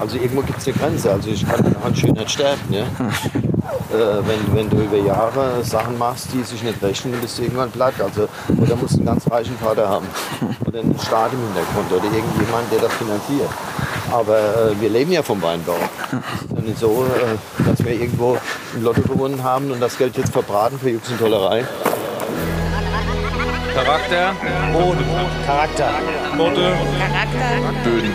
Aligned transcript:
Also 0.00 0.16
irgendwo 0.16 0.42
gibt 0.42 0.58
es 0.58 0.66
eine 0.66 0.76
Grenze. 0.76 1.12
Also 1.12 1.30
ich 1.30 1.46
kann 1.46 1.74
an 1.84 1.94
Schönheit 1.94 2.30
sterben. 2.30 2.60
Ja? 2.70 2.82
äh, 3.92 4.22
wenn, 4.26 4.56
wenn 4.56 4.70
du 4.70 4.76
über 4.76 4.96
Jahre 4.96 5.64
Sachen 5.64 5.98
machst, 5.98 6.28
die 6.32 6.42
sich 6.42 6.62
nicht 6.62 6.82
rechnen, 6.82 7.12
dann 7.12 7.22
bist 7.22 7.38
du 7.38 7.42
irgendwann 7.42 7.70
platt. 7.70 7.94
Also, 7.98 8.28
oder 8.60 8.76
musst 8.76 8.94
einen 8.94 9.06
ganz 9.06 9.30
reichen 9.30 9.56
Vater 9.58 9.88
haben. 9.88 10.06
Oder 10.66 10.80
einen 10.80 10.98
Staat 10.98 11.32
im 11.32 11.40
Hintergrund. 11.40 11.92
Oder 11.92 12.04
irgendjemand, 12.04 12.70
der 12.72 12.80
das 12.80 12.92
finanziert. 12.94 13.50
Aber 14.12 14.38
äh, 14.38 14.80
wir 14.80 14.88
leben 14.88 15.12
ja 15.12 15.22
vom 15.22 15.42
Weinbau. 15.42 15.76
Und 16.50 16.78
so, 16.78 17.04
äh, 17.06 17.64
dass 17.68 17.84
wir 17.84 17.92
irgendwo 17.92 18.38
ein 18.74 18.82
Lotto 18.82 19.02
gewonnen 19.02 19.42
haben 19.42 19.70
und 19.70 19.80
das 19.80 19.98
Geld 19.98 20.16
jetzt 20.16 20.32
verbraten 20.32 20.78
für 20.78 20.90
Jux 20.90 21.10
und 21.10 21.18
Tollerei. 21.18 21.64
Charakter. 23.78 24.34
Boden. 24.72 25.04
Charakter. 25.46 25.90
Boden. 26.36 26.74
Charakter. 26.98 27.50
Böden. 27.84 28.12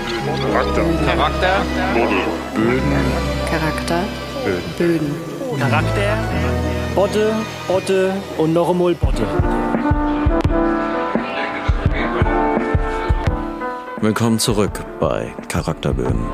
Charakter. 0.52 0.84
Charakter. 1.05 1.61
Böden. 2.54 2.91
Charakter. 3.50 4.00
Böden. 4.43 4.64
Böden. 4.78 5.60
Charakter. 5.60 6.18
Botte, 6.96 7.34
Botte 7.68 8.14
und 8.37 8.51
noch 8.51 8.70
einmal 8.70 8.93
Botte. 8.96 9.25
Willkommen 14.01 14.39
zurück 14.39 14.84
bei 15.00 15.34
Charakterböden. 15.48 16.25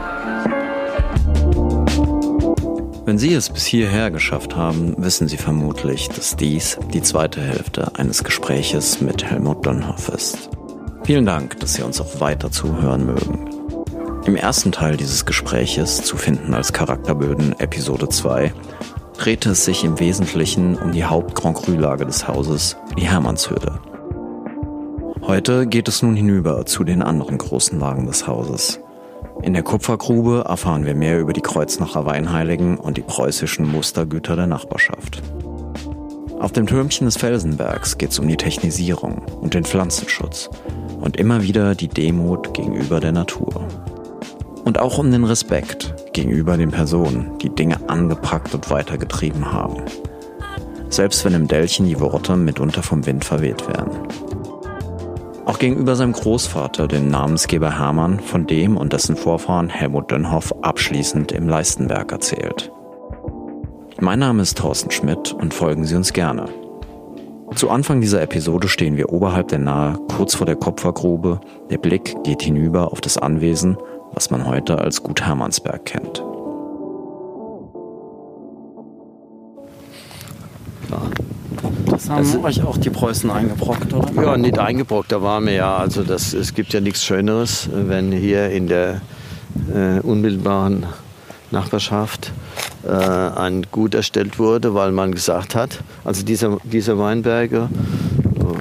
Wenn 3.09 3.17
Sie 3.17 3.33
es 3.33 3.49
bis 3.49 3.65
hierher 3.65 4.11
geschafft 4.11 4.55
haben, 4.55 4.93
wissen 4.99 5.27
Sie 5.27 5.37
vermutlich, 5.37 6.09
dass 6.09 6.35
dies 6.35 6.77
die 6.93 7.01
zweite 7.01 7.41
Hälfte 7.41 7.95
eines 7.95 8.23
Gespräches 8.23 9.01
mit 9.01 9.23
Helmut 9.23 9.65
Dönhoff 9.65 10.09
ist. 10.09 10.51
Vielen 11.05 11.25
Dank, 11.25 11.59
dass 11.59 11.73
Sie 11.73 11.81
uns 11.81 11.99
auch 11.99 12.21
weiter 12.21 12.51
zuhören 12.51 13.07
mögen. 13.07 13.49
Im 14.25 14.35
ersten 14.35 14.71
Teil 14.71 14.95
dieses 14.95 15.25
Gespräches, 15.25 16.03
zu 16.03 16.17
finden 16.17 16.53
als 16.53 16.71
Charakterböden 16.71 17.59
Episode 17.59 18.09
2, 18.09 18.53
drehte 19.17 19.49
es 19.49 19.65
sich 19.65 19.83
im 19.83 19.99
Wesentlichen 19.99 20.77
um 20.77 20.91
die 20.91 21.05
Haupt-Grand 21.05 21.57
Cru-Lage 21.57 22.05
des 22.05 22.27
Hauses, 22.27 22.77
die 22.95 23.07
Hermannshöhle. 23.09 23.79
Heute 25.23 25.65
geht 25.65 25.87
es 25.87 26.03
nun 26.03 26.15
hinüber 26.15 26.67
zu 26.67 26.83
den 26.83 27.01
anderen 27.01 27.39
großen 27.39 27.79
Lagen 27.79 28.05
des 28.05 28.27
Hauses, 28.27 28.79
in 29.41 29.53
der 29.53 29.63
Kupfergrube 29.63 30.45
erfahren 30.47 30.85
wir 30.85 30.95
mehr 30.95 31.19
über 31.19 31.31
die 31.31 31.41
Kreuznacher 31.41 32.05
Weinheiligen 32.05 32.77
und 32.77 32.97
die 32.97 33.01
preußischen 33.01 33.65
Mustergüter 33.65 34.35
der 34.35 34.47
Nachbarschaft. 34.47 35.21
Auf 36.39 36.51
dem 36.51 36.67
Türmchen 36.67 37.05
des 37.05 37.17
Felsenbergs 37.17 37.97
geht 37.97 38.11
es 38.11 38.19
um 38.19 38.27
die 38.27 38.37
Technisierung 38.37 39.21
und 39.41 39.53
den 39.53 39.63
Pflanzenschutz 39.63 40.49
und 40.99 41.17
immer 41.17 41.43
wieder 41.43 41.73
die 41.73 41.87
Demut 41.87 42.53
gegenüber 42.53 42.99
der 42.99 43.11
Natur. 43.11 43.65
Und 44.65 44.79
auch 44.79 44.97
um 44.97 45.09
den 45.09 45.23
Respekt 45.23 45.95
gegenüber 46.13 46.57
den 46.57 46.71
Personen, 46.71 47.37
die 47.39 47.49
Dinge 47.49 47.77
angepackt 47.89 48.53
und 48.53 48.69
weitergetrieben 48.69 49.51
haben. 49.51 49.83
Selbst 50.89 51.23
wenn 51.23 51.33
im 51.33 51.47
Dellchen 51.47 51.85
die 51.85 51.99
Worte 51.99 52.35
mitunter 52.35 52.83
vom 52.83 53.05
Wind 53.05 53.23
verweht 53.23 53.67
werden. 53.67 53.91
Auch 55.49 55.57
gegenüber 55.57 55.95
seinem 55.95 56.11
Großvater, 56.11 56.87
dem 56.87 57.09
Namensgeber 57.09 57.79
Hermann, 57.79 58.19
von 58.19 58.45
dem 58.45 58.77
und 58.77 58.93
dessen 58.93 59.15
Vorfahren 59.15 59.67
Helmut 59.67 60.11
Dönhoff 60.11 60.53
abschließend 60.61 61.31
im 61.31 61.49
Leistenberg 61.49 62.11
erzählt. 62.11 62.71
Mein 63.99 64.19
Name 64.19 64.43
ist 64.43 64.59
Thorsten 64.59 64.91
Schmidt 64.91 65.33
und 65.33 65.55
folgen 65.55 65.85
Sie 65.85 65.95
uns 65.95 66.13
gerne. 66.13 66.45
Zu 67.55 67.71
Anfang 67.71 67.99
dieser 67.99 68.21
Episode 68.21 68.67
stehen 68.67 68.95
wir 68.95 69.11
oberhalb 69.11 69.47
der 69.47 69.57
Nahe, 69.57 69.97
kurz 70.15 70.35
vor 70.35 70.45
der 70.45 70.55
Kupfergrube. 70.55 71.41
Der 71.71 71.79
Blick 71.79 72.15
geht 72.23 72.43
hinüber 72.43 72.91
auf 72.91 73.01
das 73.01 73.17
Anwesen, 73.17 73.75
was 74.13 74.29
man 74.29 74.45
heute 74.45 74.77
als 74.77 75.01
Gut 75.01 75.23
Hermannsberg 75.23 75.83
kennt. 75.83 76.23
Das 81.99 82.09
haben 82.09 82.23
Das- 82.23 82.43
euch 82.43 82.63
auch 82.63 82.77
die 82.77 82.89
Preußen 82.89 83.29
eingebrockt, 83.29 83.93
oder? 83.93 84.09
Ja, 84.23 84.37
nicht 84.37 84.57
eingebrockt, 84.57 85.11
da 85.11 85.21
waren 85.21 85.45
wir 85.45 85.53
ja. 85.53 85.75
Also 85.75 86.03
das, 86.03 86.33
es 86.33 86.53
gibt 86.53 86.71
ja 86.71 86.79
nichts 86.79 87.03
Schöneres, 87.03 87.67
wenn 87.73 88.11
hier 88.13 88.49
in 88.51 88.67
der 88.67 89.01
äh, 89.73 89.99
unmittelbaren 89.99 90.85
Nachbarschaft 91.51 92.31
äh, 92.87 92.89
ein 92.93 93.65
Gut 93.71 93.95
erstellt 93.95 94.39
wurde, 94.39 94.73
weil 94.75 94.93
man 94.93 95.11
gesagt 95.11 95.55
hat, 95.55 95.79
also 96.05 96.23
dieser, 96.23 96.57
dieser 96.63 96.97
Weinberge, 96.97 97.67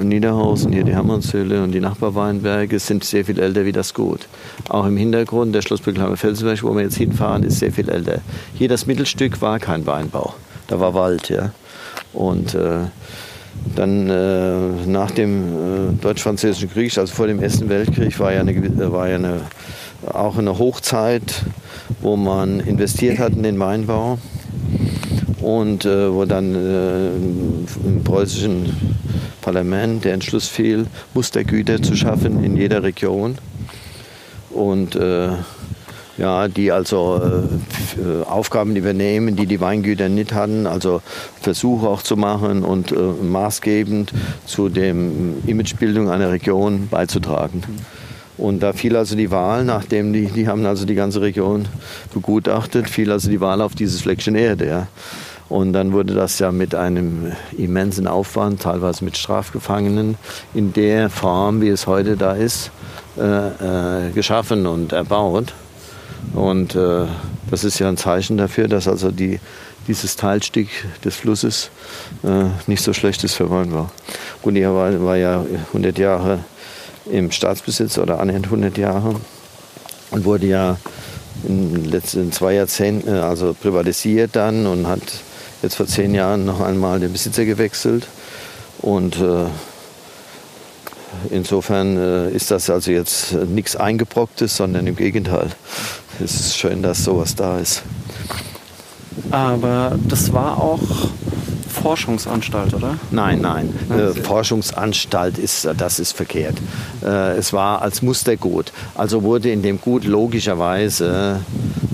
äh, 0.00 0.05
Niederhausen, 0.05 0.72
hier 0.72 0.82
die 0.82 0.93
Hermannshöhle 0.94 1.62
und 1.62 1.70
die 1.70 1.81
Nachbarweinberge 1.81 2.81
sind 2.81 3.05
sehr 3.05 3.25
viel 3.25 3.38
älter 3.38 3.65
wie 3.65 3.72
das 3.72 3.94
Gut. 3.94 4.26
Auch 4.69 4.84
im 4.87 4.97
Hintergrund, 4.97 5.55
der 5.55 5.62
Schlossbeklamer 5.62 6.16
Felsenberg, 6.16 6.65
wo 6.65 6.75
wir 6.75 6.82
jetzt 6.82 6.97
hinfahren, 6.97 7.44
ist 7.44 7.60
sehr 7.60 7.70
viel 7.70 7.88
älter. 7.88 8.20
Hier 8.55 8.69
das 8.69 8.87
Mittelstück 8.87 9.41
war 9.41 9.60
kein 9.60 9.87
Weinbau, 9.87 10.34
da 10.66 10.81
war 10.81 10.93
Wald, 10.94 11.28
ja. 11.28 11.53
Und 12.12 12.55
äh, 12.55 12.78
dann 13.74 14.08
äh, 14.10 14.86
nach 14.86 15.10
dem 15.10 15.42
äh, 15.42 15.92
Deutsch-Französischen 16.00 16.70
Krieg, 16.70 16.96
also 16.98 17.12
vor 17.12 17.26
dem 17.26 17.41
Ersten 17.41 17.69
Weltkrieg, 17.69 18.19
war 18.19 18.32
ja, 18.32 18.41
eine, 18.41 18.52
gewi- 18.52 18.91
war 18.91 19.08
ja 19.08 19.16
eine, 19.16 19.41
auch 20.06 20.36
eine 20.38 20.58
Hochzeit, 20.58 21.42
wo 22.00 22.16
man 22.16 22.60
investiert 22.60 23.19
hat 23.19 23.32
in 23.34 23.42
den 23.42 23.58
Weinbau 23.58 24.19
und 25.41 25.84
äh, 25.84 26.12
wo 26.12 26.24
dann 26.24 26.54
äh, 26.54 27.08
im 27.86 28.02
preußischen 28.04 28.74
Parlament 29.41 30.04
der 30.04 30.14
Entschluss 30.14 30.48
fiel, 30.48 30.86
Mustergüter 31.14 31.80
zu 31.80 31.94
schaffen 31.96 32.42
in 32.44 32.56
jeder 32.56 32.82
Region. 32.82 33.38
Und 34.50 34.96
äh, 34.96 35.28
ja, 36.19 36.49
die 36.49 36.73
also 36.73 37.21
äh, 37.23 38.01
äh, 38.01 38.25
Aufgaben 38.25 38.77
übernehmen, 38.77 39.37
die 39.37 39.47
die 39.47 39.61
Weingüter 39.61 40.09
nicht 40.09 40.34
hatten, 40.34 40.67
also 40.67 41.01
Versuche 41.41 41.89
auch 41.89 42.03
zu 42.03 42.17
machen 42.17 42.65
und 42.65 42.93
äh, 42.93 42.97
maßgebend 42.97 44.12
zu 44.45 44.69
dem 44.69 45.47
Imagebildung 45.47 46.11
einer 46.11 46.31
Region 46.31 46.89
beizutragen. 46.91 47.62
Und 48.37 48.62
da 48.62 48.73
fiel 48.73 48.97
also 48.97 49.17
die 49.17 49.31
Wahl, 49.31 49.65
nachdem 49.65 50.12
die, 50.12 50.27
die 50.27 50.47
haben 50.47 50.65
also 50.67 50.87
die 50.87 50.95
ganze 50.95 51.21
Region 51.21 51.67
begutachtet, 52.12 52.89
fiel 52.89 53.11
also 53.11 53.31
die 53.31 53.41
Wahl 53.41 53.61
auf 53.61 53.75
dieses 53.75 54.03
Fleckchen 54.03 54.37
Erde. 54.37 54.67
Ja. 54.67 54.87
Und 55.49 55.73
dann 55.73 55.93
wurde 55.93 56.15
das 56.15 56.39
ja 56.39 56.53
mit 56.53 56.75
einem 56.75 57.33
immensen 57.56 58.06
Aufwand, 58.06 58.62
teilweise 58.62 59.05
mit 59.05 59.17
Strafgefangenen, 59.17 60.17
in 60.55 60.73
der 60.73 61.11
Form, 61.11 61.61
wie 61.61 61.69
es 61.69 61.87
heute 61.87 62.17
da 62.17 62.33
ist, 62.33 62.71
äh, 63.17 64.09
äh, 64.09 64.11
geschaffen 64.12 64.67
und 64.67 64.93
erbaut. 64.93 65.55
Und 66.34 66.75
äh, 66.75 67.06
das 67.50 67.65
ist 67.65 67.78
ja 67.78 67.89
ein 67.89 67.97
Zeichen 67.97 68.37
dafür, 68.37 68.69
dass 68.69 68.89
also 68.89 69.11
die, 69.11 69.41
dieses 69.87 70.16
Teilstück 70.16 70.69
des 71.05 71.16
Flusses 71.16 71.71
äh, 72.22 72.44
nicht 72.66 72.83
so 72.83 72.93
schlecht 72.93 73.25
ist 73.25 73.34
für 73.34 73.50
Weinbau. 73.50 73.91
Gut, 74.43 74.55
die 74.55 74.65
war, 74.65 75.03
war 75.03 75.17
ja 75.17 75.44
100 75.69 75.99
Jahre 75.99 76.41
im 77.11 77.31
Staatsbesitz 77.31 77.99
oder 77.99 78.21
annähernd 78.21 78.47
100 78.47 78.77
Jahre 78.77 79.17
und 80.11 80.25
wurde 80.25 80.47
ja 80.47 80.77
in 81.47 81.72
den 81.72 81.84
letzten 81.87 82.33
zwei 82.33 82.55
Jahrzehnten 82.55 83.09
äh, 83.09 83.19
also 83.19 83.55
privatisiert 83.55 84.31
dann 84.34 84.67
und 84.67 84.87
hat 84.87 85.00
jetzt 85.62 85.77
vor 85.77 85.87
zehn 85.87 86.15
Jahren 86.15 86.44
noch 86.44 86.61
einmal 86.61 87.00
den 87.00 87.12
Besitzer 87.12 87.44
gewechselt. 87.44 88.06
Und 88.81 89.17
äh, 89.17 89.47
insofern 91.31 91.97
äh, 91.97 92.31
ist 92.31 92.51
das 92.51 92.71
also 92.71 92.91
jetzt 92.91 93.33
äh, 93.33 93.45
nichts 93.45 93.77
Eingebrocktes, 93.77 94.56
sondern 94.56 94.87
im 94.87 94.97
Gegenteil. 94.97 95.49
Es 96.23 96.34
ist 96.34 96.56
schön, 96.56 96.83
dass 96.83 97.05
sowas 97.05 97.34
da 97.34 97.59
ist. 97.59 97.83
Aber 99.31 99.99
das 100.09 100.33
war 100.33 100.59
auch 100.62 100.81
Forschungsanstalt, 101.69 102.75
oder? 102.75 102.99
Nein, 103.11 103.41
nein. 103.41 103.73
Äh, 103.91 104.15
Forschungsanstalt 104.21 105.39
ist, 105.39 105.69
das 105.77 105.99
ist 105.99 106.12
verkehrt. 106.17 106.56
Äh, 107.05 107.37
es 107.37 107.53
war 107.53 107.83
als 107.83 108.03
Mustergut. 108.03 108.73
Also 108.95 109.23
wurde 109.23 109.51
in 109.51 109.62
dem 109.62 109.81
Gut 109.81 110.05
logischerweise 110.05 111.41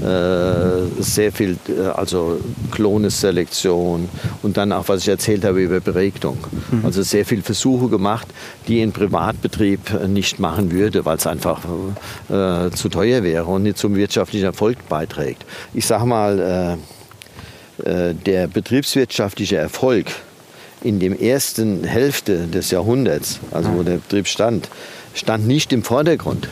äh, 0.00 1.02
sehr 1.02 1.32
viel, 1.32 1.56
äh, 1.68 1.86
also 1.94 2.40
Klonesselektion 2.70 4.08
und 4.42 4.56
dann 4.56 4.72
auch, 4.72 4.88
was 4.88 5.02
ich 5.02 5.08
erzählt 5.08 5.44
habe 5.44 5.62
über 5.62 5.80
Beregnung. 5.80 6.38
Also 6.82 7.02
sehr 7.02 7.24
viel 7.24 7.42
Versuche 7.42 7.88
gemacht, 7.88 8.26
die 8.68 8.80
ein 8.80 8.92
Privatbetrieb 8.92 9.80
äh, 9.92 10.08
nicht 10.08 10.38
machen 10.38 10.72
würde, 10.72 11.04
weil 11.04 11.16
es 11.16 11.26
einfach 11.26 11.60
äh, 12.28 12.70
zu 12.70 12.88
teuer 12.88 13.22
wäre 13.22 13.44
und 13.44 13.62
nicht 13.64 13.78
zum 13.78 13.94
wirtschaftlichen 13.94 14.46
Erfolg 14.46 14.88
beiträgt. 14.88 15.44
Ich 15.72 15.86
sage 15.86 16.06
mal, 16.06 16.38
äh, 16.38 16.54
äh, 16.54 16.76
der 17.78 18.46
betriebswirtschaftliche 18.46 19.56
Erfolg 19.56 20.06
in 20.84 21.00
der 21.00 21.20
ersten 21.20 21.82
Hälfte 21.82 22.46
des 22.46 22.70
Jahrhunderts, 22.70 23.40
also 23.50 23.70
wo 23.74 23.82
der 23.82 23.94
Betrieb 23.94 24.28
stand, 24.28 24.68
stand 25.14 25.46
nicht 25.46 25.72
im 25.72 25.82
Vordergrund, 25.82 26.48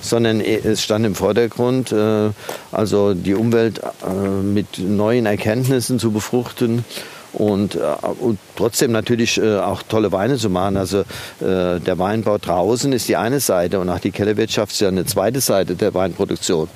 sondern 0.00 0.40
es 0.40 0.82
stand 0.82 1.04
im 1.04 1.14
Vordergrund, 1.14 1.92
äh, 1.92 2.30
also 2.70 3.14
die 3.14 3.34
Umwelt 3.34 3.80
äh, 3.80 4.12
mit 4.42 4.78
neuen 4.78 5.26
Erkenntnissen 5.26 5.98
zu 5.98 6.12
befruchten 6.12 6.84
und, 7.32 7.74
äh, 7.74 7.80
und 8.20 8.38
trotzdem 8.56 8.92
natürlich 8.92 9.38
äh, 9.38 9.56
auch 9.56 9.82
tolle 9.82 10.12
Weine 10.12 10.36
zu 10.36 10.50
machen. 10.50 10.76
Also 10.76 11.00
äh, 11.40 11.80
der 11.80 11.98
Weinbau 11.98 12.38
draußen 12.38 12.92
ist 12.92 13.08
die 13.08 13.16
eine 13.16 13.40
Seite 13.40 13.80
und 13.80 13.88
auch 13.88 13.98
die 14.00 14.10
Kellerwirtschaft 14.10 14.72
ist 14.72 14.80
ja 14.80 14.88
eine 14.88 15.06
zweite 15.06 15.40
Seite 15.40 15.74
der 15.74 15.92
Weinproduktion. 15.94 16.68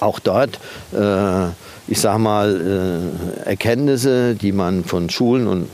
auch 0.00 0.20
dort, 0.20 0.58
äh, 0.92 1.48
ich 1.88 2.00
sage 2.00 2.18
mal, 2.18 3.10
äh, 3.44 3.48
Erkenntnisse, 3.48 4.34
die 4.34 4.52
man 4.52 4.84
von 4.84 5.10
Schulen 5.10 5.46
und 5.46 5.68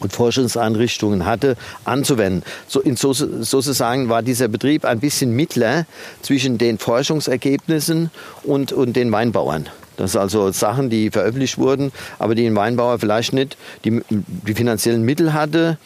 und 0.00 0.12
Forschungseinrichtungen 0.12 1.26
hatte, 1.26 1.56
anzuwenden. 1.84 2.42
So, 2.68 2.80
in 2.80 2.96
so, 2.96 3.12
sozusagen 3.12 4.08
war 4.08 4.22
dieser 4.22 4.48
Betrieb 4.48 4.84
ein 4.84 5.00
bisschen 5.00 5.34
Mittler 5.34 5.86
zwischen 6.22 6.58
den 6.58 6.78
Forschungsergebnissen 6.78 8.10
und, 8.42 8.72
und 8.72 8.94
den 8.94 9.10
Weinbauern. 9.12 9.68
Das 9.96 10.12
sind 10.12 10.20
also 10.20 10.52
Sachen, 10.52 10.90
die 10.90 11.10
veröffentlicht 11.10 11.56
wurden, 11.56 11.92
aber 12.18 12.34
die 12.34 12.46
ein 12.46 12.54
Weinbauer 12.54 12.98
vielleicht 12.98 13.32
nicht 13.32 13.56
die, 13.84 14.02
die 14.10 14.54
finanziellen 14.54 15.02
Mittel 15.02 15.32
hatte, 15.32 15.78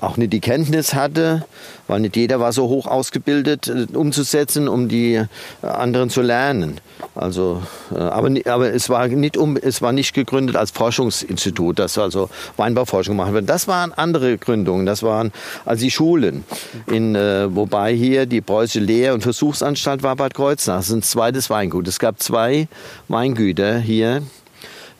auch 0.00 0.16
nicht 0.16 0.32
die 0.32 0.40
Kenntnis 0.40 0.94
hatte, 0.94 1.44
weil 1.86 2.00
nicht 2.00 2.16
jeder 2.16 2.40
war 2.40 2.52
so 2.52 2.68
hoch 2.68 2.86
ausgebildet, 2.86 3.68
äh, 3.68 3.86
umzusetzen, 3.96 4.68
um 4.68 4.88
die 4.88 5.14
äh, 5.14 5.26
anderen 5.66 6.08
zu 6.08 6.22
lernen. 6.22 6.80
Also, 7.14 7.62
äh, 7.94 7.98
aber, 7.98 8.30
aber 8.46 8.72
es, 8.72 8.88
war 8.88 9.08
nicht 9.08 9.36
um, 9.36 9.56
es 9.56 9.82
war 9.82 9.92
nicht 9.92 10.14
gegründet 10.14 10.56
als 10.56 10.70
Forschungsinstitut, 10.70 11.78
das 11.78 11.98
also 11.98 12.30
Weinbauforschung 12.56 13.16
machen 13.16 13.34
wird. 13.34 13.48
Das 13.48 13.68
waren 13.68 13.92
andere 13.92 14.38
Gründungen, 14.38 14.86
das 14.86 15.02
waren 15.02 15.32
also 15.64 15.84
die 15.84 15.90
Schulen. 15.90 16.44
In, 16.86 17.14
wobei 17.14 17.92
hier 17.92 18.26
die 18.26 18.40
Preußische 18.40 18.80
Lehr- 18.80 19.14
und 19.14 19.22
Versuchsanstalt 19.22 20.02
war 20.02 20.16
Bad 20.16 20.34
Kreuznach. 20.34 20.76
Das 20.76 20.88
ist 20.88 20.94
ein 20.94 21.02
zweites 21.02 21.50
Weingut. 21.50 21.88
Es 21.88 21.98
gab 21.98 22.20
zwei 22.20 22.68
Weingüter 23.08 23.78
hier 23.78 24.22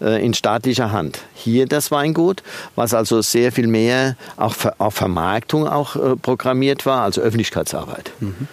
in 0.01 0.35
staatlicher 0.35 0.93
Hand. 0.93 1.19
Hier 1.35 1.67
das 1.67 1.91
Weingut, 1.91 2.43
was 2.75 2.95
also 2.95 3.23
sehr 3.23 3.53
viel 3.53 3.67
mehr 3.67 4.17
auch 4.37 4.55
auf 4.79 4.95
Vermarktung 4.95 5.69
auch 5.69 5.97
äh, 5.97 6.17
programmiert 6.17 6.87
war, 6.87 7.03
also 7.03 7.21
Öffentlichkeitsarbeit. 7.21 8.13
Mhm. 8.21 8.49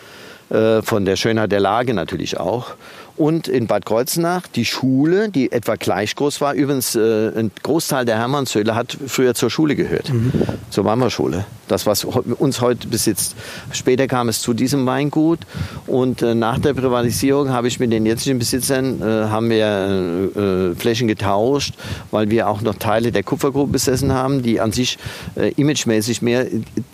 Von 0.83 1.03
der 1.03 1.17
Schönheit 1.17 1.51
der 1.51 1.59
Lage 1.59 1.93
natürlich 1.93 2.39
auch. 2.39 2.75
Und 3.17 3.47
in 3.47 3.65
Bad 3.65 3.85
Kreuznach 3.85 4.45
die 4.47 4.65
Schule, 4.65 5.29
die 5.29 5.51
etwa 5.51 5.75
gleich 5.75 6.15
groß 6.15 6.39
war. 6.39 6.53
Übrigens, 6.53 6.95
äh, 6.95 7.31
ein 7.35 7.51
Großteil 7.63 8.05
der 8.05 8.17
Hermannshöhle 8.17 8.75
hat 8.75 8.95
früher 9.07 9.33
zur 9.33 9.49
Schule 9.49 9.75
gehört, 9.75 10.13
mhm. 10.13 10.31
zur 10.69 10.85
Weimarschule. 10.85 11.45
Das, 11.67 11.85
was 11.85 12.05
uns 12.05 12.61
heute 12.61 12.87
besitzt. 12.87 13.35
Später 13.71 14.07
kam 14.07 14.29
es 14.29 14.41
zu 14.41 14.53
diesem 14.53 14.85
Weingut 14.85 15.39
und 15.85 16.21
äh, 16.21 16.33
nach 16.33 16.59
der 16.59 16.73
Privatisierung 16.73 17.49
habe 17.49 17.67
ich 17.67 17.79
mit 17.79 17.91
den 17.91 18.05
jetzigen 18.05 18.39
Besitzern 18.39 19.01
äh, 19.01 19.05
haben 19.05 19.49
wir 19.49 20.29
äh, 20.35 20.75
Flächen 20.75 21.07
getauscht, 21.07 21.73
weil 22.11 22.29
wir 22.29 22.47
auch 22.47 22.61
noch 22.61 22.75
Teile 22.75 23.11
der 23.11 23.23
Kupfergrube 23.23 23.71
besessen 23.71 24.13
haben, 24.13 24.43
die 24.43 24.61
an 24.61 24.71
sich 24.71 24.97
äh, 25.35 25.51
imagemäßig 25.57 26.21
mehr 26.21 26.45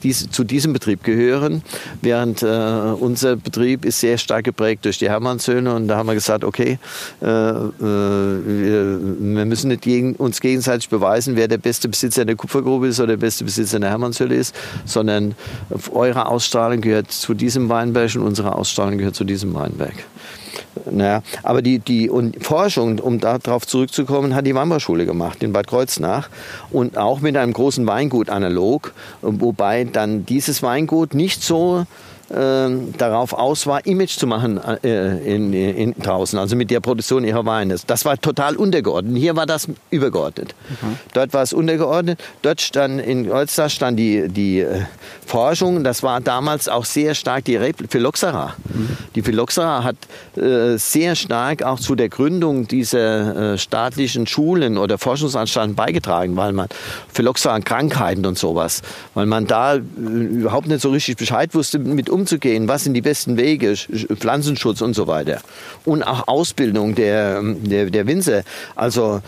dies, 0.01 0.29
zu 0.31 0.43
diesem 0.43 0.73
Betrieb 0.73 1.03
gehören, 1.03 1.61
während 2.01 2.41
äh, 2.41 2.45
unser 2.47 3.35
Betrieb 3.35 3.85
ist 3.85 3.99
sehr 3.99 4.17
stark 4.17 4.45
geprägt 4.45 4.85
durch 4.85 4.97
die 4.97 5.09
Hermannshöhle 5.09 5.73
und 5.73 5.87
da 5.87 5.97
haben 5.97 6.07
wir 6.07 6.12
wir 6.13 6.15
gesagt, 6.15 6.43
okay, 6.43 6.77
äh, 7.21 7.25
äh, 7.25 7.69
wir, 7.79 8.99
wir, 9.19 9.45
müssen 9.45 9.69
nicht 9.69 9.81
gegen, 9.81 10.15
uns 10.15 10.39
gegenseitig 10.39 10.89
beweisen, 10.89 11.35
wer 11.35 11.47
der 11.47 11.57
beste 11.57 11.89
Besitzer 11.89 12.25
der 12.25 12.35
Kupfergrube 12.35 12.87
ist 12.87 12.99
oder 12.99 13.09
der 13.09 13.17
beste 13.17 13.43
Besitzer 13.43 13.79
der 13.79 13.89
Hermannshöhle 13.89 14.35
ist, 14.35 14.55
sondern 14.85 15.35
eure 15.91 16.27
Ausstrahlung 16.27 16.81
gehört 16.81 17.11
zu 17.11 17.33
diesem 17.33 17.69
Weinberg 17.69 18.15
und 18.15 18.21
unsere 18.21 18.55
Ausstrahlung 18.55 18.97
gehört 18.97 19.15
zu 19.15 19.23
diesem 19.23 19.53
Weinberg. 19.53 19.95
Naja, 20.89 21.21
aber 21.43 21.61
die, 21.61 21.79
die 21.79 22.09
und 22.09 22.43
Forschung, 22.43 22.99
um 22.99 23.19
darauf 23.19 23.65
zurückzukommen, 23.65 24.35
hat 24.35 24.45
die 24.45 24.55
Weinbauschule 24.55 25.05
gemacht 25.05 25.41
in 25.43 25.53
Bad 25.53 25.67
Kreuznach 25.67 26.29
und 26.71 26.97
auch 26.97 27.21
mit 27.21 27.37
einem 27.37 27.53
großen 27.53 27.85
Weingut 27.87 28.29
analog, 28.29 28.93
wobei 29.21 29.83
dann 29.85 30.25
dieses 30.25 30.61
Weingut 30.61 31.13
nicht 31.13 31.43
so 31.43 31.85
ähm, 32.35 32.93
darauf 32.97 33.33
aus 33.33 33.67
war, 33.67 33.85
Image 33.85 34.17
zu 34.17 34.27
machen 34.27 34.59
äh, 34.83 35.17
in, 35.19 35.53
in, 35.53 35.93
draußen, 35.93 36.37
also 36.39 36.55
mit 36.55 36.71
der 36.71 36.79
Produktion 36.79 37.23
ihrer 37.23 37.45
Weine. 37.45 37.75
Das 37.87 38.05
war 38.05 38.17
total 38.17 38.55
untergeordnet. 38.55 39.17
Hier 39.17 39.35
war 39.35 39.45
das 39.45 39.67
übergeordnet. 39.89 40.55
Mhm. 40.81 40.97
Dort 41.13 41.33
war 41.33 41.43
es 41.43 41.53
untergeordnet. 41.53 42.19
Dort 42.41 42.61
stand 42.61 43.01
in 43.01 43.31
Olster 43.31 43.69
stand 43.69 43.99
die, 43.99 44.27
die 44.29 44.61
äh, 44.61 44.81
Forschung. 45.25 45.83
Das 45.83 46.03
war 46.03 46.21
damals 46.21 46.67
auch 46.69 46.85
sehr 46.85 47.15
stark 47.15 47.45
die 47.45 47.59
Phylloxera. 47.89 48.55
Mhm. 48.73 48.97
Die 49.15 49.21
Phylloxera 49.21 49.83
hat 49.83 49.95
äh, 50.37 50.77
sehr 50.77 51.15
stark 51.15 51.63
auch 51.63 51.79
zu 51.79 51.95
der 51.95 52.09
Gründung 52.09 52.67
dieser 52.67 53.53
äh, 53.53 53.57
staatlichen 53.57 54.27
Schulen 54.27 54.77
oder 54.77 54.97
Forschungsanstalten 54.97 55.75
beigetragen, 55.75 56.35
weil 56.35 56.53
man 56.53 56.67
Phylloxera-Krankheiten 57.13 58.25
und 58.25 58.37
sowas, 58.37 58.81
weil 59.13 59.25
man 59.25 59.47
da 59.47 59.75
äh, 59.75 59.79
überhaupt 59.79 60.67
nicht 60.67 60.81
so 60.81 60.89
richtig 60.89 61.17
Bescheid 61.17 61.53
wusste, 61.53 61.79
mit 61.79 62.09
um 62.09 62.22
umzugehen, 62.23 62.69
was 62.69 62.85
sind 62.85 62.93
die 62.93 63.01
besten 63.01 63.35
Wege, 63.35 63.75
Pflanzenschutz 63.75 64.79
und 64.79 64.93
so 64.93 65.07
weiter. 65.07 65.41
Und 65.83 66.03
auch 66.03 66.27
Ausbildung 66.29 66.95
der, 66.95 67.41
der, 67.43 67.89
der 67.89 68.07
Winzer. 68.07 68.43
Also 68.75 69.21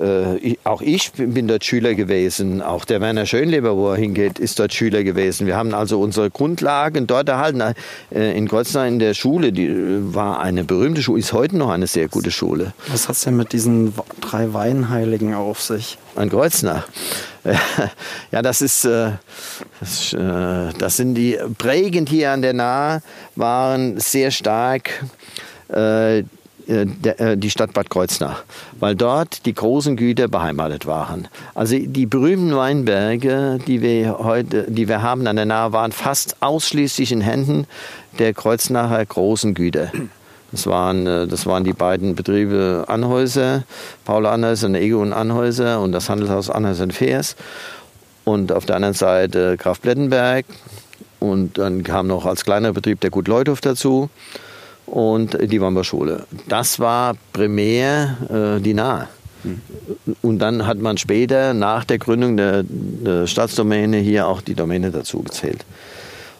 äh, 0.00 0.56
auch 0.64 0.80
ich 0.80 1.12
bin 1.12 1.46
dort 1.46 1.64
Schüler 1.64 1.94
gewesen, 1.94 2.62
auch 2.62 2.86
der 2.86 3.02
Werner 3.02 3.26
Schönleber, 3.26 3.76
wo 3.76 3.90
er 3.90 3.96
hingeht, 3.96 4.38
ist 4.38 4.58
dort 4.58 4.72
Schüler 4.72 5.04
gewesen. 5.04 5.46
Wir 5.46 5.56
haben 5.56 5.74
also 5.74 6.00
unsere 6.00 6.30
Grundlagen 6.30 7.06
dort 7.06 7.28
erhalten. 7.28 7.74
Äh, 8.10 8.36
in 8.36 8.48
Kreuznach 8.48 8.86
in 8.86 8.98
der 8.98 9.12
Schule, 9.12 9.52
die 9.52 9.66
äh, 9.66 10.14
war 10.14 10.40
eine 10.40 10.64
berühmte 10.64 11.02
Schule, 11.02 11.20
ist 11.20 11.34
heute 11.34 11.58
noch 11.58 11.68
eine 11.68 11.86
sehr 11.86 12.08
gute 12.08 12.30
Schule. 12.30 12.72
Was 12.88 13.08
hat 13.08 13.16
es 13.16 13.22
denn 13.22 13.36
mit 13.36 13.52
diesen 13.52 13.92
drei 14.22 14.54
Weinheiligen 14.54 15.34
auf 15.34 15.60
sich? 15.60 15.98
An 16.16 16.30
Kreuznach. 16.30 16.88
Ja, 18.32 18.42
das 18.42 18.60
ist, 18.60 18.84
äh, 18.84 19.12
das, 19.80 20.14
das 20.14 20.96
sind 20.96 21.14
die 21.14 21.38
prägend 21.56 22.10
hier 22.10 22.32
an 22.32 22.42
der 22.42 22.52
Nahe, 22.52 23.02
waren 23.34 23.98
sehr 23.98 24.30
stark 24.30 24.90
die 26.70 27.50
Stadt 27.50 27.72
Bad 27.72 27.90
Kreuznach, 27.90 28.44
weil 28.78 28.94
dort 28.94 29.44
die 29.44 29.54
großen 29.54 29.96
Güter 29.96 30.28
beheimatet 30.28 30.86
waren. 30.86 31.26
Also 31.54 31.76
die 31.76 32.06
berühmten 32.06 32.54
Weinberge, 32.54 33.58
die 33.66 33.82
wir 33.82 34.18
heute, 34.18 34.70
die 34.70 34.86
wir 34.86 35.02
haben 35.02 35.26
an 35.26 35.36
der 35.36 35.46
Nahe, 35.46 35.72
waren 35.72 35.90
fast 35.90 36.36
ausschließlich 36.40 37.10
in 37.10 37.20
Händen 37.20 37.66
der 38.18 38.34
Kreuznacher 38.34 39.04
großen 39.04 39.54
Güter. 39.54 39.90
Das 40.52 40.66
waren, 40.66 41.04
das 41.04 41.46
waren 41.46 41.64
die 41.64 41.72
beiden 41.72 42.14
Betriebe 42.14 42.84
Anhäuser, 42.88 43.64
Paul 44.04 44.26
Anhäuser 44.26 44.66
und 44.66 44.74
Ego 44.76 45.02
und 45.02 45.12
Anhäuser 45.12 45.80
und 45.80 45.92
das 45.92 46.08
Handelshaus 46.08 46.50
Anhäuser 46.50 46.84
und 46.84 46.92
Fers 46.92 47.36
und 48.24 48.52
auf 48.52 48.64
der 48.66 48.76
anderen 48.76 48.94
Seite 48.94 49.56
Graf 49.56 49.80
Plettenberg. 49.80 50.46
Und 51.18 51.58
dann 51.58 51.82
kam 51.82 52.06
noch 52.06 52.26
als 52.26 52.44
kleiner 52.44 52.72
Betrieb 52.72 53.00
der 53.00 53.10
Gut 53.10 53.28
Leuthof 53.28 53.60
dazu 53.60 54.08
und 54.90 55.38
die 55.40 55.60
Wamberschule. 55.60 56.24
Das 56.48 56.80
war 56.80 57.14
primär 57.32 58.16
äh, 58.58 58.60
die 58.60 58.74
Nahe. 58.74 59.08
Und 60.20 60.38
dann 60.40 60.66
hat 60.66 60.78
man 60.78 60.98
später 60.98 61.54
nach 61.54 61.84
der 61.84 61.98
Gründung 61.98 62.36
der, 62.36 62.62
der 62.64 63.26
Staatsdomäne 63.26 63.98
hier 63.98 64.26
auch 64.26 64.42
die 64.42 64.54
Domäne 64.54 64.90
dazu 64.90 65.22
gezählt. 65.22 65.64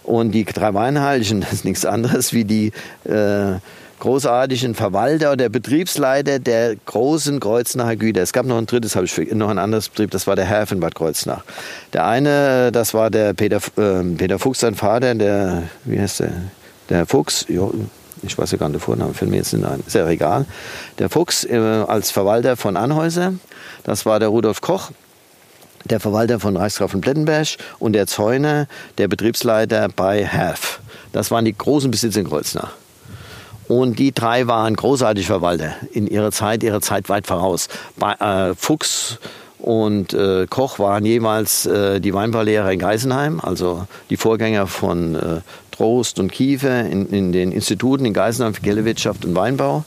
Und 0.02 0.33
die 0.33 0.45
drei 0.45 0.75
Weinheiligen, 0.75 1.40
das 1.42 1.52
ist 1.52 1.64
nichts 1.64 1.87
anderes 1.87 2.33
wie 2.33 2.45
die 2.45 2.73
äh, 3.04 3.59
großartigen 4.00 4.75
Verwalter 4.75 5.33
oder 5.33 5.49
Betriebsleiter 5.49 6.38
der 6.38 6.75
großen 6.75 7.38
Kreuznacher 7.38 7.97
Güter. 7.97 8.23
Es 8.23 8.33
gab 8.33 8.47
noch 8.47 8.59
ein 8.59 8.66
drittes, 8.66 8.97
habe 8.97 9.07
ich 9.07 9.33
noch 9.33 9.50
ein 9.50 9.59
anderes 9.59 9.90
Betrieb, 9.90 10.11
das 10.11 10.26
war 10.26 10.37
der 10.37 10.47
Herr 10.47 10.66
von 10.66 10.80
Bad 10.80 10.95
Kreuznach. 10.95 11.45
Der 11.92 12.07
eine, 12.07 12.73
das 12.73 12.95
war 12.95 13.11
der 13.11 13.35
Peter, 13.35 13.61
äh, 13.76 14.02
Peter 14.16 14.38
Fuchs, 14.38 14.61
sein 14.61 14.75
Vater, 14.75 15.14
der, 15.14 15.64
wie 15.85 16.00
heißt 16.00 16.21
der? 16.21 16.33
Der 16.88 17.07
Fuchs, 17.07 17.47
jo, 17.49 17.73
ich 18.22 18.36
weiß 18.36 18.50
ja 18.52 18.58
gar 18.58 18.68
nicht 18.68 18.80
den 18.80 18.84
Vornamen, 18.84 19.14
fällt 19.14 19.30
mir 19.30 19.38
jetzt 19.38 19.52
nicht 19.52 19.64
ein, 19.64 19.82
ist 19.86 19.94
ja 19.94 20.08
egal. 20.08 20.46
Der 20.98 21.08
Fuchs 21.08 21.44
äh, 21.44 21.56
als 21.56 22.10
Verwalter 22.10 22.56
von 22.56 22.76
Anhäuser, 22.76 23.34
das 23.84 24.06
war 24.06 24.20
der 24.20 24.28
Rudolf 24.28 24.60
Koch 24.60 24.90
der 25.84 26.00
Verwalter 26.00 26.40
von 26.40 26.56
Reichsgraf 26.56 26.90
von 26.90 27.00
Plettenberg 27.00 27.48
und 27.78 27.94
der 27.94 28.06
Zäuner, 28.06 28.66
der 28.98 29.08
Betriebsleiter 29.08 29.88
bei 29.88 30.24
Herf. 30.24 30.80
Das 31.12 31.30
waren 31.30 31.44
die 31.44 31.56
großen 31.56 31.90
Besitzer 31.90 32.20
in 32.20 32.28
Kreuznach. 32.28 32.72
Und 33.68 33.98
die 33.98 34.12
drei 34.12 34.46
waren 34.46 34.74
großartig 34.74 35.26
Verwalter 35.26 35.74
in 35.92 36.06
ihrer 36.06 36.32
Zeit, 36.32 36.62
ihrer 36.62 36.80
Zeit 36.80 37.08
weit 37.08 37.26
voraus. 37.26 37.68
Bei, 37.96 38.14
äh, 38.14 38.54
Fuchs 38.56 39.18
und 39.62 40.14
äh, 40.14 40.47
Koch 40.49 40.79
waren 40.79 41.05
jeweils 41.05 41.67
äh, 41.67 42.00
die 42.00 42.14
Weinbaulehrer 42.14 42.73
in 42.73 42.79
Geisenheim, 42.79 43.40
also 43.40 43.87
die 44.09 44.17
Vorgänger 44.17 44.67
von 44.67 45.14
äh, 45.14 45.40
Trost 45.71 46.19
und 46.19 46.33
Kiefer 46.33 46.87
in, 46.87 47.07
in, 47.09 47.33
den 47.33 47.52
Instituten 47.52 48.05
in 48.05 48.14
Geisenheim 48.14 48.55
für 48.55 48.62
Gellewirtschaft 48.62 49.25
und 49.25 49.35
Weinbau. 49.35 49.85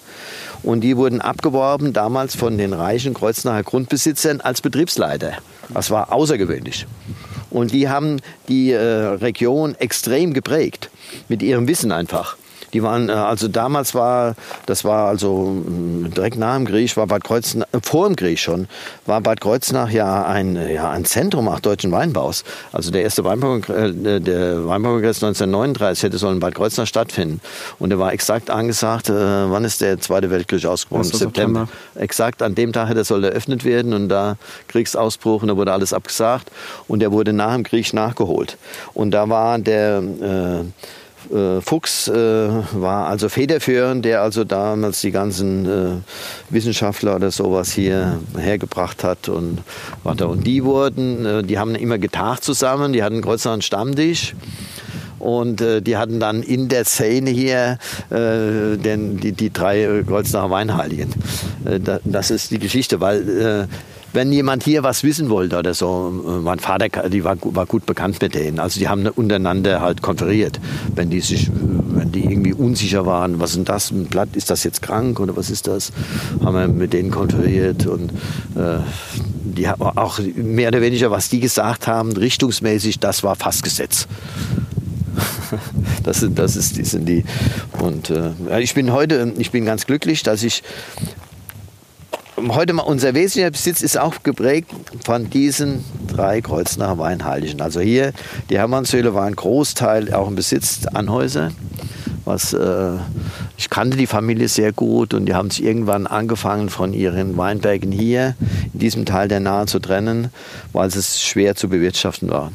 Und 0.61 0.81
die 0.81 0.95
wurden 0.95 1.21
abgeworben 1.21 1.91
damals 1.91 2.35
von 2.35 2.57
den 2.57 2.71
reichen 2.71 3.13
Kreuznacher 3.13 3.63
Grundbesitzern 3.63 4.41
als 4.41 4.61
Betriebsleiter. 4.61 5.33
Das 5.73 5.91
war 5.91 6.13
außergewöhnlich. 6.13 6.85
Und 7.49 7.73
die 7.73 7.89
haben 7.89 8.21
die 8.47 8.71
äh, 8.71 8.79
Region 8.79 9.75
extrem 9.75 10.33
geprägt 10.33 10.89
mit 11.27 11.43
ihrem 11.43 11.67
Wissen 11.67 11.91
einfach 11.91 12.37
Die 12.73 12.83
waren, 12.83 13.09
äh, 13.09 13.13
also 13.13 13.47
damals 13.47 13.95
war, 13.95 14.35
das 14.65 14.83
war 14.83 15.07
also 15.07 15.63
äh, 16.05 16.09
direkt 16.09 16.37
nach 16.37 16.55
dem 16.55 16.65
Krieg, 16.65 16.95
war 16.97 17.07
Bad 17.07 17.23
Kreuznach, 17.23 17.67
äh, 17.71 17.79
vor 17.81 18.07
dem 18.07 18.15
Krieg 18.15 18.39
schon, 18.39 18.67
war 19.05 19.21
Bad 19.21 19.41
Kreuznach 19.41 19.89
ja 19.89 20.25
ein, 20.25 20.55
ja 20.69 20.89
ein 20.89 21.05
Zentrum 21.05 21.47
auch 21.47 21.59
deutschen 21.59 21.91
Weinbaus. 21.91 22.43
Also 22.71 22.91
der 22.91 23.03
erste 23.03 23.23
Weinbau, 23.23 23.57
äh, 23.57 24.19
der 24.19 24.67
Weinbaukongress 24.67 25.23
1939 25.23 26.03
hätte 26.03 26.17
sollen 26.17 26.35
in 26.35 26.39
Bad 26.39 26.55
Kreuznach 26.55 26.87
stattfinden. 26.87 27.41
Und 27.79 27.89
der 27.89 27.99
war 27.99 28.13
exakt 28.13 28.49
angesagt, 28.49 29.09
äh, 29.09 29.13
wann 29.13 29.65
ist 29.65 29.81
der 29.81 29.99
Zweite 29.99 30.29
Weltkrieg 30.29 30.65
ausgebrochen? 30.65 31.03
September. 31.03 31.67
Exakt 31.95 32.41
an 32.41 32.55
dem 32.55 32.73
Tag 32.73 32.89
hätte 32.89 33.03
soll 33.03 33.23
eröffnet 33.23 33.65
werden 33.65 33.93
und 33.93 34.09
da 34.09 34.37
Kriegsausbruch 34.67 35.41
und 35.41 35.49
da 35.49 35.57
wurde 35.57 35.73
alles 35.73 35.93
abgesagt 35.93 36.51
und 36.87 36.99
der 36.99 37.11
wurde 37.11 37.33
nach 37.33 37.53
dem 37.53 37.63
Krieg 37.63 37.93
nachgeholt. 37.93 38.57
Und 38.93 39.11
da 39.11 39.29
war 39.29 39.59
der 39.59 40.01
äh, 40.21 40.33
äh, 40.33 40.63
Fuchs 41.61 42.07
äh, 42.07 42.13
war 42.13 43.07
also 43.07 43.29
federführend, 43.29 44.05
der 44.05 44.21
also 44.21 44.43
damals 44.43 45.01
die 45.01 45.11
ganzen 45.11 45.65
äh, 45.65 45.89
Wissenschaftler 46.49 47.15
oder 47.15 47.31
sowas 47.31 47.71
hier 47.71 48.19
hergebracht 48.37 49.03
hat 49.03 49.29
und 49.29 49.59
warte. 50.03 50.27
Und 50.27 50.45
die 50.45 50.63
wurden, 50.63 51.25
äh, 51.25 51.43
die 51.43 51.57
haben 51.59 51.75
immer 51.75 51.97
getagt 51.97 52.43
zusammen, 52.43 52.93
die 52.93 53.03
hatten 53.03 53.21
größeren 53.21 53.61
Stammtisch. 53.61 54.35
Und 55.19 55.61
äh, 55.61 55.81
die 55.81 55.95
hatten 55.95 56.19
dann 56.19 56.43
in 56.43 56.67
der 56.67 56.83
Szene 56.83 57.29
hier 57.29 57.77
äh, 58.09 58.77
den, 58.77 59.17
die, 59.21 59.31
die 59.31 59.53
drei 59.53 59.83
äh, 59.83 60.03
Kreuznacher 60.03 60.49
Weinheiligen. 60.49 61.13
Äh, 61.63 61.79
da, 61.79 61.99
das 62.03 62.29
ist 62.29 62.51
die 62.51 62.59
Geschichte, 62.59 62.99
weil 62.99 63.29
äh, 63.29 63.67
wenn 64.13 64.31
jemand 64.31 64.63
hier 64.63 64.83
was 64.83 65.03
wissen 65.03 65.29
wollte 65.29 65.57
oder 65.57 65.73
so, 65.73 66.23
äh, 66.25 66.41
mein 66.41 66.59
Vater, 66.59 67.09
die 67.09 67.23
war, 67.23 67.35
war 67.41 67.65
gut 67.65 67.85
bekannt 67.85 68.21
mit 68.21 68.35
denen. 68.35 68.59
Also 68.59 68.79
die 68.79 68.87
haben 68.87 69.05
untereinander 69.07 69.81
halt 69.81 70.01
konferiert. 70.01 70.59
Wenn 70.95 71.09
die 71.09 71.19
sich, 71.19 71.49
wenn 71.53 72.11
die 72.11 72.23
irgendwie 72.23 72.53
unsicher 72.53 73.05
waren, 73.05 73.39
was 73.39 73.51
ist 73.51 73.57
denn 73.57 73.65
das, 73.65 73.91
ein 73.91 74.05
Blatt, 74.05 74.29
ist 74.35 74.49
das 74.49 74.63
jetzt 74.63 74.81
krank 74.81 75.19
oder 75.19 75.35
was 75.35 75.49
ist 75.49 75.67
das, 75.67 75.91
haben 76.43 76.55
wir 76.55 76.67
mit 76.67 76.93
denen 76.93 77.11
konferiert 77.11 77.87
und 77.87 78.11
äh, 78.55 78.79
die 79.43 79.67
haben 79.67 79.81
auch 79.81 80.19
mehr 80.35 80.69
oder 80.69 80.81
weniger, 80.81 81.11
was 81.11 81.29
die 81.29 81.39
gesagt 81.39 81.87
haben, 81.87 82.13
richtungsmäßig, 82.13 82.99
das 82.99 83.23
war 83.23 83.35
fast 83.35 83.63
Gesetz. 83.63 84.07
Das 86.03 86.19
sind, 86.19 86.37
das 86.37 86.55
ist, 86.57 86.75
die 86.77 86.83
sind 86.83 87.05
die. 87.05 87.23
Und 87.79 88.09
äh, 88.09 88.59
ich 88.59 88.73
bin 88.73 88.91
heute, 88.91 89.31
ich 89.37 89.51
bin 89.51 89.63
ganz 89.63 89.85
glücklich, 89.85 90.23
dass 90.23 90.43
ich 90.43 90.63
heute 92.37 92.73
mal 92.73 92.83
unser 92.83 93.13
wesentlicher 93.13 93.51
Besitz 93.51 93.81
ist 93.81 93.97
auch 93.97 94.23
geprägt 94.23 94.71
von 95.03 95.29
diesen 95.29 95.83
drei 96.07 96.41
Kreuznacher 96.41 96.97
Weinheiligen. 96.97 97.61
Also 97.61 97.79
hier 97.79 98.13
die 98.49 98.57
Hermannshöhle 98.57 99.13
war 99.13 99.25
ein 99.25 99.35
Großteil 99.35 100.13
auch 100.13 100.27
im 100.27 100.35
Besitz 100.35 100.85
Anhäuser. 100.85 101.51
Was, 102.25 102.53
äh, 102.53 102.93
ich 103.57 103.69
kannte 103.69 103.97
die 103.97 104.07
Familie 104.07 104.47
sehr 104.47 104.71
gut 104.71 105.13
und 105.13 105.25
die 105.25 105.33
haben 105.33 105.49
sich 105.51 105.63
irgendwann 105.63 106.07
angefangen 106.07 106.69
von 106.69 106.93
ihren 106.93 107.35
Weinbergen 107.35 107.91
hier 107.91 108.35
in 108.73 108.79
diesem 108.79 109.05
Teil 109.05 109.27
der 109.27 109.41
Nahe 109.41 109.65
zu 109.65 109.79
trennen, 109.79 110.29
weil 110.71 110.87
es 110.87 111.21
schwer 111.21 111.55
zu 111.55 111.67
bewirtschaften 111.67 112.29
waren 112.29 112.53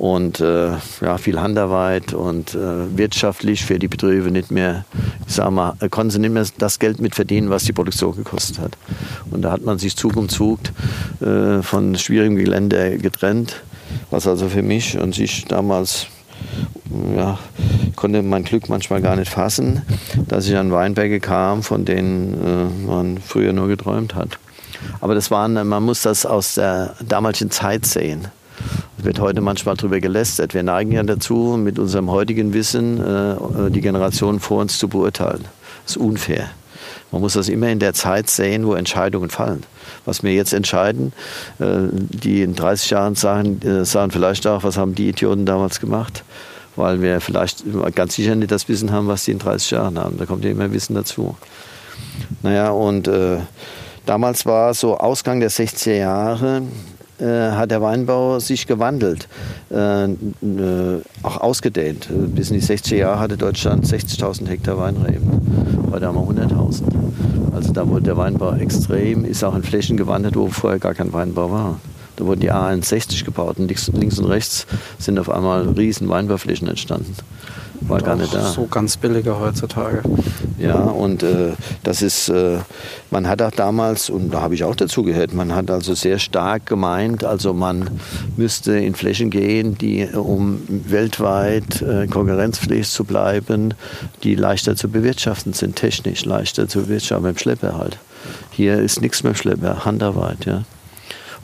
und 0.00 0.40
äh, 0.40 0.70
ja, 1.02 1.18
viel 1.18 1.38
Handarbeit 1.38 2.14
und 2.14 2.54
äh, 2.54 2.96
wirtschaftlich 2.96 3.66
für 3.66 3.78
die 3.78 3.86
Betriebe 3.86 4.30
nicht 4.30 4.50
mehr, 4.50 4.86
ich 5.28 5.34
sag 5.34 5.50
mal, 5.50 5.74
äh, 5.80 5.90
konnten 5.90 6.10
sie 6.10 6.18
nicht 6.20 6.32
mehr 6.32 6.46
das 6.56 6.78
Geld 6.78 7.02
mit 7.02 7.14
verdienen, 7.14 7.50
was 7.50 7.64
die 7.64 7.74
Produktion 7.74 8.16
gekostet 8.16 8.60
hat. 8.60 8.78
Und 9.30 9.42
da 9.42 9.52
hat 9.52 9.62
man 9.62 9.78
sich 9.78 9.94
Zug 9.96 10.16
um 10.16 10.30
Zug 10.30 10.58
äh, 11.20 11.60
von 11.60 11.96
schwierigem 11.96 12.36
Gelände 12.36 12.96
getrennt, 12.96 13.62
was 14.10 14.26
also 14.26 14.48
für 14.48 14.62
mich 14.62 14.98
und 14.98 15.14
sich 15.14 15.44
damals 15.44 16.06
ja, 17.14 17.38
konnte 17.94 18.22
mein 18.22 18.44
Glück 18.44 18.70
manchmal 18.70 19.02
gar 19.02 19.16
nicht 19.16 19.30
fassen, 19.30 19.82
dass 20.28 20.48
ich 20.48 20.56
an 20.56 20.72
Weinberge 20.72 21.20
kam, 21.20 21.62
von 21.62 21.84
denen 21.84 22.32
äh, 22.42 22.86
man 22.86 23.18
früher 23.18 23.52
nur 23.52 23.68
geträumt 23.68 24.14
hat. 24.14 24.38
Aber 25.02 25.14
das 25.14 25.30
waren, 25.30 25.52
man 25.68 25.82
muss 25.82 26.00
das 26.00 26.24
aus 26.24 26.54
der 26.54 26.94
damaligen 27.06 27.50
Zeit 27.50 27.84
sehen. 27.84 28.28
Es 28.98 29.04
wird 29.04 29.18
heute 29.18 29.40
manchmal 29.40 29.76
darüber 29.76 30.00
gelästert. 30.00 30.52
Wir 30.52 30.62
neigen 30.62 30.92
ja 30.92 31.02
dazu, 31.02 31.58
mit 31.58 31.78
unserem 31.78 32.10
heutigen 32.10 32.52
Wissen 32.52 33.00
äh, 33.00 33.70
die 33.70 33.80
Generation 33.80 34.40
vor 34.40 34.60
uns 34.60 34.78
zu 34.78 34.88
beurteilen. 34.88 35.44
Das 35.84 35.96
ist 35.96 36.02
unfair. 36.02 36.50
Man 37.12 37.22
muss 37.22 37.32
das 37.32 37.48
immer 37.48 37.68
in 37.68 37.78
der 37.78 37.94
Zeit 37.94 38.30
sehen, 38.30 38.66
wo 38.66 38.74
Entscheidungen 38.74 39.30
fallen. 39.30 39.64
Was 40.04 40.22
wir 40.22 40.32
jetzt 40.32 40.52
entscheiden, 40.52 41.12
äh, 41.58 41.88
die 41.92 42.42
in 42.42 42.54
30 42.54 42.90
Jahren 42.90 43.14
sagen, 43.14 43.60
äh, 43.62 43.84
sagen 43.84 44.10
vielleicht 44.10 44.46
auch, 44.46 44.62
was 44.62 44.76
haben 44.76 44.94
die 44.94 45.08
Idioten 45.08 45.46
damals 45.46 45.80
gemacht? 45.80 46.24
Weil 46.76 47.02
wir 47.02 47.20
vielleicht 47.20 47.64
ganz 47.94 48.14
sicher 48.14 48.34
nicht 48.36 48.52
das 48.52 48.68
Wissen 48.68 48.92
haben, 48.92 49.08
was 49.08 49.24
die 49.24 49.32
in 49.32 49.38
30 49.38 49.72
Jahren 49.72 49.98
haben. 49.98 50.18
Da 50.18 50.26
kommt 50.26 50.44
ja 50.44 50.50
immer 50.50 50.72
Wissen 50.72 50.94
dazu. 50.94 51.36
Naja, 52.42 52.70
und 52.70 53.08
äh, 53.08 53.38
damals 54.06 54.46
war 54.46 54.72
so 54.74 54.96
Ausgang 54.96 55.40
der 55.40 55.50
60er 55.50 55.96
Jahre, 55.96 56.62
hat 57.26 57.70
der 57.70 57.82
Weinbau 57.82 58.38
sich 58.38 58.66
gewandelt, 58.66 59.28
äh, 59.70 60.04
äh, 60.04 60.16
auch 61.22 61.36
ausgedehnt. 61.38 62.08
Bis 62.34 62.50
in 62.50 62.58
die 62.58 62.64
60er 62.64 62.96
Jahre 62.96 63.20
hatte 63.20 63.36
Deutschland 63.36 63.84
60.000 63.84 64.48
Hektar 64.48 64.78
Weinreben. 64.78 65.90
Heute 65.92 66.06
haben 66.06 66.16
wir 66.16 66.22
100.000. 66.22 66.82
Also 67.54 67.72
da 67.72 67.88
wurde 67.88 68.02
der 68.02 68.16
Weinbau 68.16 68.54
extrem, 68.54 69.24
ist 69.24 69.44
auch 69.44 69.54
in 69.54 69.62
Flächen 69.62 69.96
gewandert, 69.96 70.36
wo 70.36 70.48
vorher 70.48 70.78
gar 70.78 70.94
kein 70.94 71.12
Weinbau 71.12 71.50
war. 71.50 71.80
Da 72.16 72.24
wurden 72.24 72.40
die 72.40 72.52
A61 72.52 73.24
gebaut 73.24 73.58
und 73.58 73.68
links, 73.68 73.88
links 73.88 74.18
und 74.18 74.26
rechts 74.26 74.66
sind 74.98 75.18
auf 75.18 75.30
einmal 75.30 75.68
riesen 75.68 76.08
Weinbauflächen 76.08 76.68
entstanden. 76.68 77.14
War 77.80 78.00
gar 78.02 78.16
nicht 78.16 78.34
da. 78.34 78.44
So 78.50 78.66
ganz 78.66 78.96
billiger 78.96 79.40
heutzutage. 79.40 80.02
Ja, 80.58 80.74
und 80.74 81.22
äh, 81.22 81.52
das 81.82 82.02
ist, 82.02 82.28
äh, 82.28 82.58
man 83.10 83.26
hat 83.26 83.40
auch 83.40 83.50
damals, 83.50 84.10
und 84.10 84.34
da 84.34 84.42
habe 84.42 84.54
ich 84.54 84.64
auch 84.64 84.74
dazu 84.74 85.02
gehört, 85.02 85.32
man 85.32 85.54
hat 85.54 85.70
also 85.70 85.94
sehr 85.94 86.18
stark 86.18 86.66
gemeint, 86.66 87.24
also 87.24 87.54
man 87.54 87.88
müsste 88.36 88.72
in 88.72 88.94
Flächen 88.94 89.30
gehen, 89.30 89.78
die, 89.78 90.06
um 90.12 90.60
weltweit 90.68 91.80
äh, 91.80 92.06
konkurrenzfähig 92.06 92.88
zu 92.90 93.04
bleiben, 93.04 93.72
die 94.24 94.34
leichter 94.34 94.76
zu 94.76 94.90
bewirtschaften 94.90 95.54
sind, 95.54 95.76
technisch 95.76 96.26
leichter 96.26 96.68
zu 96.68 96.82
bewirtschaften, 96.82 97.24
beim 97.24 97.38
Schlepper 97.38 97.78
halt. 97.78 97.98
Hier 98.50 98.78
ist 98.78 99.00
nichts 99.00 99.22
mehr 99.22 99.34
Schlepper, 99.34 99.86
Handarbeit, 99.86 100.44
ja. 100.44 100.64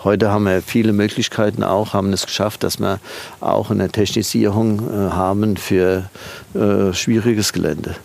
Heute 0.07 0.31
haben 0.31 0.45
wir 0.45 0.63
viele 0.63 0.93
Möglichkeiten 0.93 1.65
auch, 1.65 1.93
haben 1.93 2.13
es 2.13 2.27
geschafft, 2.27 2.63
dass 2.63 2.79
wir 2.79 3.01
auch 3.41 3.73
eine 3.73 3.89
Technisierung 3.89 4.79
äh, 4.89 5.11
haben 5.11 5.57
für 5.57 6.09
äh, 6.55 6.93
schwieriges 6.93 7.53
Gelände. 7.53 7.97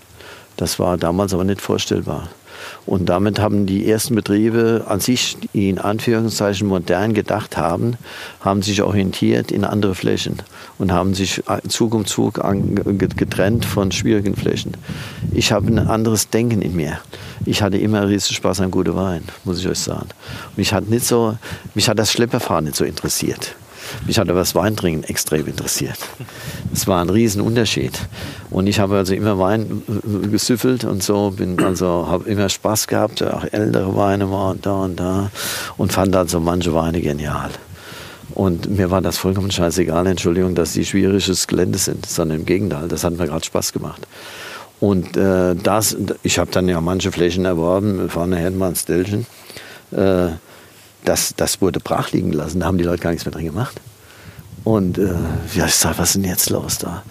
Das 0.57 0.79
war 0.79 0.97
damals 0.97 1.31
aber 1.31 1.43
nicht 1.43 1.61
vorstellbar. 1.61 2.29
Und 2.85 3.09
damit 3.09 3.39
haben 3.39 3.67
die 3.67 3.89
ersten 3.89 4.15
Betriebe 4.15 4.85
an 4.87 4.99
sich, 4.99 5.37
die 5.53 5.69
in 5.69 5.77
Anführungszeichen 5.77 6.67
modern 6.67 7.13
gedacht 7.13 7.55
haben, 7.55 7.95
haben 8.39 8.61
sich 8.63 8.81
orientiert 8.81 9.51
in 9.51 9.63
andere 9.63 9.93
Flächen 9.95 10.37
und 10.79 10.91
haben 10.91 11.13
sich 11.13 11.43
Zug 11.67 11.93
um 11.93 12.05
Zug 12.05 12.41
getrennt 12.95 13.65
von 13.65 13.91
schwierigen 13.91 14.35
Flächen. 14.35 14.73
Ich 15.31 15.51
habe 15.51 15.67
ein 15.67 15.79
anderes 15.79 16.29
Denken 16.29 16.61
in 16.61 16.75
mir. 16.75 16.99
Ich 17.45 17.61
hatte 17.61 17.77
immer 17.77 18.07
riesen 18.07 18.33
Spaß 18.33 18.61
an 18.61 18.71
gutem 18.71 18.95
Wein, 18.95 19.23
muss 19.43 19.59
ich 19.59 19.67
euch 19.67 19.79
sagen. 19.79 20.09
Mich 20.55 20.73
hat, 20.73 20.89
nicht 20.89 21.05
so, 21.05 21.37
mich 21.75 21.87
hat 21.87 21.99
das 21.99 22.11
Schlepperfahren 22.11 22.65
nicht 22.65 22.75
so 22.75 22.85
interessiert. 22.85 23.55
Mich 24.07 24.19
hat 24.19 24.29
aber 24.29 24.39
das 24.39 24.55
Weintrinken 24.55 25.03
extrem 25.03 25.47
interessiert. 25.47 25.97
Das 26.71 26.87
war 26.87 27.01
ein 27.01 27.09
Riesenunterschied. 27.09 27.99
Und 28.49 28.67
ich 28.67 28.79
habe 28.79 28.97
also 28.97 29.13
immer 29.13 29.39
Wein 29.39 29.83
äh, 29.87 30.27
gesüffelt 30.27 30.83
und 30.83 31.03
so, 31.03 31.31
bin 31.31 31.61
also 31.63 32.07
habe 32.07 32.29
immer 32.29 32.49
Spaß 32.49 32.87
gehabt, 32.87 33.23
auch 33.23 33.45
ältere 33.51 33.95
Weine 33.95 34.27
und 34.27 34.65
da 34.65 34.83
und 34.83 34.99
da 34.99 35.31
und 35.77 35.93
fand 35.93 36.15
also 36.15 36.39
manche 36.39 36.73
Weine 36.73 37.01
genial. 37.01 37.49
Und 38.33 38.69
mir 38.69 38.91
war 38.91 39.01
das 39.01 39.17
vollkommen 39.17 39.51
scheißegal, 39.51 40.07
Entschuldigung, 40.07 40.55
dass 40.55 40.73
die 40.73 40.85
schwieriges 40.85 41.47
Gelände 41.47 41.77
sind, 41.77 42.05
sondern 42.05 42.39
im 42.39 42.45
Gegenteil, 42.45 42.87
das 42.87 43.03
hat 43.03 43.17
mir 43.17 43.27
gerade 43.27 43.43
Spaß 43.43 43.73
gemacht. 43.73 44.07
Und 44.79 45.15
äh, 45.15 45.55
das, 45.55 45.95
ich 46.23 46.39
habe 46.39 46.49
dann 46.51 46.67
ja 46.67 46.81
manche 46.81 47.11
Flächen 47.11 47.45
erworben, 47.45 48.09
vorne 48.09 48.37
Hetmans 48.37 48.85
Delchen. 48.85 49.27
Äh, 49.91 50.29
das, 51.05 51.33
das 51.35 51.61
wurde 51.61 51.79
brach 51.79 52.11
liegen 52.11 52.31
gelassen, 52.31 52.59
da 52.59 52.67
haben 52.67 52.77
die 52.77 52.83
Leute 52.83 53.01
gar 53.01 53.11
nichts 53.11 53.25
mehr 53.25 53.33
drin 53.33 53.45
gemacht. 53.45 53.79
Und 54.63 54.99
äh, 54.99 55.13
ja, 55.55 55.65
ich 55.65 55.73
sag, 55.73 55.97
was 55.97 56.09
ist 56.09 56.15
denn 56.17 56.23
jetzt 56.23 56.49
los 56.51 56.77
da? 56.77 57.03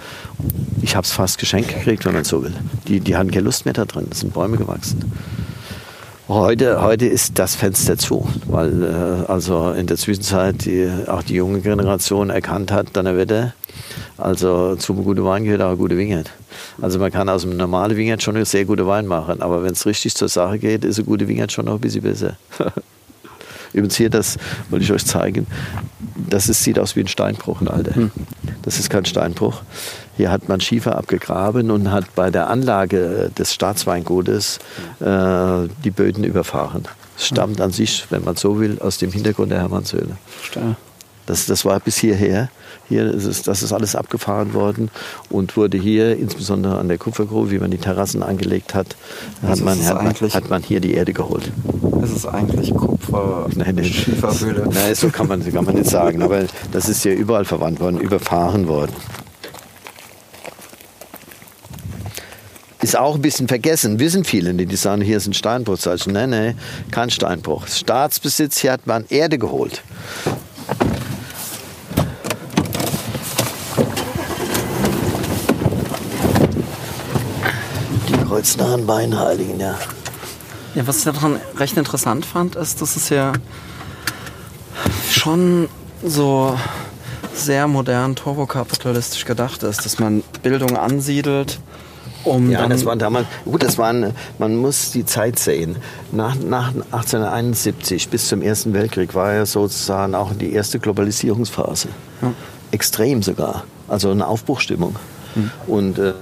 Ich 0.83 0.95
habe 0.95 1.05
es 1.05 1.13
fast 1.13 1.39
geschenkt 1.39 1.75
gekriegt, 1.75 2.05
wenn 2.05 2.15
man 2.15 2.25
so 2.25 2.43
will. 2.45 2.55
Die, 2.87 3.01
die 3.01 3.17
hatten 3.17 3.31
keine 3.31 3.45
Lust 3.45 3.65
mehr 3.65 3.75
da 3.75 3.85
drin, 3.85 4.07
es 4.11 4.21
sind 4.21 4.33
Bäume 4.33 4.57
gewachsen. 4.57 5.13
Heute, 6.29 6.81
heute 6.81 7.07
ist 7.07 7.41
das 7.41 7.57
Fenster 7.57 7.99
zu, 7.99 8.29
weil 8.47 8.85
äh, 8.85 9.31
also 9.31 9.73
in 9.73 9.89
der 9.89 9.97
Zwischenzeit 9.97 10.65
die, 10.65 10.89
auch 11.09 11.25
die 11.25 11.35
junge 11.35 11.61
Generation 11.61 12.31
erkannt 12.31 12.71
hat, 12.71 12.87
dann 12.93 13.07
Wetter, 13.17 13.53
also 14.17 14.77
zu 14.77 14.95
guten 14.95 15.25
Wein 15.25 15.43
gehört 15.43 15.63
auch 15.63 15.77
gute 15.77 15.97
Wingert. 15.97 16.31
Also 16.81 17.01
man 17.01 17.11
kann 17.11 17.29
aus 17.29 17.45
einem 17.45 17.57
normalen 17.57 17.97
Wingert 17.97 18.23
schon 18.23 18.43
sehr 18.45 18.65
gute 18.65 18.87
Wein 18.87 19.09
machen, 19.09 19.43
aber 19.43 19.65
wenn 19.65 19.73
es 19.73 19.87
richtig 19.87 20.15
zur 20.15 20.29
Sache 20.29 20.61
geht, 20.61 20.85
ist 20.85 20.99
eine 20.99 21.07
gute 21.07 21.27
Wingert 21.27 21.51
schon 21.51 21.65
noch 21.65 21.75
ein 21.75 21.81
bisschen 21.81 22.03
besser. 22.03 22.37
Übrigens 23.73 23.97
hier, 23.97 24.11
das 24.11 24.37
wollte 24.69 24.85
ich 24.85 24.93
euch 24.93 25.05
zeigen, 25.05 25.47
das 26.29 26.49
ist, 26.49 26.63
sieht 26.63 26.79
aus 26.79 26.97
wie 26.97 27.01
ein 27.01 27.09
Steinbruch, 27.09 27.61
ein 27.61 27.69
alter. 27.69 28.11
Das 28.63 28.79
ist 28.79 28.91
kein 28.91 29.05
Steinbruch. 29.05 29.63
Hier 30.17 30.31
hat 30.31 30.49
man 30.49 30.61
Schiefer 30.61 30.97
abgegraben 30.97 31.71
und 31.71 31.91
hat 31.91 32.15
bei 32.15 32.31
der 32.31 32.49
Anlage 32.49 33.31
des 33.39 33.55
Staatsweingutes 33.55 34.59
äh, 35.01 35.69
die 35.85 35.91
Böden 35.91 36.25
überfahren. 36.25 36.85
Es 37.17 37.27
stammt 37.27 37.61
an 37.61 37.71
sich, 37.71 38.07
wenn 38.11 38.25
man 38.25 38.37
so 38.37 38.61
will, 38.61 38.79
aus 38.81 38.99
dem 38.99 39.13
Hintergrund 39.13 39.51
der 39.51 39.61
Hermannshöhle. 39.61 40.17
Das, 41.27 41.47
das 41.47 41.65
war 41.65 41.81
bis 41.81 41.97
hierher. 41.97 42.51
Hier 42.91 43.15
ist 43.15 43.25
es, 43.25 43.43
das 43.45 43.63
ist 43.63 43.73
alles 43.73 43.95
abgefahren 43.95 44.53
worden 44.53 44.91
und 45.31 45.57
wurde 45.57 45.79
hier, 45.79 46.17
insbesondere 46.17 46.77
an 46.77 46.89
der 46.89 46.99
Kupfergrube, 46.99 47.53
wie 47.53 47.61
man 47.61 47.71
die 47.71 47.79
Terrassen 47.79 48.25
angelegt 48.25 48.75
hat, 48.75 48.97
hat 49.47 49.61
man, 49.61 49.81
hat, 49.87 50.03
man, 50.03 50.13
hat 50.13 50.51
man 50.51 50.61
hier 50.61 50.81
die 50.81 50.95
Erde 50.95 51.13
geholt. 51.13 51.53
Es 52.03 52.11
ist 52.11 52.27
eigentlich 52.27 52.75
Kupfer, 52.75 53.47
Nein, 53.55 53.77
nein. 53.77 53.85
Schieferhöhle. 53.85 54.69
Nein, 54.73 54.95
so 54.97 55.09
kann 55.09 55.29
man, 55.29 55.41
kann 55.53 55.65
man 55.65 55.77
nicht 55.77 55.89
sagen. 55.89 56.21
Aber 56.21 56.47
das 56.73 56.89
ist 56.89 57.05
hier 57.05 57.15
überall 57.15 57.45
verwandt 57.45 57.79
worden, 57.79 58.01
überfahren 58.01 58.67
worden. 58.67 58.93
Ist 62.83 62.99
auch 62.99 63.15
ein 63.15 63.23
bisschen 63.23 63.47
vergessen, 63.47 64.01
wissen 64.01 64.25
viele 64.25 64.53
nicht. 64.53 64.73
Die 64.73 64.77
sagen, 64.77 65.01
hier 65.01 65.19
ist 65.19 65.29
ein 65.29 65.35
Steinbruch. 65.35 65.77
Sag 65.77 65.95
ich, 65.95 66.07
nein, 66.09 66.31
nein, 66.31 66.59
kein 66.91 67.11
Steinbruch. 67.11 67.69
Staatsbesitz, 67.69 68.59
hier 68.59 68.73
hat 68.73 68.89
man 68.89 69.05
Erde 69.11 69.39
geholt. 69.39 69.85
Kreuznahen 78.41 78.87
Beinheiligen, 78.87 79.61
ja. 79.61 79.75
Ja, 80.75 80.87
was 80.87 80.99
ich 80.99 81.05
daran 81.05 81.39
recht 81.59 81.77
interessant 81.77 82.25
fand, 82.25 82.57
ist, 82.57 82.81
dass 82.81 82.97
es 82.97 83.11
ja 83.11 83.33
schon 85.11 85.69
so 86.03 86.57
sehr 87.35 87.69
modern 87.69 88.17
turbokapitalistisch 88.17 89.27
gedacht 89.27 89.63
ist, 89.63 89.85
dass 89.85 89.99
man 89.99 90.23
Bildung 90.43 90.79
ansiedelt, 90.79 91.61
um 92.25 92.51
Ja, 92.51 92.67
das 92.67 92.87
war 92.87 92.97
damals, 92.97 93.27
gut, 93.45 93.63
das 93.63 93.77
waren, 93.77 94.15
man 94.39 94.57
muss 94.57 94.91
die 94.91 95.05
Zeit 95.05 95.39
sehen. 95.39 95.77
Nach, 96.11 96.35
nach 96.37 96.69
1871 96.69 98.09
bis 98.09 98.29
zum 98.29 98.41
Ersten 98.41 98.73
Weltkrieg 98.73 99.15
war 99.15 99.35
ja 99.35 99.45
sozusagen 99.45 100.15
auch 100.15 100.33
die 100.33 100.53
erste 100.55 100.79
Globalisierungsphase. 100.79 101.89
Extrem 102.71 103.23
sogar. 103.23 103.65
Also 103.87 104.11
eine 104.11 104.27
Aufbruchstimmung. 104.27 104.97
Und 105.67 105.99
äh, 105.99 106.13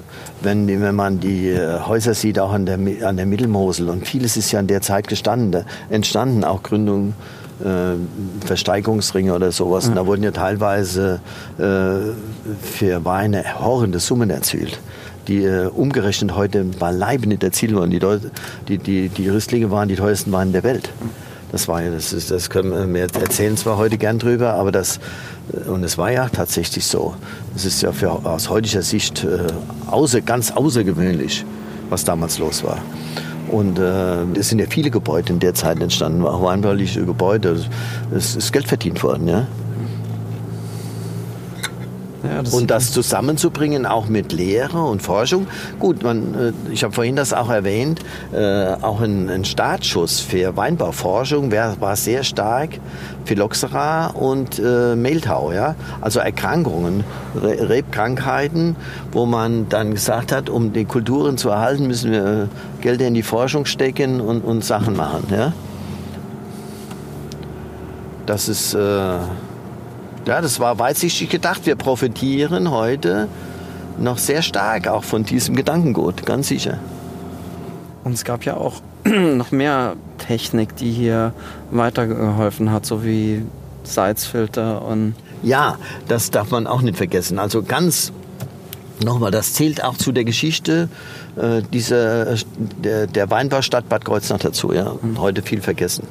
wenn, 0.40 0.68
wenn 0.68 0.94
man 0.94 1.20
die 1.20 1.48
äh, 1.48 1.80
Häuser 1.80 2.14
sieht, 2.14 2.38
auch 2.38 2.52
an 2.52 2.66
der, 2.66 2.78
an 3.06 3.16
der 3.16 3.26
Mittelmosel, 3.26 3.88
und 3.88 4.06
vieles 4.06 4.36
ist 4.36 4.52
ja 4.52 4.60
in 4.60 4.66
der 4.66 4.80
Zeit 4.82 5.08
gestanden, 5.08 5.64
entstanden, 5.90 6.44
auch 6.44 6.62
Gründung 6.62 7.14
äh, 7.60 7.96
Versteigerungsringe 8.46 9.34
oder 9.34 9.50
sowas. 9.50 9.88
Und 9.88 9.96
da 9.96 10.06
wurden 10.06 10.22
ja 10.22 10.30
teilweise 10.30 11.20
äh, 11.58 11.62
für 12.62 13.04
Weine 13.04 13.44
horrende 13.60 13.98
Summen 13.98 14.30
erzielt, 14.30 14.78
die 15.26 15.44
äh, 15.44 15.66
umgerechnet 15.66 16.36
heute 16.36 16.64
beileibe 16.64 17.26
nicht 17.26 17.42
erzielt 17.42 17.74
wurden. 17.74 17.90
Die, 17.90 17.98
Deut- 17.98 18.30
die, 18.68 18.78
die, 18.78 19.08
die 19.08 19.28
Ristlinge 19.28 19.70
waren 19.70 19.88
die 19.88 19.96
teuersten 19.96 20.30
Weine 20.30 20.52
der 20.52 20.62
Welt. 20.62 20.90
Das 21.50 21.66
war 21.66 21.82
ja, 21.82 21.90
das 21.90 22.12
ist, 22.12 22.30
das 22.30 22.50
können 22.50 22.92
wir 22.92 23.00
erzählen 23.00 23.56
zwar 23.56 23.78
heute 23.78 23.96
gern 23.96 24.18
drüber, 24.18 24.52
aber 24.52 24.70
das, 24.70 25.00
und 25.68 25.84
es 25.84 25.98
war 25.98 26.10
ja 26.10 26.28
tatsächlich 26.28 26.86
so. 26.86 27.14
Es 27.54 27.64
ist 27.64 27.82
ja 27.82 27.92
für, 27.92 28.10
aus 28.10 28.50
heutiger 28.50 28.82
Sicht 28.82 29.24
äh, 29.24 29.46
außer, 29.90 30.20
ganz 30.20 30.50
außergewöhnlich, 30.50 31.44
was 31.90 32.04
damals 32.04 32.38
los 32.38 32.64
war. 32.64 32.78
Und 33.48 33.78
äh, 33.78 34.22
es 34.38 34.50
sind 34.50 34.58
ja 34.58 34.66
viele 34.68 34.90
Gebäude 34.90 35.32
in 35.32 35.40
der 35.40 35.54
Zeit 35.54 35.80
entstanden, 35.80 36.24
auch 36.24 36.42
weinbauliche 36.42 37.04
Gebäude. 37.04 37.64
Es 38.14 38.36
ist 38.36 38.52
Geld 38.52 38.68
verdient 38.68 39.02
worden, 39.02 39.28
ja. 39.28 39.46
Ja, 42.24 42.42
das 42.42 42.52
Und 42.52 42.70
das 42.70 42.90
zusammenzubringen, 42.92 43.86
auch 43.86 44.08
mit 44.08 44.32
Lehre 44.32 44.82
und 44.82 45.02
Forschung. 45.02 45.46
Gut, 45.78 46.02
man, 46.02 46.34
äh, 46.34 46.72
ich 46.72 46.82
habe 46.82 46.92
vorhin 46.92 47.14
das 47.14 47.32
auch 47.32 47.48
erwähnt, 47.48 48.00
äh, 48.32 48.72
auch 48.82 49.00
ein, 49.00 49.28
ein 49.28 49.44
Startschuss 49.44 50.20
für 50.20 50.56
Weinbauforschung 50.56 51.52
wär, 51.52 51.76
war 51.80 51.94
sehr 51.94 52.24
stark 52.24 52.70
Phylloxera 53.24 54.08
und 54.08 54.58
äh, 54.58 54.96
Mehltau, 54.96 55.52
ja? 55.52 55.76
also 56.00 56.18
Erkrankungen, 56.18 57.04
Re 57.36 57.68
Rebkrankheiten, 57.68 58.74
wo 59.12 59.24
man 59.26 59.68
dann 59.68 59.92
gesagt 59.92 60.32
hat, 60.32 60.50
um 60.50 60.72
die 60.72 60.86
Kulturen 60.86 61.38
zu 61.38 61.50
erhalten, 61.50 61.86
müssen 61.86 62.10
wir 62.10 62.24
äh, 62.24 62.46
Gelder 62.82 63.06
in 63.06 63.14
die 63.14 63.22
Forschung 63.22 63.64
stecken 63.64 64.20
und, 64.20 64.40
und 64.40 64.64
Sachen 64.64 64.96
machen. 64.96 65.24
Ja? 65.30 65.52
Das 68.26 68.48
ist... 68.48 68.74
Äh, 68.74 69.18
ja, 70.28 70.42
das 70.42 70.60
war 70.60 70.78
weitsichtig 70.78 71.30
gedacht. 71.30 71.64
Wir 71.64 71.74
profitieren 71.74 72.70
heute 72.70 73.28
noch 73.98 74.18
sehr 74.18 74.42
stark 74.42 74.86
auch 74.86 75.02
von 75.02 75.24
diesem 75.24 75.56
Gedankengut, 75.56 76.26
ganz 76.26 76.48
sicher. 76.48 76.78
Und 78.04 78.12
es 78.12 78.24
gab 78.24 78.44
ja 78.44 78.56
auch 78.56 78.82
noch 79.04 79.50
mehr 79.52 79.96
Technik, 80.18 80.76
die 80.76 80.92
hier 80.92 81.32
weitergeholfen 81.70 82.70
hat, 82.70 82.84
so 82.84 83.04
wie 83.04 83.42
Salzfilter 83.84 84.82
und 84.82 85.14
Ja, 85.42 85.78
das 86.08 86.30
darf 86.30 86.50
man 86.50 86.66
auch 86.66 86.82
nicht 86.82 86.98
vergessen. 86.98 87.38
Also 87.38 87.62
ganz 87.62 88.12
nochmal, 89.02 89.30
das 89.30 89.54
zählt 89.54 89.82
auch 89.82 89.96
zu 89.96 90.12
der 90.12 90.24
Geschichte 90.24 90.90
äh, 91.36 91.62
dieser, 91.72 92.36
der, 92.84 93.06
der 93.06 93.30
Weinbaustadt 93.30 93.88
Bad 93.88 94.04
Kreuznach 94.04 94.40
dazu. 94.40 94.74
Ja, 94.74 94.88
und 94.88 95.18
heute 95.18 95.40
viel 95.40 95.62
vergessen. 95.62 96.06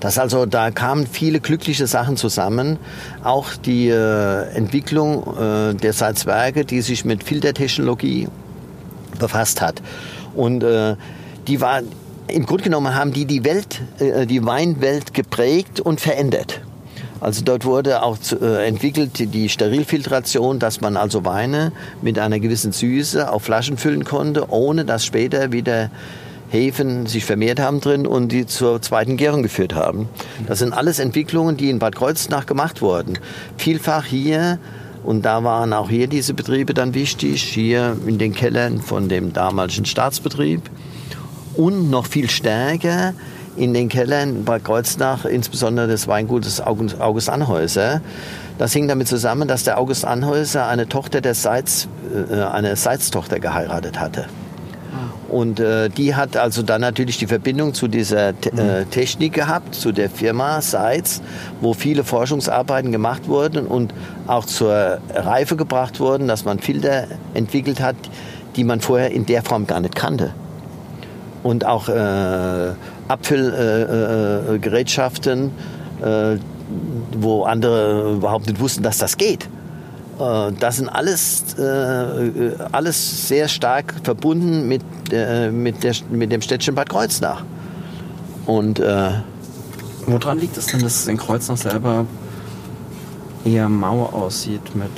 Das 0.00 0.18
also, 0.18 0.46
da 0.46 0.70
kamen 0.70 1.06
viele 1.06 1.40
glückliche 1.40 1.86
Sachen 1.86 2.16
zusammen. 2.16 2.78
Auch 3.24 3.54
die 3.56 3.88
äh, 3.88 4.42
Entwicklung 4.54 5.36
äh, 5.36 5.74
der 5.74 5.92
Salzwerke, 5.92 6.64
die 6.64 6.82
sich 6.82 7.04
mit 7.04 7.24
Filtertechnologie 7.24 8.28
befasst 9.18 9.60
hat. 9.60 9.82
Und 10.34 10.62
äh, 10.62 10.94
die 11.48 11.60
war, 11.60 11.82
im 12.28 12.46
Grunde 12.46 12.64
genommen 12.64 12.94
haben 12.94 13.12
die 13.12 13.24
die 13.24 13.44
Welt, 13.44 13.80
äh, 13.98 14.26
die 14.26 14.44
Weinwelt 14.44 15.14
geprägt 15.14 15.80
und 15.80 16.00
verändert. 16.00 16.60
Also 17.20 17.42
dort 17.42 17.64
wurde 17.64 18.02
auch 18.02 18.16
äh, 18.40 18.68
entwickelt 18.68 19.34
die 19.34 19.48
Sterilfiltration, 19.48 20.60
dass 20.60 20.80
man 20.80 20.96
also 20.96 21.24
Weine 21.24 21.72
mit 22.00 22.18
einer 22.18 22.38
gewissen 22.38 22.70
Süße 22.70 23.32
auf 23.32 23.42
Flaschen 23.42 23.76
füllen 23.76 24.04
konnte, 24.04 24.50
ohne 24.50 24.84
dass 24.84 25.04
später 25.04 25.50
wieder 25.50 25.90
Hefen 26.50 27.06
sich 27.06 27.24
vermehrt 27.24 27.60
haben 27.60 27.80
drin 27.80 28.06
und 28.06 28.32
die 28.32 28.46
zur 28.46 28.80
zweiten 28.80 29.16
Gärung 29.16 29.42
geführt 29.42 29.74
haben. 29.74 30.08
Das 30.46 30.60
sind 30.60 30.72
alles 30.72 30.98
Entwicklungen, 30.98 31.56
die 31.56 31.70
in 31.70 31.78
Bad 31.78 31.96
Kreuznach 31.96 32.46
gemacht 32.46 32.80
wurden. 32.80 33.18
Vielfach 33.56 34.04
hier, 34.04 34.58
und 35.04 35.24
da 35.24 35.44
waren 35.44 35.72
auch 35.72 35.90
hier 35.90 36.06
diese 36.06 36.34
Betriebe 36.34 36.74
dann 36.74 36.94
wichtig, 36.94 37.42
hier 37.42 37.96
in 38.06 38.18
den 38.18 38.34
Kellern 38.34 38.80
von 38.80 39.08
dem 39.08 39.32
damaligen 39.32 39.84
Staatsbetrieb 39.84 40.62
und 41.54 41.90
noch 41.90 42.06
viel 42.06 42.30
stärker 42.30 43.14
in 43.56 43.74
den 43.74 43.88
Kellern 43.88 44.44
Bad 44.44 44.64
Kreuznach, 44.64 45.24
insbesondere 45.24 45.88
des 45.88 46.06
Weingutes 46.08 46.60
August, 46.60 47.28
Anhäuser. 47.28 48.00
Das 48.56 48.72
hing 48.72 48.88
damit 48.88 49.08
zusammen, 49.08 49.48
dass 49.48 49.64
der 49.64 49.78
August 49.78 50.04
Anhäuser 50.04 50.66
eine 50.66 50.88
Tochter 50.88 51.20
der 51.20 51.34
Seitz, 51.34 51.88
äh, 52.30 52.34
eine 52.40 52.76
Seitz-Tochter 52.76 53.40
geheiratet 53.40 54.00
hatte. 54.00 54.26
Und 55.28 55.60
äh, 55.60 55.90
die 55.90 56.14
hat 56.14 56.38
also 56.38 56.62
dann 56.62 56.80
natürlich 56.80 57.18
die 57.18 57.26
Verbindung 57.26 57.74
zu 57.74 57.86
dieser 57.86 58.40
Te 58.40 58.50
äh, 58.50 58.86
Technik 58.86 59.34
gehabt, 59.34 59.74
zu 59.74 59.92
der 59.92 60.08
Firma 60.08 60.62
Seitz, 60.62 61.20
wo 61.60 61.74
viele 61.74 62.02
Forschungsarbeiten 62.02 62.92
gemacht 62.92 63.28
wurden 63.28 63.66
und 63.66 63.92
auch 64.26 64.46
zur 64.46 65.00
Reife 65.14 65.56
gebracht 65.56 66.00
wurden, 66.00 66.28
dass 66.28 66.46
man 66.46 66.60
Filter 66.60 67.08
entwickelt 67.34 67.80
hat, 67.80 67.96
die 68.56 68.64
man 68.64 68.80
vorher 68.80 69.10
in 69.10 69.26
der 69.26 69.42
Form 69.42 69.66
gar 69.66 69.80
nicht 69.80 69.94
kannte. 69.94 70.30
Und 71.42 71.66
auch 71.66 71.90
äh, 71.90 72.72
Abfüllgerätschaften, 73.08 75.50
äh, 76.02 76.32
äh, 76.34 76.38
wo 77.18 77.44
andere 77.44 78.14
überhaupt 78.14 78.46
nicht 78.46 78.60
wussten, 78.60 78.82
dass 78.82 78.96
das 78.98 79.18
geht. 79.18 79.46
Äh, 80.18 80.52
Das 80.58 80.76
sind 80.76 80.88
alles, 80.88 81.54
äh, 81.58 82.52
alles 82.72 83.28
sehr 83.28 83.48
stark 83.48 83.94
verbunden 84.02 84.68
mit, 84.68 84.82
äh, 85.12 85.50
mit, 85.50 85.82
der, 85.84 85.94
mit 86.10 86.32
dem 86.32 86.40
Städtchen 86.42 86.74
Bad 86.74 86.88
Kreuznach. 86.88 87.44
Und 88.46 88.80
äh, 88.80 89.10
Woran 90.06 90.38
liegt 90.38 90.56
es 90.56 90.66
denn, 90.66 90.80
dass 90.80 90.96
es 91.00 91.06
in 91.06 91.18
Kreuznach 91.18 91.58
selber 91.58 92.06
eher 93.44 93.68
mau 93.68 94.06
aussieht 94.06 94.74
mit 94.74 94.90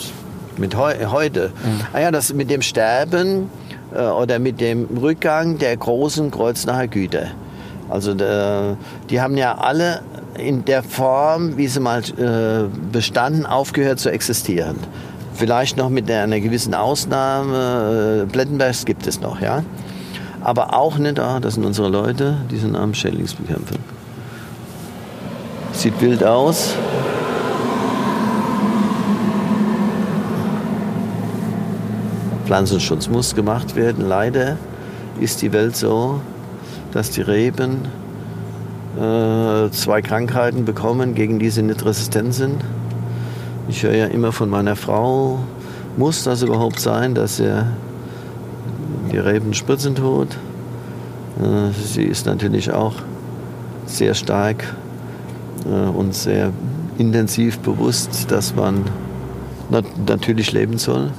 mit 0.57 0.77
heu 0.77 0.93
heute. 1.07 1.53
Ah 1.93 2.01
ja, 2.01 2.11
das 2.11 2.33
mit 2.35 2.51
dem 2.51 2.63
Sterben 2.63 3.49
äh, 3.95 4.03
oder 4.03 4.39
mit 4.39 4.61
dem 4.61 4.87
Rückgang 5.01 5.59
der 5.59 5.77
großen 5.77 6.31
Kreuznacher 6.31 6.87
Güter. 6.87 7.29
Also 7.89 8.15
der, 8.15 8.77
die 9.09 9.21
haben 9.21 9.37
ja 9.37 9.57
alle 9.57 10.03
in 10.39 10.65
der 10.65 10.83
Form, 10.83 11.57
wie 11.57 11.67
sie 11.67 11.81
mal 11.81 12.01
äh, 12.01 12.69
bestanden, 12.93 13.47
aufgehört 13.47 13.99
zu 13.99 14.11
existieren. 14.11 14.77
Vielleicht 15.41 15.79
noch 15.79 15.89
mit 15.89 16.11
einer 16.11 16.39
gewissen 16.39 16.75
Ausnahme. 16.75 18.25
Äh, 18.25 18.31
Plettenbergs 18.31 18.85
gibt 18.85 19.07
es 19.07 19.23
noch, 19.23 19.41
ja. 19.41 19.65
Aber 20.43 20.75
auch 20.75 20.99
nicht, 20.99 21.19
ah, 21.19 21.41
das 21.41 21.55
sind 21.55 21.65
unsere 21.65 21.89
Leute, 21.89 22.37
die 22.51 22.59
sind 22.59 22.77
am 22.77 22.93
Schädlingsbekämpfen. 22.93 23.79
Sieht 25.73 25.99
wild 26.03 26.23
aus. 26.23 26.75
Pflanzenschutz 32.45 33.09
muss 33.09 33.35
gemacht 33.35 33.77
werden. 33.77 34.07
Leider 34.07 34.59
ist 35.21 35.41
die 35.41 35.55
Welt 35.55 35.75
so, 35.75 36.21
dass 36.93 37.13
die 37.13 37.23
Reben 37.23 37.89
äh, 38.99 39.71
zwei 39.71 40.03
Krankheiten 40.03 40.67
bekommen, 40.67 41.15
gegen 41.15 41.39
die 41.39 41.49
sie 41.49 41.63
nicht 41.63 41.83
resistent 41.83 42.35
sind. 42.35 42.63
Ich 43.71 43.85
höre 43.85 43.95
ja 43.95 44.07
immer 44.07 44.33
von 44.33 44.51
meiner 44.51 44.75
Frau, 44.75 45.39
muss 45.97 46.25
das 46.25 46.43
überhaupt 46.43 46.81
sein, 46.81 47.15
dass 47.15 47.39
er 47.39 47.69
die 49.13 49.17
Reben 49.19 49.55
spritzen 49.55 49.95
tut? 49.95 50.27
Äh, 51.41 51.71
sie 51.71 52.03
ist 52.03 52.27
natürlich 52.27 52.73
auch 52.73 52.95
sehr 53.87 54.15
stark 54.15 54.65
äh, 55.67 55.89
und 55.89 56.17
sehr 56.17 56.51
intensiv 56.99 57.61
bewusst, 57.61 58.33
dass 58.33 58.57
man 58.57 58.87
nat 59.71 59.85
natürlich 60.05 60.51
leben 60.51 60.77
soll. 60.77 61.13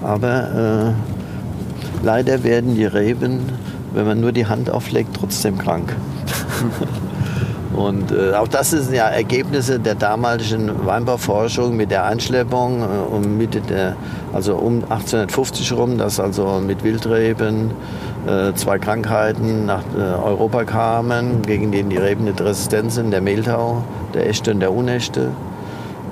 Aber 0.00 0.94
äh, 0.94 2.04
leider 2.04 2.44
werden 2.44 2.76
die 2.76 2.84
Reben, 2.84 3.40
wenn 3.94 4.06
man 4.06 4.20
nur 4.20 4.30
die 4.30 4.46
Hand 4.46 4.70
auflegt, 4.70 5.16
trotzdem 5.18 5.58
krank. 5.58 5.92
Und 7.74 8.12
äh, 8.12 8.34
auch 8.34 8.46
das 8.46 8.70
sind 8.70 8.94
ja 8.94 9.08
Ergebnisse 9.08 9.80
der 9.80 9.96
damaligen 9.96 10.86
Weinbauforschung 10.86 11.76
mit 11.76 11.90
der 11.90 12.04
Einschleppung 12.04 12.82
äh, 12.82 13.14
um 13.14 13.36
Mitte 13.36 13.60
der, 13.60 13.96
also 14.32 14.54
um 14.54 14.84
1850 14.84 15.72
rum, 15.72 15.98
dass 15.98 16.20
also 16.20 16.62
mit 16.64 16.84
Wildreben 16.84 17.72
äh, 18.26 18.54
zwei 18.54 18.78
Krankheiten 18.78 19.66
nach 19.66 19.82
äh, 19.96 20.00
Europa 20.00 20.64
kamen, 20.64 21.42
gegen 21.42 21.72
die 21.72 21.82
die 21.82 21.96
Reben 21.96 22.24
nicht 22.24 22.40
resistent 22.40 22.92
sind, 22.92 23.10
der 23.10 23.20
Mehltau, 23.20 23.82
der 24.14 24.28
echte 24.28 24.52
und 24.52 24.60
der 24.60 24.72
unechte. 24.72 25.30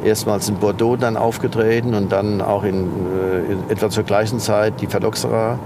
Erstmals 0.04 0.48
in 0.48 0.56
Bordeaux 0.56 0.96
dann 0.96 1.16
aufgetreten 1.16 1.94
und 1.94 2.10
dann 2.10 2.40
auch 2.40 2.64
in, 2.64 2.88
äh, 2.88 3.52
in 3.52 3.70
etwa 3.70 3.88
zur 3.88 4.02
gleichen 4.02 4.40
Zeit 4.40 4.80
die 4.80 4.88
Phylloxera 4.88 5.60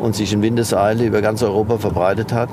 und 0.00 0.14
sich 0.14 0.32
in 0.32 0.40
Windeseile 0.40 1.04
über 1.04 1.20
ganz 1.20 1.42
Europa 1.42 1.78
verbreitet 1.78 2.32
hat. 2.32 2.50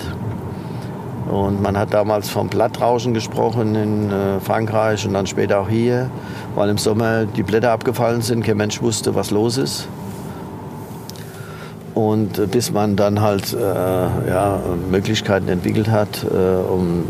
Und 1.29 1.61
man 1.61 1.77
hat 1.77 1.93
damals 1.93 2.29
vom 2.29 2.47
Blattrauschen 2.47 3.13
gesprochen 3.13 3.75
in 3.75 4.11
äh, 4.11 4.39
Frankreich 4.39 5.05
und 5.05 5.13
dann 5.13 5.27
später 5.27 5.59
auch 5.59 5.69
hier, 5.69 6.09
weil 6.55 6.69
im 6.69 6.79
Sommer 6.79 7.25
die 7.25 7.43
Blätter 7.43 7.71
abgefallen 7.71 8.23
sind. 8.23 8.43
Kein 8.43 8.57
Mensch 8.57 8.81
wusste, 8.81 9.13
was 9.13 9.29
los 9.29 9.57
ist. 9.57 9.87
Und 11.93 12.39
äh, 12.39 12.47
bis 12.47 12.71
man 12.71 12.95
dann 12.95 13.21
halt 13.21 13.53
äh, 13.53 13.59
ja, 13.59 14.59
Möglichkeiten 14.89 15.47
entwickelt 15.49 15.91
hat, 15.91 16.23
äh, 16.23 16.35
um 16.35 17.03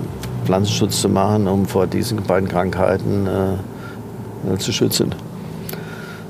Pflanzenschutz 0.44 1.00
zu 1.00 1.08
machen, 1.08 1.48
um 1.48 1.66
vor 1.66 1.88
diesen 1.88 2.22
beiden 2.24 2.50
Krankheiten 2.50 3.26
äh, 3.28 4.58
zu 4.58 4.74
schützen. 4.74 5.16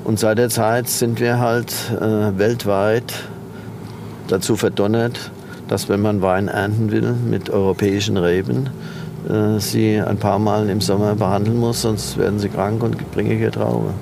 Und 0.04 0.18
seit 0.18 0.38
der 0.38 0.48
Zeit 0.48 0.88
sind 0.88 1.20
wir 1.20 1.40
halt 1.40 1.72
äh, 2.00 2.38
weltweit 2.38 3.12
dazu 4.28 4.56
verdonnert, 4.56 5.32
dass 5.70 5.88
wenn 5.88 6.00
man 6.00 6.20
Wein 6.20 6.48
ernten 6.48 6.90
will 6.90 7.14
mit 7.30 7.48
europäischen 7.48 8.16
Reben, 8.16 8.70
äh, 9.28 9.60
sie 9.60 10.00
ein 10.00 10.16
paar 10.16 10.40
Mal 10.40 10.68
im 10.68 10.80
Sommer 10.80 11.14
behandeln 11.14 11.58
muss, 11.58 11.82
sonst 11.82 12.18
werden 12.18 12.40
sie 12.40 12.48
krank 12.48 12.82
und 12.82 13.12
bringen 13.12 13.38
hier 13.38 13.52
Traube. 13.52 13.94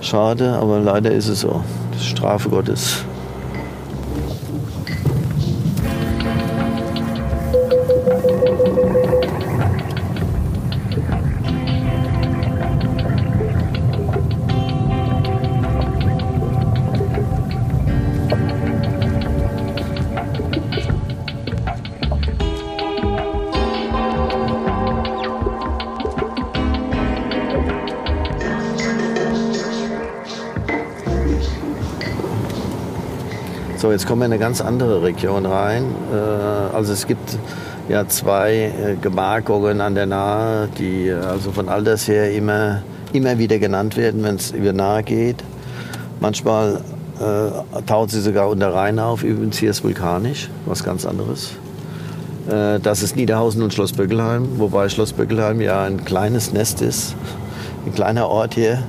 Schade, 0.00 0.52
aber 0.52 0.78
leider 0.78 1.10
ist 1.10 1.28
es 1.28 1.40
so. 1.40 1.64
Das 1.90 2.02
ist 2.02 2.08
Strafe 2.08 2.48
Gottes. 2.48 3.04
So, 33.82 33.90
jetzt 33.90 34.06
kommen 34.06 34.20
wir 34.20 34.26
in 34.26 34.32
eine 34.34 34.38
ganz 34.38 34.60
andere 34.60 35.02
Region 35.02 35.44
rein. 35.44 35.82
Äh, 36.12 36.16
Also 36.72 36.92
es 36.92 37.04
gibt 37.04 37.36
ja 37.88 38.06
zwei 38.06 38.52
äh, 38.54 38.94
Gemarkungen 38.94 39.80
an 39.80 39.96
der 39.96 40.06
Nahe, 40.06 40.68
die 40.78 41.08
äh, 41.08 41.14
also 41.14 41.50
von 41.50 41.68
alters 41.68 42.06
her 42.06 42.30
immer, 42.32 42.82
immer 43.12 43.38
wieder 43.38 43.58
genannt 43.58 43.96
werden, 43.96 44.22
wenn 44.22 44.36
es 44.36 44.52
über 44.52 44.72
Nahe 44.72 45.02
geht. 45.02 45.42
Manchmal 46.20 46.80
äh, 47.18 47.82
tauchen 47.84 48.08
sie 48.08 48.20
sogar 48.20 48.50
unter 48.50 48.72
Rhein 48.72 49.00
auf. 49.00 49.24
Übrigens 49.24 49.58
hier 49.58 49.70
ist 49.70 49.82
vulkanisch, 49.82 50.48
was 50.64 50.84
ganz 50.84 51.04
anderes. 51.04 51.50
Äh, 52.48 52.78
Das 52.78 53.02
ist 53.02 53.16
Niederhausen 53.16 53.62
und 53.62 53.74
Schloss 53.74 53.92
Böckelheim, 53.94 54.60
wobei 54.60 54.90
Schloss 54.90 55.12
Böckelheim 55.12 55.60
ja 55.60 55.82
ein 55.82 56.04
kleines 56.04 56.52
Nest 56.52 56.82
ist, 56.82 57.16
ein 57.84 57.92
kleiner 57.92 58.28
Ort 58.28 58.54
hier, 58.54 58.84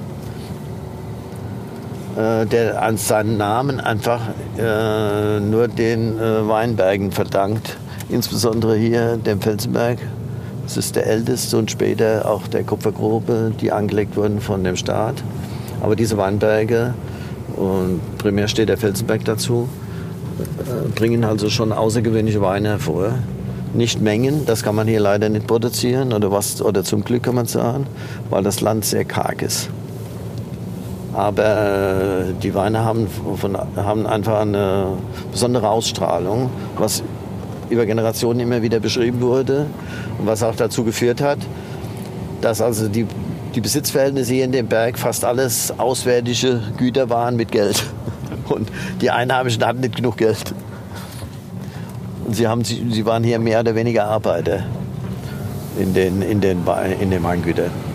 äh, 2.17 2.45
der 2.45 2.81
an 2.81 2.97
seinen 2.97 3.37
Namen 3.37 3.79
einfach 3.79 4.21
äh, 4.57 5.39
nur 5.39 5.67
den 5.67 6.19
äh, 6.19 6.47
Weinbergen 6.47 7.11
verdankt. 7.11 7.77
Insbesondere 8.09 8.75
hier 8.75 9.17
dem 9.17 9.41
Felsenberg. 9.41 9.97
Das 10.63 10.77
ist 10.77 10.95
der 10.95 11.07
älteste 11.07 11.57
und 11.57 11.71
später 11.71 12.29
auch 12.29 12.47
der 12.47 12.63
Kupfergrube, 12.63 13.51
die 13.59 13.71
angelegt 13.71 14.15
wurden 14.15 14.39
von 14.39 14.63
dem 14.63 14.75
Staat. 14.75 15.23
Aber 15.81 15.95
diese 15.95 16.17
Weinberge, 16.17 16.93
und 17.57 17.99
primär 18.17 18.47
steht 18.47 18.69
der 18.69 18.77
Felsenberg 18.77 19.25
dazu, 19.25 19.67
äh, 20.39 20.89
bringen 20.95 21.23
also 21.23 21.49
schon 21.49 21.71
außergewöhnliche 21.71 22.41
Weine 22.41 22.69
hervor. 22.69 23.13
Nicht 23.73 24.01
Mengen, 24.01 24.45
das 24.45 24.61
kann 24.61 24.75
man 24.75 24.87
hier 24.87 24.99
leider 24.99 25.29
nicht 25.29 25.47
produzieren 25.47 26.13
oder, 26.13 26.31
was, 26.31 26.61
oder 26.61 26.83
zum 26.83 27.03
Glück 27.03 27.23
kann 27.23 27.35
man 27.35 27.47
sagen, 27.47 27.87
weil 28.29 28.43
das 28.43 28.61
Land 28.61 28.85
sehr 28.85 29.03
karg 29.03 29.41
ist. 29.41 29.69
Aber 31.13 31.43
äh, 31.43 32.33
die 32.41 32.55
Weine 32.55 32.83
haben, 32.83 33.07
von, 33.07 33.57
haben 33.75 34.07
einfach 34.07 34.41
eine 34.41 34.97
besondere 35.31 35.69
Ausstrahlung, 35.69 36.49
was 36.77 37.03
über 37.69 37.85
Generationen 37.85 38.39
immer 38.39 38.61
wieder 38.61 38.79
beschrieben 38.79 39.21
wurde 39.21 39.67
und 40.19 40.25
was 40.25 40.43
auch 40.43 40.55
dazu 40.55 40.83
geführt 40.83 41.21
hat, 41.21 41.39
dass 42.41 42.61
also 42.61 42.87
die, 42.87 43.05
die 43.55 43.61
Besitzverhältnisse 43.61 44.33
hier 44.33 44.45
in 44.45 44.51
dem 44.51 44.67
Berg 44.67 44.97
fast 44.97 45.23
alles 45.23 45.73
auswärtige 45.77 46.61
Güter 46.77 47.09
waren 47.09 47.35
mit 47.35 47.51
Geld. 47.51 47.83
Und 48.49 48.69
die 49.01 49.11
Einheimischen 49.11 49.65
hatten 49.65 49.79
nicht 49.79 49.95
genug 49.95 50.17
Geld. 50.17 50.53
Und 52.25 52.35
sie, 52.35 52.47
haben, 52.47 52.63
sie 52.63 53.05
waren 53.05 53.23
hier 53.23 53.39
mehr 53.39 53.59
oder 53.59 53.75
weniger 53.75 54.05
Arbeiter 54.05 54.65
in 55.79 55.93
den, 55.93 56.21
in 56.21 56.41
den, 56.41 56.65
in 56.99 57.09
den 57.09 57.23
Weingütern. 57.23 57.92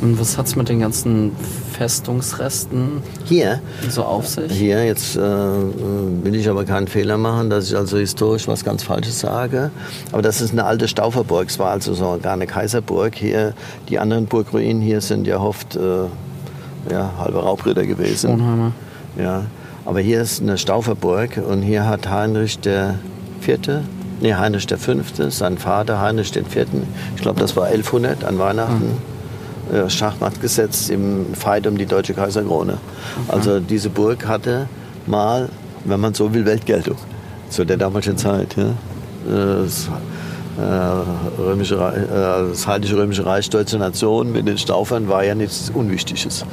Und 0.00 0.20
was 0.20 0.38
hat's 0.38 0.54
mit 0.54 0.68
den 0.68 0.80
ganzen 0.80 1.32
Festungsresten 1.72 3.02
Hier 3.24 3.60
so 3.88 4.04
auf 4.04 4.28
sich? 4.28 4.52
Hier, 4.52 4.84
jetzt 4.84 5.16
äh, 5.16 5.20
will 5.20 6.34
ich 6.36 6.48
aber 6.48 6.64
keinen 6.64 6.86
Fehler 6.86 7.18
machen, 7.18 7.50
dass 7.50 7.68
ich 7.68 7.76
also 7.76 7.98
historisch 7.98 8.46
was 8.46 8.64
ganz 8.64 8.82
Falsches 8.84 9.20
sage. 9.20 9.70
Aber 10.12 10.22
das 10.22 10.40
ist 10.40 10.52
eine 10.52 10.64
alte 10.64 10.86
Stauferburg. 10.86 11.48
Es 11.48 11.58
war 11.58 11.70
also 11.70 11.94
so 11.94 12.18
gar 12.22 12.34
eine 12.34 12.46
Kaiserburg. 12.46 13.16
Hier, 13.16 13.54
die 13.88 13.98
anderen 13.98 14.26
Burgruinen 14.26 14.80
hier 14.80 15.00
sind 15.00 15.26
ja 15.26 15.38
oft 15.38 15.74
äh, 15.76 16.04
ja, 16.90 17.12
halbe 17.18 17.38
Raubritter 17.38 17.84
gewesen. 17.84 18.32
Wohnheimer. 18.32 18.72
Ja. 19.16 19.44
Aber 19.84 20.00
hier 20.00 20.20
ist 20.20 20.42
eine 20.42 20.58
Stauferburg 20.58 21.38
und 21.38 21.62
hier 21.62 21.86
hat 21.86 22.10
Heinrich 22.10 22.58
der 22.58 22.96
Vierte, 23.40 23.82
nee, 24.20 24.34
Heinrich 24.34 24.66
der 24.66 24.78
Fünfte, 24.78 25.30
sein 25.30 25.56
Vater 25.56 26.00
Heinrich 26.00 26.30
den 26.30 26.44
Vierten, 26.44 26.86
ich 27.16 27.22
glaube, 27.22 27.40
das 27.40 27.56
war 27.56 27.66
1100 27.66 28.24
an 28.24 28.38
Weihnachten, 28.38 28.98
äh, 29.72 29.88
Schachmatt 29.90 30.40
gesetzt 30.40 30.90
im 30.90 31.34
Fight 31.34 31.66
um 31.66 31.76
die 31.76 31.86
deutsche 31.86 32.14
Kaiserkrone. 32.14 32.78
Also 33.28 33.60
diese 33.60 33.90
Burg 33.90 34.26
hatte 34.26 34.68
mal, 35.06 35.48
wenn 35.84 36.00
man 36.00 36.14
so 36.14 36.32
will, 36.34 36.44
Weltgeltung 36.44 36.96
zu 37.50 37.64
der 37.64 37.76
damaligen 37.76 38.16
Zeit. 38.16 38.56
Ja. 38.56 38.64
Äh, 38.64 39.64
Das, 39.64 39.88
äh, 40.58 41.40
römische, 41.40 41.78
Reich- 41.78 41.96
äh, 41.96 42.48
das 42.50 42.66
Heilige 42.66 42.96
Römische 42.96 43.24
Reich, 43.24 43.48
deutsche 43.48 43.78
Nation 43.78 44.32
mit 44.32 44.46
den 44.48 44.58
Staufern 44.58 45.08
war 45.08 45.22
ja 45.24 45.34
nichts 45.34 45.70
Unwichtiges. 45.72 46.44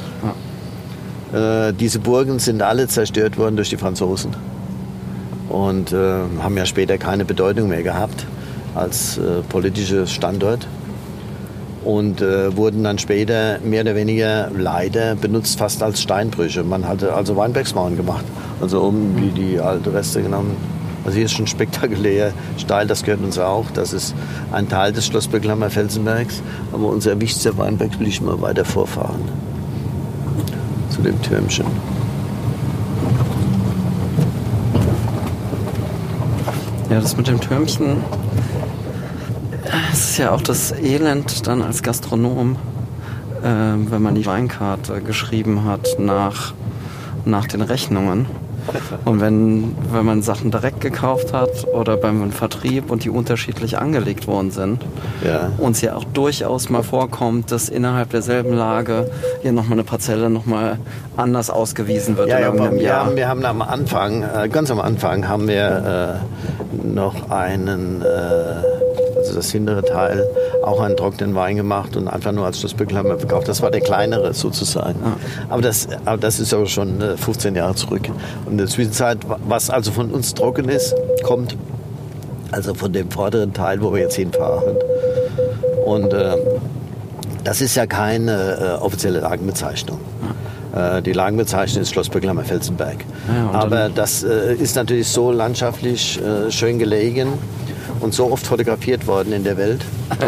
Äh, 1.34 1.73
diese 1.73 1.99
Burgen 1.99 2.39
sind 2.39 2.62
alle 2.62 2.88
zerstört 2.88 3.38
worden 3.38 3.56
durch 3.56 3.69
die 3.69 3.78
Franzosen 3.78 4.32
und 5.49 5.91
äh, 5.91 6.19
haben 6.41 6.56
ja 6.58 6.65
später 6.65 6.97
keine 6.97 7.25
Bedeutung 7.25 7.67
mehr 7.69 7.82
gehabt 7.84 8.25
als 8.75 9.17
äh, 9.17 9.41
politischer 9.49 10.06
Standort 10.06 10.67
und 11.86 12.21
äh, 12.21 12.56
wurden 12.58 12.84
dann 12.84 12.98
später 12.98 13.60
mehr 13.63 13.82
oder 13.82 13.95
weniger 13.95 14.50
leider 14.58 15.15
benutzt 15.15 15.60
fast 15.60 15.82
als 15.82 16.02
Steinbrüche. 16.02 16.63
Man 16.63 16.88
hatte 16.88 17.13
also 17.13 17.38
Weinbergsmauern 17.38 17.95
gemacht, 17.95 18.26
also 18.60 18.82
um 18.82 19.15
die, 19.15 19.30
die 19.30 19.60
alte 19.60 19.93
Reste 19.93 20.21
genommen. 20.21 20.58
Also 21.06 21.17
hier 21.17 21.26
ist 21.26 21.34
schon 21.34 21.45
spektakulär 21.45 22.34
steil, 22.58 22.88
das 22.88 23.04
gehört 23.04 23.21
uns 23.24 23.38
auch. 23.38 23.65
Das 23.71 23.93
ist 23.93 24.15
ein 24.52 24.67
Teil 24.67 24.91
des 24.91 25.06
Schloss 25.06 25.28
Böckelheimer 25.28 25.69
Felsenbergs. 25.69 26.41
Aber 26.74 26.88
unser 26.88 27.21
wichtigster 27.21 27.56
Weinberg 27.60 28.00
will 28.00 28.08
ich 28.08 28.21
mal 28.21 28.41
weiter 28.41 28.65
vorfahren. 28.65 29.21
zu 30.89 31.02
dem 31.02 31.21
Türmchen. 31.21 31.65
Ja, 36.89 37.02
das 37.02 37.17
mit 37.17 37.28
dem 37.28 37.39
Türmchen, 37.39 37.98
das 39.91 39.99
ist 40.11 40.17
ja 40.17 40.31
auch 40.31 40.41
das 40.41 40.71
Elend 40.71 41.47
dann 41.47 41.61
als 41.61 41.83
Gastronom, 41.83 42.55
äh, 43.43 43.47
wenn 43.47 44.01
man 44.01 44.15
die 44.15 44.25
Weinkarte 44.25 45.01
geschrieben 45.01 45.65
hat 45.65 45.88
nach, 45.99 46.53
nach 47.25 47.45
den 47.47 47.61
Rechnungen. 47.61 48.25
Und 49.05 49.21
wenn, 49.21 49.75
wenn 49.91 50.05
man 50.05 50.23
Sachen 50.23 50.49
direkt 50.49 50.81
gekauft 50.81 51.33
hat 51.33 51.67
oder 51.71 51.97
beim 51.97 52.31
Vertrieb 52.31 52.89
und 52.89 53.03
die 53.03 53.11
unterschiedlich 53.11 53.77
angelegt 53.77 54.25
worden 54.25 54.49
sind, 54.49 54.81
Ja. 55.23 55.51
uns 55.59 55.81
ja 55.81 55.95
auch 55.95 56.03
durchaus 56.03 56.69
mal 56.71 56.81
vorkommt, 56.81 57.51
dass 57.51 57.69
innerhalb 57.69 58.09
derselben 58.09 58.53
Lage 58.55 59.07
hier 59.43 59.51
nochmal 59.51 59.73
eine 59.73 59.83
Parzelle 59.83 60.31
nochmal 60.31 60.79
anders 61.15 61.51
ausgewiesen 61.51 62.17
wird 62.17 62.29
Ja, 62.29 62.39
ja, 62.39 62.51
wir 62.55 62.81
Jahr. 62.81 63.05
haben, 63.05 63.15
wir 63.15 63.27
haben 63.27 63.45
am 63.45 63.61
Anfang, 63.61 64.23
äh, 64.23 64.49
ganz 64.49 64.71
am 64.71 64.79
Anfang, 64.79 65.27
haben 65.27 65.47
wir 65.47 66.19
äh, 66.83 66.88
noch 66.88 67.29
einen, 67.29 68.01
äh, 68.01 68.05
das 69.36 69.52
hintere 69.52 69.84
Teil, 69.84 70.28
auch 70.63 70.80
einen 70.80 70.98
trockenen 70.98 71.36
Wein 71.36 71.56
gemacht 71.56 71.95
und 71.95 72.08
einfach 72.08 72.32
nur 72.32 72.45
als 72.45 72.60
Schlussbügel 72.60 72.98
haben 72.98 73.10
wir 73.10 73.17
verkauft. 73.17 73.48
Das 73.48 73.62
war 73.62 73.71
der 73.71 73.82
kleinere 73.82 74.34
sozusagen. 74.34 75.00
Aber, 75.50 75.62
das, 75.62 75.88
aber 76.06 76.17
das 76.17 76.39
ist 76.39 76.54
aber 76.54 76.65
schon 76.65 77.02
äh, 77.02 77.17
15 77.17 77.56
Jahre 77.56 77.76
zurück. 77.76 78.10
Und 78.45 78.54
in 78.54 78.58
der 78.58 78.67
Zwischenzeit, 78.67 79.19
was 79.48 79.69
also 79.69 79.91
von 79.91 80.12
uns 80.12 80.34
trocken 80.34 80.69
ist, 80.69 80.95
kommt 81.24 81.56
also 82.52 82.74
von 82.74 82.93
dem 82.93 83.12
vorderen 83.12 83.54
Teil, 83.54 83.82
wo 83.82 83.93
wir 83.93 84.02
jetzt 84.02 84.15
hinfahren. 84.15 84.78
Und 85.86 86.13
äh, 86.13 86.38
das 87.43 87.62
ist 87.62 87.76
ja 87.76 87.86
keine 87.86 88.78
äh, 88.80 88.84
offizielle 88.84 89.19
Lagenbezeichnung. 89.19 90.00
Äh, 90.76 91.02
die 91.02 91.13
Lagenbezeichnung 91.13 91.84
ist 91.84 91.91
Schloss 91.91 92.10
Böcklammer 92.10 92.43
Felsenberg. 92.43 92.98
Ja, 93.28 93.60
Aber 93.60 93.89
das 93.89 94.24
äh, 94.24 94.54
ist 94.56 94.76
natürlich 94.76 95.08
so 95.08 95.32
landschaftlich 95.32 96.19
äh, 96.21 96.52
schön 96.52 96.80
gelegen 96.80 97.34
und 98.05 98.13
so 98.13 98.31
oft 98.31 98.45
fotografiert 98.45 99.07
worden 99.07 99.33
in 99.33 99.43
der 99.43 99.57
Welt. 99.57 99.83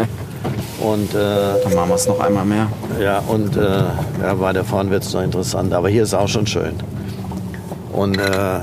Und, 0.80 1.12
äh, 1.12 1.18
Dann 1.64 1.74
machen 1.74 1.88
wir 1.88 1.94
es 1.96 2.06
noch 2.06 2.20
einmal 2.20 2.44
mehr. 2.44 2.68
ja, 3.00 3.18
und 3.26 3.56
äh, 3.56 3.60
ja, 4.22 4.38
weiter 4.38 4.64
vorne 4.64 4.90
wird 4.90 5.02
es 5.02 5.12
noch 5.12 5.22
interessant. 5.22 5.72
Aber 5.72 5.88
hier 5.88 6.04
ist 6.04 6.14
auch 6.14 6.28
schon 6.28 6.46
schön. 6.46 6.74
Und 7.92 8.16
äh, 8.16 8.60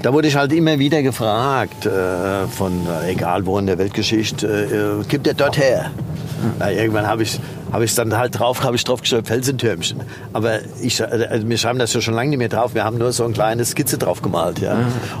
da 0.00 0.12
wurde 0.14 0.28
ich 0.28 0.36
halt 0.36 0.54
immer 0.54 0.78
wieder 0.78 1.02
gefragt, 1.02 1.84
äh, 1.84 2.46
von 2.48 2.72
äh, 2.86 3.10
egal 3.12 3.44
wo 3.44 3.58
in 3.58 3.66
der 3.66 3.76
Weltgeschichte, 3.76 5.00
äh, 5.02 5.04
gibt 5.06 5.26
der 5.26 5.34
dort 5.34 5.58
her? 5.58 5.90
Ja, 6.60 6.70
irgendwann 6.70 7.06
habe 7.06 7.24
ich 7.24 7.38
habe 7.72 7.84
ich 7.84 7.94
dann 7.94 8.16
halt 8.16 8.38
drauf, 8.38 8.62
habe 8.62 8.76
ich 8.76 8.84
drauf 8.84 9.00
geschrieben, 9.02 9.24
Felsentürmchen. 9.24 10.00
Aber 10.32 10.60
ich, 10.80 11.00
äh, 11.00 11.40
wir 11.44 11.58
schreiben 11.58 11.78
das 11.78 11.92
ja 11.92 12.00
schon 12.00 12.14
lange 12.14 12.30
nicht 12.30 12.38
mehr 12.38 12.48
drauf. 12.48 12.74
Wir 12.74 12.84
haben 12.84 12.98
nur 12.98 13.12
so 13.12 13.24
eine 13.24 13.34
kleine 13.34 13.64
Skizze 13.64 13.98
drauf 13.98 14.22
gemalt, 14.22 14.60
ja. 14.60 14.76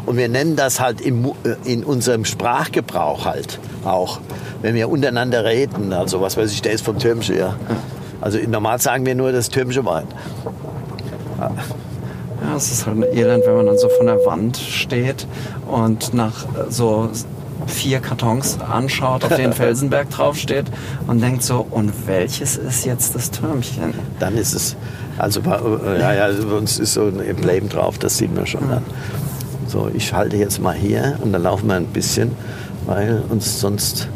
Und 0.06 0.16
wir 0.16 0.28
nennen 0.28 0.56
das 0.56 0.80
halt 0.80 1.00
im, 1.00 1.26
äh, 1.26 1.54
in 1.64 1.84
unserem 1.84 2.24
Sprachgebrauch 2.24 3.24
halt 3.24 3.58
auch, 3.84 4.20
wenn 4.62 4.74
wir 4.74 4.88
untereinander 4.88 5.44
reden. 5.44 5.92
Also 5.92 6.20
was 6.20 6.36
weiß 6.36 6.52
ich, 6.52 6.62
der 6.62 6.72
ist 6.72 6.84
vom 6.84 6.98
Türmchen, 6.98 7.36
ja. 7.36 7.56
Also 8.20 8.38
normal 8.48 8.80
sagen 8.80 9.06
wir 9.06 9.14
nur 9.14 9.32
das 9.32 9.48
Türmchen 9.48 9.84
Wein. 9.84 10.06
Ja, 11.38 12.56
es 12.56 12.70
ist 12.70 12.86
halt 12.86 12.96
ein 12.96 13.02
Elend, 13.02 13.44
wenn 13.46 13.56
man 13.56 13.66
dann 13.66 13.78
so 13.78 13.88
von 13.88 14.06
der 14.06 14.24
Wand 14.24 14.56
steht 14.56 15.26
und 15.66 16.14
nach 16.14 16.46
so 16.68 17.10
vier 17.68 18.00
Kartons 18.00 18.58
anschaut, 18.60 19.24
auf 19.24 19.34
denen 19.34 19.52
Felsenberg 19.54 20.10
draufsteht 20.10 20.66
und 21.06 21.22
denkt 21.22 21.42
so, 21.42 21.66
und 21.70 21.92
welches 22.06 22.56
ist 22.56 22.84
jetzt 22.84 23.14
das 23.14 23.30
Türmchen? 23.30 23.94
Dann 24.18 24.36
ist 24.36 24.54
es, 24.54 24.76
also 25.18 25.40
bei, 25.40 25.56
äh, 25.56 26.00
ja, 26.00 26.12
ja, 26.14 26.28
bei 26.28 26.56
uns 26.56 26.78
ist 26.78 26.94
so 26.94 27.06
ein 27.06 27.20
Emblem 27.20 27.68
drauf, 27.68 27.98
das 27.98 28.18
sieht 28.18 28.34
man 28.34 28.46
schon 28.46 28.68
dann. 28.68 28.82
So, 29.66 29.90
ich 29.94 30.12
halte 30.12 30.36
jetzt 30.36 30.60
mal 30.60 30.74
hier 30.74 31.18
und 31.22 31.32
dann 31.32 31.42
laufen 31.42 31.68
wir 31.68 31.76
ein 31.76 31.86
bisschen, 31.86 32.32
weil 32.86 33.22
uns 33.28 33.60
sonst, 33.60 34.08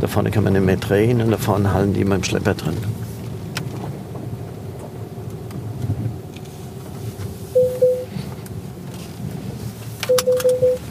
da 0.00 0.06
vorne 0.06 0.30
kann 0.30 0.44
man 0.44 0.54
nicht 0.54 0.64
mehr 0.64 0.76
drehen 0.76 1.20
und 1.20 1.30
da 1.30 1.36
vorne 1.36 1.72
halten 1.72 1.92
die 1.92 2.00
immer 2.00 2.14
im 2.14 2.24
Schlepper 2.24 2.54
drin. 2.54 2.76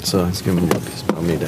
So, 0.03 0.23
jetzt 0.23 0.43
gehen 0.45 0.55
wir 0.55 0.61
mal 0.61 0.75
ein 0.75 1.07
paar 1.07 1.21
Meter. 1.23 1.47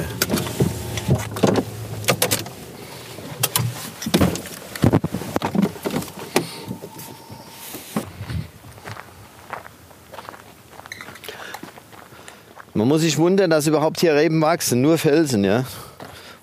Muss 12.98 13.04
sich 13.04 13.18
wundern, 13.18 13.50
dass 13.50 13.68
überhaupt 13.68 14.00
hier 14.00 14.16
Reben 14.16 14.40
wachsen, 14.40 14.80
nur 14.80 14.98
Felsen, 14.98 15.44
ja. 15.44 15.64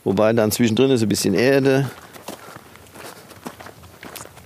Wobei 0.06 0.32
dann 0.32 0.54
zwischendrin 0.54 0.90
ist 0.90 1.02
ein 1.02 1.10
bisschen 1.10 1.34
Erde, 1.34 1.92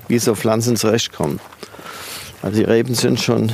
wie 0.07 0.17
so 0.17 0.33
Pflanzen 0.33 0.75
zurechtkommen. 0.75 1.39
Also 2.41 2.57
die 2.57 2.63
Reben 2.63 2.95
sind 2.95 3.21
schon 3.21 3.51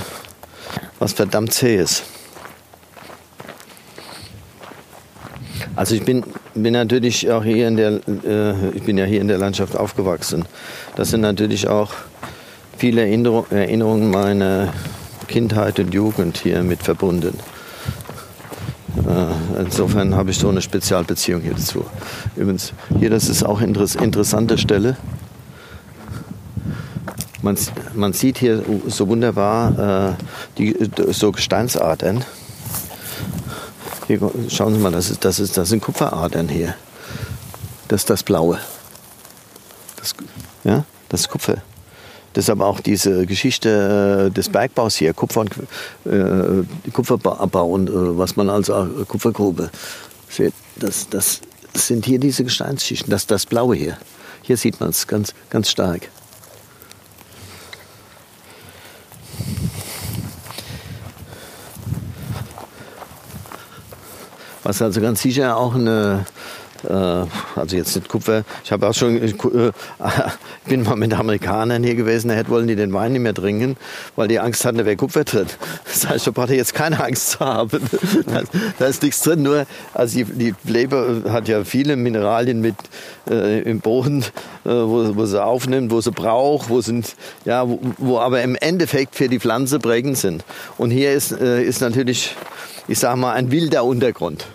was 1.00 1.12
verdammt 1.12 1.52
zähes. 1.52 2.04
Also 5.76 5.96
ich 5.96 6.06
bin, 6.06 6.24
bin 6.54 6.72
natürlich 6.72 7.30
auch 7.30 7.44
hier 7.44 7.68
in 7.68 7.76
der, 7.76 8.00
äh, 8.08 8.70
ich 8.70 8.84
bin 8.84 8.98
ja 8.98 9.04
hier 9.04 9.20
in 9.20 9.28
der 9.28 9.38
Landschaft 9.38 9.76
aufgewachsen. 9.76 10.46
Das 10.96 11.10
sind 11.10 11.20
natürlich 11.20 11.68
auch 11.68 11.92
viele 12.78 13.02
Erinnerung, 13.02 13.48
Erinnerungen 13.50 14.10
meiner 14.10 14.74
Kindheit 15.28 15.78
und 15.78 15.94
Jugend 15.94 16.38
hier 16.38 16.64
mit 16.64 16.82
verbunden. 16.82 17.38
Äh, 18.98 19.62
insofern 19.62 20.16
habe 20.16 20.32
ich 20.32 20.38
so 20.38 20.50
eine 20.50 20.62
Spezialbeziehung 20.62 21.42
hier 21.42 21.54
dazu. 21.54 21.86
Übrigens, 22.36 22.74
hier, 23.00 23.10
das 23.10 23.30
ist 23.30 23.44
auch 23.44 23.62
eine 23.62 23.74
interessante 24.02 24.58
Stelle. 24.58 24.98
Man, 27.42 27.58
man 27.94 28.14
sieht 28.14 28.38
hier 28.38 28.64
so 28.88 29.08
wunderbar 29.08 30.18
äh, 30.18 30.24
die, 30.58 30.90
so 31.12 31.32
Gesteinsadern. 31.32 32.24
Hier, 34.08 34.20
schauen 34.50 34.74
Sie 34.74 34.80
mal, 34.80 34.92
das, 34.92 35.12
ist, 35.12 35.26
das, 35.26 35.40
ist, 35.40 35.58
das 35.58 35.70
sind 35.70 35.82
Kupferadern 35.82 36.48
hier. 36.48 36.76
Das 37.88 38.02
ist 38.02 38.10
das 38.10 38.24
Blaue. 38.24 38.60
Das, 39.98 40.16
ja, 40.64 40.86
das 41.10 41.22
ist 41.22 41.30
Kupfer. 41.30 41.58
Deshalb 42.36 42.60
auch 42.60 42.82
diese 42.82 43.26
Geschichte 43.26 44.28
äh, 44.28 44.32
des 44.32 44.50
Bergbaus 44.50 44.96
hier, 44.96 45.14
Kupfer 45.14 45.42
und, 45.42 45.52
äh, 46.06 46.92
Kupferbau 46.92 47.66
und 47.68 47.90
äh, 47.90 48.18
was 48.18 48.36
man 48.36 48.50
also 48.50 48.74
äh, 48.74 49.06
Kupfergrube 49.06 49.70
sieht. 50.30 50.54
Das, 50.76 51.08
das 51.10 51.40
sind 51.74 52.06
hier 52.06 52.20
diese 52.20 52.44
Gesteinsschichten, 52.44 53.10
das 53.10 53.26
das 53.26 53.46
Blaue 53.46 53.76
hier. 53.76 53.98
Hier 54.42 54.58
sieht 54.58 54.80
man 54.80 54.90
es 54.90 55.08
ganz, 55.08 55.34
ganz 55.50 55.70
stark. 55.70 56.10
Was 64.64 64.82
also 64.82 65.00
ganz 65.00 65.22
sicher 65.22 65.58
auch 65.58 65.76
eine, 65.76 66.26
also 66.84 67.76
jetzt 67.76 67.96
nicht 67.96 68.10
Kupfer, 68.10 68.44
ich 68.64 68.72
habe 68.72 68.88
auch 68.88 68.94
schon, 68.94 69.24
ich 69.24 69.34
äh, 69.34 69.72
bin 70.68 70.84
mal 70.84 70.96
mit 70.96 71.14
Amerikanern 71.14 71.84
hier 71.84 71.96
gewesen, 71.96 72.30
da 72.30 72.36
hätten 72.36 72.50
wollen 72.50 72.68
die 72.68 72.76
den 72.76 72.94
Wein 72.94 73.14
nicht 73.14 73.22
mehr 73.22 73.34
trinken, 73.34 73.78
weil 74.16 74.28
die 74.28 74.40
Angst 74.40 74.66
hatten, 74.66 74.78
da 74.78 74.86
wäre 74.86 74.96
Kupfer 74.96 75.24
drin. 75.24 75.48
Das 75.86 76.10
heißt, 76.10 76.28
da 76.28 76.32
braucht 76.32 76.50
ihr 76.50 76.58
jetzt 76.58 76.74
keine 76.74 77.04
Angst 77.04 77.32
zu 77.32 77.40
haben. 77.40 77.82
Da, 78.26 78.42
da 78.80 78.86
ist 78.86 79.04
nichts 79.04 79.22
drin, 79.22 79.44
nur, 79.44 79.66
also 79.94 80.18
die, 80.18 80.26
die 80.26 80.56
Leber 80.66 81.22
hat 81.30 81.48
ja 81.48 81.64
viele 81.64 81.96
Mineralien 81.96 82.60
mit 82.60 82.76
äh, 83.30 83.62
im 83.62 83.80
Boden, 83.80 84.24
äh, 84.66 84.70
wo, 84.70 85.16
wo 85.16 85.26
sie 85.26 85.44
aufnimmt, 85.44 85.92
wo 85.92 86.02
sie 86.02 86.12
braucht, 86.12 86.70
wo 86.70 86.82
sind, 86.82 87.16
ja, 87.46 87.68
wo, 87.68 87.80
wo 87.98 88.20
aber 88.20 88.42
im 88.42 88.56
Endeffekt 88.56 89.16
für 89.16 89.30
die 89.30 89.40
Pflanze 89.40 89.80
prägend 89.80 90.18
sind. 90.18 90.44
Und 90.78 90.92
hier 90.92 91.14
ist, 91.14 91.32
äh, 91.32 91.64
ist 91.64 91.82
natürlich, 91.82 92.36
ich 92.88 93.00
sag 93.00 93.16
mal, 93.16 93.34
ein 93.34 93.52
wilder 93.52 93.84
Untergrund. 93.84 94.46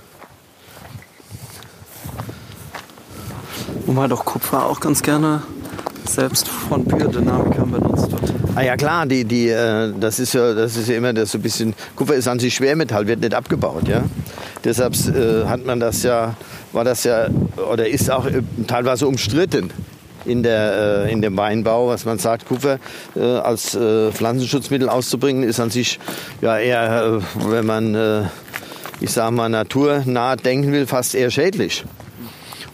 Wobei 3.91 4.07
doch 4.07 4.25
Kupfer 4.25 4.67
auch 4.67 4.79
ganz 4.79 5.03
gerne 5.03 5.43
selbst 6.07 6.47
von 6.47 6.85
Biodynamikern 6.85 7.73
benutzt 7.73 8.13
wird. 8.13 8.33
Ah 8.55 8.63
ja 8.63 8.77
klar, 8.77 9.05
die, 9.05 9.25
die, 9.25 9.49
äh, 9.49 9.93
das 9.99 10.21
ist 10.21 10.33
ja, 10.33 10.55
das 10.55 10.77
ist 10.77 10.89
ja 10.89 10.97
immer 10.97 11.13
das 11.13 11.33
so 11.33 11.39
ein 11.39 11.43
bisschen. 11.43 11.75
Kupfer 11.97 12.15
ist 12.15 12.29
an 12.29 12.39
sich 12.39 12.55
Schwermetall, 12.55 13.09
wird 13.09 13.19
nicht 13.19 13.35
abgebaut, 13.35 13.89
ja. 13.89 14.05
Deshalb 14.63 14.95
äh, 14.95 15.45
hat 15.45 15.67
man 15.67 15.81
das 15.81 16.05
ja, 16.05 16.37
war 16.71 16.85
das 16.85 17.03
ja 17.03 17.27
oder 17.69 17.89
ist 17.89 18.09
auch 18.13 18.27
äh, 18.27 18.43
teilweise 18.69 19.09
umstritten 19.09 19.73
in 20.25 20.45
der 20.45 21.07
äh, 21.07 21.13
in 21.13 21.21
dem 21.21 21.37
Weinbau, 21.37 21.89
was 21.89 22.05
man 22.05 22.21
sagt, 22.21 22.47
Kupfer 22.47 22.79
äh, 23.17 23.21
als 23.21 23.75
äh, 23.75 24.13
Pflanzenschutzmittel 24.13 24.89
auszubringen, 24.89 25.43
ist 25.43 25.59
an 25.59 25.71
sich 25.71 25.99
ja 26.41 26.59
eher, 26.59 27.23
wenn 27.49 27.67
man, 27.67 28.29
ich 29.01 29.11
sage 29.11 29.35
mal, 29.35 29.49
naturnah 29.49 30.37
denken 30.37 30.71
will, 30.71 30.87
fast 30.87 31.17
eher 31.17 31.33
schädlich. 31.33 31.85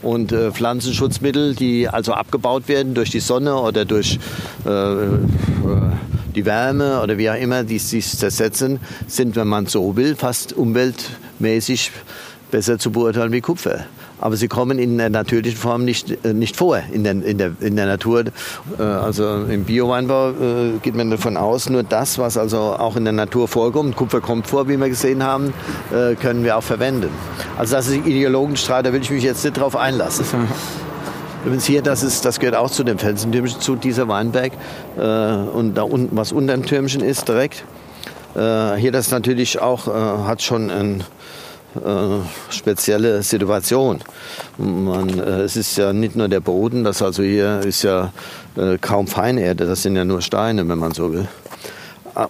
Und 0.07 0.31
äh, 0.31 0.53
Pflanzenschutzmittel, 0.53 1.57
die 1.57 1.89
also 1.89 2.13
abgebaut 2.13 2.69
werden 2.69 2.95
durch 2.95 3.11
die 3.11 3.19
Sonne 3.19 3.57
oder 3.57 3.85
durch 3.85 4.21
äh, 4.65 4.71
äh, 4.71 5.09
die 6.33 6.45
Wärme 6.45 7.03
oder 7.03 7.19
wie 7.19 7.29
auch 7.29 7.35
immer, 7.35 7.65
die 7.65 7.81
sich 7.81 8.17
zersetzen, 8.17 8.79
sind, 9.09 9.35
wenn 9.35 9.49
man 9.49 9.67
so 9.67 9.97
will, 9.97 10.15
fast 10.15 10.53
umweltmäßig 10.53 11.91
besser 12.53 12.79
zu 12.79 12.93
beurteilen 12.93 13.33
wie 13.33 13.41
Kupfer. 13.41 13.87
Aber 14.19 14.37
sie 14.37 14.49
kommen 14.49 14.79
in 14.79 14.97
der 14.99 15.11
natürlichen 15.11 15.59
Form 15.59 15.85
nicht, 15.85 16.25
äh, 16.25 16.33
nicht 16.33 16.57
vor 16.57 16.81
in 16.93 17.05
der, 17.05 17.13
in, 17.13 17.39
der, 17.39 17.53
in 17.61 17.77
der 17.77 17.87
Natur. 17.87 18.25
Äh, 18.79 18.83
also 18.83 19.45
im 19.45 19.65
Bioweinbau 19.65 20.31
äh, 20.31 20.33
geht 20.83 20.95
man 20.95 21.11
davon 21.11 21.37
aus, 21.37 21.69
nur 21.69 21.83
das, 21.83 22.19
was 22.19 22.39
also 22.39 22.59
auch 22.59 22.97
in 22.97 23.05
der 23.05 23.13
Natur 23.13 23.47
vorkommt, 23.47 23.97
Kupfer 23.97 24.21
kommt 24.21 24.47
vor, 24.47 24.69
wie 24.69 24.77
wir 24.77 24.89
gesehen 24.89 25.23
haben, 25.23 25.53
können 26.21 26.45
wir 26.45 26.57
auch 26.57 26.63
verwenden. 26.63 27.09
Also 27.59 27.77
das 27.77 27.89
ist 27.89 28.07
Ideologenstreit, 28.07 28.87
da 28.87 28.93
will 28.93 29.01
ich 29.01 29.11
mich 29.11 29.23
jetzt 29.23 29.45
nicht 29.45 29.59
drauf 29.59 29.77
einlassen. 29.77 30.25
Übrigens 31.45 31.65
hier, 31.65 31.83
das, 31.83 32.03
ist, 32.03 32.25
das 32.25 32.41
gehört 32.41 32.57
auch 32.57 32.71
zu 32.71 32.85
dem 32.85 32.99
Felsentürmchen, 32.99 33.61
zu 33.61 33.77
dieser 33.77 34.09
Weinberg. 34.09 34.53
Und 34.97 35.75
da 35.75 35.83
unten, 35.83 36.17
was 36.17 36.33
unter 36.33 36.55
dem 36.55 36.65
Türmchen 36.65 37.03
ist 37.03 37.29
direkt. 37.29 37.65
Hier 38.35 38.91
das 38.93 39.11
natürlich 39.11 39.61
auch, 39.61 39.87
hat 39.87 40.43
schon 40.43 40.71
ein 40.71 41.05
äh, 41.77 42.53
spezielle 42.53 43.23
Situation. 43.23 44.01
Man, 44.59 45.19
äh, 45.19 45.43
es 45.43 45.57
ist 45.57 45.77
ja 45.77 45.93
nicht 45.93 46.17
nur 46.17 46.29
der 46.29 46.41
Boden, 46.41 46.85
das 46.85 47.03
also 47.03 47.23
hier 47.23 47.61
ist 47.61 47.83
ja 47.83 48.13
äh, 48.57 48.79
kaum 48.79 49.07
Feinerde, 49.07 49.67
das 49.67 49.83
sind 49.83 49.97
ja 49.97 50.05
nur 50.05 50.23
Steine, 50.23 50.69
wenn 50.69 50.79
man 50.79 50.93
so 50.93 51.13
will. 51.13 51.29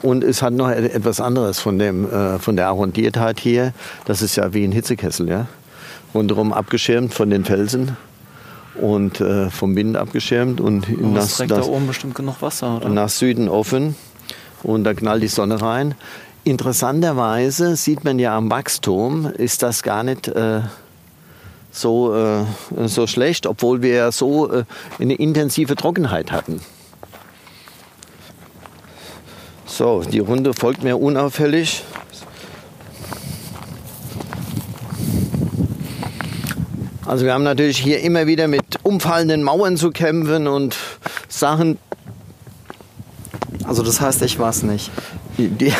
Und 0.02 0.24
es 0.24 0.42
hat 0.42 0.52
noch 0.52 0.68
etwas 0.68 1.20
anderes 1.20 1.60
von, 1.60 1.78
dem, 1.78 2.10
äh, 2.10 2.40
von 2.40 2.56
der 2.56 2.66
Arrondiertheit 2.66 3.38
hier. 3.38 3.72
Das 4.04 4.20
ist 4.20 4.34
ja 4.34 4.52
wie 4.52 4.64
ein 4.64 4.72
Hitzekessel, 4.72 5.28
ja. 5.28 5.46
Rundherum 6.12 6.52
abgeschirmt 6.52 7.14
von 7.14 7.30
den 7.30 7.44
Felsen 7.44 7.96
und 8.80 9.20
äh, 9.20 9.50
vom 9.50 9.76
Wind 9.76 9.96
abgeschirmt 9.96 10.60
und 10.60 10.86
Oh, 10.90 11.06
nach, 11.06 11.26
trägt 11.26 11.50
da 11.50 11.62
oben 11.62 11.86
bestimmt 11.86 12.14
genug 12.14 12.42
Wasser, 12.42 12.76
oder? 12.76 12.88
nach 12.88 13.08
Süden 13.08 13.48
offen 13.48 13.96
und 14.62 14.84
da 14.84 14.94
knallt 14.94 15.22
die 15.22 15.28
Sonne 15.28 15.60
rein. 15.60 15.94
Interessanterweise 16.46 17.74
sieht 17.74 18.04
man 18.04 18.20
ja 18.20 18.36
am 18.36 18.48
Wachstum, 18.52 19.26
ist 19.26 19.64
das 19.64 19.82
gar 19.82 20.04
nicht 20.04 20.28
äh, 20.28 20.60
so, 21.72 22.14
äh, 22.14 22.44
so 22.86 23.08
schlecht, 23.08 23.48
obwohl 23.48 23.82
wir 23.82 23.94
ja 23.94 24.12
so 24.12 24.52
äh, 24.52 24.64
eine 25.00 25.14
intensive 25.14 25.74
Trockenheit 25.74 26.30
hatten. 26.30 26.60
So, 29.66 30.02
die 30.02 30.20
Runde 30.20 30.54
folgt 30.54 30.84
mir 30.84 30.98
unauffällig. 30.98 31.82
Also 37.06 37.24
wir 37.24 37.34
haben 37.34 37.42
natürlich 37.42 37.78
hier 37.78 38.02
immer 38.02 38.28
wieder 38.28 38.46
mit 38.46 38.62
umfallenden 38.84 39.42
Mauern 39.42 39.76
zu 39.76 39.90
kämpfen 39.90 40.46
und 40.46 40.76
Sachen, 41.28 41.76
Also 43.64 43.82
das 43.82 44.00
heißt, 44.00 44.22
ich 44.22 44.38
war's 44.38 44.62
nicht. 44.62 44.92
die, 45.38 45.48
die 45.48 45.72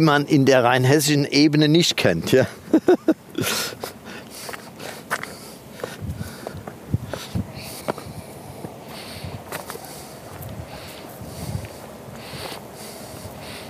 man 0.00 0.26
in 0.26 0.44
der 0.44 0.64
rheinhessischen 0.64 1.24
Ebene 1.24 1.68
nicht 1.68 1.96
kennt. 1.96 2.32
Ja? 2.32 2.46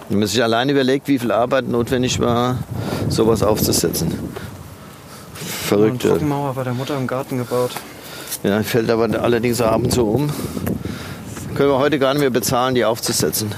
Wenn 0.09 0.21
man 0.21 0.29
sich 0.29 0.43
allein 0.43 0.69
überlegt, 0.69 1.09
wie 1.09 1.19
viel 1.19 1.33
Arbeit 1.33 1.67
notwendig 1.67 2.21
war, 2.21 2.59
sowas 3.09 3.43
aufzusetzen. 3.43 4.13
Verrückt. 5.35 6.03
Eine 6.03 6.05
ja. 6.05 6.11
Trockenmauer 6.11 6.55
bei 6.55 6.63
der 6.63 6.75
Mutter 6.75 6.97
im 6.97 7.09
Garten 7.09 7.39
gebaut. 7.39 7.73
Ja, 8.45 8.63
fällt 8.63 8.91
aber 8.91 9.09
allerdings 9.21 9.61
ab 9.61 9.83
und 9.83 9.91
zu 9.93 10.07
um. 10.07 10.31
Können 11.57 11.71
wir 11.71 11.79
heute 11.79 11.99
gar 11.99 12.15
nicht 12.15 12.21
mehr 12.21 12.31
bezahlen, 12.31 12.77
die 12.77 12.85
aufzusetzen. 12.85 13.51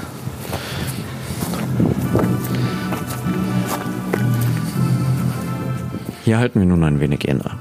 Hier 6.27 6.39
halten 6.41 6.59
wir 6.59 6.67
nun 6.67 6.83
ein 6.83 6.99
wenig 6.99 7.29
inne. 7.29 7.53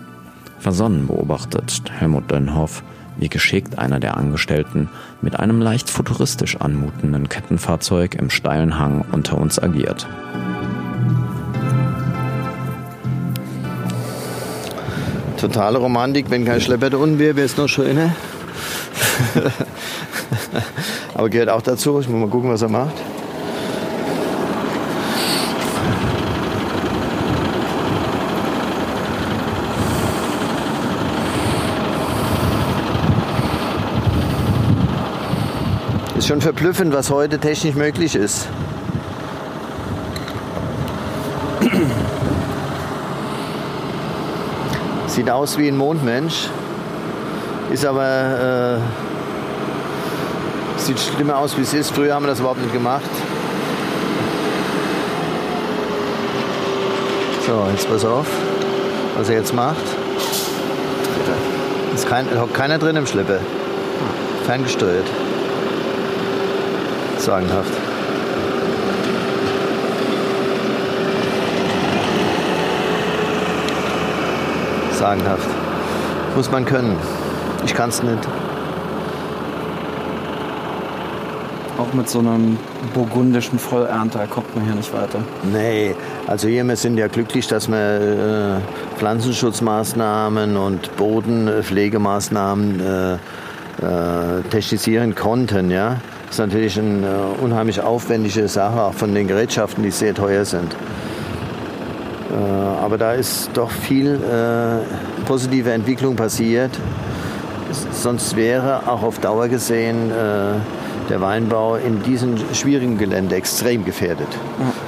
Versonnen 0.58 1.06
beobachtet 1.06 1.84
Helmut 1.99 2.32
Dönhoff, 2.32 2.82
wie 3.15 3.30
geschickt 3.30 3.78
einer 3.78 3.99
der 3.99 4.17
Angestellten 4.17 4.89
mit 5.21 5.39
einem 5.39 5.62
leicht 5.62 5.88
futuristisch 5.88 6.60
anmutenden 6.60 7.30
Kettenfahrzeug 7.30 8.15
im 8.15 8.32
steilen 8.32 8.80
Hang 8.80 9.06
unter 9.12 9.38
uns 9.38 9.62
agiert. 9.62 10.08
Totale 15.38 15.78
Romantik, 15.78 16.32
wenn 16.32 16.43
kein 16.43 16.60
Schlepper 16.60 16.89
da 16.89 16.97
unten 16.97 17.19
wäre, 17.19 17.36
wäre 17.36 17.45
es 17.45 17.58
noch 17.58 17.67
schöner. 17.67 18.15
Aber 21.13 21.30
gehört 21.30 21.49
auch 21.49 21.62
dazu. 21.62 21.99
Ich 21.99 22.10
muss 22.10 22.19
mal 22.19 22.30
gucken, 22.30 22.49
was 22.49 22.63
er 22.63 22.69
macht. 22.69 22.95
Ist 36.25 36.29
schon 36.29 36.41
verblüffend, 36.41 36.91
was 36.91 37.11
heute 37.11 37.38
technisch 37.38 37.75
möglich 37.75 38.15
ist. 38.15 38.47
Sieht 45.05 45.29
aus 45.29 45.55
wie 45.59 45.67
ein 45.67 45.77
Mondmensch, 45.77 46.49
ist 47.71 47.85
aber 47.85 48.79
äh, 50.79 50.79
sieht 50.79 50.99
schlimmer 50.99 51.38
aus, 51.38 51.55
wie 51.57 51.61
es 51.61 51.75
ist. 51.75 51.91
Früher 51.91 52.15
haben 52.15 52.25
wir 52.25 52.29
das 52.29 52.39
überhaupt 52.39 52.59
nicht 52.59 52.73
gemacht. 52.73 53.03
So, 57.45 57.67
jetzt 57.71 57.88
pass 57.88 58.03
auf, 58.03 58.25
was 59.15 59.29
er 59.29 59.35
jetzt 59.35 59.53
macht. 59.53 59.85
Ist 61.93 62.09
kein, 62.09 62.25
hockt 62.41 62.55
keiner 62.55 62.79
drin 62.79 62.95
im 62.95 63.05
Schlepper. 63.05 63.38
Ferngesteuert. 64.47 65.05
Sagenhaft. 67.25 67.71
Sagenhaft. 74.91 75.49
Muss 76.35 76.51
man 76.51 76.65
können. 76.65 76.95
Ich 77.65 77.73
kann 77.73 77.89
es 77.89 78.03
nicht. 78.03 78.19
Auch 81.79 81.91
mit 81.95 82.07
so 82.07 82.19
einem 82.19 82.59
burgundischen 82.93 83.57
Vollernter 83.57 84.27
kommt 84.27 84.55
man 84.55 84.63
hier 84.65 84.75
nicht 84.75 84.93
weiter. 84.93 85.23
Nee, 85.51 85.95
also 86.27 86.47
hier 86.47 86.63
wir 86.63 86.75
sind 86.75 86.95
ja 86.95 87.07
glücklich, 87.07 87.47
dass 87.47 87.67
wir 87.67 88.59
äh, 88.59 88.97
Pflanzenschutzmaßnahmen 88.99 90.57
und 90.57 90.95
Bodenpflegemaßnahmen 90.95 92.79
äh, 92.81 93.13
äh, 93.15 93.17
technisieren 94.51 95.15
konnten. 95.15 95.71
Ja? 95.71 95.97
Das 96.36 96.41
ist 96.41 96.48
natürlich 96.48 96.78
eine 96.78 97.28
unheimlich 97.41 97.80
aufwendige 97.80 98.50
Sache, 98.50 98.82
auch 98.82 98.93
von 98.93 99.15
den 99.15 99.26
Gerätschaften, 99.26 99.84
die 99.86 99.91
sehr 99.91 100.13
teuer 100.13 100.43
sind. 100.43 100.76
Äh, 102.30 102.36
aber 102.84 102.98
da 102.98 103.13
ist 103.13 103.52
doch 103.54 103.71
viel 103.71 104.15
äh, 104.15 105.24
positive 105.26 105.71
Entwicklung 105.71 106.17
passiert. 106.17 106.71
Sonst 107.93 108.36
wäre 108.36 108.82
auch 108.86 109.02
auf 109.02 109.19
Dauer 109.19 109.48
gesehen 109.48 110.12
äh, 110.12 110.56
der 111.10 111.21
Weinbau 111.21 111.78
in 111.78 112.04
diesem 112.04 112.36
schwierigen 112.54 112.98
Gelände 112.98 113.34
extrem 113.36 113.86
gefährdet. 113.86 114.28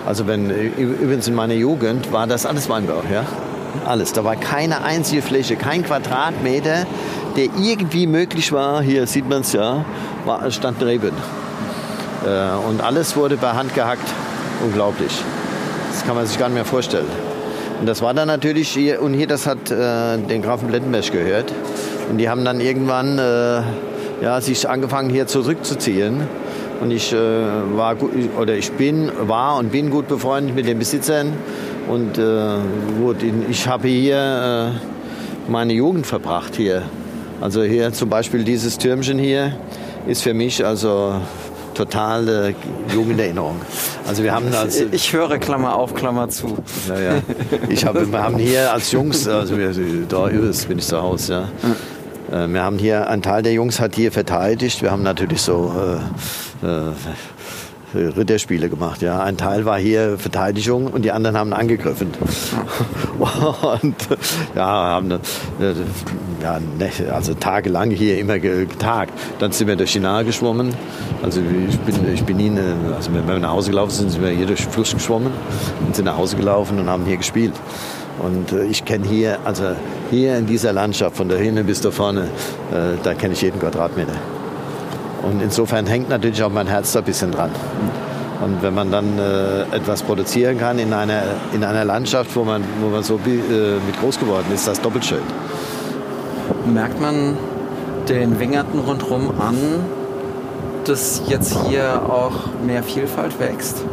Also 0.06 0.28
wenn 0.28 0.50
übrigens 0.50 1.30
in 1.30 1.36
meiner 1.36 1.54
Jugend 1.54 2.12
war 2.12 2.28
das 2.28 2.46
alles 2.46 2.68
Weinbau, 2.68 3.04
ja, 3.10 3.24
alles. 3.86 4.14
Da 4.14 4.24
war 4.24 4.36
keine 4.36 4.84
einzige 4.84 5.22
Fläche, 5.22 5.56
kein 5.56 5.84
Quadratmeter, 5.84 6.86
der 7.36 7.46
irgendwie 7.60 8.08
möglich 8.08 8.52
war. 8.52 8.82
Hier 8.82 9.08
sieht 9.08 9.28
man 9.30 9.42
es 9.42 9.54
ja, 9.54 9.86
war, 10.26 10.50
stand 10.52 10.82
Reben. 10.84 11.12
Äh, 12.26 12.68
und 12.68 12.82
alles 12.82 13.16
wurde 13.16 13.38
per 13.38 13.56
Hand 13.56 13.74
gehackt. 13.74 14.08
Unglaublich. 14.64 15.12
Das 15.92 16.06
kann 16.06 16.16
man 16.16 16.26
sich 16.26 16.38
gar 16.38 16.48
nicht 16.48 16.56
mehr 16.56 16.66
vorstellen. 16.66 17.06
Und 17.80 17.88
das 17.88 18.02
war 18.02 18.14
dann 18.14 18.28
natürlich 18.28 18.70
hier, 18.70 19.02
und 19.02 19.14
hier, 19.14 19.28
das 19.28 19.46
hat 19.46 19.70
äh, 19.70 20.18
den 20.18 20.42
Grafen 20.42 20.68
Blettenberg 20.68 21.12
gehört. 21.12 21.54
Und 22.10 22.18
die 22.18 22.28
haben 22.30 22.44
dann 22.44 22.60
irgendwann 22.60 23.20
äh, 23.20 23.62
ja, 24.22 24.42
sich 24.42 24.68
angefangen 24.68 25.10
hier 25.10 25.28
zurückzuziehen. 25.28 26.28
Und 26.82 26.92
ich 26.92 27.14
äh, 27.14 27.18
war 27.18 27.96
oder 28.40 28.54
ich 28.56 28.72
bin, 28.72 29.12
war 29.22 29.58
und 29.58 29.72
bin 29.72 29.90
gut 29.90 30.08
befreundet 30.08 30.56
mit 30.56 30.68
den 30.68 30.80
Besitzern. 30.80 31.34
Und 31.88 32.18
äh, 32.18 32.58
gut, 33.00 33.18
ich 33.50 33.68
habe 33.68 33.88
hier 33.88 34.74
äh, 35.48 35.52
meine 35.52 35.74
Jugend 35.74 36.06
verbracht 36.06 36.56
hier. 36.56 36.84
Also 37.40 37.64
hier 37.64 37.94
zum 37.94 38.10
Beispiel 38.10 38.44
dieses 38.44 38.78
Türmchen 38.78 39.20
hier 39.20 39.58
ist 40.08 40.24
für 40.24 40.34
mich 40.34 40.66
also 40.66 41.22
totale 41.74 42.56
Jugenderinnerung. 42.94 43.62
Also 44.08 44.24
wir 44.24 44.34
haben 44.34 44.54
als 44.54 44.82
Ich 44.92 45.14
höre 45.14 45.38
Klammer 45.38 45.76
auf, 45.76 45.94
Klammer 45.94 46.28
zu. 46.30 46.58
ja, 46.90 47.00
ja. 47.00 47.22
Ich 47.70 47.86
hab, 47.86 47.96
wir 47.96 48.24
haben 48.24 48.38
hier 48.38 48.74
als 48.74 48.92
Jungs, 48.92 49.28
also 49.28 49.58
wir, 49.58 49.72
da 50.10 50.30
übelst 50.30 50.68
bin 50.68 50.80
ich 50.80 50.88
zu 50.88 51.02
Hause, 51.02 51.48
ja. 52.32 52.46
Äh, 52.46 52.52
Wir 52.52 52.64
haben 52.64 52.80
hier, 52.80 53.08
ein 53.08 53.22
Teil 53.22 53.44
der 53.44 53.54
Jungs 53.54 53.80
hat 53.80 53.96
hier 53.96 54.12
verteidigt. 54.12 54.82
Wir 54.82 54.92
haben 54.92 55.04
natürlich 55.04 55.42
so 55.42 55.72
äh, 56.64 56.66
äh, 56.66 56.92
Ritterspiele 57.94 58.70
gemacht. 58.70 59.02
Ja. 59.02 59.22
Ein 59.22 59.38
Teil 59.38 59.66
war 59.66 59.78
hier 59.78 60.18
Verteidigung 60.18 60.88
und 60.88 61.04
die 61.04 61.12
anderen 61.12 61.38
haben 61.38 61.54
angegriffen. 61.54 62.12
Und 63.18 63.96
ja, 64.56 64.66
haben 64.66 65.10
ja, 65.10 66.60
ne, 66.60 66.92
also 67.12 67.34
tagelang 67.34 67.90
hier 67.90 68.20
immer 68.20 68.38
getagt. 68.38 69.12
Dann 69.40 69.52
sind 69.52 69.68
wir 69.68 69.76
durch 69.76 69.96
Nahe 70.00 70.24
geschwommen. 70.24 70.74
Also 71.24 71.42
ich 71.42 71.80
bin, 71.80 72.14
ich 72.14 72.24
bin 72.24 72.38
nie, 72.38 72.52
also 72.96 73.12
wenn 73.14 73.28
wir 73.28 73.40
nach 73.40 73.52
Hause 73.52 73.72
gelaufen 73.72 73.92
sind, 73.92 74.12
sind 74.12 74.22
wir 74.22 74.30
hier 74.30 74.46
durch 74.46 74.62
den 74.62 74.72
Fluss 74.72 74.94
geschwommen 74.94 75.32
und 75.86 75.96
sind 75.96 76.06
nach 76.06 76.18
Hause 76.18 76.38
gelaufen 76.38 76.80
und 76.80 76.88
haben 76.90 77.06
hier 77.06 77.18
gespielt. 77.18 77.54
Und 78.20 78.52
äh, 78.52 78.66
ich 78.66 78.86
kenne 78.86 79.08
hier, 79.08 79.40
also 79.46 79.76
hier 80.10 80.38
in 80.38 80.46
dieser 80.46 80.74
Landschaft, 80.74 81.18
von 81.18 81.30
da 81.30 81.36
hinten 81.36 81.66
bis 81.66 81.82
da 81.82 81.92
vorne, 81.92 82.22
äh, 82.72 82.98
da 83.04 83.14
kenne 83.14 83.34
ich 83.34 83.42
jeden 83.42 83.60
Quadratmeter. 83.60 84.14
Und 85.24 85.42
insofern 85.42 85.86
hängt 85.86 86.10
natürlich 86.10 86.44
auch 86.44 86.52
mein 86.52 86.68
Herz 86.68 86.92
da 86.92 87.00
ein 87.00 87.06
bisschen 87.06 87.32
dran. 87.32 87.50
Und 88.44 88.62
wenn 88.62 88.74
man 88.74 88.92
dann 88.92 89.18
äh, 89.18 89.62
etwas 89.76 90.04
produzieren 90.04 90.60
kann 90.60 90.78
in 90.78 90.94
einer, 90.94 91.24
in 91.54 91.64
einer 91.64 91.84
Landschaft, 91.86 92.36
wo 92.36 92.44
man, 92.44 92.64
wo 92.82 92.90
man 92.90 93.04
so 93.04 93.16
äh, 93.16 93.80
mit 93.86 94.00
groß 94.00 94.20
geworden 94.20 94.46
ist, 94.54 94.62
ist 94.62 94.68
das 94.68 94.82
doppelt 94.82 95.06
schön. 95.06 95.22
Merkt 96.72 97.02
man 97.02 97.36
den 98.08 98.40
Wingerten 98.40 98.80
rundherum 98.80 99.32
an, 99.40 99.58
dass 100.86 101.24
jetzt 101.28 101.58
hier 101.68 102.02
auch 102.08 102.34
mehr 102.66 102.84
Vielfalt 102.84 103.40
wächst? 103.40 103.84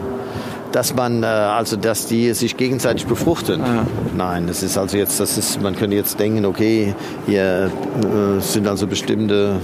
Dass 0.72 0.94
man, 0.94 1.22
äh, 1.22 1.26
also 1.26 1.76
dass 1.76 2.06
die 2.06 2.34
sich 2.34 2.56
gegenseitig 2.56 3.06
befruchten. 3.06 3.62
Ah. 3.62 3.86
Nein, 4.14 4.46
das 4.46 4.62
ist 4.62 4.76
also 4.76 4.98
jetzt, 4.98 5.20
das 5.20 5.38
ist, 5.38 5.62
man 5.62 5.74
könnte 5.74 5.96
jetzt 5.96 6.20
denken, 6.20 6.44
okay, 6.44 6.94
hier 7.26 7.70
äh, 8.02 8.40
sind 8.40 8.68
also 8.68 8.86
bestimmte 8.86 9.60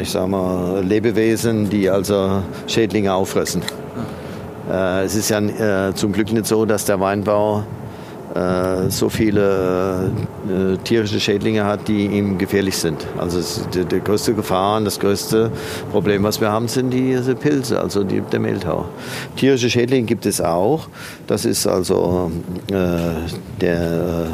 ich 0.00 0.10
sag 0.10 0.28
mal, 0.28 0.82
Lebewesen, 0.84 1.68
die 1.68 1.88
also 1.88 2.42
Schädlinge 2.66 3.12
auffressen. 3.14 3.62
Äh, 4.70 5.04
es 5.04 5.14
ist 5.14 5.30
ja 5.30 5.40
äh, 5.40 5.94
zum 5.94 6.12
Glück 6.12 6.32
nicht 6.32 6.46
so, 6.46 6.64
dass 6.64 6.84
der 6.84 6.98
Weinbau 7.00 7.62
äh, 8.34 8.90
so 8.90 9.08
viele 9.08 10.10
äh, 10.48 10.76
tierische 10.84 11.20
Schädlinge 11.20 11.64
hat, 11.64 11.88
die 11.88 12.06
ihm 12.06 12.36
gefährlich 12.36 12.76
sind. 12.76 13.06
Also 13.16 13.40
die, 13.72 13.84
die, 13.84 14.00
größte 14.00 14.34
Gefahr 14.34 14.76
und 14.76 14.84
das 14.84 15.00
größte 15.00 15.50
Problem, 15.90 16.22
was 16.22 16.40
wir 16.40 16.50
haben, 16.50 16.68
sind 16.68 16.90
diese 16.90 17.34
Pilze, 17.34 17.80
also 17.80 18.04
die, 18.04 18.20
der 18.20 18.40
Mehltau. 18.40 18.86
Tierische 19.36 19.70
Schädlinge 19.70 20.06
gibt 20.06 20.26
es 20.26 20.40
auch. 20.40 20.88
Das 21.26 21.44
ist 21.44 21.66
also 21.66 22.30
äh, 22.70 22.74
der 23.60 24.26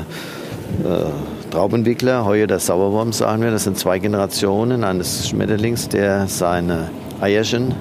Traubenwickler, 1.52 2.24
heuer 2.24 2.46
der 2.46 2.60
Sauerwurm, 2.60 3.12
sagen 3.12 3.42
wir. 3.42 3.50
Das 3.50 3.64
sind 3.64 3.76
zwei 3.76 3.98
Generationen 3.98 4.84
eines 4.84 5.28
Schmetterlings, 5.28 5.86
der 5.86 6.26
seine 6.26 6.88
Eierchen 7.20 7.74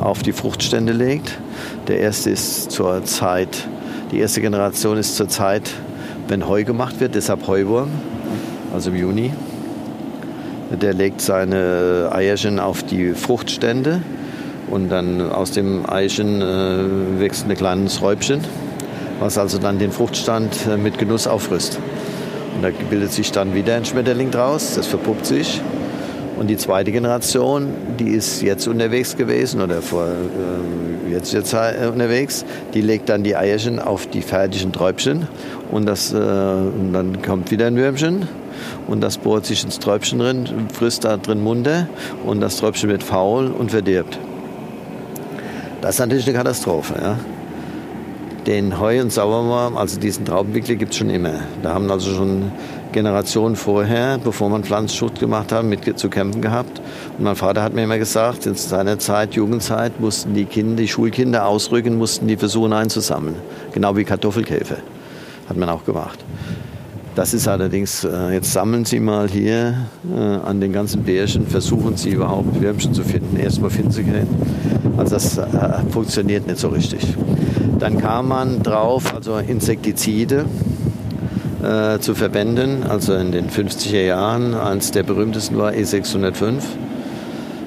auf 0.00 0.24
die 0.24 0.32
Fruchtstände 0.32 0.92
legt. 0.92 1.38
Der 1.86 2.00
erste 2.00 2.30
ist 2.30 2.72
zur 2.72 3.04
Zeit, 3.04 3.68
die 4.10 4.18
erste 4.18 4.40
Generation 4.40 4.98
ist 4.98 5.14
zur 5.14 5.28
Zeit, 5.28 5.70
wenn 6.26 6.48
Heu 6.48 6.64
gemacht 6.64 6.98
wird, 6.98 7.14
deshalb 7.14 7.46
Heuwurm, 7.46 7.88
also 8.74 8.90
im 8.90 8.96
Juni. 8.96 9.32
Der 10.72 10.92
legt 10.92 11.20
seine 11.20 12.10
Eierchen 12.12 12.58
auf 12.58 12.82
die 12.82 13.12
Fruchtstände 13.12 14.00
und 14.68 14.88
dann 14.88 15.30
aus 15.30 15.52
dem 15.52 15.88
Eischen 15.88 16.42
äh, 16.42 17.20
wächst 17.20 17.48
ein 17.48 17.56
kleines 17.56 18.02
Räubchen, 18.02 18.40
was 19.20 19.38
also 19.38 19.58
dann 19.58 19.78
den 19.78 19.92
Fruchtstand 19.92 20.66
äh, 20.66 20.76
mit 20.76 20.98
Genuss 20.98 21.28
auffrisst. 21.28 21.78
Und 22.54 22.62
da 22.62 22.70
bildet 22.90 23.12
sich 23.12 23.32
dann 23.32 23.54
wieder 23.54 23.74
ein 23.74 23.84
Schmetterling 23.84 24.30
draus, 24.30 24.74
das 24.74 24.86
verpuppt 24.86 25.26
sich. 25.26 25.60
Und 26.36 26.48
die 26.48 26.56
zweite 26.56 26.90
Generation, 26.90 27.68
die 27.98 28.08
ist 28.08 28.42
jetzt 28.42 28.66
unterwegs 28.66 29.16
gewesen 29.16 29.60
oder 29.60 29.80
vor, 29.80 30.06
äh, 30.06 31.12
jetzt, 31.12 31.32
jetzt 31.32 31.52
äh, 31.52 31.88
unterwegs, 31.92 32.44
die 32.74 32.80
legt 32.80 33.08
dann 33.08 33.22
die 33.22 33.36
Eierchen 33.36 33.78
auf 33.78 34.08
die 34.08 34.20
fertigen 34.20 34.72
Träubchen 34.72 35.28
und, 35.70 35.86
das, 35.86 36.12
äh, 36.12 36.16
und 36.16 36.92
dann 36.92 37.22
kommt 37.22 37.52
wieder 37.52 37.66
ein 37.68 37.76
Würmchen 37.76 38.26
und 38.88 39.00
das 39.00 39.18
bohrt 39.18 39.46
sich 39.46 39.62
ins 39.62 39.78
Träubchen 39.78 40.18
drin, 40.18 40.48
frisst 40.72 41.04
da 41.04 41.16
drin 41.18 41.40
munter 41.40 41.86
und 42.26 42.40
das 42.40 42.56
Träubchen 42.56 42.90
wird 42.90 43.04
faul 43.04 43.46
und 43.46 43.70
verdirbt. 43.70 44.18
Das 45.82 45.94
ist 45.94 45.98
natürlich 46.00 46.26
eine 46.26 46.36
Katastrophe. 46.36 46.94
Ja? 47.00 47.18
Den 48.46 48.78
Heu- 48.78 49.00
und 49.00 49.10
Sauerwurm, 49.10 49.78
also 49.78 49.98
diesen 49.98 50.26
Traubenwickler, 50.26 50.74
gibt 50.74 50.92
es 50.92 50.98
schon 50.98 51.08
immer. 51.08 51.32
Da 51.62 51.72
haben 51.72 51.90
also 51.90 52.14
schon 52.14 52.52
Generationen 52.92 53.56
vorher, 53.56 54.18
bevor 54.22 54.50
man 54.50 54.64
Pflanzenschutz 54.64 55.18
gemacht 55.18 55.50
hat, 55.50 55.64
mit 55.64 55.98
zu 55.98 56.10
kämpfen 56.10 56.42
gehabt. 56.42 56.82
Und 57.16 57.24
mein 57.24 57.36
Vater 57.36 57.62
hat 57.62 57.72
mir 57.72 57.84
immer 57.84 57.96
gesagt, 57.96 58.44
in 58.44 58.54
seiner 58.54 58.98
Zeit, 58.98 59.34
Jugendzeit, 59.34 59.98
mussten 59.98 60.34
die 60.34 60.44
Kinder, 60.44 60.76
die 60.76 60.88
Schulkinder 60.88 61.46
ausrücken, 61.46 61.96
mussten 61.96 62.26
die 62.28 62.36
versuchen 62.36 62.74
einzusammeln. 62.74 63.36
Genau 63.72 63.96
wie 63.96 64.04
Kartoffelkäfer. 64.04 64.76
Hat 65.48 65.56
man 65.56 65.70
auch 65.70 65.84
gemacht. 65.84 66.22
Das 67.14 67.32
ist 67.32 67.48
allerdings, 67.48 68.04
äh, 68.04 68.32
jetzt 68.32 68.52
sammeln 68.52 68.84
Sie 68.84 69.00
mal 69.00 69.28
hier 69.28 69.86
äh, 70.14 70.20
an 70.20 70.60
den 70.60 70.72
ganzen 70.72 71.02
Bärchen, 71.04 71.46
versuchen 71.46 71.96
Sie 71.96 72.10
überhaupt 72.10 72.60
Würmchen 72.60 72.92
zu 72.92 73.04
finden. 73.04 73.38
Erstmal 73.38 73.70
finden 73.70 73.92
Sie 73.92 74.02
keinen. 74.02 74.28
Also 74.96 75.14
das 75.14 75.38
äh, 75.38 75.44
funktioniert 75.90 76.46
nicht 76.46 76.58
so 76.58 76.68
richtig. 76.68 77.06
Dann 77.78 77.98
kam 77.98 78.28
man 78.28 78.62
drauf, 78.62 79.14
also 79.14 79.36
Insektizide 79.36 80.44
äh, 81.62 81.98
zu 81.98 82.14
verwenden, 82.14 82.84
also 82.88 83.14
in 83.14 83.32
den 83.32 83.48
50er 83.48 84.02
Jahren. 84.02 84.54
Eines 84.54 84.90
der 84.90 85.02
berühmtesten 85.02 85.56
war 85.56 85.72
E605. 85.72 86.62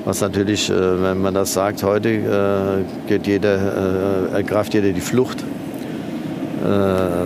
Was 0.06 0.22
natürlich, 0.22 0.70
äh, 0.70 1.04
wenn 1.04 1.20
man 1.22 1.34
das 1.34 1.54
sagt, 1.54 1.84
heute 1.84 2.10
äh, 2.10 3.08
geht 3.08 3.26
jeder, 3.26 4.32
ergreift 4.34 4.74
jeder 4.74 4.92
die 4.92 5.02
Flucht. 5.02 5.44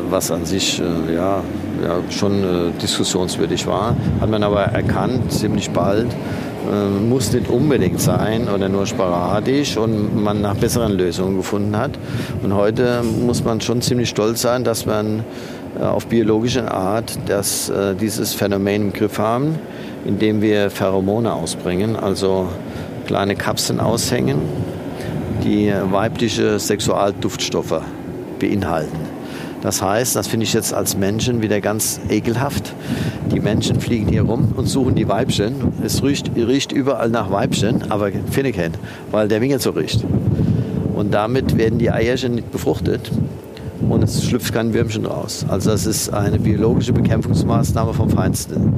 was 0.10 0.30
an 0.30 0.46
sich 0.46 0.78
ja, 0.80 1.42
ja, 1.84 2.00
schon 2.10 2.74
diskussionswürdig 2.82 3.66
war. 3.66 3.96
Hat 4.20 4.30
man 4.30 4.44
aber 4.44 4.64
erkannt, 4.64 5.32
ziemlich 5.32 5.72
bald, 5.72 6.08
äh, 6.70 6.90
muss 6.90 7.32
nicht 7.34 7.50
unbedingt 7.50 8.00
sein 8.00 8.48
oder 8.48 8.70
nur 8.70 8.86
sporadisch 8.86 9.78
und 9.78 10.22
man 10.22 10.42
nach 10.42 10.56
besseren 10.56 10.94
Lösungen 10.94 11.38
gefunden 11.38 11.78
hat. 11.78 11.92
Und 12.44 12.54
heute 12.54 13.02
muss 13.04 13.44
man 13.44 13.62
schon 13.62 13.82
ziemlich 13.82 14.10
stolz 14.10 14.42
sein, 14.42 14.64
dass 14.64 14.86
man 14.86 15.24
äh, 15.80 15.84
auf 15.84 16.08
biologische 16.08 16.72
Art 16.72 17.18
dass, 17.28 17.70
äh, 17.70 17.96
dieses 17.96 18.34
Phänomen 18.34 18.84
im 18.84 18.94
Griff 18.94 19.18
haben, 19.18 19.60
indem 20.06 20.42
wir 20.42 20.70
Pheromone 20.70 21.34
ausbringen, 21.34 21.96
also 21.96 22.50
kleine 23.08 23.36
Kapseln 23.36 23.80
aushängen, 23.80 24.38
die 25.44 25.74
weibliche 25.90 26.60
Sexualduftstoffe 26.60 27.82
beinhalten. 28.40 29.11
Das 29.62 29.82
heißt, 29.82 30.16
das 30.16 30.28
finde 30.28 30.46
ich 30.46 30.54
jetzt 30.54 30.74
als 30.74 30.98
Menschen 30.98 31.42
wieder 31.42 31.62
ganz 31.62 32.00
ekelhaft. 32.10 32.74
Die 33.32 33.40
Menschen 33.40 33.80
fliegen 33.80 34.08
hier 34.08 34.24
rum 34.24 34.54
und 34.56 34.66
suchen 34.66 34.96
die 34.96 35.08
Weibchen. 35.08 35.54
Es 35.84 36.04
riecht, 36.04 36.32
riecht 36.36 36.72
überall 36.72 37.10
nach 37.10 37.32
Weibchen, 37.32 37.92
aber 37.92 38.12
finde 38.32 38.52
keinen, 38.52 38.74
weil 39.12 39.28
der 39.28 39.40
Winkel 39.40 39.60
so 39.60 39.70
riecht. 39.72 40.04
Und 40.96 41.14
damit 41.14 41.58
werden 41.58 41.80
die 41.80 41.92
Eierchen 41.92 42.36
nicht 42.36 42.52
befruchtet 42.52 43.12
und 43.88 44.04
es 44.04 44.24
schlüpft 44.24 44.54
kein 44.54 44.74
Würmchen 44.74 45.06
raus. 45.06 45.46
Also 45.48 45.72
das 45.72 45.86
ist 45.86 46.14
eine 46.14 46.40
biologische 46.40 46.94
Bekämpfungsmaßnahme 46.94 47.94
vom 47.94 48.10
Feinsten. 48.10 48.74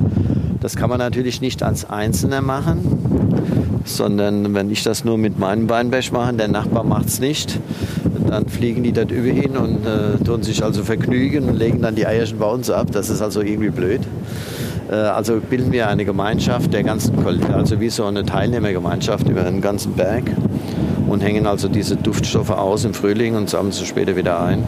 Das 0.59 0.75
kann 0.75 0.89
man 0.89 0.99
natürlich 0.99 1.41
nicht 1.41 1.63
als 1.63 1.89
Einzelner 1.89 2.41
machen, 2.41 3.81
sondern 3.85 4.53
wenn 4.53 4.71
ich 4.71 4.83
das 4.83 5.03
nur 5.03 5.17
mit 5.17 5.37
meinem 5.37 5.69
Weinberg 5.69 6.11
mache, 6.11 6.33
der 6.33 6.47
Nachbar 6.47 6.83
macht 6.83 7.07
es 7.07 7.19
nicht, 7.19 7.59
dann 8.27 8.47
fliegen 8.47 8.83
die 8.83 8.91
dort 8.91 9.11
über 9.11 9.29
hin 9.29 9.57
und 9.57 9.85
äh, 9.85 10.23
tun 10.23 10.43
sich 10.43 10.63
also 10.63 10.83
vergnügen 10.83 11.49
und 11.49 11.55
legen 11.55 11.81
dann 11.81 11.95
die 11.95 12.05
Eierchen 12.05 12.39
bei 12.39 12.47
uns 12.47 12.69
ab. 12.69 12.87
Das 12.91 13.09
ist 13.09 13.21
also 13.21 13.41
irgendwie 13.41 13.69
blöd. 13.69 14.01
Äh, 14.89 14.95
also 14.95 15.39
bilden 15.39 15.71
wir 15.71 15.87
eine 15.87 16.05
Gemeinschaft 16.05 16.73
der 16.73 16.83
ganzen, 16.83 17.13
also 17.53 17.79
wie 17.79 17.89
so 17.89 18.05
eine 18.05 18.25
Teilnehmergemeinschaft 18.25 19.27
über 19.27 19.45
einen 19.45 19.61
ganzen 19.61 19.93
Berg 19.93 20.23
und 21.07 21.21
hängen 21.21 21.47
also 21.47 21.67
diese 21.67 21.95
Duftstoffe 21.95 22.51
aus 22.51 22.85
im 22.85 22.93
Frühling 22.93 23.35
und 23.35 23.49
sammeln 23.49 23.71
sie 23.71 23.85
später 23.85 24.15
wieder 24.15 24.41
ein. 24.41 24.63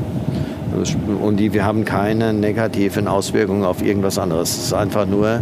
Und 1.22 1.38
die, 1.38 1.54
wir 1.54 1.64
haben 1.64 1.86
keine 1.86 2.34
negativen 2.34 3.08
Auswirkungen 3.08 3.64
auf 3.64 3.82
irgendwas 3.82 4.18
anderes. 4.18 4.58
Es 4.58 4.66
ist 4.66 4.74
einfach 4.74 5.06
nur, 5.06 5.40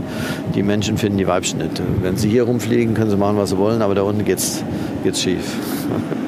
die 0.53 0.61
Menschen 0.61 0.97
finden 0.97 1.18
die 1.18 1.28
Weibchen 1.28 1.57
nicht. 1.57 1.82
Wenn 2.01 2.18
sie 2.18 2.30
hier 2.30 2.43
rumfliegen, 2.43 2.93
können 2.93 3.09
sie 3.09 3.18
machen, 3.18 3.38
was 3.38 3.49
sie 3.49 3.57
wollen, 3.57 3.82
aber 3.82 3.95
da 3.95 4.03
unten 4.03 4.26
geht 4.26 4.38
es 4.38 4.64
schief. 5.20 5.57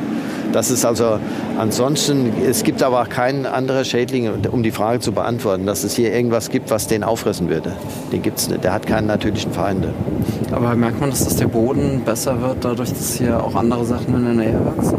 Das 0.56 0.72
ist 0.72 0.86
also 0.86 1.20
ansonsten, 1.58 2.32
es 2.48 2.64
gibt 2.64 2.82
aber 2.82 3.02
auch 3.02 3.10
keinen 3.10 3.46
anderen 3.46 3.84
Schädling, 3.84 4.30
um 4.50 4.64
die 4.64 4.72
Frage 4.72 5.02
zu 5.02 5.12
beantworten, 5.12 5.66
dass 5.66 5.84
es 5.84 5.98
hier 5.98 6.14
irgendwas 6.14 6.50
gibt, 6.50 6.72
was 6.72 6.88
den 6.88 7.04
auffressen 7.04 7.50
würde. 7.50 7.74
Den 8.14 8.22
gibt 8.22 8.38
es 8.38 8.48
nicht. 8.48 8.64
Der 8.64 8.72
hat 8.72 8.88
keinen 8.88 9.08
natürlichen 9.08 9.52
Feinde. 9.52 9.94
Aber 10.54 10.74
merkt 10.76 11.02
man, 11.02 11.10
dass 11.10 11.36
der 11.36 11.48
Boden 11.48 12.04
besser 12.06 12.42
wird, 12.42 12.64
dadurch, 12.64 12.88
dass 12.88 13.16
hier 13.16 13.44
auch 13.44 13.54
andere 13.54 13.84
Sachen 13.84 14.16
in 14.16 14.24
der 14.24 14.34
Nähe 14.34 14.62
wachsen? 14.66 14.98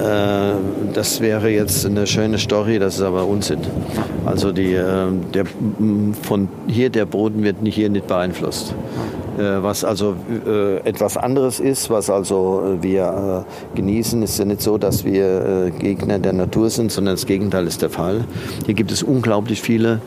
Äh, 0.00 0.54
das 0.94 1.20
wäre 1.20 1.50
jetzt 1.50 1.84
eine 1.84 2.06
schöne 2.06 2.38
Story, 2.38 2.78
das 2.78 2.94
ist 2.94 3.02
aber 3.02 3.26
Unsinn. 3.26 3.58
Also 4.24 4.50
die, 4.52 4.72
äh, 4.72 5.08
der, 5.34 5.44
von 6.22 6.48
hier 6.68 6.88
der 6.88 7.04
Boden 7.04 7.44
wird 7.44 7.60
nicht, 7.60 7.74
hier 7.74 7.90
nicht 7.90 8.06
beeinflusst. 8.06 8.74
Äh, 9.38 9.62
was 9.62 9.84
also 9.84 10.14
äh, 10.46 10.76
etwas 10.88 11.16
anderes 11.16 11.58
ist, 11.58 11.90
was 11.90 12.08
also 12.08 12.78
äh, 12.78 12.82
wir 12.82 13.46
genießen, 13.74 14.22
ist 14.22 14.38
ja 14.38 14.44
nicht 14.44 14.62
so, 14.62 14.78
dass 14.78 15.04
wir 15.04 15.72
Gegner 15.78 16.18
der 16.18 16.32
Natur 16.32 16.70
sind, 16.70 16.92
sondern 16.92 17.14
das 17.14 17.26
Gegenteil 17.26 17.66
ist 17.66 17.82
der 17.82 17.90
Fall. 17.90 18.24
Hier 18.64 18.74
gibt 18.74 18.92
es 18.92 19.02
unglaublich 19.02 19.60
viele 19.60 20.00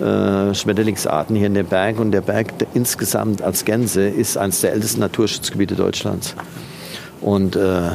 Schmetterlingsarten 0.00 1.36
hier 1.36 1.46
in 1.46 1.54
dem 1.54 1.66
Berg 1.66 2.00
und 2.00 2.10
der 2.10 2.22
Berg 2.22 2.54
insgesamt 2.74 3.40
als 3.40 3.64
Gänse 3.64 4.08
ist 4.08 4.36
eines 4.36 4.60
der 4.60 4.72
ältesten 4.72 5.00
Naturschutzgebiete 5.00 5.76
Deutschlands. 5.76 6.34
Und 7.20 7.54
äh, 7.54 7.86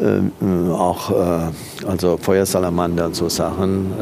äh, 0.00 0.72
auch 0.72 1.10
äh, 1.10 1.86
also 1.86 2.16
Feuersalamander 2.16 3.06
und 3.06 3.14
so 3.14 3.28
Sachen 3.28 3.92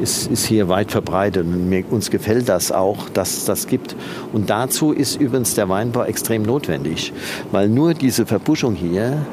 ist, 0.00 0.30
ist 0.30 0.46
hier 0.46 0.68
weit 0.68 0.90
verbreitet. 0.90 1.46
Und 1.46 1.68
mir, 1.68 1.84
uns 1.90 2.10
gefällt 2.10 2.48
das 2.48 2.72
auch, 2.72 3.08
dass 3.10 3.36
es 3.36 3.44
das 3.44 3.66
gibt. 3.66 3.96
Und 4.32 4.50
dazu 4.50 4.92
ist 4.92 5.20
übrigens 5.20 5.54
der 5.54 5.68
Weinbau 5.68 6.04
extrem 6.04 6.42
notwendig, 6.42 7.12
weil 7.52 7.68
nur 7.68 7.94
diese 7.94 8.26
Verbuschung 8.26 8.74
hier 8.74 9.26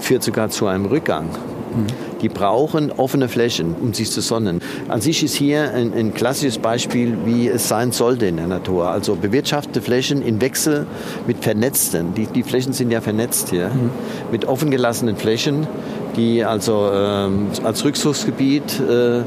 führt 0.00 0.22
sogar 0.22 0.50
zu 0.50 0.66
einem 0.66 0.86
Rückgang. 0.86 1.28
Die 2.22 2.28
brauchen 2.30 2.90
offene 2.90 3.28
Flächen, 3.28 3.74
um 3.80 3.92
sich 3.92 4.10
zu 4.10 4.22
sonnen. 4.22 4.60
An 4.88 5.02
sich 5.02 5.22
ist 5.22 5.34
hier 5.34 5.74
ein, 5.74 5.92
ein, 5.92 6.14
klassisches 6.14 6.58
Beispiel, 6.58 7.18
wie 7.26 7.48
es 7.48 7.68
sein 7.68 7.92
sollte 7.92 8.26
in 8.26 8.36
der 8.36 8.46
Natur. 8.46 8.88
Also 8.88 9.16
bewirtschaftete 9.16 9.82
Flächen 9.82 10.22
in 10.22 10.40
Wechsel 10.40 10.86
mit 11.26 11.44
vernetzten. 11.44 12.14
Die, 12.14 12.26
die 12.26 12.42
Flächen 12.42 12.72
sind 12.72 12.90
ja 12.90 13.02
vernetzt 13.02 13.50
hier. 13.50 13.68
Mhm. 13.68 13.90
Mit 14.32 14.46
offen 14.46 14.70
gelassenen 14.70 15.16
Flächen, 15.16 15.66
die 16.16 16.44
also 16.44 16.90
ähm, 16.92 17.48
als 17.62 17.84
Rückzugsgebiet 17.84 18.80
äh, 18.80 19.22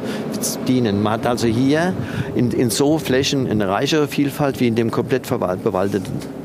dienen. 0.68 1.02
Man 1.02 1.14
hat 1.14 1.28
also 1.28 1.48
hier 1.48 1.94
in, 2.36 2.52
in 2.52 2.70
so 2.70 2.98
Flächen 2.98 3.50
eine 3.50 3.70
reichere 3.70 4.08
Vielfalt 4.08 4.60
wie 4.60 4.68
in 4.68 4.76
dem 4.76 4.92
komplett 4.92 5.30
bewaldeten. 5.30 6.40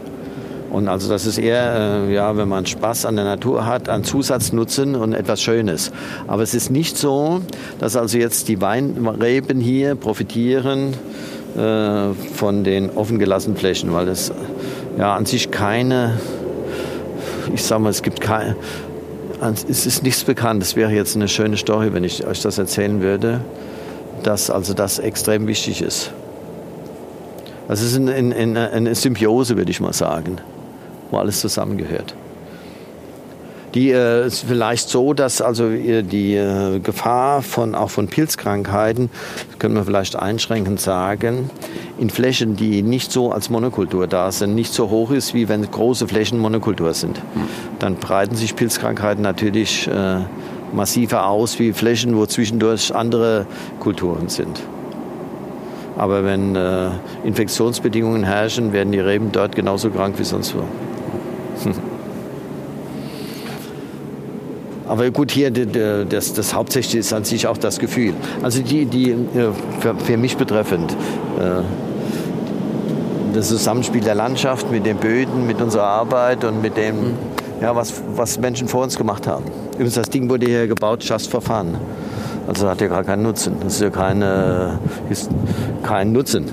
Und 0.74 0.88
also 0.88 1.08
das 1.08 1.24
ist 1.24 1.38
eher, 1.38 2.02
äh, 2.08 2.12
ja, 2.12 2.36
wenn 2.36 2.48
man 2.48 2.66
Spaß 2.66 3.06
an 3.06 3.14
der 3.14 3.24
Natur 3.24 3.64
hat, 3.64 3.88
ein 3.88 4.02
Zusatznutzen 4.02 4.96
und 4.96 5.12
etwas 5.12 5.40
Schönes. 5.40 5.92
Aber 6.26 6.42
es 6.42 6.52
ist 6.52 6.68
nicht 6.68 6.98
so, 6.98 7.42
dass 7.78 7.94
also 7.94 8.18
jetzt 8.18 8.48
die 8.48 8.60
Weinreben 8.60 9.60
hier 9.60 9.94
profitieren 9.94 10.94
äh, 11.56 12.12
von 12.34 12.64
den 12.64 12.90
offen 12.90 13.20
gelassenen 13.20 13.56
Flächen, 13.56 13.92
weil 13.92 14.08
es 14.08 14.32
ja 14.98 15.14
an 15.14 15.26
sich 15.26 15.52
keine, 15.52 16.18
ich 17.54 17.62
sag 17.62 17.78
mal, 17.78 17.90
es 17.90 18.02
gibt 18.02 18.20
keine, 18.20 18.56
es 19.68 19.86
ist 19.86 20.02
nichts 20.02 20.24
bekannt. 20.24 20.62
Es 20.62 20.76
wäre 20.76 20.92
jetzt 20.92 21.16
eine 21.16 21.28
schöne 21.28 21.56
Story, 21.56 21.92
wenn 21.92 22.04
ich 22.04 22.26
euch 22.26 22.40
das 22.40 22.58
erzählen 22.58 23.00
würde, 23.00 23.40
dass 24.22 24.50
also 24.50 24.74
das 24.74 24.98
extrem 24.98 25.46
wichtig 25.46 25.82
ist. 25.82 26.12
Das 27.68 27.82
ist 27.82 27.96
eine, 27.96 28.14
eine, 28.14 28.70
eine 28.70 28.94
Symbiose, 28.94 29.56
würde 29.56 29.70
ich 29.70 29.80
mal 29.80 29.92
sagen 29.92 30.40
wo 31.14 31.18
alles 31.18 31.40
zusammengehört. 31.40 32.14
Die 33.74 33.90
äh, 33.90 34.26
ist 34.26 34.44
vielleicht 34.46 34.88
so, 34.88 35.14
dass 35.14 35.42
also 35.42 35.68
die 35.68 36.36
äh, 36.36 36.78
Gefahr 36.78 37.42
von 37.42 37.74
auch 37.74 37.90
von 37.90 38.06
Pilzkrankheiten, 38.06 39.10
können 39.58 39.74
wir 39.74 39.84
vielleicht 39.84 40.14
einschränkend 40.14 40.80
sagen, 40.80 41.50
in 41.98 42.08
Flächen, 42.08 42.54
die 42.54 42.82
nicht 42.82 43.10
so 43.10 43.32
als 43.32 43.50
Monokultur 43.50 44.06
da 44.06 44.30
sind, 44.30 44.54
nicht 44.54 44.72
so 44.72 44.90
hoch 44.90 45.10
ist, 45.10 45.34
wie 45.34 45.48
wenn 45.48 45.68
große 45.68 46.06
Flächen 46.06 46.38
Monokultur 46.38 46.94
sind. 46.94 47.20
Dann 47.80 47.96
breiten 47.96 48.36
sich 48.36 48.54
Pilzkrankheiten 48.54 49.22
natürlich 49.22 49.88
äh, 49.88 50.20
massiver 50.72 51.26
aus 51.26 51.58
wie 51.58 51.72
Flächen, 51.72 52.16
wo 52.16 52.26
zwischendurch 52.26 52.94
andere 52.94 53.46
Kulturen 53.80 54.28
sind. 54.28 54.60
Aber 55.96 56.24
wenn 56.24 56.54
äh, 56.54 56.90
Infektionsbedingungen 57.24 58.22
herrschen, 58.22 58.72
werden 58.72 58.92
die 58.92 59.00
Reben 59.00 59.32
dort 59.32 59.56
genauso 59.56 59.90
krank 59.90 60.14
wie 60.18 60.24
sonst 60.24 60.54
wo. 60.54 60.62
Aber 64.86 65.10
gut, 65.10 65.30
hier 65.30 65.50
das, 65.50 66.34
das 66.34 66.54
Hauptsächliche 66.54 66.98
ist 66.98 67.12
an 67.12 67.24
sich 67.24 67.46
auch 67.46 67.56
das 67.56 67.78
Gefühl. 67.78 68.12
Also 68.42 68.62
die, 68.62 68.84
die 68.84 69.10
äh, 69.10 69.16
für, 69.80 69.94
für 69.94 70.16
mich 70.16 70.36
betreffend, 70.36 70.92
äh, 70.92 71.62
das 73.34 73.48
Zusammenspiel 73.48 74.02
der 74.02 74.14
Landschaft 74.14 74.70
mit 74.70 74.86
den 74.86 74.98
Böden, 74.98 75.46
mit 75.46 75.60
unserer 75.60 75.84
Arbeit 75.84 76.44
und 76.44 76.62
mit 76.62 76.76
dem, 76.76 77.14
ja, 77.60 77.74
was, 77.74 78.02
was 78.14 78.38
Menschen 78.38 78.68
vor 78.68 78.82
uns 78.82 78.96
gemacht 78.96 79.26
haben. 79.26 79.44
Übrigens, 79.72 79.94
das 79.94 80.10
Ding 80.10 80.28
wurde 80.30 80.46
hier 80.46 80.68
gebaut, 80.68 81.02
just 81.02 81.30
for 81.30 81.40
fun. 81.40 81.74
Also 82.46 82.68
hat 82.68 82.80
ja 82.80 82.88
gar 82.88 83.04
keinen 83.04 83.22
Nutzen. 83.22 83.56
Das 83.62 83.76
ist 83.76 83.80
ja 83.80 83.90
keine, 83.90 84.78
ist 85.08 85.30
kein 85.82 86.12
Nutzen. 86.12 86.44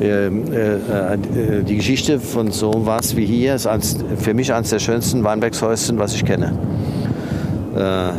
Äh, 0.00 0.26
äh, 0.26 1.18
die 1.62 1.76
Geschichte 1.76 2.18
von 2.18 2.50
so 2.50 2.72
was 2.84 3.16
wie 3.16 3.24
hier 3.24 3.54
ist 3.54 3.66
eins, 3.66 3.96
für 4.18 4.34
mich 4.34 4.52
eines 4.52 4.70
der 4.70 4.80
schönsten 4.80 5.22
Weinbergshäuschen, 5.22 5.98
was 5.98 6.14
ich 6.14 6.24
kenne. 6.24 6.58
Äh, 7.76 8.12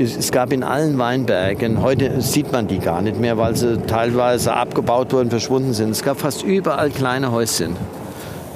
es 0.00 0.30
gab 0.30 0.52
in 0.52 0.62
allen 0.62 0.96
Weinbergen, 0.98 1.82
heute 1.82 2.20
sieht 2.20 2.52
man 2.52 2.68
die 2.68 2.78
gar 2.78 3.02
nicht 3.02 3.18
mehr, 3.18 3.36
weil 3.36 3.56
sie 3.56 3.78
teilweise 3.78 4.52
abgebaut 4.52 5.12
wurden, 5.12 5.30
verschwunden 5.30 5.72
sind. 5.72 5.90
Es 5.90 6.02
gab 6.02 6.20
fast 6.20 6.44
überall 6.44 6.90
kleine 6.90 7.32
Häuschen. 7.32 7.76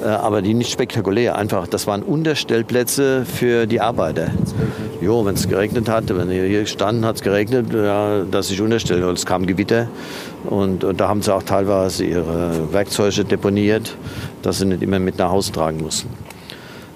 Äh, 0.03 0.07
aber 0.07 0.43
die 0.43 0.55
nicht 0.55 0.73
spektakulär. 0.73 1.37
Einfach, 1.37 1.69
das 1.69 1.87
waren 1.87 2.03
Unterstellplätze 2.03 3.25
für 3.25 3.67
die 3.67 3.81
Arbeiter. 3.81 4.31
Jo, 5.01 5.25
wenn 5.25 5.35
es 5.35 5.49
geregnet 5.49 5.89
hat, 5.89 6.17
wenn 6.17 6.31
ihr 6.31 6.45
hier 6.45 6.67
standen, 6.67 7.05
hat 7.05 7.17
es 7.17 7.23
geregnet, 7.23 7.73
ja, 7.73 8.23
dass 8.25 8.51
ich 8.51 8.61
unterstelle. 8.61 9.07
Und 9.09 9.19
es 9.19 9.27
kam 9.27 9.47
Gewitter 9.47 9.89
und, 10.45 10.85
und, 10.85 11.01
da 11.01 11.09
haben 11.09 11.23
sie 11.23 11.35
auch 11.35 11.43
teilweise 11.43 12.05
ihre 12.05 12.73
Werkzeuge 12.73 13.25
deponiert, 13.25 13.97
dass 14.43 14.59
sie 14.59 14.67
nicht 14.67 14.83
immer 14.83 14.99
mit 14.99 15.19
nach 15.19 15.31
Hause 15.31 15.53
tragen 15.53 15.79
mussten. 15.83 16.09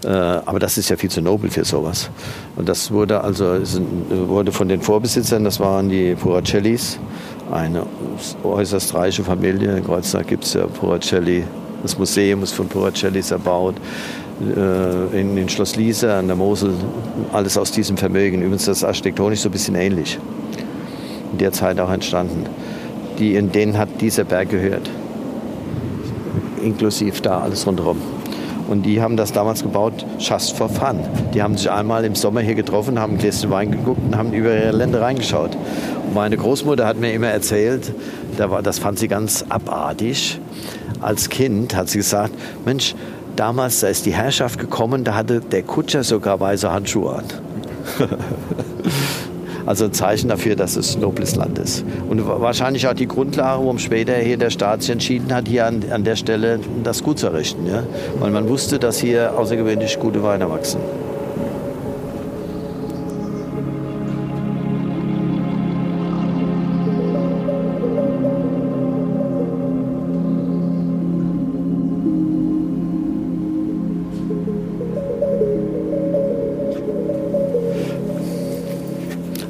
Äh, 0.07 0.11
aber 0.11 0.59
das 0.59 0.78
ist 0.78 0.88
ja 0.88 0.96
viel 0.96 1.11
zu 1.11 1.20
nobel 1.20 1.50
für 1.50 1.64
sowas. 1.64 2.11
Und 2.54 2.68
das 2.68 2.90
wurde 2.90 3.20
also 3.20 3.59
wurde 4.11 4.52
von 4.52 4.68
den 4.68 4.80
Vorbesitzern, 4.80 5.44
das 5.44 5.59
waren 5.59 5.88
die 5.88 6.14
Puracellis, 6.14 6.98
eine 7.50 7.82
äußerst 8.44 8.94
reiche 8.94 9.24
Familie. 9.24 9.76
In 9.76 9.84
Kreuzberg 9.84 10.28
gibt 10.28 10.44
es 10.44 10.54
ja 10.54 10.66
Puracelli 10.66 11.44
das 11.82 11.98
Museum 11.98 12.42
ist 12.42 12.52
von 12.52 12.68
Puracellis 12.68 13.30
erbaut. 13.30 13.76
Äh, 14.40 15.20
in, 15.20 15.36
in 15.36 15.48
Schloss 15.48 15.76
Liese 15.76 16.12
an 16.12 16.26
der 16.26 16.36
Mosel, 16.36 16.72
alles 17.32 17.57
aus 17.57 17.70
diesem 17.70 17.96
Vermögen. 17.96 18.42
Übrigens 18.42 18.64
das 18.64 18.82
architektonisch 18.82 19.40
so 19.40 19.48
ein 19.48 19.52
bisschen 19.52 19.76
ähnlich. 19.76 20.18
In 21.32 21.38
der 21.38 21.52
Zeit 21.52 21.78
auch 21.78 21.90
entstanden. 21.90 22.46
Die, 23.18 23.34
in 23.34 23.52
denen 23.52 23.78
hat 23.78 24.00
dieser 24.00 24.24
Berg 24.24 24.50
gehört. 24.50 24.90
Inklusiv 26.62 27.20
da 27.20 27.40
alles 27.40 27.66
rundherum. 27.66 27.98
Und 28.69 28.83
die 28.83 29.01
haben 29.01 29.17
das 29.17 29.33
damals 29.33 29.62
gebaut, 29.62 30.05
just 30.19 30.57
for 30.57 30.69
fun. 30.69 31.01
Die 31.35 31.43
haben 31.43 31.57
sich 31.57 31.71
einmal 31.71 32.05
im 32.05 32.14
Sommer 32.14 32.41
hier 32.41 32.55
getroffen, 32.55 32.99
haben 32.99 33.14
ein 33.14 33.19
Gläschen 33.19 33.51
Wein 33.51 33.71
geguckt 33.71 34.01
und 34.05 34.17
haben 34.17 34.33
über 34.33 34.55
ihre 34.55 34.73
Länder 34.73 35.01
reingeschaut. 35.01 35.57
Und 36.05 36.14
meine 36.14 36.37
Großmutter 36.37 36.87
hat 36.87 36.99
mir 36.99 37.12
immer 37.12 37.29
erzählt, 37.29 37.93
das 38.62 38.79
fand 38.79 38.99
sie 38.99 39.09
ganz 39.09 39.45
abartig. 39.49 40.41
Als 41.01 41.29
Kind 41.29 41.77
hat 41.77 41.89
sie 41.89 41.99
gesagt, 41.99 42.33
Mensch, 42.64 42.95
damals, 43.37 43.81
da 43.81 43.89
ist 43.89 44.07
die 44.07 44.14
Herrschaft 44.14 44.59
gekommen, 44.59 45.05
da 45.05 45.14
hatte 45.14 45.41
der 45.41 45.62
Kutscher 45.62 46.03
sogar 46.03 46.41
weiße 46.41 46.73
Handschuhe 46.73 47.17
an. 47.17 47.25
also 49.67 49.87
ein 49.87 49.93
Zeichen 49.93 50.29
dafür, 50.29 50.57
dass 50.57 50.77
es 50.77 50.97
ein 50.97 51.01
nobles 51.01 51.37
Land 51.37 51.59
ist. 51.59 51.85
Und 52.09 52.27
wahrscheinlich 52.27 52.87
auch 52.89 52.95
die 52.95 53.09
Grundlage, 53.09 53.59
warum 53.61 53.79
später 53.79 54.14
hier 54.14 54.37
der 54.37 54.51
Staat 54.51 54.83
sich 54.83 54.91
entschieden 54.91 55.35
hat, 55.35 55.49
hier 55.49 55.67
an, 55.67 55.83
an 55.91 56.05
der 56.05 56.17
Stelle 56.17 56.61
das 56.83 57.03
gut 57.03 57.19
zu 57.19 57.27
errichten. 57.27 57.67
Ja? 57.67 57.83
Weil 58.21 58.31
man 58.31 58.49
wusste, 58.49 58.79
dass 58.79 58.99
hier 58.99 59.37
außergewöhnlich 59.37 59.99
gute 59.99 60.23
Weine 60.23 60.49
wachsen. 60.49 60.81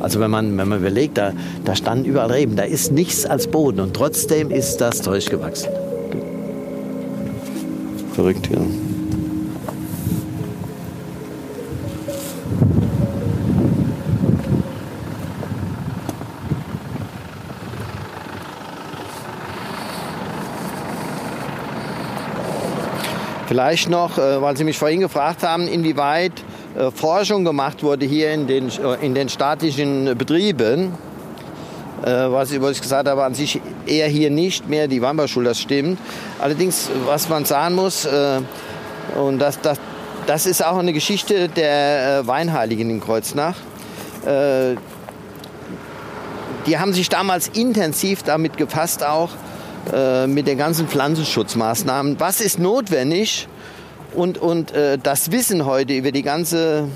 Also 0.06 0.20
wenn 0.20 0.30
man, 0.30 0.56
wenn 0.56 0.68
man 0.68 0.78
überlegt, 0.78 1.18
da, 1.18 1.32
da 1.64 1.74
standen 1.74 2.04
überall 2.04 2.30
Reben, 2.30 2.54
da 2.54 2.62
ist 2.62 2.92
nichts 2.92 3.26
als 3.26 3.48
Boden 3.48 3.80
und 3.80 3.92
trotzdem 3.92 4.52
ist 4.52 4.76
das 4.76 5.02
Zeug 5.02 5.28
gewachsen. 5.28 5.68
Verrückt, 8.12 8.48
ja. 8.48 8.58
Vielleicht 23.48 23.90
noch, 23.90 24.18
äh, 24.18 24.40
weil 24.40 24.56
Sie 24.56 24.62
mich 24.62 24.78
vorhin 24.78 25.00
gefragt 25.00 25.42
haben, 25.42 25.66
inwieweit 25.66 26.44
Forschung 26.94 27.44
gemacht 27.44 27.82
wurde 27.82 28.06
hier 28.06 28.32
in 28.32 28.46
den, 28.46 28.68
äh, 28.68 29.04
in 29.04 29.14
den 29.14 29.28
staatlichen 29.28 30.16
Betrieben, 30.16 30.92
äh, 32.02 32.06
was, 32.06 32.60
was 32.60 32.72
ich 32.72 32.82
gesagt 32.82 33.08
habe, 33.08 33.24
an 33.24 33.34
sich 33.34 33.60
eher 33.86 34.08
hier 34.08 34.30
nicht 34.30 34.68
mehr 34.68 34.88
die 34.88 35.00
Weinbauschule, 35.02 35.48
das 35.50 35.60
stimmt. 35.60 35.98
Allerdings, 36.38 36.90
was 37.06 37.28
man 37.28 37.44
sagen 37.44 37.74
muss, 37.74 38.06
Und 39.14 39.38
das, 39.38 39.60
das, 39.60 39.78
das 40.26 40.46
ist 40.46 40.64
auch 40.64 40.76
eine 40.76 40.92
Geschichte 40.92 41.48
der 41.48 42.20
äh, 42.20 42.26
Weinheiligen 42.26 42.90
in 42.90 43.00
Kreuznach. 43.00 43.56
Äh, 44.24 44.76
die 46.66 46.78
haben 46.78 46.92
sich 46.92 47.08
damals 47.08 47.48
intensiv 47.48 48.24
damit 48.24 48.56
gefasst, 48.56 49.04
auch 49.04 49.30
äh, 49.92 50.26
mit 50.26 50.48
den 50.48 50.58
ganzen 50.58 50.88
Pflanzenschutzmaßnahmen. 50.88 52.18
Was 52.18 52.40
ist 52.40 52.58
notwendig? 52.58 53.48
Und, 54.16 54.38
und 54.38 54.72
äh, 54.72 54.96
das 54.96 55.30
Wissen 55.30 55.66
heute 55.66 55.92
über 55.92 56.10
die 56.10 56.22
ganze 56.22 56.88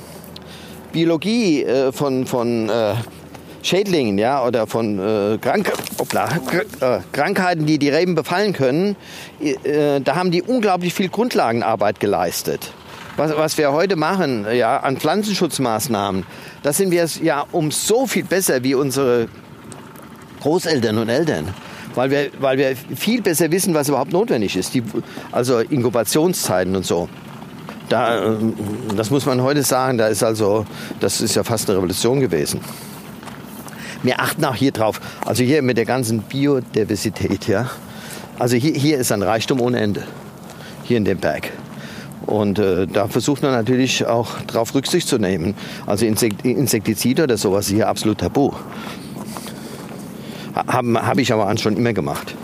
Biologie 0.91 1.63
äh, 1.63 1.93
von, 1.93 2.27
von 2.27 2.71
äh, 2.71 2.95
Schädlingen 3.63 4.17
ja, 4.17 4.43
oder 4.43 4.67
von 4.67 4.99
äh, 4.99 5.37
Krank 5.37 5.71
Hoppla, 5.99 6.31
äh, 6.81 7.01
Krankheiten, 7.13 7.67
die 7.67 7.79
die 7.79 7.91
Reben 7.91 8.15
befallen 8.15 8.55
können, 8.55 8.97
äh, 9.39 10.01
da 10.01 10.17
haben 10.17 10.31
die 10.31 10.43
unglaublich 10.43 10.95
viel 10.95 11.11
Grundlagenarbeit 11.11 12.01
geleistet. 12.01 12.73
Was, 13.19 13.37
was 13.37 13.59
wir 13.59 13.71
heute 13.73 13.97
machen 13.97 14.47
ja, 14.51 14.79
an 14.79 14.97
Pflanzenschutzmaßnahmen, 14.97 16.25
da 16.63 16.73
sind 16.73 16.91
wir 16.91 17.07
ja 17.23 17.45
um 17.53 17.71
so 17.71 18.07
viel 18.07 18.25
besser 18.25 18.65
wie 18.65 18.75
unsere 18.75 19.29
Großeltern 20.41 20.97
und 20.97 21.11
Eltern. 21.11 21.53
Weil 21.95 22.11
wir, 22.11 22.31
weil 22.39 22.59
wir 22.59 22.77
viel 22.77 23.21
besser 23.21 23.51
wissen, 23.51 23.75
was 23.75 23.89
überhaupt 23.89 24.13
notwendig 24.13 24.57
ist. 24.57 24.75
Die, 24.75 24.83
also 25.33 25.59
Inkubationszeiten 25.59 26.77
und 26.77 26.87
so. 26.87 27.09
Da, 27.89 28.25
ähm, 28.25 28.55
das 28.97 29.11
muss 29.11 29.27
man 29.27 29.43
heute 29.43 29.63
sagen, 29.65 29.99
da 29.99 30.07
ist 30.07 30.23
also, 30.23 30.65
das 31.01 31.21
ist 31.21 31.35
ja 31.35 31.43
fast 31.43 31.69
eine 31.69 31.79
Revolution 31.79 32.21
gewesen. 32.21 32.61
Wir 34.03 34.21
achten 34.21 34.45
auch 34.45 34.55
hier 34.55 34.73
drauf, 34.73 35.01
also 35.27 35.43
hier 35.43 35.61
mit 35.63 35.77
der 35.77 35.85
ganzen 35.85 36.23
Biodiversität, 36.23 37.49
ja. 37.49 37.69
Also 38.39 38.57
hier, 38.57 38.73
hier 38.73 38.99
ist 38.99 39.13
ein 39.13 39.23
Reichtum 39.23 39.61
ohne 39.61 39.81
Ende, 39.81 40.05
hier 40.85 40.97
in 40.97 41.05
dem 41.05 41.19
Berg. 41.19 41.51
Und 42.27 42.59
äh, 42.59 42.87
da 42.87 43.09
versucht 43.09 43.43
man 43.43 43.51
natürlich 43.53 44.07
auch 44.07 44.29
darauf 44.47 44.75
Rücksicht 44.75 45.09
zu 45.09 45.19
nehmen. 45.19 45.55
Also 45.87 46.07
Insektizide 46.07 47.25
oder 47.25 47.37
sowas 47.37 47.67
ist 47.67 47.75
hier 47.75 47.89
absolut 47.89 48.19
tabu. 48.19 48.53
Habe 50.55 51.07
hab 51.07 51.19
ich 51.19 51.33
aber 51.33 51.57
schon 51.59 51.77
immer 51.77 51.93
gemacht. 51.93 52.35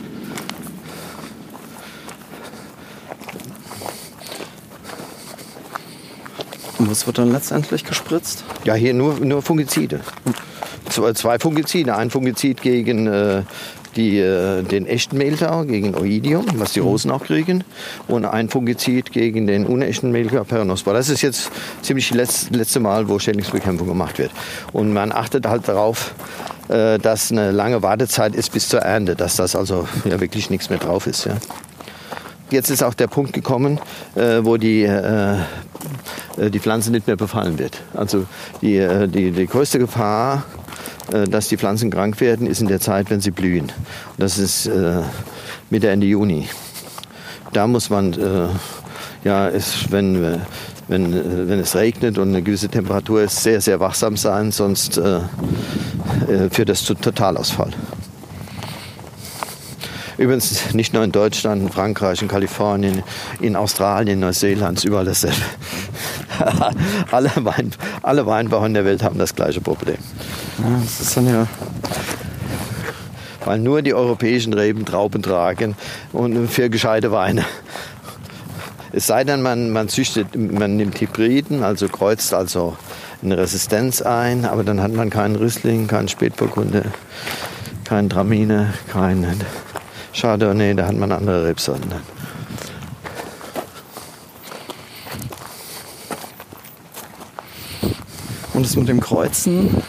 Und 6.78 6.90
was 6.90 7.06
wird 7.06 7.18
dann 7.18 7.32
letztendlich 7.32 7.84
gespritzt? 7.84 8.44
Ja, 8.64 8.74
hier 8.74 8.94
nur, 8.94 9.14
nur 9.20 9.42
Fungizide. 9.42 10.00
Zwei 10.88 11.38
Fungizide. 11.38 11.96
Ein 11.96 12.10
Fungizid 12.10 12.62
gegen 12.62 13.06
äh, 13.06 13.42
die, 13.96 14.18
äh, 14.18 14.62
den 14.62 14.86
echten 14.86 15.16
Mehltau, 15.16 15.64
gegen 15.64 15.94
Oidium, 15.94 16.44
was 16.56 16.72
die 16.72 16.80
Rosen 16.80 17.10
auch 17.10 17.24
kriegen. 17.24 17.64
Und 18.08 18.24
ein 18.24 18.48
Fungizid 18.48 19.12
gegen 19.12 19.46
den 19.46 19.66
unechten 19.66 20.12
Mehltau, 20.12 20.44
Peronospora. 20.44 20.96
Das 20.96 21.08
ist 21.08 21.22
jetzt 21.22 21.50
ziemlich 21.82 22.10
das 22.10 22.50
letzte 22.50 22.80
Mal, 22.80 23.08
wo 23.08 23.18
Schädlingsbekämpfung 23.18 23.88
gemacht 23.88 24.18
wird. 24.18 24.30
Und 24.72 24.92
man 24.92 25.12
achtet 25.12 25.46
halt 25.46 25.66
darauf, 25.68 26.14
äh, 26.68 26.98
dass 26.98 27.30
eine 27.30 27.52
lange 27.52 27.82
Wartezeit 27.82 28.34
ist 28.34 28.52
bis 28.52 28.68
zur 28.68 28.80
Ernte, 28.80 29.16
dass 29.16 29.36
das 29.36 29.54
also 29.54 29.86
ja, 30.04 30.20
wirklich 30.20 30.50
nichts 30.50 30.70
mehr 30.70 30.78
drauf 30.78 31.06
ist. 31.06 31.24
Ja. 31.24 31.36
Jetzt 32.50 32.70
ist 32.70 32.84
auch 32.84 32.94
der 32.94 33.08
Punkt 33.08 33.32
gekommen, 33.32 33.80
äh, 34.14 34.38
wo 34.42 34.56
die, 34.56 34.82
äh, 34.82 35.36
äh, 36.36 36.50
die 36.50 36.60
Pflanze 36.60 36.92
nicht 36.92 37.08
mehr 37.08 37.16
befallen 37.16 37.58
wird. 37.58 37.82
Also 37.92 38.26
die, 38.62 38.76
äh, 38.76 39.08
die, 39.08 39.32
die 39.32 39.46
größte 39.46 39.78
Gefahr, 39.78 40.44
dass 41.30 41.46
die 41.46 41.56
Pflanzen 41.56 41.92
krank 41.92 42.20
werden, 42.20 42.48
ist 42.48 42.60
in 42.60 42.66
der 42.66 42.80
Zeit, 42.80 43.10
wenn 43.10 43.20
sie 43.20 43.30
blühen. 43.30 43.70
Das 44.18 44.38
ist 44.38 44.68
Mitte, 45.70 45.88
Ende 45.88 46.04
Juni. 46.08 46.48
Da 47.52 47.68
muss 47.68 47.90
man, 47.90 48.16
ja, 49.22 49.46
ist, 49.46 49.92
wenn, 49.92 50.40
wenn, 50.88 51.48
wenn 51.48 51.58
es 51.58 51.74
regnet 51.74 52.18
und 52.18 52.28
eine 52.28 52.42
gewisse 52.42 52.68
Temperatur 52.68 53.22
ist, 53.22 53.42
sehr, 53.42 53.60
sehr 53.60 53.80
wachsam 53.80 54.16
sein, 54.16 54.52
sonst 54.52 55.00
führt 56.50 56.68
das 56.68 56.84
zu 56.84 56.94
Totalausfall. 56.94 57.72
Übrigens 60.18 60.72
nicht 60.72 60.94
nur 60.94 61.04
in 61.04 61.12
Deutschland, 61.12 61.62
in 61.62 61.68
Frankreich, 61.68 62.22
in 62.22 62.28
Kalifornien, 62.28 63.02
in 63.40 63.54
Australien, 63.54 64.20
Neuseeland, 64.20 64.82
überall 64.84 65.04
dasselbe. 65.04 65.36
alle, 67.10 67.30
Wein, 67.36 67.72
alle 68.02 68.24
Weinbauern 68.24 68.72
der 68.72 68.84
Welt 68.84 69.02
haben 69.02 69.18
das 69.18 69.34
gleiche 69.34 69.60
Problem. 69.60 69.98
Ja, 70.58 70.80
das 70.82 71.00
ist 71.00 71.16
dann 71.16 71.28
ja 71.28 71.46
weil 73.46 73.60
nur 73.60 73.80
die 73.80 73.94
europäischen 73.94 74.52
Reben 74.52 74.84
Trauben 74.84 75.22
tragen 75.22 75.76
und 76.12 76.48
für 76.48 76.68
gescheite 76.68 77.12
Weine. 77.12 77.44
Es 78.92 79.06
sei 79.06 79.24
denn, 79.24 79.42
man, 79.42 79.70
man 79.70 79.88
züchtet, 79.88 80.36
man 80.36 80.76
nimmt 80.76 81.00
Hybriden, 81.00 81.62
also 81.62 81.88
kreuzt 81.88 82.32
also 82.32 82.76
eine 83.22 83.36
Resistenz 83.36 84.02
ein, 84.02 84.44
aber 84.44 84.64
dann 84.64 84.80
hat 84.80 84.92
man 84.92 85.10
keinen 85.10 85.36
Riesling, 85.36 85.86
keinen 85.86 86.08
Spätburgunder, 86.08 86.84
keinen 87.84 88.08
Traminer, 88.08 88.72
keinen 88.88 89.40
Chardonnay, 90.12 90.74
da 90.74 90.86
hat 90.86 90.96
man 90.96 91.12
andere 91.12 91.46
Rebsorten. 91.46 91.92
Und 98.54 98.64
das 98.64 98.76
mit 98.76 98.88
dem 98.88 99.00
Kreuzen 99.00 99.82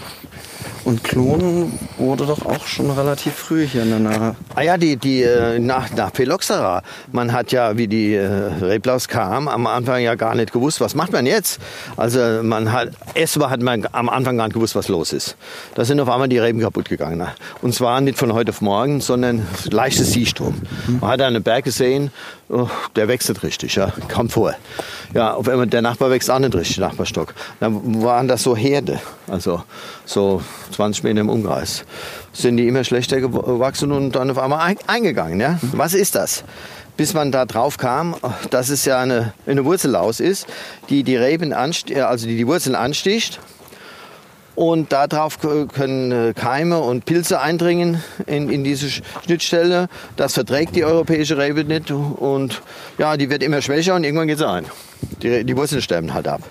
und 0.88 1.04
Klonen 1.04 1.78
wurde 1.98 2.26
doch 2.26 2.46
auch 2.46 2.66
schon 2.66 2.90
relativ 2.90 3.34
früh 3.34 3.68
hier 3.68 3.84
in 3.84 3.90
der 3.90 4.00
Nahe. 4.00 4.36
Ah 4.56 4.62
ja, 4.62 4.78
die, 4.78 4.96
die, 4.96 5.22
äh, 5.22 5.60
nach, 5.60 5.94
nach 5.94 6.12
Phylloxera. 6.14 6.82
Man 7.12 7.34
hat 7.34 7.52
ja, 7.52 7.78
wie 7.78 7.90
die 7.90 8.14
äh, 8.14 8.26
Reblaus 8.26 9.10
kam, 9.10 9.50
am 9.50 9.68
Anfang 9.68 10.02
ja 10.02 10.16
gar 10.16 10.34
nicht 10.34 10.54
gewusst, 10.54 10.80
was 10.80 10.96
macht 10.96 11.12
man 11.12 11.26
jetzt. 11.26 11.60
Also 11.98 12.42
man 12.42 12.72
hat, 12.72 12.92
erstmal 13.16 13.50
hat 13.50 13.62
man 13.62 13.86
am 13.92 14.08
Anfang 14.08 14.38
gar 14.38 14.46
nicht 14.46 14.54
gewusst, 14.54 14.76
was 14.76 14.88
los 14.88 15.12
ist. 15.12 15.36
Da 15.76 15.84
sind 15.84 16.00
auf 16.00 16.08
einmal 16.08 16.30
die 16.30 16.40
Reben 16.40 16.62
kaputt 16.62 16.88
gegangen. 16.88 17.28
Und 17.62 17.76
zwar 17.76 18.00
nicht 18.00 18.18
von 18.18 18.32
heute 18.32 18.52
auf 18.52 18.62
morgen, 18.62 19.02
sondern 19.02 19.46
leichtes 19.70 20.14
Siehsturm. 20.14 20.56
Man 21.02 21.12
hat 21.12 21.22
einen 21.22 21.44
Berg 21.44 21.66
gesehen, 21.66 22.12
oh, 22.50 22.68
der 22.96 23.08
wächst 23.08 23.44
richtig, 23.44 23.76
ja, 23.76 23.92
kam 24.08 24.30
vor. 24.30 24.54
Ja, 25.14 25.34
auf 25.34 25.48
einmal 25.48 25.68
der 25.68 25.82
Nachbar 25.82 26.10
wächst 26.10 26.30
auch 26.30 26.40
nicht 26.40 26.56
richtig, 26.56 26.78
Nachbarstock. 26.78 27.34
Dann 27.60 28.04
waren 28.04 28.28
das 28.28 28.44
so 28.44 28.56
Herde, 28.56 29.00
also 29.28 29.64
so 30.06 30.42
20 30.72 31.04
Meter 31.04 31.22
im 31.22 31.30
Umkreis. 31.30 31.86
Sind 32.34 32.58
die 32.58 32.68
immer 32.68 32.84
schlechter 32.84 33.20
gewachsen 33.22 33.92
und 33.92 34.16
dann 34.16 34.30
auf 34.30 34.38
einmal 34.38 34.76
eingegangen. 34.88 35.40
Ja? 35.40 35.60
Was 35.74 35.94
ist 35.94 36.16
das? 36.16 36.44
Bis 36.96 37.14
man 37.14 37.32
da 37.32 37.46
drauf 37.46 37.78
kam, 37.78 38.16
dass 38.50 38.70
es 38.70 38.86
ja 38.86 39.00
eine, 39.00 39.34
eine 39.46 39.66
Wurzellaus 39.66 40.20
ist, 40.20 40.48
die 40.90 41.04
die 41.04 41.16
Reben 41.16 41.54
also 41.54 42.28
die, 42.28 42.38
die 42.38 42.48
Wurzeln 42.48 42.76
ansticht. 42.76 43.40
Und 44.58 44.92
darauf 44.92 45.38
können 45.38 46.12
äh, 46.12 46.34
Keime 46.34 46.80
und 46.80 47.06
Pilze 47.06 47.40
eindringen 47.40 48.04
in, 48.26 48.50
in 48.50 48.64
diese 48.64 48.90
Schnittstelle. 48.90 49.88
Das 50.16 50.34
verträgt 50.34 50.76
die 50.76 50.84
europäische 50.84 51.38
Rebe 51.38 51.64
nicht. 51.64 51.92
Und 51.92 52.64
ja, 52.98 53.18
die 53.18 53.30
wird 53.30 53.44
immer 53.44 53.62
schwächer 53.62 53.94
und 53.94 54.04
irgendwann 54.04 54.28
geht 54.28 54.40
sie 54.40 54.48
ein. 54.48 54.66
Die, 55.22 55.44
die 55.44 55.56
Wurzeln 55.56 55.84
sterben 55.84 56.12
halt 56.12 56.28
ab. 56.28 56.42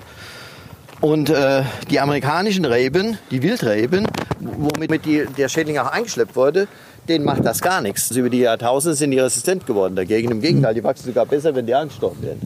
Und 1.00 1.30
äh, 1.30 1.64
die 1.90 1.98
amerikanischen 1.98 2.64
Reben, 2.64 3.18
die 3.32 3.42
Wildreben, 3.42 4.06
womit 4.38 5.04
die, 5.04 5.26
der 5.36 5.48
Schädling 5.48 5.78
auch 5.78 5.90
eingeschleppt 5.90 6.36
wurde, 6.36 6.68
denen 7.08 7.24
macht 7.24 7.44
das 7.44 7.60
gar 7.60 7.80
nichts. 7.80 8.08
Also 8.10 8.20
über 8.20 8.30
die 8.30 8.38
Jahrtausende 8.38 8.94
sind 8.94 9.10
die 9.10 9.18
resistent 9.18 9.66
geworden 9.66 9.96
dagegen. 9.96 10.30
Im 10.30 10.40
Gegenteil, 10.40 10.74
die 10.74 10.84
wachsen 10.84 11.06
sogar 11.06 11.26
besser, 11.26 11.56
wenn 11.56 11.66
die 11.66 11.74
angestochen 11.74 12.22
werden. 12.22 12.40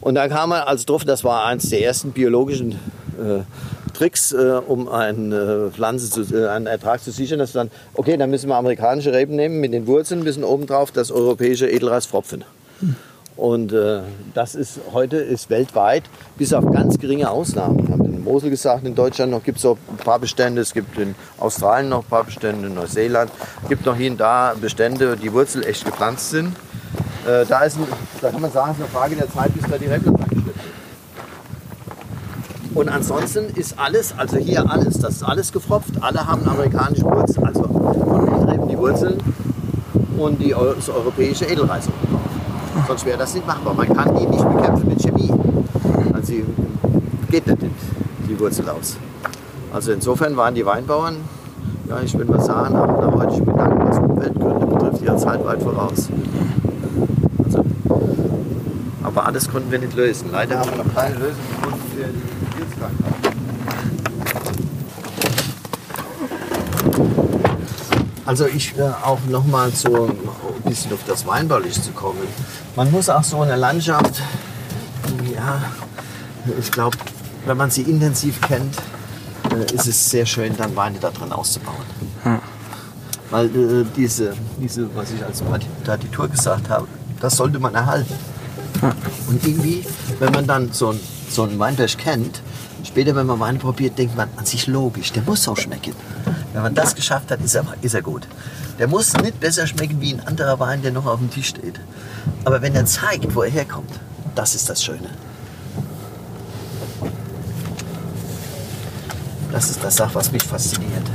Und 0.00 0.14
da 0.14 0.28
kam 0.28 0.48
man 0.48 0.62
also 0.62 0.86
drauf, 0.86 1.04
das 1.04 1.24
war 1.24 1.44
eines 1.44 1.68
der 1.68 1.82
ersten 1.82 2.12
biologischen 2.12 2.72
äh, 3.18 3.42
Tricks, 3.98 4.32
äh, 4.32 4.60
um 4.66 4.88
eine 4.88 5.70
Pflanze 5.72 6.08
zu, 6.08 6.22
äh, 6.34 6.48
einen 6.48 6.66
Ertrag 6.66 7.02
zu 7.02 7.10
sichern, 7.10 7.40
dass 7.40 7.52
dann, 7.52 7.70
okay, 7.94 8.16
dann 8.16 8.30
müssen 8.30 8.48
wir 8.48 8.54
amerikanische 8.54 9.12
Reben 9.12 9.34
nehmen 9.34 9.60
mit 9.60 9.72
den 9.72 9.88
Wurzeln, 9.88 10.22
müssen 10.22 10.44
obendrauf 10.44 10.92
das 10.92 11.10
europäische 11.10 11.68
Edelreis 11.68 12.06
fropfen. 12.06 12.44
Und 13.36 13.72
äh, 13.72 14.00
das 14.34 14.54
ist 14.54 14.80
heute 14.92 15.16
ist 15.16 15.50
weltweit, 15.50 16.04
bis 16.36 16.52
auf 16.52 16.70
ganz 16.72 16.98
geringe 16.98 17.30
Ausnahmen. 17.30 17.84
Ich 17.84 17.90
habe 17.90 18.04
in 18.04 18.22
Mosel 18.22 18.50
gesagt, 18.50 18.86
in 18.86 18.94
Deutschland 18.94 19.32
noch 19.32 19.42
gibt 19.42 19.58
es 19.58 19.64
ein 19.64 19.76
paar 20.04 20.20
Bestände, 20.20 20.60
es 20.60 20.72
gibt 20.72 20.96
in 20.98 21.16
Australien 21.38 21.88
noch 21.88 22.04
ein 22.04 22.08
paar 22.08 22.24
Bestände, 22.24 22.68
in 22.68 22.74
Neuseeland 22.74 23.30
gibt 23.68 23.84
noch 23.84 23.96
hier 23.96 24.12
und 24.12 24.18
da 24.18 24.54
Bestände, 24.60 25.16
die 25.16 25.32
Wurzel 25.32 25.64
echt 25.64 25.84
gepflanzt 25.84 26.30
sind. 26.30 26.54
Äh, 27.26 27.44
da, 27.46 27.60
ist 27.62 27.76
ein, 27.76 27.86
da 28.20 28.30
kann 28.30 28.40
man 28.40 28.52
sagen, 28.52 28.72
es 28.72 28.78
ist 28.78 28.84
eine 28.84 28.92
Frage 28.92 29.16
der 29.16 29.30
Zeit, 29.30 29.52
bis 29.54 29.68
da 29.68 29.76
die 29.76 29.86
Reblatt 29.86 30.14
angeschleppt 30.14 30.46
wird. 30.46 30.56
Und 32.78 32.88
ansonsten 32.88 33.46
ist 33.56 33.76
alles, 33.76 34.14
also 34.16 34.36
hier 34.36 34.70
alles, 34.70 35.00
das 35.00 35.14
ist 35.14 35.22
alles 35.24 35.50
gefropft. 35.50 36.00
Alle 36.00 36.24
haben 36.24 36.46
amerikanische 36.46 37.02
Wurzeln, 37.06 37.44
also 37.44 37.64
von 37.64 38.48
Reben 38.48 38.68
die 38.68 38.78
Wurzeln 38.78 39.18
und 40.16 40.40
die, 40.40 40.50
das 40.50 40.88
europäische 40.88 41.46
Edelreis 41.46 41.88
oben 41.88 42.20
Sonst 42.86 43.04
wäre 43.04 43.18
das 43.18 43.34
nicht 43.34 43.44
machbar. 43.48 43.74
Man 43.74 43.88
kann 43.92 44.16
die 44.16 44.26
nicht 44.26 44.48
bekämpfen 44.48 44.88
mit 44.90 45.02
Chemie. 45.02 45.32
Also 46.14 46.34
geht 47.28 47.48
nicht 47.48 47.58
die 48.28 48.38
Wurzel 48.38 48.68
aus. 48.68 48.96
Also 49.72 49.90
insofern 49.90 50.36
waren 50.36 50.54
die 50.54 50.64
Weinbauern, 50.64 51.16
ja, 51.88 52.00
ich 52.00 52.16
will 52.16 52.26
mal 52.26 52.40
sagen, 52.40 52.76
auch 52.76 53.00
nach 53.00 53.12
heutigen 53.12 53.46
Gedanken, 53.46 53.88
was 53.88 53.98
Umweltgründe 53.98 54.66
betrifft, 54.66 55.02
ja 55.02 55.16
Zeit 55.16 55.44
weit 55.44 55.60
voraus. 55.64 56.08
Also, 57.44 57.64
Aber 59.02 59.26
alles 59.26 59.50
konnten 59.50 59.72
wir 59.72 59.80
nicht 59.80 59.96
lösen. 59.96 60.28
Leider 60.30 60.60
haben 60.60 60.70
wir 60.70 60.84
noch 60.84 60.94
keine 60.94 61.16
Lösung 61.16 61.42
gefunden 61.50 61.82
für 61.96 62.04
die 62.04 62.37
Also 68.28 68.46
ich 68.46 68.76
äh, 68.76 68.82
auch 68.82 69.20
noch 69.30 69.46
mal 69.46 69.72
so 69.72 70.04
ein 70.04 70.70
bisschen 70.70 70.92
auf 70.92 71.00
das 71.06 71.26
Weinbauliche 71.26 71.80
zu 71.80 71.92
kommen. 71.92 72.18
Man 72.76 72.90
muss 72.90 73.08
auch 73.08 73.24
so 73.24 73.40
eine 73.40 73.56
Landschaft, 73.56 74.20
ja, 75.34 75.62
ich 76.60 76.70
glaube, 76.70 76.98
wenn 77.46 77.56
man 77.56 77.70
sie 77.70 77.80
intensiv 77.80 78.38
kennt, 78.42 78.76
äh, 79.50 79.74
ist 79.74 79.86
es 79.86 80.10
sehr 80.10 80.26
schön, 80.26 80.54
dann 80.58 80.76
Weine 80.76 80.98
da 80.98 81.08
drin 81.08 81.32
auszubauen. 81.32 81.86
Weil 83.30 83.46
äh, 83.46 83.86
diese, 83.96 84.34
diese, 84.60 84.94
was 84.94 85.10
ich 85.10 85.24
als 85.24 85.42
Partitur 85.86 86.28
gesagt 86.28 86.68
habe, 86.68 86.86
das 87.20 87.34
sollte 87.34 87.58
man 87.58 87.74
erhalten. 87.74 88.12
Und 89.26 89.42
irgendwie, 89.42 89.86
wenn 90.18 90.32
man 90.32 90.46
dann 90.46 90.70
so 90.70 90.90
ein, 90.90 91.00
so 91.30 91.44
einen 91.44 91.58
Weinberg 91.58 91.96
kennt, 91.96 92.42
später, 92.84 93.16
wenn 93.16 93.26
man 93.26 93.40
Wein 93.40 93.58
probiert, 93.58 93.96
denkt 93.96 94.18
man 94.18 94.28
an 94.36 94.44
sich 94.44 94.66
logisch, 94.66 95.12
der 95.12 95.22
muss 95.22 95.48
auch 95.48 95.56
schmecken. 95.56 95.94
Wenn 96.58 96.64
man 96.64 96.74
das 96.74 96.96
geschafft 96.96 97.30
hat, 97.30 97.40
ist 97.40 97.54
er, 97.54 97.64
ist 97.82 97.94
er 97.94 98.02
gut. 98.02 98.26
Der 98.80 98.88
muss 98.88 99.12
nicht 99.18 99.38
besser 99.38 99.64
schmecken 99.68 100.00
wie 100.00 100.14
ein 100.14 100.26
anderer 100.26 100.58
Wein, 100.58 100.82
der 100.82 100.90
noch 100.90 101.06
auf 101.06 101.20
dem 101.20 101.30
Tisch 101.30 101.50
steht. 101.50 101.78
Aber 102.44 102.60
wenn 102.60 102.74
er 102.74 102.84
zeigt, 102.84 103.32
wo 103.36 103.42
er 103.42 103.50
herkommt, 103.50 103.92
das 104.34 104.56
ist 104.56 104.68
das 104.68 104.82
Schöne. 104.82 105.08
Das 109.52 109.70
ist 109.70 109.84
das, 109.84 109.94
Sache, 109.94 110.16
was 110.16 110.32
mich 110.32 110.42
fasziniert. 110.42 111.06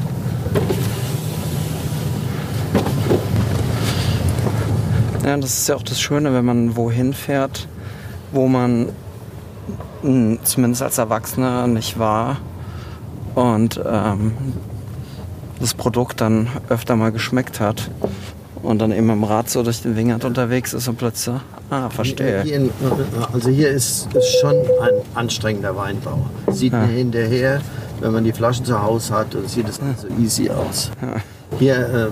Ja, 5.26 5.36
das 5.36 5.58
ist 5.58 5.68
ja 5.68 5.76
auch 5.76 5.84
das 5.84 6.00
Schöne, 6.00 6.34
wenn 6.34 6.46
man 6.46 6.78
wohin 6.78 7.14
fährt, 7.14 7.68
wo 8.32 8.48
man 8.48 8.94
mh, 10.04 10.38
zumindest 10.46 10.84
als 10.84 10.98
Erwachsener 11.00 11.68
nicht 11.68 12.00
war 12.00 12.38
und 13.36 13.82
ähm, 13.86 14.32
das 15.60 15.74
Produkt 15.74 16.22
dann 16.22 16.48
öfter 16.70 16.96
mal 16.96 17.12
geschmeckt 17.12 17.60
hat 17.60 17.90
und 18.62 18.80
dann 18.80 18.92
eben 18.92 19.10
im 19.10 19.24
Rad 19.24 19.50
so 19.50 19.64
durch 19.64 19.82
den 19.82 19.96
Wingert 19.96 20.26
unterwegs 20.26 20.74
ist 20.74 20.88
und 20.88 20.98
plötzlich, 20.98 21.36
ah, 21.70 21.90
verstehe. 21.90 22.44
Hier 22.44 22.56
in, 22.56 22.70
also 23.34 23.50
hier 23.50 23.70
ist, 23.70 24.08
ist 24.14 24.40
schon 24.40 24.56
ein 24.56 24.94
anstrengender 25.16 25.76
Weinbau. 25.76 26.26
Sieht 26.48 26.74
Ja. 26.74 26.80
mir 26.86 26.94
hinterher, 26.94 27.62
wenn 28.00 28.12
man 28.14 28.24
die 28.24 28.34
Flaschen 28.34 28.66
zu 28.66 28.82
Hause 28.82 29.14
hat, 29.14 29.36
und 29.36 29.50
sieht 29.50 29.68
es 29.68 29.82
nicht 29.82 30.00
so 30.00 30.08
easy 30.22 30.50
aus. 30.50 30.92
Hier 31.60 32.10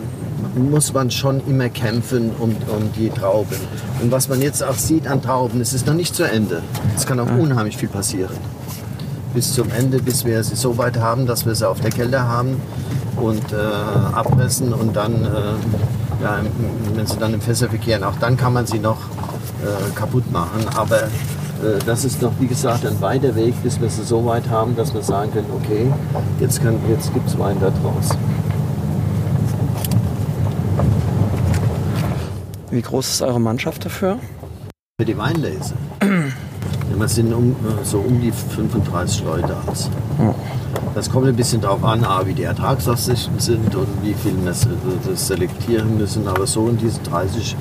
ähm, 0.56 0.70
muss 0.72 0.94
man 0.94 1.10
schon 1.10 1.42
immer 1.48 1.70
kämpfen 1.70 2.32
um, 2.40 2.50
um 2.68 2.92
die 2.98 3.10
Trauben. 3.10 3.56
Und 4.02 4.12
was 4.12 4.28
man 4.30 4.42
jetzt 4.42 4.64
auch 4.64 4.76
sieht 4.76 5.08
an 5.08 5.22
Trauben, 5.22 5.62
es 5.62 5.74
ist 5.74 5.88
noch 5.88 5.94
nicht 5.94 6.14
zu 6.16 6.24
Ende. 6.24 6.62
Es 6.96 7.06
kann 7.06 7.20
auch 7.20 7.32
unheimlich 7.32 7.78
viel 7.78 7.90
passieren. 7.90 8.36
Bis 9.34 9.54
zum 9.54 9.70
Ende, 9.72 10.00
bis 10.00 10.26
wir 10.26 10.44
sie 10.44 10.56
so 10.56 10.78
weit 10.78 10.98
haben, 10.98 11.26
dass 11.26 11.46
wir 11.46 11.56
sie 11.56 11.68
auf 11.68 11.80
der 11.80 11.90
Kälte 11.92 12.22
haben 12.22 12.60
und 13.16 13.54
äh, 13.54 13.56
abpressen 14.14 14.74
und 14.74 14.96
dann, 14.96 15.24
äh, 15.24 16.24
ja, 16.24 16.40
wenn 16.96 17.08
sie 17.08 17.18
dann 17.18 17.34
im 17.34 17.40
Fässer 17.42 17.70
verkehren, 17.70 18.04
auch 18.04 18.16
dann 18.20 18.36
kann 18.36 18.52
man 18.54 18.66
sie 18.68 18.80
noch 18.80 18.98
äh, 19.64 19.92
kaputt 19.96 20.30
machen. 20.32 20.66
Aber 20.76 21.04
äh, 21.04 21.08
das 21.86 22.04
ist 22.04 22.22
noch, 22.22 22.34
wie 22.40 22.48
gesagt, 22.48 22.86
ein 22.86 23.00
weiter 23.00 23.34
Weg, 23.36 23.54
bis 23.64 23.80
wir 23.80 23.90
sie 23.90 24.04
so 24.04 24.26
weit 24.26 24.50
haben, 24.50 24.76
dass 24.76 24.94
wir 24.94 25.02
sagen 25.02 25.32
können, 25.32 25.48
okay, 25.64 25.92
jetzt, 26.42 26.62
kann- 26.62 26.80
jetzt 26.90 27.14
gibt 27.14 27.30
es 27.30 27.40
Wein 27.40 27.56
da 27.62 27.70
draus. 27.70 28.10
Wie 32.70 32.82
groß 32.82 33.10
ist 33.10 33.22
eure 33.22 33.40
Mannschaft 33.40 33.86
dafür? 33.86 34.18
Für 35.00 35.06
die 35.06 35.18
Weinlese. 35.18 35.74
Ja, 36.92 37.00
Wir 37.00 37.08
sind 37.08 37.34
um, 37.34 37.52
äh, 37.52 37.84
so 37.84 38.00
um 38.00 38.20
die 38.22 38.32
35 38.32 39.24
Leute 39.26 39.56
aus. 39.68 39.90
Das 40.94 41.10
kommt 41.10 41.28
ein 41.28 41.36
bisschen 41.36 41.62
darauf 41.62 41.84
an, 41.84 42.04
A, 42.04 42.26
wie 42.26 42.34
die 42.34 42.44
Ertragsaussichten 42.44 43.40
sind 43.40 43.74
und 43.76 43.88
wie 44.04 44.14
viel 44.14 44.34
wir 44.44 44.54
se- 44.54 44.68
das 45.10 45.28
selektieren 45.28 45.98
müssen. 45.98 46.28
Aber 46.28 46.46
so 46.46 46.68
in 46.68 46.78
diese 46.78 47.00
30, 47.02 47.56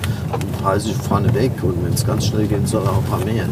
30 0.62 0.94
vorne 0.96 1.32
weg. 1.34 1.52
Und 1.62 1.84
wenn 1.84 1.92
es 1.94 2.04
ganz 2.06 2.26
schnell 2.26 2.46
geht, 2.46 2.66
soll 2.68 2.82
auch 2.82 2.98
ein 2.98 3.04
paar 3.04 3.24
mehr. 3.24 3.46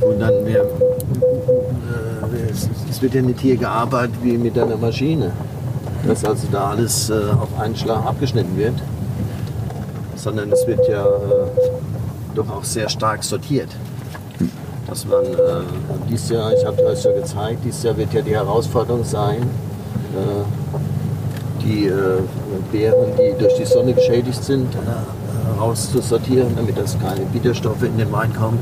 Und 0.00 0.20
dann, 0.20 0.46
wir, 0.46 0.60
äh, 0.62 2.50
es, 2.50 2.68
es 2.88 3.02
wird 3.02 3.14
ja 3.14 3.22
nicht 3.22 3.40
hier 3.40 3.56
gearbeitet 3.56 4.14
wie 4.22 4.38
mit 4.38 4.58
einer 4.58 4.76
Maschine. 4.76 5.32
Dass 6.06 6.24
also 6.24 6.46
da 6.50 6.70
alles 6.70 7.10
äh, 7.10 7.14
auf 7.38 7.48
einen 7.60 7.76
Schlag 7.76 8.04
abgeschnitten 8.06 8.56
wird 8.56 8.74
sondern 10.14 10.50
es 10.50 10.66
wird 10.66 10.80
ja 10.88 11.04
äh, 11.04 11.97
doch 12.38 12.50
auch 12.50 12.64
sehr 12.64 12.88
stark 12.88 13.24
sortiert. 13.24 13.68
Dass 14.86 15.04
man 15.04 15.24
äh, 15.24 15.36
dieses 16.08 16.30
Jahr, 16.30 16.52
ich 16.52 16.64
habe 16.64 16.82
euch 16.86 17.04
ja 17.04 17.12
gezeigt, 17.12 17.60
dieses 17.64 17.82
Jahr 17.82 17.96
wird 17.96 18.12
ja 18.14 18.22
die 18.22 18.34
Herausforderung 18.34 19.04
sein, 19.04 19.42
äh, 20.14 21.64
die 21.64 21.86
äh, 21.86 22.20
Beeren, 22.72 23.12
die 23.18 23.38
durch 23.38 23.54
die 23.56 23.64
Sonne 23.66 23.92
geschädigt 23.92 24.42
sind, 24.42 24.68
rauszusortieren, 25.58 26.54
damit 26.56 26.78
das 26.78 26.98
keine 26.98 27.20
Bitterstoffe 27.32 27.82
in 27.82 27.98
den 27.98 28.10
Wein 28.12 28.32
kommen. 28.34 28.58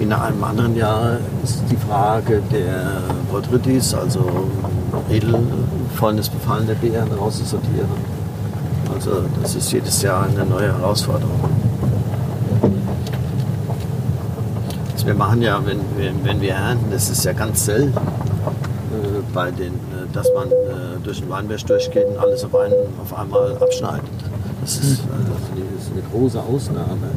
In 0.00 0.12
einem 0.12 0.42
anderen 0.44 0.76
Jahr 0.76 1.18
ist 1.42 1.62
die 1.70 1.76
Frage 1.76 2.42
der 2.52 3.00
Botrytis, 3.30 3.94
also 3.94 4.20
edelvolles 5.10 6.28
befallene 6.28 6.74
Beeren 6.74 7.12
rauszusortieren. 7.12 7.88
Also 8.94 9.24
das 9.42 9.54
ist 9.54 9.72
jedes 9.72 10.02
Jahr 10.02 10.26
eine 10.26 10.44
neue 10.44 10.72
Herausforderung. 10.78 11.40
Also 14.92 14.95
wir 15.06 15.14
machen 15.14 15.40
ja, 15.42 15.60
wenn, 15.64 15.80
wir- 15.96 16.12
wenn 16.24 16.40
wir 16.40 16.52
ernten, 16.54 16.90
das 16.90 17.08
ist 17.10 17.24
ja 17.24 17.32
ganz 17.32 17.64
selten, 17.64 17.96
äh, 17.96 19.22
bei 19.32 19.50
den, 19.50 19.74
äh, 19.74 20.12
dass 20.12 20.26
man 20.34 20.48
äh, 20.50 20.52
durch 21.02 21.20
den 21.20 21.30
Weinberg 21.30 21.64
durchgeht 21.66 22.06
und 22.08 22.18
alles 22.18 22.44
auf, 22.44 22.54
einen, 22.54 22.74
auf 23.02 23.16
einmal 23.18 23.56
abschneidet. 23.60 24.02
Das 24.62 24.76
ist, 24.76 25.00
äh, 25.00 25.04
das 25.28 25.84
ist 25.84 25.92
eine 25.92 26.02
große 26.12 26.40
Ausnahme. 26.40 27.08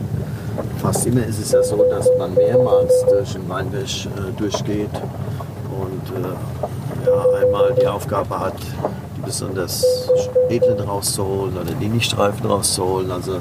Fast 0.82 1.06
immer 1.08 1.26
ist 1.26 1.40
es 1.42 1.52
ja 1.52 1.64
so, 1.64 1.84
dass 1.90 2.08
man 2.18 2.34
mehrmals 2.36 2.92
durch 3.10 3.34
den 3.34 3.48
Weinberg 3.50 3.84
äh, 3.84 4.32
durchgeht 4.38 4.90
und 4.94 6.24
äh, 6.24 7.08
ja, 7.08 7.46
einmal 7.46 7.74
die 7.82 7.88
Aufgabe 7.88 8.40
hat, 8.40 8.54
die 9.18 9.22
besonders 9.22 9.84
edlen 10.50 10.80
rauszuholen 10.80 11.56
oder 11.58 11.72
die 11.80 11.88
Nichtreifen 11.88 12.46
rauszuholen. 12.46 13.10
Also 13.12 13.38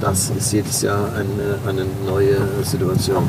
das 0.00 0.30
ist 0.30 0.52
jedes 0.52 0.82
Jahr 0.82 1.12
eine, 1.14 1.58
eine 1.66 1.86
neue 2.06 2.36
Situation. 2.62 3.24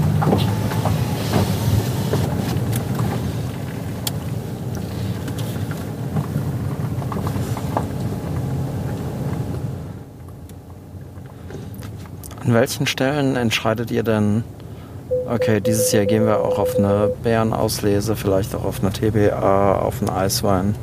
An 12.45 12.53
welchen 12.53 12.87
Stellen 12.87 13.35
entscheidet 13.35 13.91
ihr 13.91 14.03
denn, 14.03 14.45
okay, 15.29 15.59
dieses 15.59 15.91
Jahr 15.91 16.05
gehen 16.05 16.25
wir 16.25 16.39
auch 16.39 16.59
auf 16.59 16.77
eine 16.77 17.09
Bärenauslese, 17.21 18.15
vielleicht 18.15 18.55
auch 18.55 18.63
auf 18.63 18.81
eine 18.81 18.93
TBA, 18.93 19.79
auf 19.79 20.01
einen 20.01 20.09
Eiswein? 20.09 20.73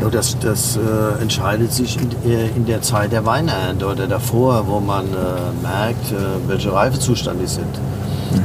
Ja, 0.00 0.10
das 0.10 0.38
das 0.38 0.76
äh, 0.76 1.22
entscheidet 1.22 1.72
sich 1.72 1.96
in, 1.96 2.30
äh, 2.30 2.48
in 2.48 2.66
der 2.66 2.82
Zeit 2.82 3.12
der 3.12 3.24
Weinernte 3.24 3.86
oder 3.86 4.06
davor, 4.06 4.66
wo 4.66 4.78
man 4.78 5.06
äh, 5.06 5.62
merkt, 5.62 6.12
äh, 6.12 6.16
welche 6.48 6.72
Reifezustand 6.72 7.40
die 7.40 7.46
sind. 7.46 7.80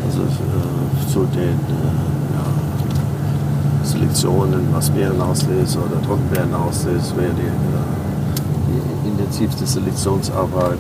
Also 0.06 0.22
äh, 0.22 1.12
zu 1.12 1.26
den 1.26 1.50
äh, 1.50 1.92
ja, 2.34 3.84
Selektionen, 3.84 4.70
was 4.72 4.90
Beerenauslese 4.92 5.80
oder 5.80 6.02
Trockenbeerenauslese 6.02 7.18
wäre 7.18 7.34
die, 7.34 7.52
die 8.72 9.10
intensivste 9.10 9.66
Selektionsarbeit. 9.66 10.78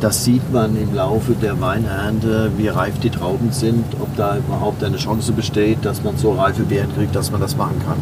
Das 0.00 0.24
sieht 0.24 0.52
man 0.52 0.76
im 0.76 0.94
Laufe 0.94 1.32
der 1.32 1.60
Weinernte, 1.60 2.52
wie 2.56 2.68
reif 2.68 3.00
die 3.00 3.10
Trauben 3.10 3.50
sind, 3.50 3.84
ob 4.00 4.16
da 4.16 4.36
überhaupt 4.36 4.84
eine 4.84 4.96
Chance 4.96 5.32
besteht, 5.32 5.84
dass 5.84 6.04
man 6.04 6.16
so 6.16 6.34
reife 6.34 6.62
Beeren 6.62 6.94
kriegt, 6.94 7.16
dass 7.16 7.32
man 7.32 7.40
das 7.40 7.56
machen 7.56 7.82
kann. 7.84 7.96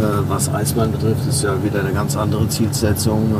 Äh, 0.00 0.28
Was 0.28 0.48
Eiswein 0.48 0.92
betrifft, 0.92 1.26
ist 1.28 1.42
ja 1.42 1.62
wieder 1.62 1.80
eine 1.80 1.92
ganz 1.92 2.16
andere 2.16 2.48
Zielsetzung. 2.48 3.32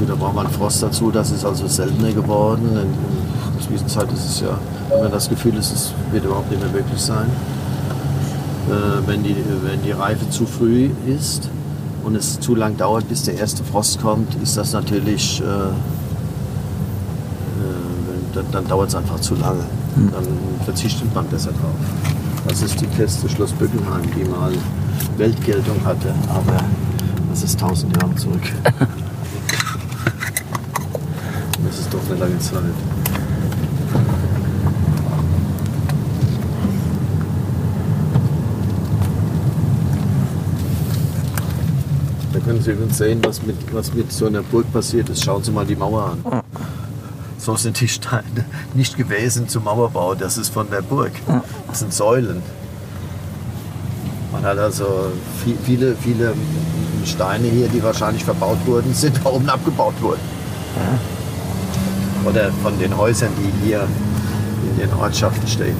Äh, 0.00 0.06
Da 0.06 0.14
braucht 0.14 0.34
man 0.34 0.48
Frost 0.48 0.82
dazu. 0.82 1.10
Das 1.10 1.30
ist 1.30 1.44
also 1.44 1.66
seltener 1.68 2.12
geworden. 2.12 2.64
In 2.68 2.74
der 2.74 3.66
Zwischenzeit 3.66 4.10
ist 4.12 4.24
es 4.28 4.40
ja, 4.40 4.58
wenn 4.90 5.02
man 5.02 5.12
das 5.12 5.28
Gefühl 5.28 5.56
ist, 5.56 5.72
es 5.72 5.92
wird 6.12 6.24
überhaupt 6.24 6.50
nicht 6.50 6.60
mehr 6.62 6.72
möglich 6.72 7.00
sein. 7.00 7.26
Äh, 8.68 9.06
Wenn 9.06 9.22
die, 9.22 9.36
wenn 9.62 9.82
die 9.82 9.92
Reife 9.92 10.28
zu 10.30 10.44
früh 10.46 10.90
ist 11.06 11.48
und 12.04 12.16
es 12.16 12.40
zu 12.40 12.54
lang 12.54 12.76
dauert, 12.76 13.08
bis 13.08 13.22
der 13.22 13.36
erste 13.38 13.62
Frost 13.62 14.00
kommt, 14.00 14.34
ist 14.42 14.56
das 14.56 14.72
natürlich, 14.72 15.40
äh, 15.40 15.44
äh, 15.44 15.68
dann, 18.34 18.44
dann 18.50 18.66
dauert 18.66 18.88
es 18.88 18.94
einfach 18.94 19.20
zu 19.20 19.34
lange. 19.36 19.64
Dann 19.96 20.26
verzichtet 20.64 21.12
man 21.14 21.26
besser 21.26 21.50
drauf. 21.50 21.74
Das 22.48 22.62
ist 22.62 22.80
die 22.80 22.86
Feste 22.86 23.28
Schloss 23.28 23.52
Bückenheim, 23.52 24.02
die 24.16 24.24
mal 24.24 24.52
Weltgeltung 25.16 25.84
hatte, 25.84 26.14
aber 26.28 26.64
das 27.30 27.42
ist 27.42 27.60
tausend 27.60 27.96
Jahre 27.96 28.14
zurück. 28.16 28.42
Das 31.64 31.80
ist 31.80 31.92
doch 31.92 32.00
eine 32.08 32.18
lange 32.20 32.38
Zeit. 32.38 32.62
Da 42.32 42.40
können 42.40 42.62
Sie 42.62 42.70
übrigens 42.70 42.96
sehen, 42.96 43.20
was 43.22 43.42
mit, 43.42 43.56
was 43.74 43.92
mit 43.92 44.12
so 44.12 44.26
einer 44.26 44.42
Burg 44.42 44.72
passiert 44.72 45.08
ist. 45.10 45.24
Schauen 45.24 45.42
Sie 45.42 45.50
mal 45.50 45.66
die 45.66 45.76
Mauer 45.76 46.16
an. 46.24 46.42
So 47.36 47.56
sind 47.56 47.80
die 47.80 47.88
Steine 47.88 48.44
nicht 48.74 48.96
gewesen 48.96 49.48
zum 49.48 49.64
Mauerbau. 49.64 50.14
Das 50.14 50.38
ist 50.38 50.50
von 50.52 50.70
der 50.70 50.82
Burg. 50.82 51.12
Das 51.66 51.80
sind 51.80 51.92
Säulen. 51.92 52.42
Hat 54.48 54.58
also 54.58 55.12
vi- 55.44 55.58
viele, 55.62 55.94
viele 55.94 56.32
Steine 57.04 57.48
hier, 57.48 57.68
die 57.68 57.82
wahrscheinlich 57.82 58.24
verbaut 58.24 58.56
wurden, 58.64 58.94
sind 58.94 59.20
da 59.22 59.28
oben 59.28 59.46
abgebaut 59.50 60.00
worden. 60.00 60.20
Oder 62.24 62.50
von 62.62 62.78
den 62.78 62.96
Häusern, 62.96 63.28
die 63.36 63.66
hier 63.66 63.80
in 64.70 64.78
den 64.80 64.90
Ortschaften 64.98 65.46
stehen. 65.46 65.76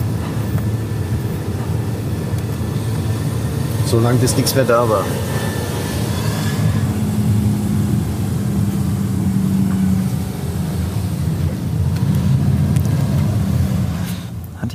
Solange 3.86 4.18
bis 4.18 4.36
nichts 4.36 4.54
mehr 4.54 4.64
da 4.64 4.86
war. 4.86 5.04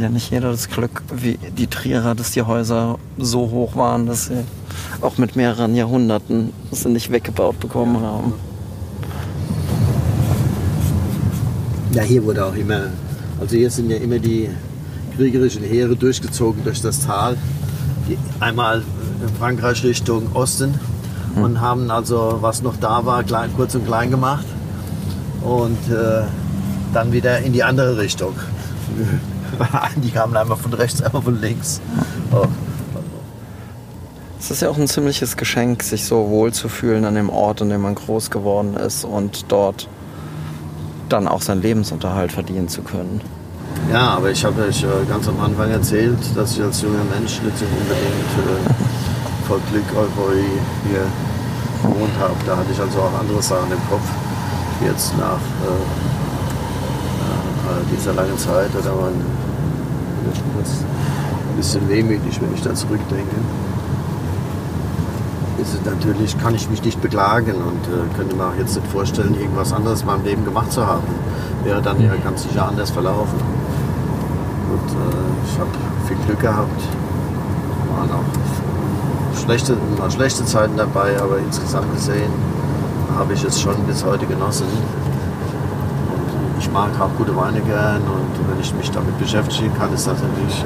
Ja 0.04 0.10
nicht 0.10 0.32
jeder 0.32 0.52
das 0.52 0.70
Glück 0.70 1.02
wie 1.12 1.38
die 1.58 1.68
Trierer, 1.68 2.14
dass 2.14 2.32
die 2.32 2.44
Häuser 2.44 3.00
so 3.18 3.50
hoch 3.50 3.76
waren, 3.76 4.06
dass 4.06 4.28
sie 4.28 4.44
auch 5.02 5.18
mit 5.18 5.36
mehreren 5.36 5.76
Jahrhunderten 5.76 6.54
sie 6.72 6.90
nicht 6.90 7.12
weggebaut 7.12 7.60
bekommen 7.60 8.00
haben. 8.02 8.34
Ja, 11.94 12.04
hier 12.04 12.24
wurde 12.24 12.46
auch 12.46 12.56
immer, 12.56 12.88
also 13.40 13.56
hier 13.56 13.70
sind 13.70 13.90
ja 13.90 13.98
immer 13.98 14.20
die 14.20 14.50
kriegerischen 15.16 15.64
Heere 15.64 15.96
durchgezogen 15.96 16.64
durch 16.64 16.82
das 16.82 17.06
Tal. 17.06 17.38
Die, 18.10 18.18
einmal 18.40 18.84
in 19.22 19.36
Frankreich 19.36 19.84
Richtung 19.84 20.28
Osten 20.34 20.74
und 21.36 21.62
haben 21.62 21.90
also, 21.90 22.38
was 22.42 22.62
noch 22.62 22.76
da 22.78 23.06
war, 23.06 23.24
klein, 23.24 23.52
kurz 23.56 23.76
und 23.76 23.86
klein 23.86 24.12
gemacht 24.12 24.46
und 25.42 25.78
äh, 25.92 26.24
dann 26.94 27.12
wieder 27.12 27.40
in 27.40 27.54
die 27.54 27.64
andere 27.64 27.98
Richtung. 27.98 28.34
die 29.98 30.12
kamen 30.12 30.36
einmal 30.36 30.58
von 30.58 30.74
rechts, 30.74 31.02
einmal 31.02 31.22
von 31.22 31.40
links. 31.40 31.82
Oh. 32.32 32.46
Es 34.40 34.52
ist 34.52 34.62
ja 34.62 34.70
auch 34.70 34.78
ein 34.78 34.88
ziemliches 34.88 35.38
Geschenk, 35.38 35.84
sich 35.84 36.04
so 36.06 36.30
wohl 36.30 36.52
zu 36.52 36.68
fühlen 36.68 37.06
an 37.06 37.16
dem 37.16 37.30
Ort, 37.30 37.62
an 37.62 37.70
dem 37.70 37.82
man 37.82 37.96
groß 37.96 38.30
geworden 38.30 38.76
ist 38.76 39.06
und 39.06 39.46
dort 39.48 39.88
dann 41.08 41.28
auch 41.28 41.42
seinen 41.42 41.62
Lebensunterhalt 41.62 42.32
verdienen 42.32 42.68
zu 42.68 42.82
können. 42.82 43.22
Ja, 43.92 44.10
aber 44.10 44.32
ich 44.32 44.44
habe 44.44 44.64
euch 44.64 44.84
äh, 44.84 44.88
ganz 45.08 45.28
am 45.28 45.40
Anfang 45.40 45.72
erzählt, 45.72 46.18
dass 46.36 46.58
ich 46.58 46.62
als 46.62 46.82
junger 46.82 47.04
Mensch 47.06 47.42
nicht 47.42 47.58
so 47.58 47.66
unbedingt 47.66 48.32
äh, 48.38 49.48
vor 49.48 49.60
Glück 49.72 49.86
Euphorie 49.96 50.60
hier 50.90 51.06
gewohnt 51.82 52.14
habe. 52.20 52.36
Da 52.46 52.58
hatte 52.58 52.72
ich 52.72 52.80
also 52.80 53.00
auch 53.00 53.20
andere 53.20 53.42
Sachen 53.42 53.72
im 53.72 53.90
Kopf. 53.90 54.08
Jetzt 54.84 55.18
nach 55.18 55.40
äh, 55.64 55.74
äh, 57.70 57.96
dieser 57.96 58.14
langen 58.14 58.38
Zeit, 58.38 58.70
da 58.74 58.90
war 58.90 59.10
man 60.70 61.50
ein 61.50 61.58
bisschen 61.58 61.90
wehmütig, 61.90 62.42
wenn 62.42 62.54
ich 62.54 62.62
da 62.62 62.74
zurückdenke. 62.74 63.36
Ist 65.62 65.76
es 65.76 65.86
natürlich, 65.86 66.38
kann 66.40 66.56
ich 66.56 66.70
mich 66.70 66.84
nicht 66.84 67.02
beklagen 67.02 67.54
und 67.56 67.88
äh, 67.88 68.16
könnte 68.18 68.36
mir 68.36 68.46
auch 68.46 68.56
jetzt 68.58 68.76
nicht 68.76 68.88
vorstellen, 68.88 69.36
irgendwas 69.40 69.72
anderes 69.72 70.02
in 70.02 70.08
meinem 70.08 70.24
Leben 70.26 70.44
gemacht 70.46 70.72
zu 70.72 70.86
haben. 70.86 71.08
Wäre 71.64 71.82
dann 71.82 72.02
ja 72.02 72.14
ganz 72.24 72.44
sicher 72.44 72.68
anders 72.68 72.92
verlaufen. 72.92 73.40
Und 74.72 74.92
äh, 74.92 75.52
ich 75.52 75.60
habe 75.60 75.70
viel 76.08 76.18
Glück 76.26 76.40
gehabt. 76.40 76.82
Waren 77.96 78.12
auch 78.12 79.40
schlechte, 79.40 79.78
schlechte 80.10 80.46
Zeiten 80.46 80.76
dabei, 80.76 81.22
aber 81.22 81.38
insgesamt 81.38 81.94
gesehen 81.94 82.32
habe 83.18 83.34
ich 83.34 83.44
es 83.44 83.62
schon 83.62 83.76
bis 83.86 84.04
heute 84.04 84.26
genossen. 84.26 84.66
Mag 86.74 87.00
auch 87.00 87.16
gute 87.18 87.36
Weine 87.36 87.62
gern 87.62 88.02
und 88.02 88.50
wenn 88.50 88.60
ich 88.60 88.74
mich 88.74 88.90
damit 88.90 89.18
beschäftigen 89.20 89.72
kann, 89.76 89.94
ist 89.94 90.08
das 90.08 90.20
natürlich 90.22 90.66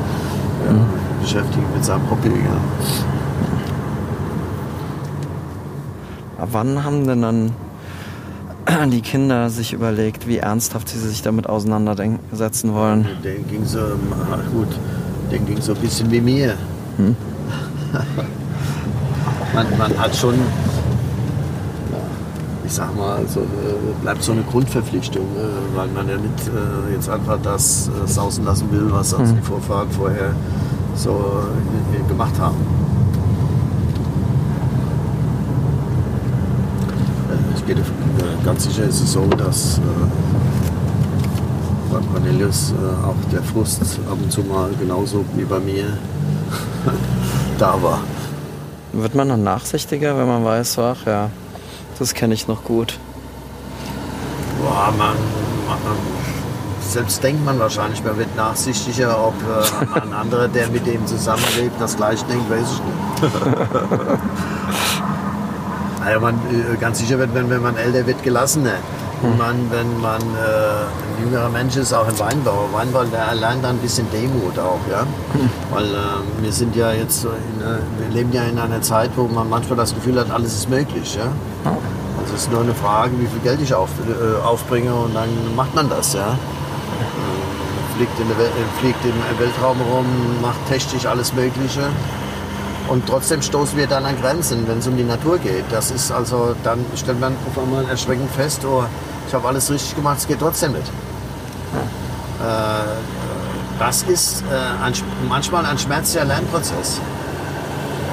ja, 0.66 0.74
beschäftigen 1.22 1.66
mit 1.74 1.84
seinem 1.84 2.10
Hobby. 2.10 2.30
Ja. 2.30 2.58
Aber 6.38 6.54
wann 6.54 6.84
haben 6.84 7.06
denn 7.06 7.22
dann 7.22 7.52
die 8.92 9.02
Kinder 9.02 9.50
sich 9.50 9.74
überlegt, 9.74 10.28
wie 10.28 10.38
ernsthaft 10.38 10.88
sie 10.90 11.00
sich 11.00 11.22
damit 11.22 11.48
auseinandersetzen 11.48 12.74
wollen? 12.74 13.06
Den 13.24 13.48
ging 13.48 13.66
so, 13.66 13.80
ah, 13.80 14.40
gut, 14.54 14.70
den 15.32 15.46
ging 15.46 15.60
so 15.62 15.74
ein 15.74 15.80
bisschen 15.80 16.10
wie 16.12 16.22
mir. 16.22 16.54
man, 19.54 19.78
man 19.78 20.00
hat 20.00 20.16
schon, 20.16 20.36
ich 22.68 22.74
sag 22.74 22.96
mal, 22.98 23.26
so, 23.28 23.40
äh, 23.40 23.44
bleibt 24.02 24.22
so 24.22 24.34
eine 24.34 24.44
Grundverpflichtung, 24.44 25.24
äh, 25.24 25.78
weil 25.78 25.88
man 25.88 26.08
ja 26.10 26.18
nicht 26.18 26.48
äh, 26.48 26.94
jetzt 26.94 27.10
einfach 27.10 27.40
das 27.42 27.88
äh, 27.88 28.08
sausen 28.08 28.44
lassen 28.44 28.70
will, 28.72 28.92
was 28.92 29.14
also 29.14 29.34
die 29.34 29.42
Vorfahren 29.42 29.90
vorher 29.90 30.34
so 30.94 31.12
äh, 31.96 32.08
gemacht 32.10 32.38
haben. 32.40 32.58
Ich 37.56 37.66
gehe 37.66 37.76
äh, 37.76 37.80
ganz 38.44 38.66
sicher 38.66 38.84
ist 38.84 39.02
es 39.02 39.14
so, 39.14 39.26
dass 39.28 39.80
bei 41.90 42.00
Cornelius 42.12 42.74
auch 43.06 43.32
der 43.32 43.44
Frust 43.44 43.82
ab 44.12 44.18
und 44.22 44.30
zu 44.30 44.42
mal 44.42 44.70
genauso 44.78 45.24
wie 45.36 45.46
bei 45.46 45.60
mir 45.60 45.86
da 47.58 47.82
war. 47.82 48.00
Wird 48.92 49.16
man 49.16 49.30
dann 49.30 49.44
nachsichtiger, 49.44 50.18
wenn 50.18 50.28
man 50.28 50.44
weiß, 50.44 50.80
ach 50.80 51.06
ja, 51.06 51.30
das 52.00 52.14
kenne 52.14 52.34
ich 52.34 52.48
noch 52.48 52.64
gut. 52.64 52.98
Boah, 54.62 54.94
man, 54.98 55.16
man, 55.68 55.78
selbst 56.82 57.24
denkt 57.24 57.46
man 57.46 57.60
wahrscheinlich, 57.60 58.04
man 58.04 58.18
wird 58.18 58.36
nachsichtiger, 58.36 59.28
ob 59.28 59.36
äh, 59.44 60.00
ein 60.02 60.14
anderer, 60.14 60.48
der 60.48 60.70
mit 60.70 60.86
dem 60.86 61.06
zusammenlebt, 61.06 61.80
das 61.80 61.98
gleiche 61.98 62.26
denkt, 62.26 62.50
weiß 62.50 62.72
ich 62.72 62.82
nicht. 62.84 63.34
naja, 66.00 66.20
man 66.20 66.36
äh, 66.36 66.78
ganz 66.80 67.00
sicher 67.00 67.20
wird, 67.20 67.34
wenn, 67.34 67.50
wenn 67.50 67.62
man 67.62 67.76
älter 67.76 68.08
wird, 68.08 68.24
gelassener. 68.24 68.78
Man, 69.24 69.72
wenn 69.72 70.00
man 70.00 70.22
äh, 70.22 70.26
ein 70.26 71.24
jüngerer 71.24 71.50
Mensch 71.50 71.76
ist, 71.76 71.92
auch 71.92 72.08
im 72.08 72.20
Weinbau. 72.20 72.70
Weinbau, 72.72 73.04
der 73.06 73.34
lernt 73.34 73.64
da 73.64 73.70
ein 73.70 73.78
bisschen 73.80 74.06
Demut 74.12 74.60
auch, 74.60 74.80
ja. 74.92 75.08
Weil 75.72 75.86
äh, 75.86 76.44
wir 76.44 76.52
sind 76.52 76.76
ja 76.76 76.92
jetzt, 76.92 77.26
in, 77.26 77.62
äh, 77.62 77.80
wir 77.98 78.10
leben 78.14 78.32
ja 78.32 78.44
in 78.44 78.60
einer 78.60 78.82
Zeit, 78.82 79.10
wo 79.16 79.24
man 79.24 79.50
manchmal 79.50 79.78
das 79.78 79.96
Gefühl 79.96 80.20
hat, 80.20 80.30
alles 80.30 80.54
ist 80.54 80.70
möglich, 80.70 81.16
ja. 81.16 81.32
Also 82.20 82.36
es 82.36 82.42
ist 82.44 82.52
nur 82.52 82.62
eine 82.62 82.76
Frage, 82.76 83.12
wie 83.20 83.26
viel 83.26 83.40
Geld 83.44 83.60
ich 83.62 83.74
auf, 83.74 83.90
äh, 84.08 84.46
aufbringe 84.46 84.94
und 84.94 85.16
dann 85.16 85.30
macht 85.56 85.74
man 85.74 85.90
das, 85.90 86.14
ja. 86.14 86.28
Äh, 86.30 87.98
Fliegt, 87.98 88.20
in 88.20 88.28
der 88.28 88.38
äh, 88.38 88.52
fliegt 88.80 89.04
im 89.04 89.40
Weltraum 89.40 89.78
rum, 89.82 90.06
macht 90.44 90.60
technisch 90.70 91.08
alles 91.08 91.34
Mögliche. 91.34 91.82
Und 92.88 93.06
trotzdem 93.06 93.42
stoßen 93.42 93.78
wir 93.78 93.88
dann 93.88 94.06
an 94.06 94.20
Grenzen, 94.22 94.68
wenn 94.68 94.80
es 94.80 94.88
um 94.88 94.96
die 94.96 95.04
Natur 95.04 95.38
geht. 95.40 95.66
Das 95.72 95.92
ist 95.92 96.12
also, 96.12 96.56
dann 96.64 96.86
stellt 96.96 97.20
man 97.20 97.36
auf 97.48 97.62
einmal 97.62 97.86
erschreckend 97.90 98.32
fest, 98.32 98.62
oh, 98.66 98.84
ich 99.28 99.34
habe 99.34 99.48
alles 99.48 99.70
richtig 99.70 99.96
gemacht, 99.96 100.20
es 100.20 100.28
geht 100.28 100.40
trotzdem 100.40 100.72
nicht. 100.72 100.88
Äh, 100.88 102.84
das 103.78 104.04
ist 104.04 104.44
äh, 104.44 104.84
ein, 104.84 104.94
manchmal 105.28 105.66
ein 105.66 105.78
schmerzlicher 105.78 106.26
Lernprozess. 106.26 107.02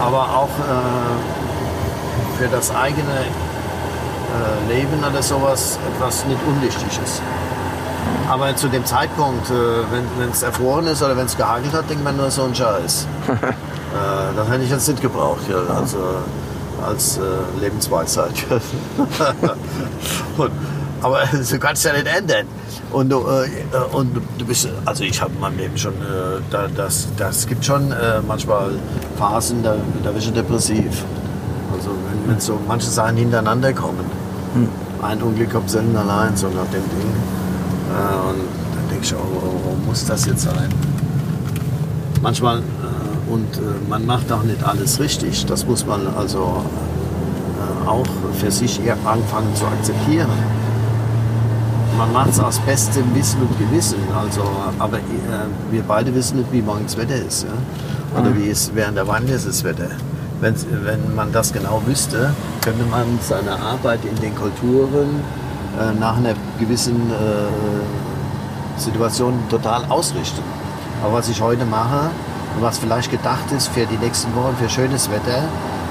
Aber 0.01 0.23
auch 0.23 0.49
äh, 0.49 2.39
für 2.39 2.49
das 2.49 2.75
eigene 2.75 3.21
äh, 3.21 4.75
Leben 4.75 5.05
oder 5.09 5.23
sowas 5.23 5.79
etwas 5.95 6.25
nicht 6.27 6.41
Unwichtiges. 6.47 7.23
Aber 8.29 8.55
zu 8.57 8.69
dem 8.69 8.85
Zeitpunkt, 8.85 9.49
äh, 9.51 9.55
wenn 10.19 10.31
es 10.31 10.43
erfroren 10.43 10.87
ist 10.89 11.03
oder 11.03 11.17
wenn 11.17 11.27
es 11.27 11.37
gehagelt 11.37 11.73
hat, 11.73 11.89
denkt 11.89 12.03
man 12.03 12.17
nur 12.17 12.31
so 12.31 12.43
ein 12.43 12.55
Scheiß. 12.55 13.07
das 14.37 14.49
hätte 14.49 14.65
ich 14.65 14.71
jetzt 14.71 14.89
nicht 14.89 15.03
gebraucht, 15.03 15.43
ja, 15.49 15.75
also 15.75 15.99
als 16.87 17.19
äh, 17.19 17.21
Lebensweisheit. 17.61 18.33
Und, 20.37 20.51
aber 21.05 21.21
du 21.51 21.59
kannst 21.59 21.85
ja 21.85 21.93
nicht 21.93 22.07
ändern. 22.07 22.47
Und 22.91 23.11
du, 23.11 23.27
äh, 23.27 23.45
äh, 23.47 23.95
und 23.95 24.17
du 24.39 24.45
bist, 24.47 24.69
also 24.85 25.05
ich 25.05 25.21
habe 25.21 25.33
in 25.35 25.41
meinem 25.41 25.59
Leben 25.59 25.77
schon, 25.77 25.95
äh, 25.95 26.41
da, 26.51 26.67
das, 26.75 27.09
das 27.17 27.47
gibt 27.47 27.65
schon 27.65 27.93
äh, 27.93 28.21
manchmal 28.27 28.71
Phasen, 29.19 29.63
da, 29.63 29.77
da 30.03 30.11
bist 30.13 30.29
du 30.29 30.31
depressiv. 30.31 31.05
Also 31.77 31.91
wenn, 31.91 32.31
wenn 32.31 32.41
so 32.41 32.59
manche 32.67 32.87
Sachen 32.87 33.17
hintereinander 33.17 33.73
kommen. 33.73 34.05
Ein 35.03 35.21
Unglück 35.23 35.53
kommt 35.53 35.69
selten 35.69 35.97
allein, 35.97 36.37
so 36.37 36.47
nach 36.49 36.67
dem 36.67 36.83
Ding. 36.89 37.11
Äh, 37.91 38.31
und 38.31 38.39
dann 38.77 38.89
denke 38.89 39.05
ich, 39.05 39.15
oh, 39.15 39.19
oh, 39.19 39.71
oh, 39.71 39.87
muss 39.87 40.07
das 40.07 40.25
jetzt 40.27 40.43
sein? 40.43 40.69
Manchmal, 42.23 42.63
und 43.29 43.57
äh, 43.57 43.89
man 43.89 44.05
macht 44.07 44.31
auch 44.33 44.43
nicht 44.43 44.63
alles 44.65 45.01
richtig. 45.01 45.47
Das 45.47 45.67
muss 45.67 45.87
man 45.87 46.07
also 46.17 46.63
äh, 47.59 47.89
auch 47.89 48.07
für 48.39 48.51
sich 48.51 48.81
anfangen 48.91 49.55
zu 49.55 49.67
akzeptieren. 49.67 50.29
man 51.97 52.13
macht 52.13 52.31
es 52.31 52.41
aus 52.41 52.59
bestem 52.61 53.15
Wissen 53.15 53.41
und 53.41 53.59
Gewissen. 53.59 53.99
Also, 54.17 54.43
aber 54.79 54.99
äh, 54.99 55.01
wir 55.71 55.83
beide 55.83 56.15
wissen 56.15 56.39
nicht, 56.39 56.53
wie 56.53 56.63
morgen 56.63 56.85
das 56.85 56.97
Wetter 56.97 57.17
ist. 57.17 57.45
Ja? 57.45 58.21
Oder 58.21 58.37
wie 58.37 58.49
es 58.49 58.71
während 58.75 58.97
der 58.97 59.07
Wandlung 59.09 59.35
ist 59.35 59.47
das 59.47 59.65
Wetter. 59.65 59.89
Wenn, 60.41 60.55
wenn 60.85 61.15
man 61.15 61.33
das 61.33 61.53
genau 61.53 61.81
wüsste, 61.87 62.35
könnte 62.61 62.85
man 62.91 63.19
seine 63.21 63.53
Arbeit 63.53 64.01
in 64.05 64.17
den 64.21 64.35
Kulturen 64.35 65.21
äh, 65.81 65.99
nach 65.99 66.17
einer 66.17 66.35
gewissen 66.59 67.11
äh, 67.11 68.81
Situation 68.81 69.35
total 69.49 69.85
ausrichten. 69.89 70.43
Aber 71.03 71.15
was 71.15 71.29
ich 71.29 71.41
heute 71.41 71.65
mache, 71.65 72.11
was 72.61 72.79
vielleicht 72.79 73.11
gedacht 73.11 73.51
ist 73.57 73.69
für 73.69 73.87
die 73.87 73.97
nächsten 73.97 74.35
Wochen 74.35 74.57
für 74.57 74.69
schönes 74.69 75.11
Wetter, 75.11 75.45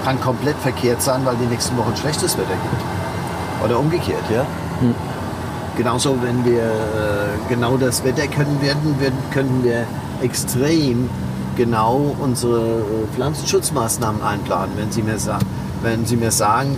kann 0.04 0.20
komplett 0.20 0.58
verkehrt 0.58 1.02
sein, 1.02 1.22
weil 1.26 1.36
die 1.38 1.46
nächsten 1.46 1.78
Wochen 1.78 1.96
schlechtes 1.96 2.38
Wetter 2.38 2.50
gibt. 2.50 3.64
Oder 3.64 3.80
umgekehrt, 3.80 4.24
ja. 4.34 4.46
Genauso, 5.78 6.18
wenn 6.22 6.46
wir 6.46 6.62
äh, 6.62 7.50
genau 7.50 7.78
das 7.78 8.04
Wetter 8.04 8.28
können 8.28 8.62
werden, 8.62 8.96
können 9.32 9.64
wir 9.64 9.86
extrem 10.22 11.10
genau 11.56 12.16
unsere 12.20 12.80
äh, 12.80 13.16
Pflanzenschutzmaßnahmen 13.16 14.22
einplanen. 14.22 14.76
Wenn 14.78 14.92
Sie 14.92 15.02
mir, 15.02 15.18
sa 15.18 15.40
wenn 15.82 16.06
Sie 16.06 16.16
mir 16.16 16.32
sagen, 16.32 16.78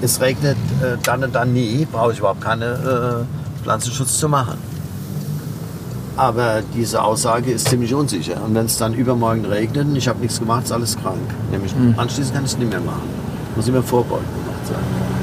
äh, 0.00 0.04
es 0.04 0.20
regnet 0.20 0.56
dann 1.02 1.24
und 1.24 1.34
dann 1.34 1.52
nie, 1.52 1.86
brauche 1.90 2.12
ich 2.12 2.18
überhaupt 2.18 2.40
keine 2.40 3.26
Pflanzenschutz 3.62 4.18
zu 4.18 4.28
machen. 4.28 4.58
Aber 6.16 6.62
diese 6.74 7.02
Aussage 7.02 7.50
ist 7.50 7.68
ziemlich 7.68 7.92
unsicher. 7.92 8.42
Und 8.44 8.54
wenn 8.54 8.66
es 8.66 8.78
dann 8.78 8.94
übermorgen 8.94 9.44
regnet 9.44 9.86
und 9.86 9.96
ich 9.96 10.06
habe 10.06 10.20
nichts 10.20 10.38
gemacht, 10.38 10.64
ist 10.64 10.72
alles 10.72 10.96
krank. 10.96 11.18
Nämlich 11.50 11.74
anschließend 11.96 12.34
kann 12.34 12.44
ich 12.44 12.52
es 12.52 12.58
nicht 12.58 12.70
mehr 12.70 12.80
machen. 12.80 13.02
Muss 13.56 13.66
immer 13.66 13.82
vorbeugend 13.82 14.28
gemacht 14.28 14.66
sein. 14.66 15.14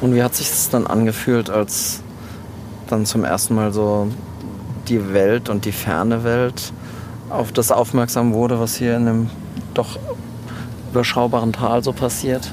Und 0.00 0.14
wie 0.14 0.22
hat 0.22 0.34
sich 0.34 0.48
das 0.48 0.70
dann 0.70 0.86
angefühlt, 0.86 1.50
als 1.50 2.00
dann 2.88 3.04
zum 3.04 3.24
ersten 3.24 3.54
Mal 3.54 3.70
so 3.72 4.08
die 4.90 5.12
Welt 5.14 5.48
und 5.48 5.64
die 5.64 5.72
ferne 5.72 6.24
Welt 6.24 6.72
auf 7.30 7.52
das 7.52 7.70
aufmerksam 7.70 8.34
wurde, 8.34 8.58
was 8.60 8.74
hier 8.74 8.96
in 8.96 9.08
einem 9.08 9.30
doch 9.72 9.98
überschaubaren 10.90 11.52
Tal 11.52 11.82
so 11.82 11.92
passiert? 11.92 12.50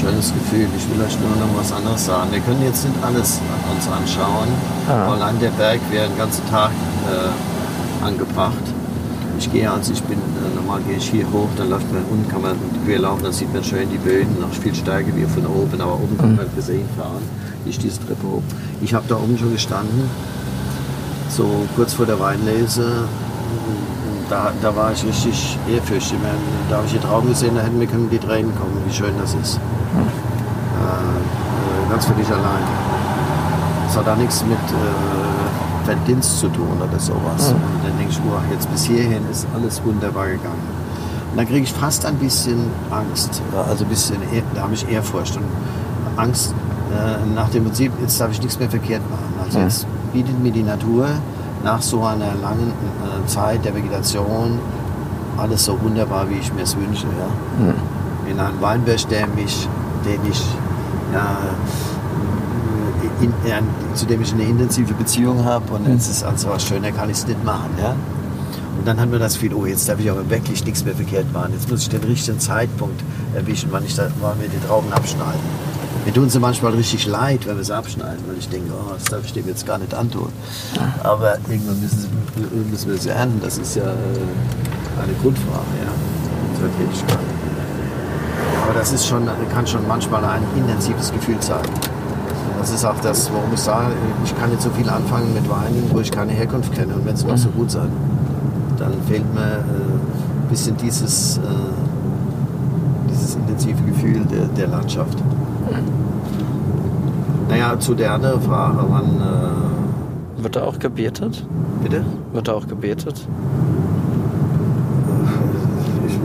Schönes 0.00 0.32
Gefühl. 0.32 0.68
Ich 0.76 0.88
will 0.88 1.04
euch 1.04 1.18
nur 1.18 1.30
noch 1.30 1.58
was 1.58 1.72
anderes 1.72 2.06
sagen. 2.06 2.30
Wir 2.30 2.40
können 2.40 2.62
jetzt 2.64 2.84
nicht 2.84 2.94
alles 3.04 3.40
uns 3.74 3.88
anschauen. 3.88 4.48
Ah. 4.88 5.12
Allein 5.12 5.38
der 5.40 5.50
Berg 5.50 5.80
wäre 5.90 6.08
den 6.08 6.16
ganzen 6.16 6.48
Tag 6.48 6.70
äh, 7.10 8.04
angebracht. 8.04 8.62
Ich 9.40 9.52
gehe 9.52 9.70
also, 9.70 9.92
ich 9.92 10.02
bin, 10.04 10.18
äh, 10.18 10.54
normal 10.54 10.80
gehe 10.86 10.96
ich 10.96 11.10
hier 11.10 11.24
hoch, 11.32 11.48
dann 11.56 11.70
läuft 11.70 11.92
man 11.92 12.02
unten, 12.10 12.28
kann 12.28 12.42
man 12.42 12.56
quer 12.84 12.98
laufen, 12.98 13.22
dann 13.22 13.32
sieht 13.32 13.52
man 13.52 13.62
schön 13.62 13.88
die 13.88 13.98
Böden, 13.98 14.40
noch 14.40 14.52
viel 14.52 14.74
stärker 14.74 15.14
wie 15.14 15.24
von 15.24 15.46
oben, 15.46 15.80
aber 15.80 15.94
oben 15.94 16.18
kann 16.18 16.36
man 16.36 16.46
gesehen 16.56 16.88
fahren. 16.96 17.22
Ist 17.68 17.82
diese 17.82 17.98
Treppe 18.00 18.26
hoch. 18.26 18.42
Ich 18.80 18.94
habe 18.94 19.04
da 19.08 19.16
oben 19.16 19.36
schon 19.38 19.52
gestanden, 19.52 20.08
so 21.28 21.44
kurz 21.76 21.92
vor 21.92 22.06
der 22.06 22.18
Weinlese. 22.18 23.04
Da, 24.30 24.52
da 24.62 24.74
war 24.74 24.92
ich 24.92 25.04
richtig 25.04 25.58
ehrfürchtig. 25.72 26.18
Da 26.70 26.76
habe 26.76 26.86
ich 26.86 26.92
hier 26.92 27.00
drauf 27.00 27.24
gesehen, 27.26 27.54
da 27.56 27.62
hätten 27.62 27.78
mir 27.78 27.86
können 27.86 28.08
die 28.10 28.18
Tränen 28.18 28.52
kommen, 28.56 28.80
wie 28.86 28.92
schön 28.94 29.12
das 29.20 29.34
ist. 29.34 29.56
Äh, 29.56 29.58
äh, 30.80 31.90
ganz 31.90 32.06
für 32.06 32.14
dich 32.14 32.28
allein. 32.28 32.62
Es 33.88 33.96
hat 33.96 34.06
da 34.06 34.16
nichts 34.16 34.42
mit 34.44 34.52
äh, 34.58 35.84
Verdienst 35.86 36.38
zu 36.40 36.48
tun 36.48 36.76
oder 36.76 36.98
sowas. 36.98 37.48
Und 37.52 37.60
dann 37.84 37.96
denke 37.98 38.12
ich, 38.12 38.20
wow, 38.24 38.40
jetzt 38.50 38.70
bis 38.70 38.84
hierhin 38.84 39.22
ist 39.30 39.46
alles 39.54 39.82
wunderbar 39.84 40.26
gegangen. 40.26 40.62
Und 41.32 41.36
dann 41.38 41.46
kriege 41.46 41.60
ich 41.64 41.72
fast 41.72 42.04
ein 42.06 42.16
bisschen 42.16 42.58
Angst, 42.90 43.42
also 43.68 43.84
ein 43.84 43.90
bisschen, 43.90 44.16
Ehr- 44.32 44.42
da 44.54 44.62
habe 44.62 44.74
ich 44.74 44.86
Ehrfurcht 44.90 45.36
und 45.36 45.44
Angst 46.16 46.52
äh, 46.92 47.34
nach 47.34 47.50
dem 47.50 47.64
Prinzip, 47.64 47.92
jetzt 48.00 48.20
darf 48.20 48.30
ich 48.30 48.40
nichts 48.40 48.58
mehr 48.58 48.70
verkehrt 48.70 49.02
machen. 49.10 49.34
Also 49.44 49.58
jetzt 49.60 49.86
bietet 50.12 50.38
mir 50.42 50.52
die 50.52 50.62
Natur 50.62 51.08
nach 51.64 51.82
so 51.82 52.02
einer 52.02 52.34
langen 52.42 52.72
äh, 52.72 53.26
Zeit 53.26 53.64
der 53.64 53.74
Vegetation 53.74 54.58
alles 55.36 55.64
so 55.64 55.80
wunderbar, 55.80 56.28
wie 56.28 56.34
ich 56.34 56.52
mir 56.52 56.62
es 56.62 56.76
wünsche. 56.76 57.06
Ja? 57.06 57.74
In 58.30 58.40
einem 58.40 58.60
Weinberg, 58.60 59.08
der 59.08 59.26
mich, 59.28 59.68
den 60.04 60.20
ich 60.28 60.42
ja, 61.12 61.38
in, 63.20 63.32
ja, 63.48 63.58
zu 63.94 64.06
dem 64.06 64.20
ich 64.20 64.32
eine 64.32 64.42
intensive 64.42 64.94
Beziehung 64.94 65.44
habe 65.44 65.74
und 65.74 65.88
jetzt 65.88 66.10
ist 66.10 66.24
also 66.24 66.50
schöner 66.58 66.92
kann 66.92 67.10
ich 67.10 67.16
es 67.18 67.26
nicht 67.26 67.42
machen. 67.44 67.70
Ja? 67.80 67.94
Und 68.78 68.86
dann 68.86 69.00
hat 69.00 69.10
man 69.10 69.18
das 69.18 69.34
Gefühl, 69.34 69.54
oh, 69.54 69.66
jetzt 69.66 69.88
darf 69.88 69.98
ich 69.98 70.10
aber 70.10 70.28
wirklich 70.30 70.64
nichts 70.64 70.84
mehr 70.84 70.94
verkehrt 70.94 71.32
machen. 71.32 71.52
Jetzt 71.52 71.70
muss 71.70 71.82
ich 71.82 71.88
den 71.88 72.04
richtigen 72.04 72.38
Zeitpunkt 72.38 73.02
erwischen, 73.34 73.68
wann, 73.72 73.84
ich 73.84 73.94
da, 73.94 74.08
wann 74.20 74.40
wir 74.40 74.48
die 74.48 74.64
Trauben 74.66 74.92
abschneiden. 74.92 75.40
Mir 76.08 76.14
tun 76.14 76.30
sie 76.30 76.40
manchmal 76.40 76.72
richtig 76.72 77.06
leid, 77.06 77.46
wenn 77.46 77.58
wir 77.58 77.64
sie 77.64 77.76
abschneiden, 77.76 78.24
weil 78.26 78.38
ich 78.38 78.48
denke, 78.48 78.72
oh, 78.72 78.94
das 78.94 79.04
darf 79.04 79.22
ich 79.26 79.34
dem 79.34 79.46
jetzt 79.46 79.66
gar 79.66 79.76
nicht 79.76 79.92
antun. 79.92 80.32
Aber 81.02 81.34
irgendwann 81.50 81.78
müssen, 81.82 81.98
sie, 81.98 82.70
müssen 82.70 82.90
wir 82.90 82.96
sie 82.96 83.10
ernten. 83.10 83.38
Das 83.42 83.58
ist 83.58 83.76
ja 83.76 83.82
äh, 83.82 85.02
eine 85.02 85.12
Grundfrage 85.20 85.66
ja, 85.84 86.66
Tätigkeit. 86.78 87.18
Aber 88.64 88.72
das 88.72 88.94
ist 88.94 89.06
schon, 89.06 89.28
kann 89.52 89.66
schon 89.66 89.86
manchmal 89.86 90.24
ein 90.24 90.42
intensives 90.56 91.12
Gefühl 91.12 91.36
sein. 91.42 91.60
Das 92.58 92.70
ist 92.70 92.86
auch 92.86 92.98
das, 93.02 93.30
warum 93.30 93.52
ich 93.52 93.60
sage, 93.60 93.92
ich 94.24 94.34
kann 94.40 94.48
nicht 94.48 94.62
so 94.62 94.70
viel 94.70 94.88
anfangen 94.88 95.34
mit 95.34 95.46
Weinen, 95.50 95.90
wo 95.92 96.00
ich 96.00 96.10
keine 96.10 96.32
Herkunft 96.32 96.72
kenne. 96.72 96.94
Und 96.94 97.04
wenn 97.04 97.16
sie 97.16 97.26
noch 97.26 97.36
so 97.36 97.50
gut 97.50 97.70
sein, 97.70 97.92
dann 98.78 98.94
fehlt 99.08 99.30
mir 99.34 99.40
äh, 99.40 99.56
ein 99.56 100.48
bisschen 100.48 100.74
dieses, 100.78 101.36
äh, 101.36 101.40
dieses 101.42 101.67
intensive 103.48 103.82
Gefühl 103.84 104.24
der, 104.30 104.46
der 104.56 104.68
Landschaft. 104.68 105.18
Naja, 107.48 107.78
zu 107.80 107.94
der 107.94 108.12
anderen 108.12 108.42
Frage, 108.42 108.78
wann, 108.88 109.04
äh, 109.06 110.42
Wird 110.42 110.56
da 110.56 110.64
auch 110.64 110.78
gebetet? 110.78 111.44
bitte? 111.82 112.04
Wird 112.32 112.46
da 112.48 112.52
auch 112.52 112.66
gebetet? 112.66 113.26
Ich, 116.06 116.14
äh, 116.14 116.18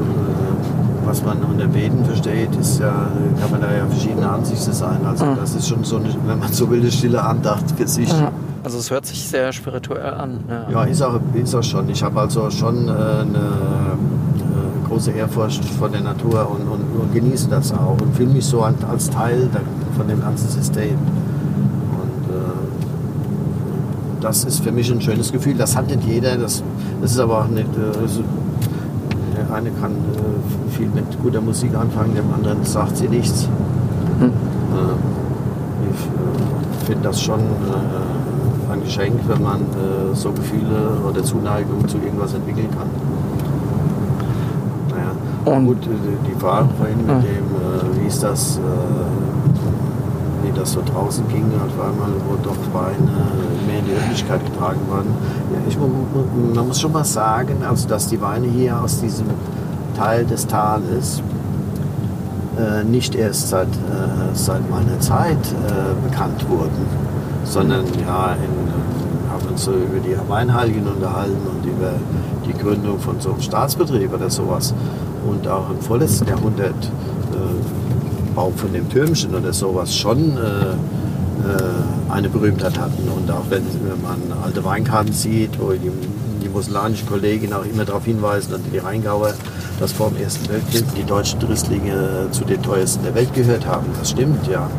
was 1.05 1.23
man 1.23 1.37
unter 1.43 1.67
Beten 1.67 2.03
versteht, 2.05 2.53
ist 2.59 2.79
ja, 2.79 2.91
kann 3.39 3.51
man 3.51 3.61
da 3.61 3.71
ja 3.73 3.85
verschiedene 3.87 4.29
Ansichten 4.29 4.73
sein. 4.73 4.97
Also 5.05 5.25
Mhm. 5.25 5.35
das 5.39 5.55
ist 5.55 5.67
schon 5.67 5.83
so 5.83 5.95
eine, 5.97 6.09
wenn 6.27 6.39
man 6.39 6.51
so 6.51 6.69
will, 6.69 6.81
eine 6.81 6.91
stille 6.91 7.23
Andacht 7.23 7.63
für 7.77 7.87
sich. 7.87 8.13
Also 8.63 8.77
es 8.77 8.91
hört 8.91 9.05
sich 9.05 9.23
sehr 9.27 9.51
spirituell 9.51 10.13
an. 10.13 10.39
Ja. 10.49 10.69
Ja, 10.71 10.83
ist 10.85 11.01
auch, 11.01 11.19
ist 11.33 11.55
auch 11.55 11.63
schon. 11.63 11.89
Ich 11.89 12.01
habe 12.03 12.19
also 12.19 12.49
schon 12.49 12.87
äh, 12.87 12.91
eine 12.91 13.37
äh, 13.37 14.87
große 14.87 15.11
Ehrfurcht 15.11 15.63
vor 15.65 15.89
der 15.89 16.01
Natur 16.01 16.49
und, 16.49 16.67
und, 16.99 17.13
genieße 17.13 17.49
das 17.49 17.73
auch 17.73 17.97
und 18.01 18.15
fühle 18.15 18.29
mich 18.33 18.45
so 18.45 18.61
als 18.61 19.09
Teil 19.09 19.49
von 19.95 20.07
dem 20.07 20.21
ganzen 20.21 20.49
System. 20.49 20.97
Und 21.91 22.33
äh, 22.33 22.53
das 24.21 24.43
ist 24.45 24.63
für 24.63 24.71
mich 24.71 24.91
ein 24.91 25.01
schönes 25.01 25.31
Gefühl. 25.31 25.55
Das 25.55 25.75
hat 25.75 25.87
nicht 25.87 26.03
jeder. 26.03 26.37
Das, 26.37 26.63
das 27.01 27.11
ist 27.11 27.19
aber 27.19 27.41
auch 27.41 27.47
nicht. 27.47 27.67
Äh, 27.67 28.07
so, 28.07 28.23
der 29.35 29.53
eine 29.55 29.71
kann 29.71 29.91
äh, 29.91 30.71
viel 30.71 30.87
mit 30.87 31.21
guter 31.21 31.41
Musik 31.41 31.75
anfangen, 31.75 32.15
dem 32.15 32.33
anderen 32.33 32.63
sagt 32.63 32.97
sie 32.97 33.07
nichts. 33.07 33.47
Äh, 34.21 34.29
ich 35.91 36.85
finde 36.85 37.03
das 37.03 37.21
schon 37.21 37.39
ein 38.71 38.83
Geschenk, 38.83 39.19
wenn 39.27 39.43
man 39.43 39.61
so 40.13 40.31
Gefühle 40.31 40.97
oder 41.07 41.23
Zuneigung 41.23 41.87
zu 41.87 41.97
irgendwas 41.97 42.33
entwickeln 42.33 42.69
kann. 42.71 42.87
Und- 45.45 45.65
gut, 45.67 45.77
die 46.27 46.39
Frage 46.39 46.69
vorhin 46.77 46.97
mit 46.99 47.07
Ja. 47.07 47.15
dem, 47.19 47.25
äh, 47.97 48.01
wie 48.01 48.07
ist 48.07 48.23
das, 48.23 48.57
äh, 48.57 48.61
wie 50.45 50.51
das 50.57 50.71
so 50.73 50.81
draußen 50.85 51.27
ging, 51.27 51.45
auf 51.55 51.85
einmal, 51.85 52.09
wo 52.27 52.35
doch 52.43 52.55
Weine 52.73 53.11
mehr 53.67 53.79
in 53.79 53.85
die 53.85 53.91
Öffentlichkeit 53.93 54.45
getragen 54.45 54.79
wurden. 54.89 55.13
Ja, 55.53 55.59
ich, 55.67 55.77
man 56.55 56.67
muss 56.67 56.79
schon 56.79 56.91
mal 56.91 57.03
sagen, 57.05 57.57
also 57.67 57.87
dass 57.87 58.07
die 58.07 58.21
Weine 58.21 58.47
hier 58.47 58.79
aus 58.81 58.99
diesem 59.01 59.27
Teil 59.97 60.25
des 60.25 60.47
Tales 60.47 61.21
äh, 62.57 62.83
nicht 62.83 63.15
erst 63.15 63.49
seit, 63.49 63.67
äh, 63.67 64.33
seit 64.33 64.69
meiner 64.69 64.99
Zeit 64.99 65.37
äh, 65.67 66.07
bekannt 66.09 66.45
wurden, 66.49 66.85
sondern 67.45 67.85
ja, 68.05 68.33
in, 68.33 68.43
äh, 68.43 69.31
haben 69.33 69.47
uns 69.49 69.63
so 69.63 69.71
über 69.71 69.99
die 70.05 70.15
Weinheiligen 70.29 70.85
unterhalten 70.87 71.37
und 71.47 71.65
über 71.65 71.93
die 72.45 72.53
Gründung 72.53 72.99
von 72.99 73.19
so 73.19 73.31
einem 73.31 73.41
Staatsbetrieb 73.41 74.13
oder 74.13 74.29
sowas. 74.29 74.73
Und 75.27 75.47
auch 75.47 75.69
im 75.69 75.79
vorletzten 75.79 76.27
Jahrhundert 76.27 76.75
äh, 77.31 78.35
Bau 78.35 78.51
von 78.55 78.73
dem 78.73 78.89
Türmchen 78.89 79.35
oder 79.35 79.53
sowas 79.53 79.95
schon 79.95 80.37
äh, 80.37 80.71
äh, 81.43 82.11
eine 82.11 82.29
Berühmtheit 82.29 82.77
hatten. 82.79 83.07
Und 83.09 83.29
auch 83.31 83.45
wenn, 83.49 83.63
wenn 83.63 84.01
man 84.01 84.43
alte 84.43 84.63
Weinkarten 84.63 85.13
sieht, 85.13 85.59
wo 85.59 85.71
die, 85.71 85.91
die 86.41 86.49
muslanische 86.49 87.05
Kollegin 87.05 87.53
auch 87.53 87.65
immer 87.65 87.85
darauf 87.85 88.05
hinweisen, 88.05 88.53
und 88.53 88.61
die 88.73 88.77
Rheingauer, 88.77 89.33
dass 89.79 89.91
vor 89.91 90.09
dem 90.09 90.21
Ersten 90.23 90.49
Weltkrieg 90.49 90.85
die 90.95 91.03
deutschen 91.03 91.39
Tristlinge 91.39 92.27
zu 92.31 92.43
den 92.45 92.61
teuersten 92.61 93.03
der 93.03 93.15
Welt 93.15 93.33
gehört 93.33 93.65
haben. 93.65 93.87
Das 93.99 94.11
stimmt, 94.11 94.47
ja. 94.47 94.69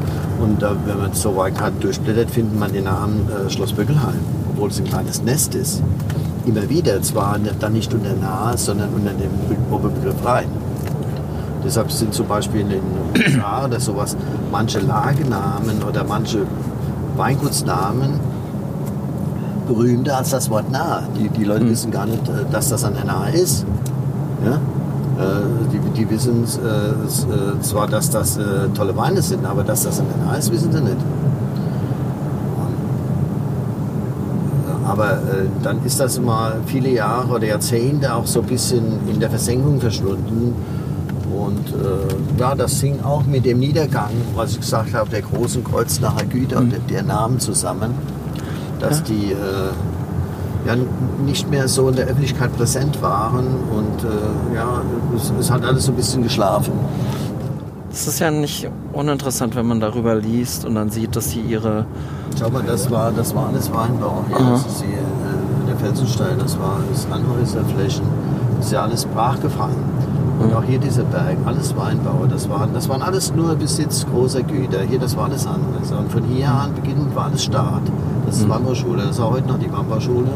Und 0.41 0.63
äh, 0.63 0.69
wenn 0.87 0.99
man 0.99 1.13
so 1.13 1.37
weit 1.37 1.61
halt 1.61 1.83
durchblättert, 1.83 2.31
findet 2.31 2.59
man 2.59 2.73
den 2.73 2.85
Namen 2.85 3.29
äh, 3.29 3.51
Schloss 3.51 3.73
Böckelheim, 3.73 4.21
obwohl 4.53 4.71
es 4.71 4.79
ein 4.79 4.85
kleines 4.85 5.23
Nest 5.23 5.55
ist. 5.55 5.83
Immer 6.47 6.69
wieder, 6.69 7.01
zwar 7.03 7.39
dann 7.61 7.73
nicht 7.73 7.93
unter 7.95 8.13
Nahe, 8.15 8.57
sondern 8.59 8.91
unter 8.95 9.13
dem 9.13 9.31
Be- 9.49 9.75
Oberbegriff 9.75 10.25
Rhein. 10.25 10.49
Deshalb 11.65 11.91
sind 11.91 12.13
zum 12.13 12.27
Beispiel 12.27 12.61
in 12.61 12.69
den 12.69 12.83
USA 13.17 13.65
oder 13.67 13.81
sowas 13.81 14.15
manche 14.53 14.81
Lagenamen 14.81 15.83
oder 15.89 16.05
manche 16.05 16.41
Weingutsnamen 17.17 18.21
berühmter 19.67 20.19
als 20.19 20.31
das 20.31 20.51
Wort 20.51 20.71
Nahe. 20.71 21.05
Die, 21.19 21.31
die 21.31 21.45
Leute 21.45 21.67
wissen 21.69 21.91
gar 21.91 22.05
nicht, 22.05 22.29
äh, 22.29 22.45
dass 22.53 22.69
das 22.69 22.85
an 22.85 22.93
der 22.95 23.07
Nahe 23.07 23.33
ist. 23.33 23.65
Ja? 24.45 24.57
Äh, 24.57 25.43
Die, 25.73 25.79
die 25.97 26.11
wissen 26.11 26.45
äh, 26.45 27.61
zwar, 27.63 27.87
dass 27.87 28.11
das 28.11 28.39
tolle 28.75 28.95
Weine 28.97 29.23
sind, 29.23 29.47
aber 29.47 29.65
dass 29.65 29.85
das 29.85 29.99
an 30.01 30.07
der 30.15 30.27
Nahe 30.27 30.39
ist, 30.39 30.53
wissen 30.53 30.71
sie 30.71 30.81
nicht. 30.83 30.97
Und, 32.59 32.75
äh, 34.69 34.84
Aber 34.95 35.15
äh, 35.15 35.49
dann 35.65 35.85
ist 35.85 35.99
das 35.99 36.21
mal 36.21 36.61
viele 36.67 36.89
Jahre 36.89 37.35
oder 37.35 37.47
Jahrzehnte 37.49 38.15
auch 38.15 38.29
so 38.29 38.43
ein 38.43 38.47
bisschen 38.47 38.85
in 39.13 39.19
der 39.19 39.29
Versenkung 39.29 39.81
verschwunden. 39.81 40.55
Und 41.35 41.69
äh, 41.71 42.41
ja, 42.41 42.55
das 42.55 42.81
hing 42.81 43.03
auch 43.03 43.25
mit 43.27 43.45
dem 43.45 43.59
Niedergang, 43.59 44.13
was 44.37 44.53
ich 44.53 44.61
gesagt 44.61 44.95
habe, 44.95 45.11
der 45.11 45.23
großen 45.23 45.65
Kreuznacher 45.65 46.27
Güter 46.27 46.59
und 46.59 46.73
der, 46.89 47.03
Namen 47.03 47.41
zusammen, 47.41 47.93
dass 48.79 49.03
die 49.03 49.33
äh, 49.33 50.65
ja, 50.65 50.77
nicht 51.27 51.51
mehr 51.51 51.67
so 51.67 51.89
in 51.89 51.97
der 51.97 52.07
Öffentlichkeit 52.07 52.57
präsent 52.57 53.03
waren 53.03 53.47
und 53.47 54.05
äh, 54.05 54.55
ja, 54.55 54.81
es, 55.17 55.33
es 55.41 55.51
hat 55.51 55.65
alles 55.65 55.87
so 55.87 55.93
ein 55.93 55.97
bisschen 55.97 56.23
geschlafen. 56.23 56.73
Es 57.95 58.09
ist 58.09 58.19
ja 58.19 58.29
nicht 58.29 58.69
uninteressant, 58.93 59.55
wenn 59.55 59.67
man 59.67 59.79
darüber 59.79 60.17
liest 60.17 60.65
und 60.65 60.75
dann 60.75 60.91
sieht, 60.91 61.15
dass 61.15 61.31
sie 61.31 61.39
ihre 61.39 61.87
Schau 62.37 62.51
mal, 62.51 62.65
das 62.67 62.91
war, 62.91 63.13
das 63.13 63.33
war 63.37 63.47
alles 63.47 63.73
Weinbau. 63.73 64.25
Das 64.33 64.67
ist 64.67 64.83
hier 64.83 64.99
äh, 64.99 65.67
der 65.69 65.77
Felsenstein, 65.77 66.37
das 66.41 66.59
war 66.59 66.81
das 66.91 67.07
Anhäuserflächen, 67.09 68.05
das 68.57 68.67
ist 68.67 68.73
ja 68.73 68.83
alles 68.83 69.05
brach 69.05 69.41
gefallen. 69.41 69.77
Und 70.41 70.53
auch 70.57 70.65
hier 70.65 70.81
dieser 70.81 71.05
Berg, 71.05 71.37
alles 71.45 71.77
Weinbau. 71.77 72.27
Das 72.29 72.51
waren, 72.51 72.75
das 72.75 72.89
waren 72.89 73.01
alles 73.01 73.33
nur 73.33 73.55
Besitz 73.55 74.05
großer 74.05 74.43
Güter. 74.43 74.83
Hier, 74.83 74.99
das 74.99 75.17
war 75.17 75.27
alles 75.27 75.47
anderes. 75.47 75.93
Und 75.93 76.11
von 76.11 76.25
hier 76.25 76.51
an 76.51 76.75
beginnend 76.75 77.15
war 77.15 77.27
alles 77.27 77.45
Staat. 77.45 77.83
Das 78.27 78.39
ist 78.39 78.49
Weinbauschule. 78.49 79.03
Das 79.03 79.13
ist 79.13 79.21
auch 79.21 79.31
heute 79.31 79.47
noch 79.47 79.61
die 79.61 79.73
Weinbauschule. 79.73 80.33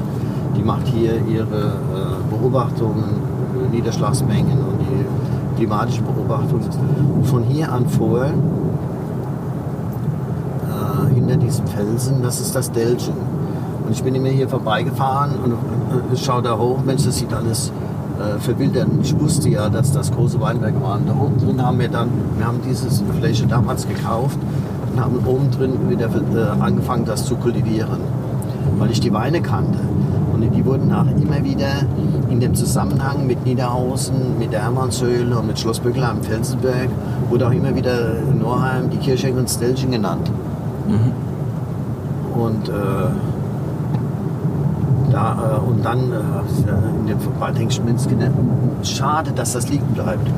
Die 0.57 0.63
macht 0.63 0.87
hier 0.87 1.21
ihre 1.27 1.73
äh, 1.73 2.31
Beobachtungen, 2.31 3.21
äh, 3.67 3.75
Niederschlagsmengen 3.75 4.59
und 4.59 4.79
die 4.79 5.28
klimatischen 5.59 6.05
Beobachtungen. 6.05 6.71
Und 7.17 7.27
von 7.27 7.43
hier 7.45 7.71
an 7.73 7.89
vor 7.89 8.25
äh, 8.25 8.33
hinter 11.15 11.37
diesem 11.37 11.67
Felsen, 11.67 12.23
das 12.23 12.41
ist 12.41 12.55
das 12.55 12.71
Delchen. 12.71 13.15
Und 13.85 13.93
ich 13.93 14.03
bin 14.03 14.15
immer 14.15 14.29
hier 14.29 14.49
vorbeigefahren 14.49 15.33
und 15.43 15.53
äh, 15.53 16.17
schaue 16.17 16.43
da 16.43 16.57
hoch, 16.57 16.79
Mensch, 16.85 17.05
das 17.05 17.19
sieht 17.19 17.35
alles 17.35 17.73
äh, 18.19 18.39
verwildert. 18.39 18.89
Und 18.89 19.01
Ich 19.05 19.19
wusste 19.19 19.49
ja, 19.49 19.69
dass 19.69 19.93
das 19.93 20.13
große 20.13 20.41
Weinberge 20.41 20.81
waren. 20.81 21.07
Da 21.07 21.13
oben 21.13 21.39
drin 21.39 21.61
haben 21.65 21.79
wir 21.81 21.89
dann, 21.89 22.09
wir 22.37 22.47
haben 22.47 22.61
diese 22.69 22.89
Fläche 23.19 23.47
damals 23.47 23.89
gekauft 23.89 24.39
und 24.93 25.01
haben 25.01 25.19
oben 25.27 25.51
drin 25.51 25.73
wieder 25.89 26.07
äh, 26.07 26.61
angefangen, 26.61 27.05
das 27.05 27.25
zu 27.25 27.35
kultivieren, 27.37 27.99
weil 28.79 28.91
ich 28.91 29.01
die 29.01 29.13
Weine 29.13 29.41
kannte. 29.41 29.81
Und 30.41 30.55
die 30.55 30.65
wurden 30.65 30.93
auch 30.93 31.07
immer 31.07 31.43
wieder 31.45 31.83
in 32.31 32.39
dem 32.39 32.55
Zusammenhang 32.55 33.27
mit 33.27 33.45
Niederhausen, 33.45 34.39
mit 34.39 34.53
der 34.53 34.63
Hermannshöhle 34.63 35.37
und 35.37 35.49
mit 35.49 35.59
Schloss 35.59 35.81
Böckelheim, 35.81 36.23
Felsenberg, 36.23 36.91
wurde 37.29 37.49
auch 37.49 37.53
immer 37.53 37.75
wieder 37.75 38.15
Norheim, 38.39 38.89
die 38.91 38.99
Kircheng 38.99 39.37
und 39.37 39.51
Stelchen 39.51 39.91
genannt. 39.91 40.31
Und, 42.41 42.69
äh, 42.69 42.73
da, 45.11 45.57
äh, 45.57 45.69
und 45.69 45.85
dann 45.85 46.13
äh, 46.13 47.01
in 47.01 47.07
dem 47.07 47.19
Waldhengstminsk 47.41 48.11
schade, 48.85 49.33
dass 49.33 49.55
das 49.55 49.69
liegen 49.69 49.93
bleibt. 49.95 50.29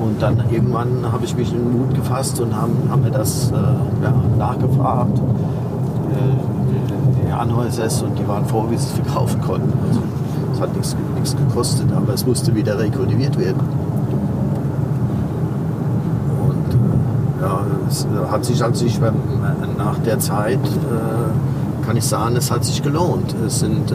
Und 0.00 0.22
dann 0.22 0.42
irgendwann 0.50 1.12
habe 1.12 1.24
ich 1.24 1.36
mich 1.36 1.52
in 1.52 1.58
den 1.58 1.78
Mut 1.78 1.94
gefasst 1.94 2.40
und 2.40 2.56
haben, 2.56 2.72
haben 2.88 3.04
wir 3.04 3.10
das 3.10 3.50
äh, 3.50 3.54
ja, 3.54 4.14
nachgefragt. 4.38 5.18
Äh, 5.18 6.57
Anhäusers 7.38 8.02
und 8.02 8.18
die 8.18 8.26
waren 8.26 8.44
froh, 8.46 8.64
wie 8.70 8.76
sie 8.76 8.86
es 8.86 8.90
verkaufen 8.92 9.40
konnten. 9.40 9.72
Also, 9.88 10.00
es 10.54 10.60
hat 10.60 10.72
nichts, 10.74 10.96
nichts 11.14 11.36
gekostet, 11.36 11.86
aber 11.94 12.14
es 12.14 12.26
musste 12.26 12.54
wieder 12.54 12.78
rekultiviert 12.78 13.38
werden. 13.38 13.60
Und 16.48 16.74
äh, 16.74 17.42
ja, 17.42 17.60
es 17.88 18.06
hat 18.30 18.44
sich 18.44 18.62
an 18.62 18.74
sich 18.74 19.00
wenn- 19.00 19.14
nach 19.76 19.98
der 19.98 20.18
Zeit, 20.18 20.58
äh, 20.58 21.84
kann 21.86 21.96
ich 21.96 22.04
sagen, 22.04 22.36
es 22.36 22.50
hat 22.50 22.64
sich 22.64 22.82
gelohnt. 22.82 23.34
Es 23.46 23.60
sind, 23.60 23.90
äh, 23.90 23.94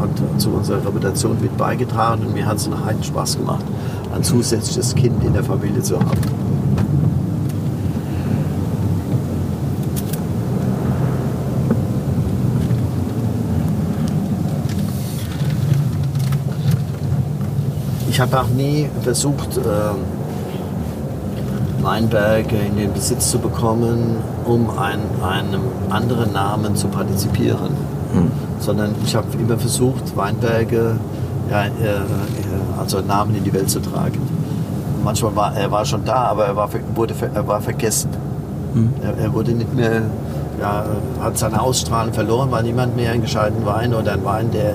hat 0.00 0.40
zu 0.40 0.50
unserer 0.50 0.78
Reputation 0.78 1.36
mit 1.40 1.56
beigetragen 1.56 2.26
und 2.26 2.34
mir 2.34 2.46
hat 2.46 2.56
es 2.58 2.66
einen 2.66 2.84
heiden 2.84 3.02
Spaß 3.02 3.38
gemacht, 3.38 3.64
ein 4.14 4.22
zusätzliches 4.22 4.94
Kind 4.94 5.22
in 5.24 5.32
der 5.32 5.44
Familie 5.44 5.82
zu 5.82 5.96
haben. 5.98 6.10
Ich 18.14 18.20
habe 18.20 18.40
auch 18.40 18.46
nie 18.46 18.88
versucht, 19.02 19.56
ähm, 19.56 19.96
Weinberge 21.82 22.54
in 22.54 22.76
den 22.76 22.92
Besitz 22.92 23.32
zu 23.32 23.40
bekommen, 23.40 24.18
um 24.44 24.70
ein, 24.78 25.00
einem 25.20 25.62
anderen 25.90 26.32
Namen 26.32 26.76
zu 26.76 26.86
partizipieren. 26.86 27.70
Sondern 28.60 28.94
ich 29.04 29.16
habe 29.16 29.26
immer 29.36 29.58
versucht, 29.58 30.16
Weinberge, 30.16 30.94
ja, 31.50 31.64
äh, 31.64 31.66
äh, 31.66 31.70
also 32.78 33.00
Namen 33.00 33.34
in 33.34 33.42
die 33.42 33.52
Welt 33.52 33.68
zu 33.68 33.80
tragen. 33.80 34.20
Manchmal 35.02 35.34
war 35.34 35.56
er 35.56 35.72
war 35.72 35.84
schon 35.84 36.04
da, 36.04 36.26
aber 36.26 36.44
er 36.44 36.54
war, 36.54 36.68
wurde, 36.94 37.14
er 37.34 37.48
war 37.48 37.60
vergessen. 37.60 38.10
Er, 39.02 39.24
er 39.24 39.32
wurde 39.32 39.50
nicht 39.54 39.74
mehr, 39.74 40.02
ja, 40.60 40.84
hat 41.20 41.36
seine 41.36 41.60
Ausstrahlung 41.60 42.14
verloren, 42.14 42.52
weil 42.52 42.62
niemand 42.62 42.94
mehr 42.94 43.10
einen 43.10 43.22
gescheiten 43.22 43.66
Wein 43.66 43.92
oder 43.92 44.12
einen 44.12 44.24
Wein, 44.24 44.52
der 44.52 44.74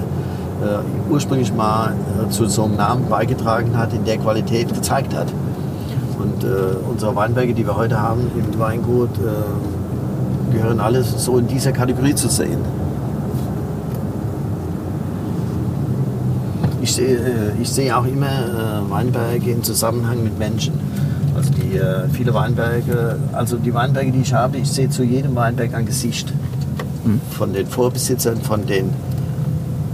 äh, 0.61 1.11
ursprünglich 1.11 1.53
mal 1.53 1.93
äh, 1.93 2.29
zu 2.29 2.47
so 2.47 2.65
einem 2.65 2.75
Namen 2.75 3.07
beigetragen 3.07 3.77
hat, 3.77 3.93
in 3.93 4.03
der 4.03 4.17
Qualität 4.17 4.73
gezeigt 4.73 5.15
hat. 5.15 5.27
Und 6.19 6.43
äh, 6.43 6.75
unsere 6.89 7.15
Weinberge, 7.15 7.53
die 7.53 7.65
wir 7.65 7.77
heute 7.77 8.01
haben 8.01 8.29
im 8.35 8.59
Weingut, 8.59 9.09
äh, 9.19 10.53
gehören 10.53 10.79
alle 10.79 11.03
so 11.03 11.37
in 11.37 11.47
dieser 11.47 11.71
Kategorie 11.71 12.13
zu 12.13 12.27
sehen. 12.27 12.59
Ich 16.81 16.93
sehe, 16.93 17.53
ich 17.61 17.69
sehe 17.69 17.95
auch 17.95 18.05
immer 18.05 18.81
Weinberge 18.89 19.51
im 19.51 19.63
Zusammenhang 19.63 20.23
mit 20.23 20.39
Menschen. 20.39 20.73
Also 21.35 21.51
die 21.51 21.79
viele 22.13 22.33
Weinberge, 22.33 23.17
also 23.33 23.57
die 23.57 23.73
Weinberge, 23.73 24.11
die 24.11 24.21
ich 24.21 24.33
habe, 24.33 24.57
ich 24.57 24.71
sehe 24.71 24.89
zu 24.89 25.03
jedem 25.03 25.35
Weinberg 25.35 25.75
ein 25.75 25.85
Gesicht. 25.85 26.33
Von 27.31 27.53
den 27.53 27.67
Vorbesitzern, 27.67 28.37
von 28.41 28.65
den 28.65 28.89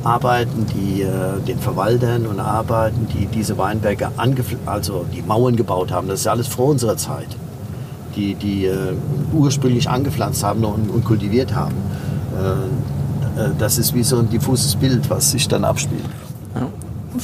Arbeiten, 0.05 0.65
die 0.67 1.01
äh, 1.01 1.39
den 1.47 1.59
Verwaltern 1.59 2.27
und 2.27 2.39
Arbeiten, 2.39 3.07
die 3.13 3.25
diese 3.25 3.57
Weinberge 3.57 4.09
also 4.65 5.05
die 5.13 5.21
Mauern 5.21 5.55
gebaut 5.55 5.91
haben. 5.91 6.07
Das 6.07 6.19
ist 6.19 6.25
ja 6.25 6.31
alles 6.31 6.47
vor 6.47 6.67
unserer 6.67 6.95
Zeit. 6.95 7.27
Die, 8.15 8.35
die 8.35 8.65
äh, 8.65 8.93
ursprünglich 9.33 9.89
angepflanzt 9.89 10.43
haben 10.43 10.63
und, 10.63 10.89
und 10.89 11.03
kultiviert 11.03 11.53
haben. 11.53 11.75
Äh, 12.39 13.41
äh, 13.41 13.49
das 13.57 13.77
ist 13.77 13.93
wie 13.93 14.03
so 14.03 14.19
ein 14.19 14.29
diffuses 14.29 14.75
Bild, 14.75 15.09
was 15.09 15.31
sich 15.31 15.47
dann 15.47 15.65
abspielt. 15.65 16.05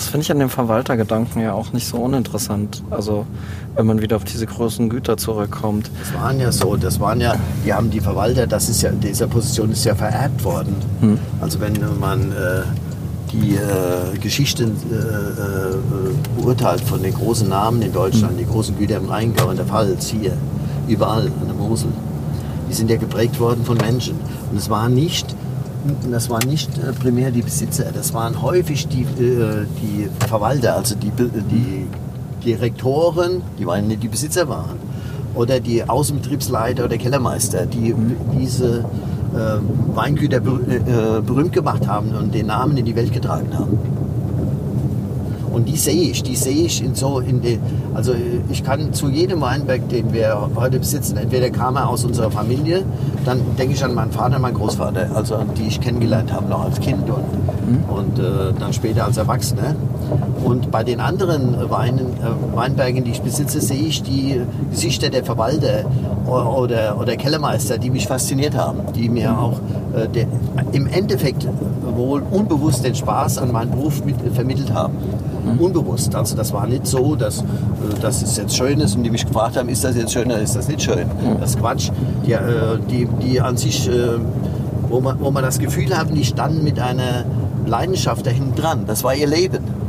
Das 0.02 0.10
finde 0.10 0.24
ich 0.24 0.32
an 0.32 0.40
dem 0.40 0.50
Verwaltergedanken 0.50 1.44
ja 1.44 1.54
auch 1.54 1.74
nicht 1.74 1.88
so 1.88 1.98
uninteressant. 1.98 2.82
Also 2.90 3.28
wenn 3.76 3.86
man 3.86 4.02
wieder 4.02 4.16
auf 4.16 4.24
diese 4.24 4.48
großen 4.48 4.90
Güter 4.90 5.16
zurückkommt. 5.16 5.92
Das 6.00 6.20
waren 6.20 6.40
ja 6.40 6.52
so, 6.52 6.76
das 6.76 7.00
waren 7.00 7.22
ja, 7.22 7.36
die 7.64 7.72
haben 7.72 7.92
die 7.92 8.00
Verwalter, 8.00 8.48
das 8.48 8.68
ist 8.68 8.82
ja, 8.82 8.90
dieser 8.90 9.28
Position 9.28 9.72
ist 9.72 9.86
ja 9.86 9.94
vererbt 9.94 10.44
worden. 10.44 10.76
Also 11.40 11.60
wenn 11.60 11.78
man 12.00 12.32
äh, 12.32 12.64
die 13.32 13.58
äh, 13.58 14.18
Geschichte 14.18 14.64
äh, 14.64 14.96
äh, 14.96 16.42
beurteilt 16.42 16.82
von 16.82 17.04
den 17.04 17.14
großen 17.14 17.48
Namen 17.48 17.84
in 17.84 17.94
Deutschland, 17.94 18.40
die 18.40 18.48
großen 18.48 18.76
Güter 18.80 18.98
im 18.98 19.06
Rheingau, 19.06 19.52
in 19.52 19.58
der 19.58 19.68
Pfalz, 19.68 20.08
hier, 20.08 20.34
überall 20.88 21.28
an 21.28 21.46
der 21.46 21.56
Mosel, 21.56 21.90
die 22.68 22.74
sind 22.74 22.90
ja 22.90 22.98
geprägt 22.98 23.40
worden 23.40 23.64
von 23.64 23.78
Menschen. 23.78 24.16
Und 24.52 24.58
es 24.58 24.68
waren 24.68 24.96
nicht, 24.96 25.36
das 26.12 26.30
waren 26.30 26.48
nicht 26.48 26.78
äh, 26.78 26.94
primär 26.94 27.32
die 27.32 27.42
Besitzer, 27.42 27.86
das 27.94 28.14
waren 28.14 28.42
häufig 28.42 28.88
die, 28.88 29.02
äh, 29.02 29.66
die 29.82 30.10
Verwalter, 30.28 30.76
also 30.76 30.96
die, 30.96 31.12
die 31.12 31.88
Direktoren, 32.44 33.42
die 33.60 33.66
waren 33.66 33.88
nicht 33.88 34.04
die 34.04 34.08
Besitzer 34.08 34.48
waren, 34.48 34.78
oder 35.34 35.60
die 35.60 35.88
Außenbetriebsleiter 35.88 36.86
oder 36.86 36.98
Kellermeister, 36.98 37.66
die 37.66 37.96
diese 38.38 38.80
äh, 39.34 39.96
Weingüter 39.96 40.40
ber 40.40 41.22
berühmt 41.22 41.54
gemacht 41.54 41.88
haben 41.88 42.14
und 42.16 42.34
den 42.34 42.48
Namen 42.48 42.78
in 42.78 42.86
die 42.86 42.96
Welt 42.96 43.14
getragen 43.14 43.50
haben. 43.58 43.78
Und 45.52 45.68
die 45.68 45.78
sehe 45.78 46.12
ich, 46.12 46.24
die 46.24 46.36
sehe 46.36 46.66
ich 46.66 46.84
in 46.84 46.96
so 46.96 47.20
in 47.20 47.42
den, 47.42 47.60
also 47.94 48.14
ich 48.50 48.64
kann 48.64 48.94
zu 48.94 49.10
jedem 49.10 49.42
Weinberg, 49.42 49.88
den 49.90 50.14
wir 50.14 50.50
heute 50.56 50.80
besitzen, 50.80 51.18
entweder 51.18 51.50
kam 51.50 51.76
er 51.76 51.90
aus 51.90 52.06
unserer 52.06 52.32
Familie, 52.32 52.84
dann 53.26 53.42
denke 53.58 53.74
ich 53.74 53.84
an 53.84 53.94
meinen 53.94 54.12
Vater 54.12 54.40
meinen 54.40 54.54
Großvater, 54.56 55.16
also 55.16 55.44
die 55.58 55.68
ich 55.68 55.82
kennengelernt 55.82 56.32
habe 56.32 56.48
noch 56.48 56.66
als 56.66 56.80
Kind 56.80 57.04
und, 57.10 57.90
und 57.90 58.20
äh, 58.20 58.54
dann 58.58 58.74
später 58.74 59.06
als 59.06 59.18
Erwachsener. 59.18 59.76
Und 60.44 60.72
bei 60.72 60.84
den 60.84 61.00
anderen 61.00 61.70
Weinen, 61.70 62.00
äh, 62.00 62.56
Weinbergen, 62.56 63.04
die 63.04 63.12
ich 63.12 63.22
besitze, 63.22 63.62
sehe 63.62 63.84
ich 63.84 64.04
die 64.04 64.42
Gesichter 64.70 65.10
der 65.10 65.24
Verwalter 65.24 65.86
oder, 66.28 66.98
oder 67.00 67.16
Kellermeister, 67.16 67.78
die 67.78 67.90
mich 67.90 68.08
fasziniert 68.08 68.56
haben, 68.56 68.80
die 68.96 69.10
mir 69.10 69.38
auch 69.38 69.60
äh, 69.96 70.08
der, 70.08 70.28
im 70.72 70.88
Endeffekt 70.88 71.48
wohl 71.96 72.24
unbewusst 72.32 72.84
den 72.86 72.96
Spaß 72.96 73.38
an 73.38 73.52
meinem 73.52 73.72
Beruf 73.72 74.04
mit, 74.06 74.16
vermittelt 74.34 74.74
haben. 74.74 74.96
Unbewusst. 75.60 76.14
Also 76.16 76.36
das 76.36 76.54
war 76.54 76.68
nicht 76.68 76.88
so, 76.88 77.16
dass, 77.16 77.40
äh, 77.40 77.44
dass 78.02 78.22
es 78.22 78.38
jetzt 78.38 78.56
schön 78.56 78.80
ist 78.80 78.96
und 78.96 79.04
die 79.04 79.10
mich 79.10 79.26
gefragt 79.26 79.58
haben, 79.58 79.70
ist 79.70 79.84
das 79.84 79.96
jetzt 79.96 80.14
schön 80.14 80.26
oder 80.26 80.40
ist 80.40 80.56
das 80.56 80.68
nicht 80.68 80.82
schön. 80.82 81.06
Das 81.40 81.52
ist 81.52 81.60
Quatsch. 81.60 81.92
Die, 82.26 82.34
äh, 82.34 82.40
die, 82.90 83.08
die 83.22 83.42
an 83.42 83.58
sich, 83.58 83.88
äh, 83.88 84.18
wo, 84.90 85.02
man, 85.02 85.20
wo 85.20 85.32
man 85.32 85.44
das 85.44 85.60
Gefühl 85.60 85.98
haben, 85.98 86.14
die 86.16 86.26
standen 86.26 86.64
mit 86.64 86.80
einer 86.80 87.26
Leidenschaft 87.66 88.26
da 88.26 88.32
hinten 88.32 88.56
dran. 88.56 88.84
Das 88.88 89.04
war 89.04 89.16
ihr 89.16 89.28
Leben. 89.28 89.81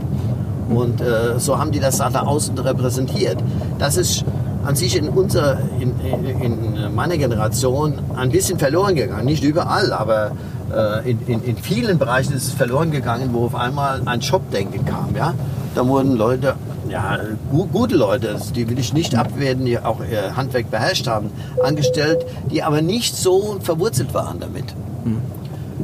Und 0.68 1.00
äh, 1.00 1.38
so 1.38 1.58
haben 1.58 1.72
die 1.72 1.80
das 1.80 1.98
nach 1.98 2.26
außen 2.26 2.58
repräsentiert. 2.58 3.38
Das 3.78 3.96
ist 3.96 4.24
an 4.64 4.76
sich 4.76 4.96
in, 4.96 5.08
unserer, 5.08 5.58
in, 5.80 5.92
in, 6.00 6.74
in 6.74 6.94
meiner 6.94 7.16
Generation 7.16 7.94
ein 8.16 8.30
bisschen 8.30 8.58
verloren 8.58 8.94
gegangen. 8.94 9.24
Nicht 9.24 9.42
überall, 9.42 9.92
aber 9.92 10.32
äh, 10.74 11.10
in, 11.10 11.18
in, 11.26 11.42
in 11.42 11.56
vielen 11.56 11.98
Bereichen 11.98 12.32
ist 12.32 12.44
es 12.44 12.52
verloren 12.52 12.90
gegangen, 12.90 13.30
wo 13.32 13.46
auf 13.46 13.54
einmal 13.54 14.02
ein 14.04 14.22
Shop-Denken 14.22 14.84
kam. 14.84 15.16
Ja? 15.16 15.34
Da 15.74 15.86
wurden 15.86 16.16
Leute, 16.16 16.54
ja, 16.88 17.18
gu 17.50 17.66
gute 17.66 17.96
Leute, 17.96 18.36
die 18.54 18.68
will 18.68 18.78
ich 18.78 18.92
nicht 18.92 19.16
abwerten, 19.16 19.64
die 19.64 19.78
auch 19.78 20.00
ihr 20.00 20.36
Handwerk 20.36 20.70
beherrscht 20.70 21.06
haben, 21.08 21.30
angestellt, 21.62 22.24
die 22.50 22.62
aber 22.62 22.82
nicht 22.82 23.16
so 23.16 23.56
verwurzelt 23.60 24.14
waren 24.14 24.38
damit. 24.40 24.64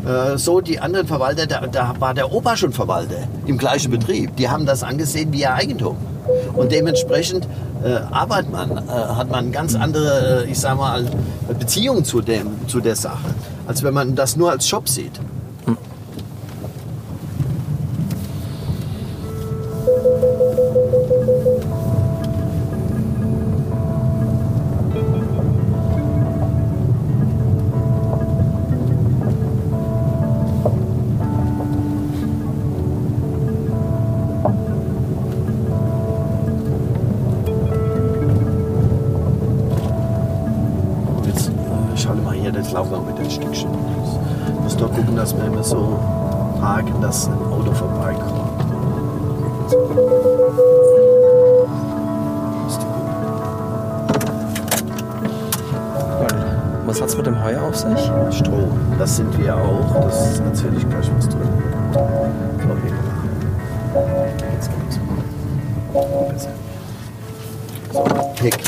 Äh, 0.09 0.39
so 0.39 0.61
die 0.61 0.81
anderen 0.81 1.07
Verwalter, 1.07 1.47
da, 1.47 1.67
da 1.67 1.95
war 1.99 2.15
der 2.15 2.33
Opa 2.33 2.57
schon 2.57 2.73
Verwalter 2.73 3.29
im 3.47 3.59
gleichen 3.59 3.91
Betrieb. 3.91 4.35
Die 4.37 4.49
haben 4.49 4.65
das 4.65 4.83
angesehen 4.83 5.33
wie 5.33 5.43
ihr 5.43 5.53
Eigentum. 5.53 5.99
Und 6.55 6.73
dementsprechend 6.73 7.47
äh, 7.85 7.95
arbeitet 8.11 8.51
man, 8.51 8.71
äh, 8.71 8.91
hat 8.91 9.31
man 9.31 9.53
ganz 9.53 9.75
andere, 9.75 10.45
äh, 10.45 10.51
ich 10.51 10.59
sag 10.59 10.79
mal, 10.79 11.05
Beziehung 11.59 12.05
zu, 12.05 12.23
dem, 12.23 12.67
zu 12.67 12.81
der 12.81 12.97
Sache, 12.97 13.35
als 13.67 13.83
wenn 13.83 13.95
man 13.95 14.15
das 14.15 14.37
nur 14.37 14.51
als 14.51 14.69
Job 14.71 14.89
sieht. 14.89 15.21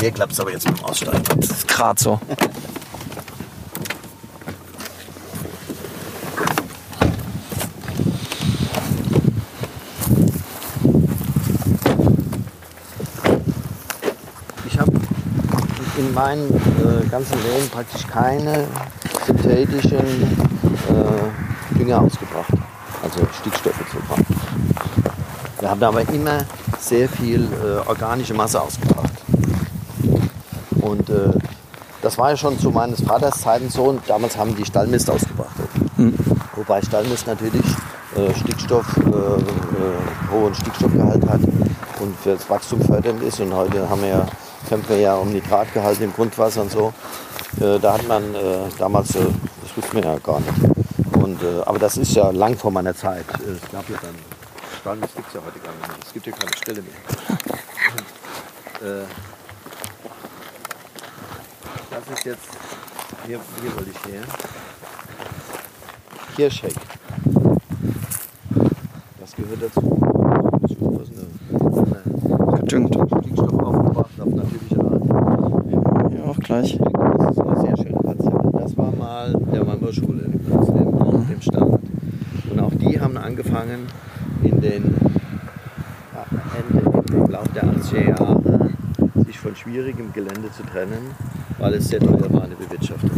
Hier, 0.01 0.11
klappt 0.11 0.33
es 0.33 0.39
aber 0.39 0.51
jetzt 0.51 0.67
mit 0.67 0.79
dem 0.79 0.85
Aussteigen. 0.85 1.23
Das 1.37 1.49
ist 1.51 1.67
gerade 1.67 2.01
so. 2.01 2.19
Ich 14.65 14.79
habe 14.79 14.91
in 15.97 16.13
meinem 16.15 16.47
äh, 16.49 17.07
ganzen 17.09 17.37
Leben 17.43 17.69
praktisch 17.69 18.07
keine 18.07 18.67
synthetischen 19.27 19.99
äh, 19.99 21.77
Dünger 21.77 22.01
ausgebracht, 22.01 22.53
also 23.03 23.27
Stickstoffe 23.39 23.75
zugebracht. 23.91 24.25
Wir 25.59 25.69
haben 25.69 25.83
aber 25.83 26.01
immer 26.09 26.43
sehr 26.79 27.07
viel 27.07 27.47
äh, 27.63 27.87
organische 27.87 28.33
Masse 28.33 28.59
ausgebracht. 28.59 29.10
Und 30.91 31.09
äh, 31.09 31.29
das 32.01 32.17
war 32.17 32.31
ja 32.31 32.37
schon 32.37 32.59
zu 32.59 32.69
meines 32.69 33.01
Vaters 33.01 33.41
Zeiten 33.41 33.69
so 33.69 33.83
und 33.83 34.01
damals 34.09 34.37
haben 34.37 34.55
die 34.55 34.65
Stallmist 34.65 35.09
ausgebracht. 35.09 35.55
Wobei 36.55 36.81
Stallmist 36.81 37.27
natürlich 37.27 37.65
äh, 38.15 38.33
Stickstoff, 38.33 38.97
äh, 38.97 39.09
äh, 39.09 40.31
hohen 40.31 40.53
Stickstoffgehalt 40.53 41.29
hat 41.29 41.41
und 41.99 42.17
für 42.21 42.35
das 42.35 42.49
Wachstum 42.49 42.81
fördernd 42.81 43.23
ist. 43.23 43.39
Und 43.39 43.53
heute 43.53 43.89
haben 43.89 44.01
wir 44.01 44.09
ja, 44.09 44.25
kämpfen 44.67 44.89
wir 44.89 44.99
ja 44.99 45.15
um 45.15 45.31
Nitratgehalt 45.31 46.01
im 46.01 46.11
Grundwasser 46.11 46.61
und 46.61 46.71
so. 46.71 46.93
Äh, 47.61 47.79
da 47.79 47.93
hat 47.93 48.05
man 48.07 48.35
äh, 48.35 48.67
damals, 48.77 49.13
das 49.13 49.77
wusste 49.77 49.93
man 49.93 50.03
ja 50.03 50.19
gar 50.19 50.41
nicht. 50.41 50.53
Und, 51.13 51.39
aber 51.65 51.77
das 51.77 51.97
ist 51.97 52.15
ja 52.15 52.31
lang 52.31 52.57
vor 52.57 52.71
meiner 52.71 52.95
Zeit. 52.95 53.25
Es 53.39 53.71
gab 53.71 53.87
ja 53.87 53.95
dann, 54.01 54.15
Stallmist 54.81 55.15
gibt 55.15 55.27
es 55.27 55.35
ja 55.35 55.39
heute 55.45 55.59
gar 55.59 55.71
nicht 55.71 55.87
mehr. 55.87 55.97
Es 56.05 56.13
gibt 56.13 56.25
ja 56.25 56.33
keine 56.33 56.57
Stelle 56.57 56.81
mehr. 56.81 56.93
Äh, 58.81 59.05
das 62.07 62.19
ist 62.19 62.25
jetzt, 62.25 62.49
hier, 63.27 63.39
hier 63.61 63.75
wollte 63.75 63.89
ich 63.91 64.11
her. 64.11 64.21
Hirschheck. 66.35 66.73
Das 69.19 69.35
gehört 69.35 69.61
dazu. 69.61 69.81
Muss 69.81 70.71
ich 70.71 70.81
aufpassen, 70.81 71.15
da- 71.15 72.55
Gedüngt. 72.57 72.95
Stickstoff 72.95 73.53
aufgebracht 73.59 74.11
auf 74.19 74.33
natürliche 74.33 74.79
Art. 74.79 75.03
Ja, 76.13 76.23
auch 76.29 76.37
gleich. 76.39 76.77
Das 76.77 77.31
ist 77.31 77.41
eine 77.41 77.61
sehr 77.61 77.77
schöne 77.77 77.97
Parzelle. 77.97 78.51
Das 78.53 78.77
war 78.77 78.91
mal 78.95 79.33
der 79.51 79.67
Weinbauschule 79.67 80.29
also 80.57 80.71
im, 80.73 81.01
auf 81.01 81.27
dem 81.27 81.41
Stand. 81.41 81.79
Und 82.51 82.59
auch 82.59 82.71
die 82.75 82.99
haben 82.99 83.17
angefangen 83.17 83.87
in 84.43 84.61
den 84.61 84.95
ja, 86.13 86.25
Ende, 86.57 87.03
im 87.13 87.29
Laufe 87.29 87.49
der 87.49 87.63
80er 87.65 88.09
Jahre 88.09 88.41
sich 89.71 89.81
von 89.83 89.83
schwierigem 89.83 90.13
Gelände 90.13 90.51
zu 90.55 90.63
trennen, 90.63 91.11
weil 91.57 91.73
es 91.75 91.87
sehr 91.87 91.99
teuer 91.99 92.31
war, 92.31 92.43
eine 92.43 92.55
Bewirtschaftung. 92.55 93.11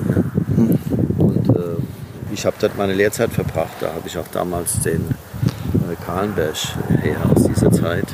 Und 1.17 1.49
äh, 1.49 2.33
ich 2.33 2.45
habe 2.45 2.55
dort 2.59 2.77
meine 2.77 2.93
Lehrzeit 2.93 3.31
verbracht. 3.31 3.77
Da 3.79 3.93
habe 3.93 4.07
ich 4.07 4.17
auch 4.17 4.27
damals 4.31 4.79
den 4.81 5.01
äh, 5.01 5.95
Kahlenberg 6.05 6.55
her 7.01 7.17
aus 7.33 7.43
dieser 7.43 7.71
Zeit. 7.71 8.05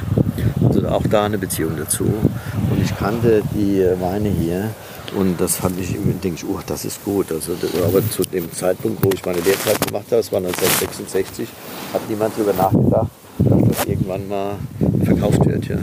Also 0.65 0.87
auch 0.87 1.03
da 1.09 1.25
eine 1.25 1.37
Beziehung 1.37 1.77
dazu. 1.77 2.05
Und 2.05 2.81
ich 2.81 2.95
kannte 2.97 3.41
die 3.53 3.81
äh, 3.81 3.99
Weine 3.99 4.29
hier. 4.29 4.71
Und 5.15 5.41
das 5.41 5.55
fand 5.55 5.79
ich, 5.79 5.97
denke 6.23 6.35
ich, 6.35 6.45
oh, 6.45 6.59
das 6.67 6.85
ist 6.85 7.03
gut. 7.03 7.31
Also, 7.31 7.53
aber 7.83 8.07
zu 8.09 8.21
dem 8.23 8.51
Zeitpunkt, 8.51 9.03
wo 9.03 9.09
ich 9.11 9.25
meine 9.25 9.39
Lehrzeit 9.39 9.81
gemacht 9.87 10.05
habe, 10.07 10.17
das 10.17 10.31
war 10.31 10.37
1966, 10.37 11.49
hat 11.93 12.01
niemand 12.07 12.33
darüber 12.37 12.53
nachgedacht, 12.53 13.09
dass 13.39 13.77
das 13.77 13.85
irgendwann 13.85 14.27
mal 14.27 14.55
verkauft 15.03 15.43
wird. 15.47 15.67
Ja. 15.67 15.77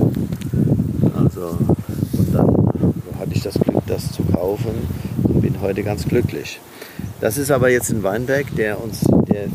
Also, 1.16 1.58
und 2.18 2.34
dann 2.34 2.48
hatte 3.18 3.32
ich 3.32 3.42
das 3.42 3.54
Glück, 3.54 3.82
das 3.86 4.12
zu 4.12 4.22
kaufen 4.24 4.70
und 5.24 5.40
bin 5.40 5.55
heute 5.66 5.82
ganz 5.82 6.06
glücklich. 6.06 6.60
Das 7.20 7.38
ist 7.38 7.50
aber 7.50 7.70
jetzt 7.70 7.90
ein 7.90 8.04
Weinberg, 8.04 8.54
der 8.54 8.80
uns, 8.80 9.00
der 9.28 9.48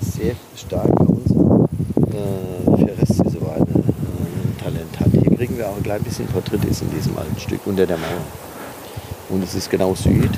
sehr, 0.00 0.34
stark 0.56 0.94
bei 0.94 1.04
uns 1.04 1.30
äh, 1.32 2.76
für 2.76 2.98
Rest 3.00 3.20
diese 3.24 3.40
Weine 3.42 3.66
äh, 3.66 4.62
Talent 4.62 5.00
hat. 5.00 5.08
Hier 5.10 5.36
kriegen 5.36 5.58
wir 5.58 5.68
auch 5.68 5.76
ein 5.76 5.82
klein 5.82 6.02
bisschen 6.02 6.26
Porträtis 6.28 6.82
in 6.82 6.90
diesem 6.90 7.18
alten 7.18 7.38
Stück 7.40 7.66
unter 7.66 7.84
der 7.84 7.96
Mauer. 7.96 8.24
Und 9.28 9.42
es 9.42 9.56
ist 9.56 9.68
genau 9.68 9.94
Süd. 9.96 10.30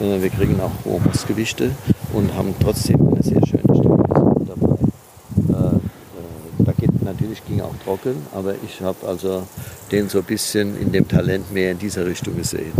Äh, 0.00 0.20
wir 0.20 0.30
kriegen 0.30 0.60
auch 0.60 0.72
hohe 0.84 1.00
Mostgewichte 1.00 1.70
und 2.12 2.34
haben 2.34 2.52
trotzdem 2.60 3.06
eine 3.06 3.22
sehr 3.22 3.40
schöne 3.46 3.76
Stücke 3.76 4.44
dabei. 4.48 4.76
Äh, 5.48 5.76
äh, 5.76 6.64
da 6.64 6.72
geht 6.72 7.02
natürlich 7.04 7.46
ging 7.46 7.60
auch 7.60 7.74
trocken, 7.84 8.16
aber 8.34 8.54
ich 8.66 8.80
habe 8.80 9.06
also 9.06 9.46
den 9.92 10.08
so 10.08 10.18
ein 10.18 10.24
bisschen 10.24 10.76
in 10.76 10.90
dem 10.90 11.06
Talent 11.06 11.52
mehr 11.52 11.70
in 11.70 11.78
dieser 11.78 12.04
Richtung 12.04 12.36
gesehen. 12.36 12.72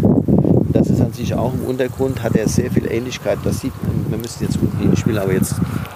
Das 0.92 1.00
ist 1.00 1.06
an 1.06 1.12
sich 1.14 1.34
auch 1.34 1.54
im 1.54 1.64
Untergrund, 1.64 2.22
hat 2.22 2.36
er 2.36 2.46
sehr 2.46 2.70
viel 2.70 2.86
Ähnlichkeit. 2.86 3.38
Das 3.44 3.60
sieht 3.60 3.72
man, 3.82 4.10
wir 4.10 4.18
müssen 4.18 4.44
jetzt 4.44 4.58
unten, 4.60 4.92
ich 4.92 5.06
will 5.06 5.18
aber 5.18 5.32
jetzt 5.32 5.54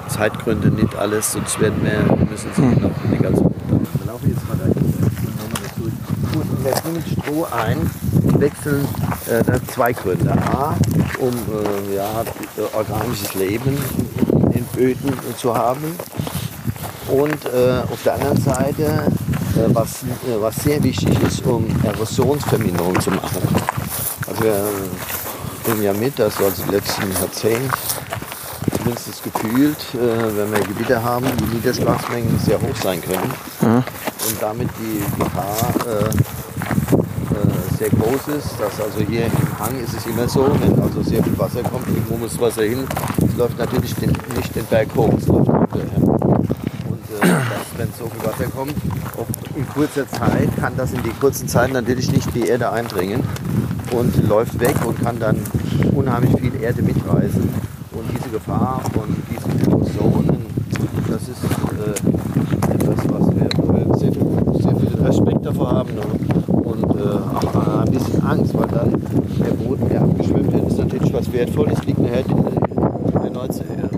Zeitgründe 0.08 0.68
nicht 0.68 0.96
alles, 0.96 1.32
sonst 1.32 1.60
werden 1.60 1.82
wir, 1.82 2.18
wir 2.18 2.26
müssen 2.26 2.48
sie 2.56 2.62
noch 2.62 3.04
in 3.04 3.10
die 3.12 3.18
ganzen 3.18 3.44
laufe 4.06 4.26
jetzt 4.26 4.48
mal 4.48 4.56
dahin. 4.56 4.72
Nochmal 4.72 5.60
dazu. 5.64 5.82
Gut, 6.32 6.64
wir 6.64 6.72
bringen 6.72 7.04
Stroh 7.12 7.46
ein, 7.50 8.40
wechseln 8.40 8.88
äh, 9.28 9.60
zwei 9.66 9.92
Gründe. 9.92 10.32
A, 10.32 10.74
um 11.18 11.28
äh, 11.28 11.96
ja, 11.96 12.22
äh, 12.22 12.74
organisches 12.74 13.34
Leben 13.34 13.76
in 14.52 14.64
Böden 14.74 15.12
zu 15.36 15.54
haben. 15.54 15.84
Und 17.08 17.44
äh, 17.44 17.82
auf 17.92 18.02
der 18.02 18.14
anderen 18.14 18.40
Seite, 18.40 18.84
äh, 18.84 19.74
was, 19.74 20.04
äh, 20.04 20.40
was 20.40 20.56
sehr 20.56 20.82
wichtig 20.82 21.22
ist, 21.22 21.44
um 21.44 21.66
Erosionsverminderung 21.84 22.98
zu 22.98 23.10
machen. 23.10 23.65
Wir 24.46 24.62
bringen 25.64 25.82
ja 25.82 25.92
mit, 25.92 26.16
dass 26.20 26.40
also 26.40 26.62
die 26.62 26.70
letzten 26.70 27.10
Jahrzehnte 27.20 27.68
zumindest 28.76 29.24
gefühlt, 29.24 29.76
äh, 29.94 30.36
wenn 30.36 30.52
wir 30.52 30.60
Gebiete 30.60 31.02
haben, 31.02 31.26
die 31.40 31.56
Niederschlagsmengen 31.56 32.38
sehr 32.38 32.56
hoch 32.60 32.76
sein 32.80 33.02
können. 33.02 33.28
Und 33.72 34.36
damit 34.40 34.68
die 34.78 35.02
Gefahr 35.18 35.74
äh, 35.84 36.04
äh, 37.34 37.76
sehr 37.76 37.90
groß 37.90 38.36
ist, 38.38 38.54
dass 38.60 38.80
also 38.80 39.00
hier 39.08 39.26
im 39.26 39.58
Hang 39.58 39.80
ist 39.80 39.94
es 39.94 40.06
immer 40.06 40.28
so, 40.28 40.46
wenn 40.60 40.80
also 40.80 41.02
sehr 41.02 41.24
viel 41.24 41.36
Wasser 41.36 41.64
kommt, 41.64 41.88
irgendwo 41.88 42.16
muss 42.16 42.40
Wasser 42.40 42.62
hin, 42.62 42.86
es 43.28 43.36
läuft 43.36 43.58
natürlich 43.58 43.96
den, 43.96 44.12
nicht 44.36 44.54
den 44.54 44.66
Berg 44.66 44.90
hoch, 44.94 45.12
es 45.18 45.26
läuft 45.26 45.48
runter. 45.48 45.80
Und 45.96 47.02
äh, 47.20 47.26
dass, 47.26 47.78
wenn 47.78 47.88
so 47.98 48.08
viel 48.08 48.22
Wasser 48.22 48.48
kommt, 48.54 48.76
auch 49.16 49.56
in 49.56 49.68
kurzer 49.70 50.08
Zeit 50.08 50.56
kann 50.56 50.76
das 50.76 50.92
in 50.92 51.02
die 51.02 51.10
kurzen 51.18 51.48
Zeiten 51.48 51.72
natürlich 51.72 52.12
nicht 52.12 52.32
die 52.32 52.46
Erde 52.46 52.70
eindringen 52.70 53.24
und 53.96 54.28
läuft 54.28 54.60
weg 54.60 54.76
und 54.86 55.00
kann 55.00 55.18
dann 55.18 55.36
unheimlich 55.94 56.38
viel 56.38 56.54
Erde 56.60 56.82
mitreißen. 56.82 57.42
Und 57.42 58.04
diese 58.12 58.28
Gefahr 58.30 58.80
von 58.92 59.16
diesen 59.30 59.72
Erosionen, 59.72 60.46
das 61.08 61.22
ist 61.28 61.42
äh, 61.44 62.74
etwas, 62.74 62.98
was 63.08 63.26
wir, 63.34 63.48
sehr, 63.98 64.12
viel, 64.12 64.62
sehr 64.62 64.76
viel 64.76 65.02
Respekt 65.02 65.46
davor 65.46 65.72
haben 65.72 65.90
und, 65.98 66.66
und 66.66 67.00
äh, 67.00 67.04
auch 67.04 67.80
ein 67.80 67.90
bisschen 67.90 68.22
Angst, 68.22 68.52
weil 68.54 68.68
dann 68.68 68.90
der 68.90 69.52
Boden, 69.52 69.88
der 69.88 70.02
abgeschwemmt 70.02 70.52
wird, 70.52 70.68
ist 70.68 70.78
natürlich 70.78 71.12
was 71.12 71.32
Wertvolles, 71.32 71.82
liegt 71.84 71.98
nachher 71.98 72.20
in 72.20 73.32
der, 73.32 73.48
der. 73.48 73.66
Ja. 73.78 73.88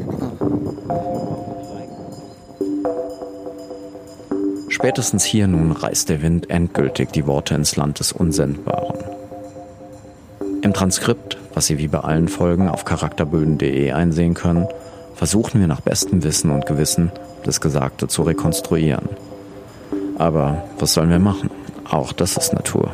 Spätestens 4.68 5.24
hier 5.24 5.48
nun 5.48 5.72
reißt 5.72 6.08
der 6.08 6.22
Wind 6.22 6.50
endgültig 6.50 7.10
die 7.10 7.26
Worte 7.26 7.56
ins 7.56 7.74
Land 7.74 7.98
des 7.98 8.12
Unsendbaren. 8.12 9.07
Im 10.68 10.74
Transkript, 10.74 11.38
was 11.54 11.64
Sie 11.64 11.78
wie 11.78 11.88
bei 11.88 12.00
allen 12.00 12.28
Folgen 12.28 12.68
auf 12.68 12.84
charakterböden.de 12.84 13.90
einsehen 13.92 14.34
können, 14.34 14.68
versuchen 15.14 15.62
wir 15.62 15.66
nach 15.66 15.80
bestem 15.80 16.22
Wissen 16.22 16.50
und 16.50 16.66
Gewissen, 16.66 17.10
das 17.42 17.62
Gesagte 17.62 18.06
zu 18.06 18.20
rekonstruieren. 18.20 19.08
Aber 20.18 20.64
was 20.78 20.92
sollen 20.92 21.08
wir 21.08 21.20
machen? 21.20 21.48
Auch 21.88 22.12
das 22.12 22.36
ist 22.36 22.52
Natur. 22.52 22.92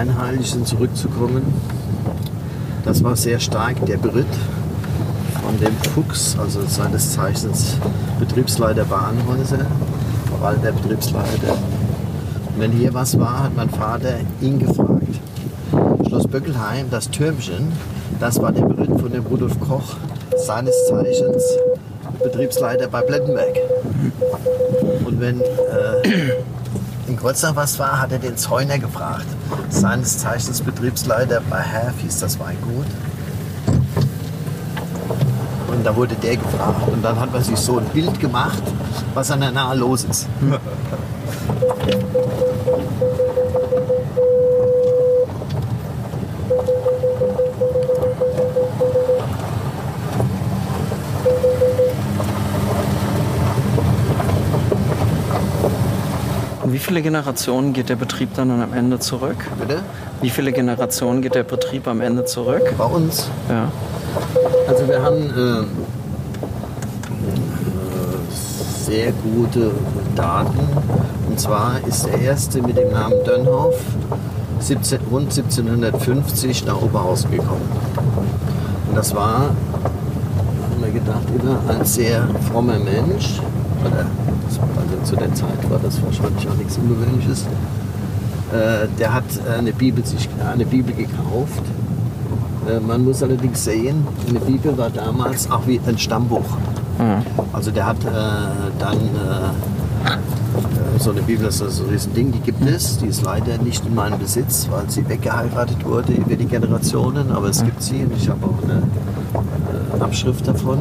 Kreuznacher 0.00 0.20
Weinheiligen 0.20 0.64
zurückzukommen. 0.64 1.42
Das 2.84 3.04
war 3.04 3.16
sehr 3.16 3.38
stark 3.38 3.84
der 3.86 3.98
Beritt 3.98 4.26
von 5.42 5.58
dem 5.60 5.74
Fuchs, 5.94 6.36
also 6.38 6.60
seines 6.66 7.12
Zeichens 7.12 7.76
Betriebsleiter 8.18 8.84
Bahnhäuser, 8.84 9.66
war 10.40 10.54
der 10.54 10.72
Betriebsleiter. 10.72 11.56
Wenn 12.56 12.72
hier 12.72 12.94
was 12.94 13.18
war, 13.18 13.44
hat 13.44 13.56
mein 13.56 13.70
Vater 13.70 14.14
ihn 14.40 14.58
gefragt. 14.58 15.20
Schloss 16.06 16.26
Böckelheim, 16.26 16.86
das 16.90 17.10
Türmchen, 17.10 17.72
das 18.18 18.40
war 18.40 18.52
der 18.52 18.62
Beritt 18.62 18.98
von 19.00 19.12
dem 19.12 19.26
Rudolf 19.26 19.58
Koch, 19.60 19.96
seines 20.36 20.74
Zeichens 20.88 21.44
Betriebsleiter 22.22 22.88
bei 22.88 23.02
Blettenberg. 23.02 23.56
Und 25.04 25.20
wenn 25.20 25.40
äh, 25.40 26.32
in 27.06 27.16
Kreuznach 27.16 27.56
was 27.56 27.78
war, 27.78 28.00
hat 28.00 28.12
er 28.12 28.18
den 28.18 28.36
Zäuner 28.36 28.78
gefragt. 28.78 29.26
Seines 29.70 30.18
Zeichens 30.18 30.60
Betriebsleiter 30.60 31.40
bei 31.48 31.60
Herf 31.60 31.94
hieß 32.00 32.20
das 32.20 32.38
Weingut. 32.38 32.86
Und 35.68 35.84
da 35.86 35.96
wurde 35.96 36.14
der 36.16 36.36
gefragt. 36.36 36.88
Und 36.92 37.02
dann 37.02 37.18
hat 37.18 37.32
man 37.32 37.42
sich 37.42 37.56
so 37.56 37.78
ein 37.78 37.86
Bild 37.86 38.20
gemacht, 38.20 38.62
was 39.14 39.30
an 39.30 39.40
der 39.40 39.52
Nahe 39.52 39.76
los 39.76 40.04
ist. 40.04 40.28
viele 56.90 57.02
Generationen 57.02 57.72
geht 57.72 57.88
der 57.88 57.94
Betrieb 57.94 58.30
dann 58.34 58.50
am 58.50 58.72
Ende 58.72 58.98
zurück? 58.98 59.36
Bitte? 59.60 59.84
Wie 60.22 60.28
viele 60.28 60.50
Generationen 60.50 61.22
geht 61.22 61.36
der 61.36 61.44
Betrieb 61.44 61.86
am 61.86 62.00
Ende 62.00 62.24
zurück? 62.24 62.74
Bei 62.76 62.84
uns. 62.84 63.30
Ja. 63.48 63.70
Also 64.66 64.88
wir 64.88 65.00
haben 65.00 65.22
äh, 65.30 65.62
sehr 68.84 69.12
gute 69.12 69.70
Daten. 70.16 70.58
Und 71.28 71.38
zwar 71.38 71.74
ist 71.86 72.06
der 72.06 72.22
erste 72.22 72.60
mit 72.60 72.76
dem 72.76 72.90
Namen 72.90 73.22
Dönhoff 73.24 73.76
17, 74.58 74.98
rund 75.12 75.30
1750 75.30 76.66
nach 76.66 76.82
Oberhausen 76.82 77.30
gekommen. 77.30 77.70
Und 78.88 78.96
das 78.96 79.14
war, 79.14 79.42
haben 79.42 79.54
wir 80.80 80.90
gedacht, 80.90 81.22
immer 81.40 81.60
ein 81.72 81.84
sehr 81.84 82.26
frommer 82.50 82.80
Mensch. 82.80 83.40
Oder, 83.84 84.06
zu 85.04 85.16
der 85.16 85.32
Zeit 85.34 85.70
war 85.70 85.78
das 85.82 86.02
wahrscheinlich 86.02 86.48
auch 86.48 86.56
nichts 86.56 86.78
Ungewöhnliches. 86.78 87.42
Äh, 88.52 88.88
der 88.98 89.12
hat 89.14 89.24
eine 89.58 89.72
Bibel, 89.72 90.04
sich, 90.04 90.28
eine 90.52 90.64
Bibel 90.66 90.94
gekauft. 90.94 91.62
Äh, 92.68 92.80
Man 92.80 93.04
muss 93.04 93.22
allerdings 93.22 93.64
sehen, 93.64 94.06
eine 94.28 94.40
Bibel 94.40 94.76
war 94.76 94.90
damals 94.90 95.50
auch 95.50 95.66
wie 95.66 95.80
ein 95.86 95.98
Stammbuch. 95.98 96.46
Also 97.54 97.70
der 97.70 97.86
hat 97.86 98.04
äh, 98.04 98.08
dann 98.78 98.96
äh, 98.98 100.10
äh, 100.10 100.98
so 100.98 101.12
eine 101.12 101.22
Bibel, 101.22 101.46
das 101.46 101.60
ist 101.62 101.76
so 101.78 101.84
ein 101.84 102.14
Ding, 102.14 102.30
die 102.32 102.40
gibt 102.40 102.62
es. 102.68 102.98
Die 102.98 103.06
ist 103.06 103.22
leider 103.22 103.56
nicht 103.58 103.86
in 103.86 103.94
meinem 103.94 104.18
Besitz, 104.18 104.68
weil 104.70 104.88
sie 104.90 105.08
weggeheiratet 105.08 105.82
wurde 105.86 106.12
über 106.12 106.36
die 106.36 106.44
Generationen. 106.44 107.30
Aber 107.32 107.48
es 107.48 107.64
gibt 107.64 107.82
sie 107.82 108.04
und 108.04 108.12
ich 108.16 108.28
habe 108.28 108.44
auch 108.44 108.62
eine 108.64 108.82
äh, 109.98 110.02
Abschrift 110.04 110.46
davon. 110.46 110.80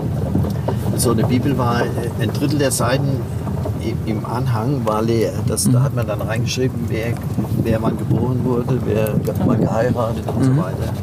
So 0.98 1.12
eine 1.12 1.24
Bibel 1.24 1.58
war, 1.58 1.82
äh, 1.84 1.86
ein 2.20 2.34
Drittel 2.34 2.60
der 2.60 2.72
Seiten 2.72 3.19
im 4.10 4.26
Anhang 4.26 4.82
war 4.86 5.02
leer. 5.02 5.32
Das, 5.48 5.64
Da 5.70 5.82
hat 5.84 5.96
man 5.96 6.06
dann 6.08 6.22
reingeschrieben, 6.22 6.80
wer, 6.88 7.14
wer 7.64 7.82
wann 7.82 7.98
geboren 7.98 8.40
wurde, 8.44 8.78
wer 8.86 9.14
ge- 9.14 9.34
wann 9.46 9.60
geheiratet 9.62 10.24
und 10.28 10.44
so 10.44 10.52
weiter. 10.58 10.94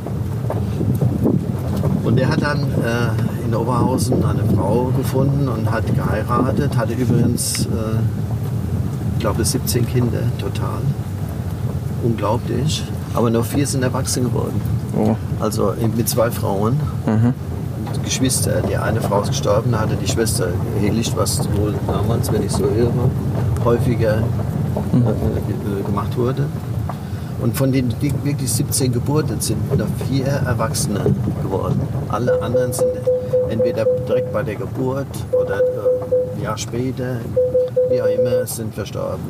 Und 2.04 2.18
er 2.20 2.28
hat 2.28 2.42
dann 2.42 2.60
äh, 2.60 3.44
in 3.46 3.54
Oberhausen 3.54 4.24
eine 4.24 4.44
Frau 4.56 4.92
gefunden 4.96 5.48
und 5.48 5.70
hat 5.70 5.84
geheiratet, 5.94 6.76
hatte 6.76 6.94
übrigens, 6.94 7.66
äh, 7.66 7.68
ich 9.14 9.20
glaube, 9.20 9.44
17 9.44 9.86
Kinder 9.86 10.20
total. 10.38 10.80
Unglaublich. 12.04 12.84
Aber 13.14 13.30
nur 13.30 13.42
vier 13.44 13.66
sind 13.66 13.82
erwachsen 13.82 14.24
geworden. 14.24 14.60
Oh. 14.96 15.16
Also 15.40 15.72
mit 15.96 16.08
zwei 16.08 16.30
Frauen. 16.30 16.78
Und 17.06 17.34
Geschwister. 18.06 18.62
Die 18.62 18.76
eine 18.76 19.00
Frau 19.00 19.22
ist 19.22 19.30
gestorben, 19.30 19.72
da 19.72 19.80
hatte 19.80 19.96
die 19.96 20.06
Schwester 20.06 20.48
Helicht, 20.80 21.16
was 21.16 21.40
wohl 21.56 21.74
damals, 21.88 22.32
wenn 22.32 22.42
ich 22.44 22.52
so 22.52 22.62
irre, 22.64 23.10
häufiger 23.64 24.18
äh, 24.18 24.98
äh, 24.98 25.82
gemacht 25.84 26.16
wurde. 26.16 26.46
Und 27.42 27.56
von 27.56 27.72
den 27.72 27.92
wirklich 28.00 28.50
17 28.52 28.92
Geburten 28.92 29.40
sind 29.40 29.76
nur 29.76 29.88
vier 30.08 30.26
Erwachsene 30.26 31.00
geworden. 31.42 31.80
Alle 32.08 32.40
anderen 32.40 32.72
sind 32.72 32.86
entweder 33.48 33.84
direkt 34.08 34.32
bei 34.32 34.44
der 34.44 34.54
Geburt 34.54 35.08
oder 35.32 35.56
äh, 35.58 36.36
ein 36.36 36.42
Jahr 36.42 36.56
später, 36.56 37.16
wie 37.90 38.00
auch 38.00 38.06
immer, 38.06 38.46
sind 38.46 38.72
verstorben. 38.72 39.24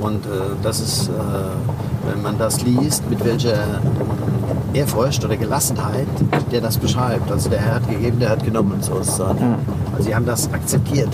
Und 0.00 0.26
äh, 0.26 0.28
das 0.62 0.80
ist, 0.80 1.08
äh, 1.08 1.12
wenn 2.12 2.22
man 2.22 2.36
das 2.36 2.60
liest, 2.62 3.08
mit 3.08 3.24
welcher 3.24 3.80
Ehrfurcht 4.74 5.24
oder 5.24 5.36
Gelassenheit 5.36 6.06
der 6.52 6.60
das 6.60 6.78
beschreibt. 6.78 7.30
Also 7.30 7.50
der 7.50 7.60
Herr 7.60 7.74
hat 7.76 7.88
gegeben, 7.88 8.20
der 8.20 8.30
hat 8.30 8.44
genommen, 8.44 8.80
sozusagen. 8.80 9.56
Also 9.92 10.04
sie 10.04 10.14
haben 10.14 10.26
das 10.26 10.52
akzeptiert. 10.52 11.08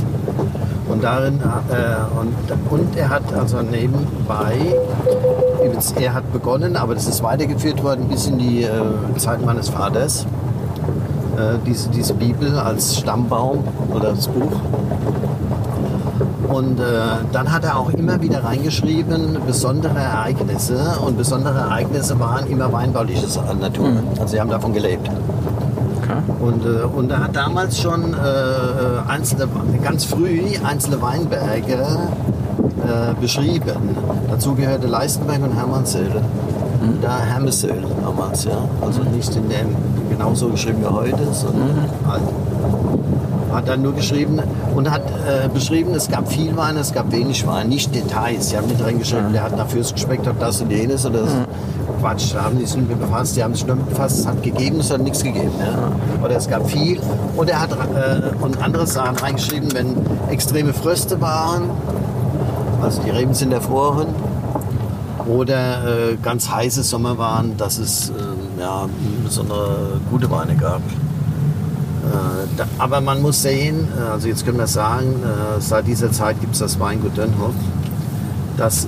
Und 0.88 1.04
darin, 1.04 1.40
äh, 1.40 2.18
und, 2.20 2.34
und 2.70 2.96
er 2.96 3.08
hat 3.08 3.22
also 3.32 3.62
nebenbei, 3.62 4.74
er 6.00 6.14
hat 6.14 6.32
begonnen, 6.32 6.76
aber 6.76 6.94
das 6.94 7.06
ist 7.06 7.22
weitergeführt 7.22 7.82
worden 7.82 8.08
bis 8.08 8.26
in 8.26 8.38
die 8.38 8.64
äh, 8.64 8.70
Zeit 9.16 9.44
meines 9.44 9.68
Vaters. 9.68 10.26
äh, 11.40 11.58
diese, 11.66 11.88
diese 11.90 12.14
Bibel 12.14 12.58
als 12.58 12.98
Stammbaum 12.98 13.64
oder 13.94 14.10
das 14.10 14.28
Buch. 14.28 14.52
Und 16.50 16.80
äh, 16.80 16.82
dann 17.32 17.52
hat 17.52 17.64
er 17.64 17.78
auch 17.78 17.90
immer 17.90 18.20
wieder 18.20 18.42
reingeschrieben, 18.42 19.38
besondere 19.46 19.98
Ereignisse. 19.98 20.98
Und 21.04 21.16
besondere 21.16 21.58
Ereignisse 21.58 22.18
waren 22.18 22.46
immer 22.48 22.72
weinbauliches 22.72 23.38
Natur. 23.60 23.92
Also 24.18 24.26
sie 24.26 24.40
haben 24.40 24.50
davon 24.50 24.72
gelebt. 24.72 25.08
Und, 26.40 26.64
äh, 26.64 26.82
und 26.84 27.10
er 27.10 27.24
hat 27.24 27.36
damals 27.36 27.80
schon 27.80 28.14
äh, 28.14 28.16
einzelne, 29.08 29.46
ganz 29.82 30.04
früh 30.04 30.40
einzelne 30.64 31.00
Weinberge 31.00 31.74
äh, 31.74 33.20
beschrieben. 33.20 33.96
Dazu 34.28 34.54
gehörte 34.54 34.86
Leistenberg 34.86 35.42
und 35.42 35.54
Hermannshöhle. 35.54 36.22
Da 37.02 37.18
Hermeshöhle 37.18 37.86
damals, 38.02 38.44
ja. 38.44 38.58
Also 38.80 39.02
nicht 39.02 39.34
in 39.36 39.48
dem 39.48 39.76
genauso 40.08 40.48
geschrieben 40.48 40.78
wie 40.82 40.92
heute, 40.92 41.32
sondern 41.32 41.88
halt 42.08 42.22
hat 43.52 43.68
dann 43.68 43.82
nur 43.82 43.94
geschrieben 43.94 44.40
und 44.74 44.90
hat 44.90 45.02
äh, 45.02 45.48
beschrieben, 45.48 45.94
es 45.94 46.08
gab 46.08 46.30
viel 46.30 46.56
Wein, 46.56 46.76
es 46.76 46.92
gab 46.92 47.10
wenig 47.12 47.46
Wein, 47.46 47.68
nicht 47.68 47.94
Details. 47.94 48.50
Sie 48.50 48.56
haben 48.56 48.66
nicht 48.66 48.82
reingeschrieben, 48.82 49.32
der 49.32 49.42
hat 49.42 49.56
nach 49.56 49.68
Fürst 49.68 49.94
geschmeckt, 49.94 50.26
hat 50.26 50.40
das 50.40 50.60
und 50.60 50.70
jenes 50.70 51.06
oder 51.06 51.22
das. 51.22 51.32
Quatsch, 52.00 52.34
da 52.34 52.44
haben 52.44 52.58
die 52.58 52.64
sich 52.64 52.76
nicht 52.76 52.88
mit 52.88 53.00
befasst, 53.00 53.36
die 53.36 53.44
haben 53.44 53.54
sich 53.54 53.66
nur 53.66 53.76
mit 53.76 53.90
befasst, 53.90 54.20
es 54.20 54.26
hat 54.26 54.42
gegeben, 54.42 54.80
es 54.80 54.90
hat 54.90 55.02
nichts 55.02 55.22
gegeben. 55.22 55.52
Ja. 55.58 56.24
Oder 56.24 56.36
es 56.36 56.48
gab 56.48 56.68
viel 56.70 56.98
und 57.36 57.50
er 57.50 57.60
hat 57.60 57.72
äh, 57.72 58.42
und 58.42 58.62
andere 58.62 58.86
Sachen 58.86 59.16
reingeschrieben, 59.16 59.72
wenn 59.74 59.96
extreme 60.30 60.72
Fröste 60.72 61.20
waren, 61.20 61.64
also 62.82 63.02
die 63.02 63.10
Reben 63.10 63.34
sind 63.34 63.52
erfroren, 63.52 64.08
oder 65.26 66.10
äh, 66.10 66.16
ganz 66.22 66.50
heiße 66.50 66.82
Sommer 66.82 67.18
waren, 67.18 67.56
dass 67.56 67.78
es 67.78 68.10
äh, 68.10 68.12
ja, 68.60 68.86
besondere 69.24 70.00
gute 70.10 70.30
Weine 70.30 70.56
gab. 70.56 70.80
Äh, 72.10 72.46
da, 72.56 72.66
aber 72.78 73.00
man 73.00 73.22
muss 73.22 73.42
sehen, 73.42 73.86
äh, 73.96 74.10
also 74.12 74.26
jetzt 74.26 74.44
können 74.44 74.58
wir 74.58 74.66
sagen, 74.66 75.14
äh, 75.22 75.60
seit 75.60 75.86
dieser 75.86 76.10
Zeit 76.10 76.40
gibt 76.40 76.54
es 76.54 76.58
das 76.58 76.80
Weingut 76.80 77.16
Dönhoff. 77.16 77.54
Das, 78.56 78.86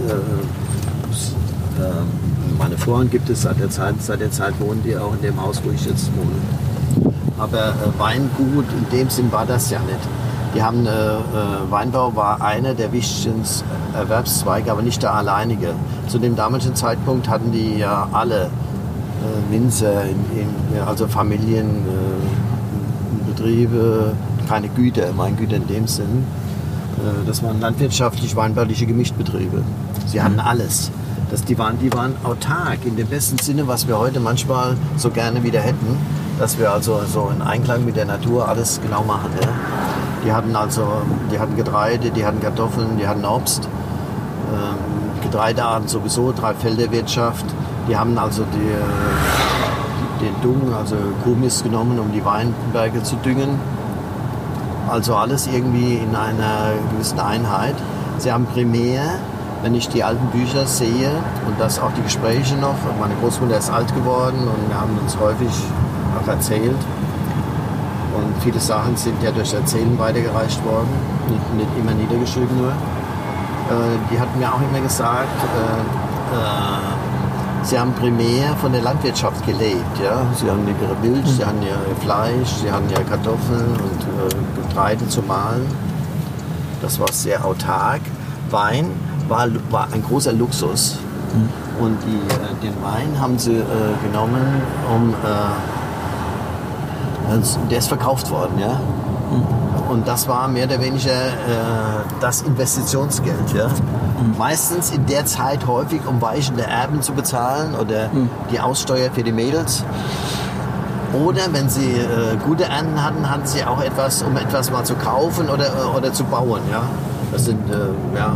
meine 2.59 2.77
Vorhand 2.77 3.11
gibt 3.11 3.31
es 3.31 3.43
seit 3.43 3.59
der 3.59 3.70
Zeit, 3.70 3.94
seit 4.01 4.20
der 4.20 4.31
Zeit 4.31 4.53
wohnen 4.61 4.82
die 4.85 4.94
auch 4.99 5.15
in 5.15 5.23
dem 5.23 5.40
Haus, 5.40 5.62
wo 5.65 5.70
ich 5.70 5.86
jetzt 5.86 6.11
wohne. 6.15 7.15
Aber 7.39 7.74
Weingut 7.97 8.66
in 8.70 8.99
dem 8.99 9.09
Sinn 9.09 9.32
war 9.32 9.47
das 9.47 9.70
ja 9.70 9.78
nicht. 9.78 10.01
Die 10.55 10.62
haben, 10.62 10.85
äh, 10.85 10.90
Weinbau 11.70 12.15
war 12.15 12.43
einer 12.43 12.74
der 12.74 12.93
wichtigsten 12.93 13.43
Erwerbszweige, 13.94 14.70
aber 14.70 14.82
nicht 14.82 15.03
der 15.03 15.15
alleinige. 15.15 15.73
Zu 16.09 16.19
dem 16.19 16.36
damaligen 16.36 16.74
Zeitpunkt 16.74 17.31
hatten 17.31 17.51
die 17.51 17.78
ja 17.78 18.09
alle 18.12 18.43
äh, 18.43 19.53
Winzer, 19.53 20.03
in, 20.03 20.11
in, 20.39 20.82
also 20.86 21.07
Familien, 21.07 21.69
äh, 21.69 22.41
Betriebe, 23.43 24.12
keine 24.48 24.69
Güter, 24.69 25.19
Weingüter 25.19 25.56
in 25.56 25.66
dem 25.66 25.89
Sinn. 25.89 26.24
Äh, 26.98 27.27
das 27.27 27.43
waren 27.43 27.60
landwirtschaftlich-weinbauliche 27.60 28.86
Gemischtbetriebe. 28.86 29.64
Sie 30.06 30.23
hatten 30.23 30.39
alles. 30.39 30.93
Das, 31.28 31.43
die, 31.44 31.59
waren, 31.59 31.77
die 31.81 31.93
waren 31.93 32.14
autark 32.23 32.85
in 32.85 32.94
dem 32.94 33.09
besten 33.09 33.39
Sinne, 33.39 33.66
was 33.66 33.89
wir 33.89 33.98
heute 33.98 34.20
manchmal 34.20 34.77
so 34.97 35.10
gerne 35.10 35.43
wieder 35.43 35.60
hätten, 35.60 35.97
dass 36.39 36.56
wir 36.56 36.70
also 36.70 37.01
so 37.12 37.32
in 37.35 37.43
Einklang 37.43 37.85
mit 37.85 37.97
der 37.97 38.05
Natur 38.05 38.48
alles 38.48 38.81
genau 38.81 39.02
machen. 39.02 39.31
Ja? 39.40 39.48
Die 40.24 40.32
hatten 40.32 40.55
also, 40.55 40.86
die 41.32 41.40
hatten 41.40 41.56
Getreide, 41.56 42.12
die 42.12 42.24
hatten 42.24 42.40
Kartoffeln, 42.40 42.97
die 42.97 43.09
hatten 43.09 43.24
Obst, 43.24 43.69
ähm, 44.52 45.23
Getreidearten 45.23 45.89
sowieso, 45.89 46.32
Dreifelderwirtschaft. 46.32 47.47
Die 47.89 47.97
haben 47.97 48.16
also 48.19 48.44
die, 48.44 48.69
äh, 48.69 49.41
den 50.23 50.35
Dung, 50.40 50.73
also 50.74 50.97
Kuhmist 51.24 51.65
genommen, 51.65 51.99
um 51.99 52.12
die 52.12 52.24
Weinberge 52.24 53.03
zu 53.03 53.16
düngen. 53.16 53.59
Also 54.89 55.16
alles 55.16 55.47
irgendwie 55.47 55.97
in 55.97 56.15
einer 56.15 56.73
gewissen 56.93 57.20
Einheit. 57.20 57.74
Sie 58.19 58.32
haben 58.32 58.47
primär, 58.47 59.03
wenn 59.62 59.74
ich 59.74 59.89
die 59.89 60.05
alten 60.05 60.27
Bücher 60.27 60.66
sehe 60.66 61.11
und 61.47 61.59
das 61.59 61.81
auch 61.81 61.93
die 61.97 62.03
Gespräche 62.03 62.57
noch, 62.57 62.74
meine 63.01 63.15
Großmutter 63.20 63.59
ist 63.59 63.70
alt 63.70 63.94
geworden 63.94 64.39
und 64.39 64.69
wir 64.69 64.81
haben 64.81 64.99
uns 65.01 65.19
häufig 65.19 65.53
auch 66.20 66.28
erzählt. 66.28 66.77
Und 68.15 68.43
viele 68.43 68.61
Sachen 68.61 68.97
sind 68.97 69.23
ja 69.23 69.31
durch 69.31 69.55
Erzählen 69.55 69.99
weitergereicht 69.99 70.62
worden, 70.65 70.90
nicht, 71.28 71.55
nicht 71.55 71.70
immer 71.81 71.94
niedergeschrieben 71.94 72.57
nur. 72.59 72.69
Äh, 72.70 73.97
die 74.11 74.20
hatten 74.20 74.39
mir 74.39 74.53
auch 74.53 74.61
immer 74.61 74.81
gesagt, 74.81 75.39
äh, 75.43 76.36
äh, 76.36 77.02
sie 77.63 77.79
haben 77.79 77.93
primär 77.95 78.55
von 78.61 78.73
der 78.73 78.83
Landwirtschaft 78.83 79.45
gelebt. 79.47 79.99
Ja? 80.03 80.27
Sie 80.35 80.51
haben 80.51 80.67
ihre 80.67 80.97
Milch, 81.01 81.31
sie 81.37 81.45
haben 81.45 81.63
ihr 81.63 81.77
Fleisch, 82.03 82.49
sie 82.63 82.71
haben 82.71 82.89
ihre 82.91 83.05
Kartoffeln 83.05 83.73
und 83.73 84.03
äh, 84.03 84.63
Getreide 84.63 85.09
zu 85.09 85.23
mahlen. 85.23 85.67
Das 86.81 86.99
war 86.99 87.13
sehr 87.13 87.45
autark. 87.45 88.01
Wein 88.51 88.87
war, 89.29 89.47
war 89.71 89.89
ein 89.93 90.03
großer 90.03 90.33
Luxus. 90.33 90.99
Und 91.81 91.99
die, 92.07 92.17
äh, 92.17 92.55
den 92.63 92.75
Wein 92.83 93.19
haben 93.21 93.39
sie 93.39 93.55
äh, 93.55 93.63
genommen, 94.03 94.63
um 94.95 95.15
äh, 95.25 95.27
also 97.31 97.59
der 97.71 97.79
ist 97.79 97.89
verkauft 97.89 98.31
worden, 98.31 98.59
ja. 98.59 98.79
Und 99.93 100.09
das 100.09 100.27
war 100.27 100.48
mehr 100.48 100.64
oder 100.64 100.81
weniger 100.81 101.10
äh, 101.10 101.31
das 102.19 102.40
Investitionsgeld, 102.40 103.52
ja. 103.55 103.66
Meistens 104.39 104.90
in 104.90 105.05
der 105.05 105.27
Zeit 105.27 105.66
häufig, 105.66 106.01
um 106.06 106.23
weichende 106.23 106.62
Erben 106.62 107.02
zu 107.02 107.12
bezahlen 107.12 107.74
oder 107.74 108.09
die 108.51 108.59
Aussteuer 108.59 109.10
für 109.12 109.23
die 109.23 109.32
Mädels. 109.32 109.85
Oder 111.12 111.43
wenn 111.52 111.69
sie 111.69 111.90
äh, 111.90 112.36
gute 112.43 112.64
Ernten 112.64 113.05
hatten, 113.05 113.28
hatten 113.28 113.44
sie 113.44 113.64
auch 113.64 113.82
etwas, 113.82 114.23
um 114.23 114.35
etwas 114.39 114.70
mal 114.70 114.82
zu 114.85 114.94
kaufen 114.94 115.51
oder, 115.51 115.66
äh, 115.66 115.97
oder 115.97 116.10
zu 116.10 116.24
bauen, 116.24 116.62
ja. 116.70 116.85
Das 117.31 117.44
sind, 117.44 117.69
äh, 117.70 118.16
ja, 118.16 118.35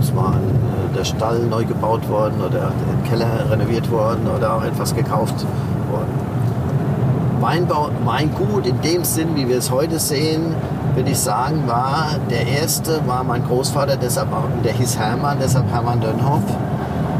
es 0.00 0.16
war 0.16 0.36
äh, 0.36 0.96
der 0.96 1.04
Stall 1.04 1.40
neu 1.40 1.66
gebaut 1.66 2.08
worden 2.08 2.40
oder 2.40 2.72
der 2.72 3.10
Keller 3.10 3.50
renoviert 3.50 3.90
worden 3.90 4.26
oder 4.34 4.54
auch 4.54 4.62
etwas 4.62 4.94
gekauft 4.94 5.44
worden. 5.90 6.08
Weinbau, 7.40 7.90
Weingut 8.04 8.66
in 8.66 8.80
dem 8.80 9.04
Sinn, 9.04 9.36
wie 9.36 9.48
wir 9.48 9.58
es 9.58 9.70
heute 9.70 9.98
sehen, 9.98 10.54
würde 10.94 11.10
ich 11.10 11.18
sagen, 11.18 11.64
war 11.66 12.16
der 12.30 12.46
erste, 12.46 13.00
war 13.06 13.24
mein 13.24 13.44
Großvater, 13.44 13.96
deshalb 13.96 14.32
auch, 14.32 14.44
der 14.64 14.72
hieß 14.72 14.98
Hermann, 14.98 15.38
deshalb 15.40 15.70
Hermann 15.70 16.00
Dönhoff, 16.00 16.42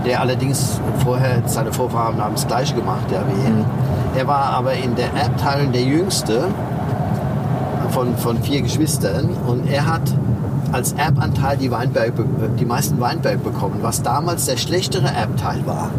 der 0.05 0.21
allerdings 0.21 0.81
vorher, 1.05 1.43
seine 1.47 1.73
Vorfahren 1.73 2.23
haben 2.23 2.35
das 2.35 2.47
Gleiche 2.47 2.75
gemacht, 2.75 3.05
ja, 3.11 3.23
wie 3.27 3.47
er. 3.47 4.21
Er 4.21 4.27
war 4.27 4.51
aber 4.51 4.73
in 4.73 4.97
der 4.97 5.13
Erbteilung 5.15 5.73
der 5.73 5.83
Jüngste 5.83 6.49
von, 7.91 8.17
von 8.17 8.43
vier 8.43 8.63
Geschwistern 8.63 9.31
und 9.47 9.71
er 9.71 9.87
hat 9.87 10.03
als 10.73 10.93
Erbanteil 10.93 11.57
die, 11.57 11.71
Weinberg, 11.71 12.13
die 12.59 12.65
meisten 12.65 13.01
Weinberg 13.01 13.43
bekommen, 13.43 13.79
was 13.81 14.03
damals 14.03 14.47
der 14.47 14.57
schlechtere 14.57 15.07
Erbteil 15.09 15.67
war. 15.67 15.91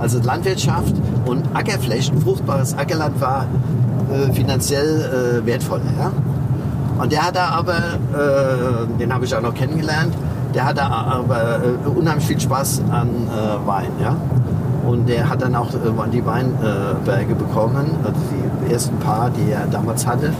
Also 0.00 0.18
Landwirtschaft 0.20 0.94
und 1.26 1.44
Ackerflächen, 1.54 2.20
fruchtbares 2.20 2.74
Ackerland 2.76 3.20
war 3.20 3.46
äh, 4.12 4.32
finanziell 4.32 5.42
äh, 5.42 5.46
wertvoller. 5.46 5.82
Ja? 5.98 6.12
Und 6.98 7.12
der 7.12 7.26
hat 7.26 7.36
da 7.36 7.48
aber, 7.48 7.76
äh, 7.76 8.98
den 8.98 9.12
habe 9.12 9.24
ich 9.24 9.34
auch 9.34 9.40
noch 9.40 9.54
kennengelernt, 9.54 10.14
der 10.54 10.64
hat 10.66 10.78
da 10.78 10.88
aber 10.88 11.60
äh, 11.64 11.88
unheimlich 11.88 12.26
viel 12.26 12.40
Spaß 12.40 12.82
an 12.90 13.08
äh, 13.08 13.66
Wein. 13.66 13.90
Ja? 14.00 14.16
Und 14.86 15.08
der 15.08 15.28
hat 15.28 15.42
dann 15.42 15.56
auch 15.56 15.70
äh, 15.70 16.10
die 16.12 16.24
Weinberge 16.24 17.34
bekommen, 17.34 17.86
also 18.04 18.18
die 18.66 18.72
ersten 18.72 18.96
paar, 18.98 19.30
die 19.30 19.50
er 19.50 19.66
damals 19.66 20.06
hatte. 20.06 20.32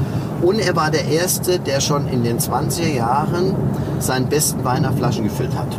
Und 0.42 0.58
er 0.60 0.76
war 0.76 0.90
der 0.90 1.06
Erste, 1.06 1.58
der 1.58 1.80
schon 1.80 2.06
in 2.08 2.22
den 2.22 2.38
20er 2.38 2.94
Jahren 2.94 3.54
seinen 3.98 4.28
besten 4.28 4.64
Wein 4.64 4.82
nach 4.82 4.92
Flaschen 4.92 5.24
gefüllt 5.24 5.56
hat. 5.56 5.78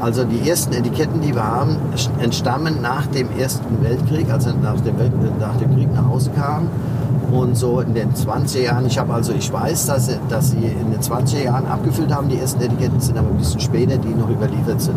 Also 0.00 0.24
die 0.24 0.48
ersten 0.48 0.72
Etiketten, 0.72 1.20
die 1.20 1.34
wir 1.34 1.44
haben, 1.44 1.76
entstammen 2.20 2.80
nach 2.80 3.06
dem 3.06 3.28
Ersten 3.38 3.82
Weltkrieg, 3.82 4.30
als 4.30 4.46
er 4.46 4.54
nach 4.54 4.80
dem, 4.80 4.98
Welt, 4.98 5.12
nach 5.38 5.56
dem 5.56 5.74
Krieg 5.74 5.92
nach 5.94 6.06
Hause 6.06 6.30
kam. 6.30 6.68
Und 7.32 7.56
so 7.56 7.80
in 7.80 7.94
den 7.94 8.12
20er 8.14 8.60
Jahren, 8.60 8.86
ich 8.86 8.98
habe 8.98 9.12
also, 9.14 9.32
ich 9.32 9.52
weiß, 9.52 9.86
dass, 9.86 10.06
sie- 10.06 10.18
dass 10.28 10.50
sie 10.50 10.56
in 10.64 10.90
den 10.90 11.00
20er 11.00 11.44
Jahren 11.44 11.66
abgefüllt 11.66 12.12
haben, 12.12 12.28
die 12.28 12.38
ersten 12.38 12.60
Etiketten 12.60 13.00
sind 13.00 13.16
aber 13.18 13.28
ein 13.28 13.36
bisschen 13.36 13.60
später, 13.60 13.96
die 13.98 14.08
noch 14.08 14.28
überliefert 14.28 14.80
sind. 14.80 14.96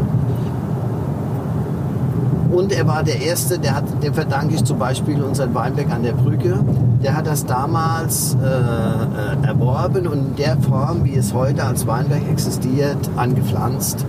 Und 2.52 2.72
er 2.72 2.88
war 2.88 3.04
der 3.04 3.20
Erste, 3.22 3.58
der 3.58 3.76
hat, 3.76 3.84
dem 4.04 4.14
verdanke 4.14 4.54
ich 4.56 4.64
zum 4.64 4.78
Beispiel 4.78 5.22
unseren 5.24 5.54
Weinberg 5.56 5.92
an 5.92 6.04
der 6.04 6.14
Brücke. 6.14 6.60
Der 7.04 7.16
hat 7.16 7.26
das 7.26 7.46
damals 7.46 8.36
äh, 8.42 8.46
äh, 8.46 9.48
erworben 9.48 10.08
und 10.08 10.18
in 10.20 10.36
der 10.36 10.58
Form, 10.58 11.04
wie 11.04 11.16
es 11.16 11.34
heute 11.34 11.64
als 11.64 11.88
Weinberg 11.88 12.22
existiert, 12.32 12.98
angepflanzt. 13.16 14.06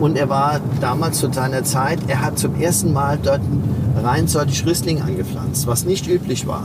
Und 0.00 0.16
er 0.18 0.28
war 0.28 0.60
damals 0.80 1.18
zu 1.18 1.32
seiner 1.32 1.64
Zeit, 1.64 1.98
er 2.08 2.20
hat 2.24 2.38
zum 2.38 2.60
ersten 2.60 2.92
Mal 2.92 3.18
dort 3.22 3.40
reinsortig 4.02 4.64
Riesling 4.66 5.00
angepflanzt, 5.02 5.66
was 5.66 5.84
nicht 5.84 6.06
üblich 6.08 6.46
war. 6.46 6.64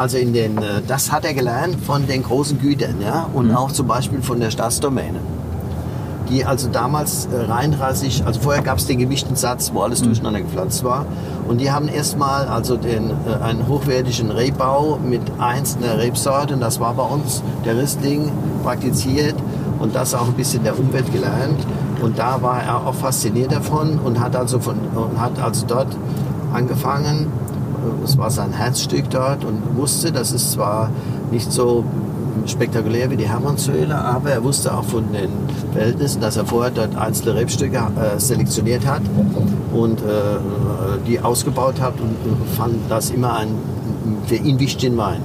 Also 0.00 0.16
in 0.16 0.32
den, 0.32 0.56
äh, 0.56 0.80
das 0.88 1.12
hat 1.12 1.26
er 1.26 1.34
gelernt 1.34 1.76
von 1.84 2.06
den 2.06 2.22
großen 2.22 2.58
Gütern, 2.58 3.02
ja, 3.02 3.28
und 3.34 3.54
auch 3.54 3.70
zum 3.70 3.86
Beispiel 3.86 4.22
von 4.22 4.40
der 4.40 4.50
Staatsdomäne 4.50 5.20
die 6.30 6.44
also 6.44 6.68
damals 6.68 7.26
äh, 7.26 7.50
reinrassig, 7.50 8.24
also 8.24 8.38
vorher 8.38 8.62
gab 8.62 8.78
es 8.78 8.86
den 8.86 9.00
gemischten 9.00 9.34
Satz, 9.34 9.72
wo 9.74 9.80
alles 9.80 10.00
durcheinander 10.00 10.40
gepflanzt 10.40 10.84
war. 10.84 11.04
Und 11.48 11.60
die 11.60 11.72
haben 11.72 11.88
erstmal 11.88 12.46
also 12.46 12.76
den, 12.76 13.10
äh, 13.10 13.42
einen 13.42 13.66
hochwertigen 13.66 14.30
Rebbau 14.30 15.00
mit 15.04 15.22
einzelner 15.40 15.98
Rebsorte, 15.98 16.54
und 16.54 16.60
das 16.60 16.78
war 16.78 16.94
bei 16.94 17.02
uns 17.02 17.42
der 17.64 17.76
Riesling 17.76 18.30
praktiziert 18.62 19.34
und 19.80 19.96
das 19.96 20.14
auch 20.14 20.28
ein 20.28 20.34
bisschen 20.34 20.62
der 20.62 20.78
Umwelt 20.78 21.12
gelernt. 21.12 21.58
Und 22.00 22.16
da 22.16 22.40
war 22.40 22.62
er 22.62 22.86
auch 22.86 22.94
fasziniert 22.94 23.50
davon 23.50 23.98
und 23.98 24.20
hat 24.20 24.36
also, 24.36 24.60
von, 24.60 24.76
und 24.94 25.20
hat 25.20 25.42
also 25.42 25.66
dort 25.66 25.88
angefangen, 26.52 27.26
es 28.04 28.18
war 28.18 28.30
sein 28.30 28.52
Herzstück 28.52 29.10
dort 29.10 29.44
und 29.44 29.76
wusste, 29.76 30.12
das 30.12 30.32
ist 30.32 30.52
zwar 30.52 30.90
nicht 31.30 31.50
so 31.52 31.84
spektakulär 32.46 33.10
wie 33.10 33.16
die 33.16 33.28
Hermannshöhle, 33.28 33.94
aber 33.94 34.30
er 34.30 34.44
wusste 34.44 34.74
auch 34.74 34.84
von 34.84 35.12
den 35.12 35.30
Verhältnissen, 35.72 36.20
dass 36.20 36.36
er 36.36 36.46
vorher 36.46 36.70
dort 36.70 36.96
einzelne 36.96 37.34
Rebstücke 37.34 37.76
äh, 37.76 38.18
selektioniert 38.18 38.86
hat 38.86 39.02
und 39.72 40.00
äh, 40.00 40.04
die 41.06 41.20
ausgebaut 41.20 41.80
hat 41.80 41.94
und 42.00 42.10
äh, 42.10 42.56
fand 42.56 42.76
das 42.88 43.10
immer 43.10 43.36
ein 43.36 43.48
für 44.26 44.36
ihn 44.36 44.58
wichtigen 44.58 44.96
Wein. 44.96 45.20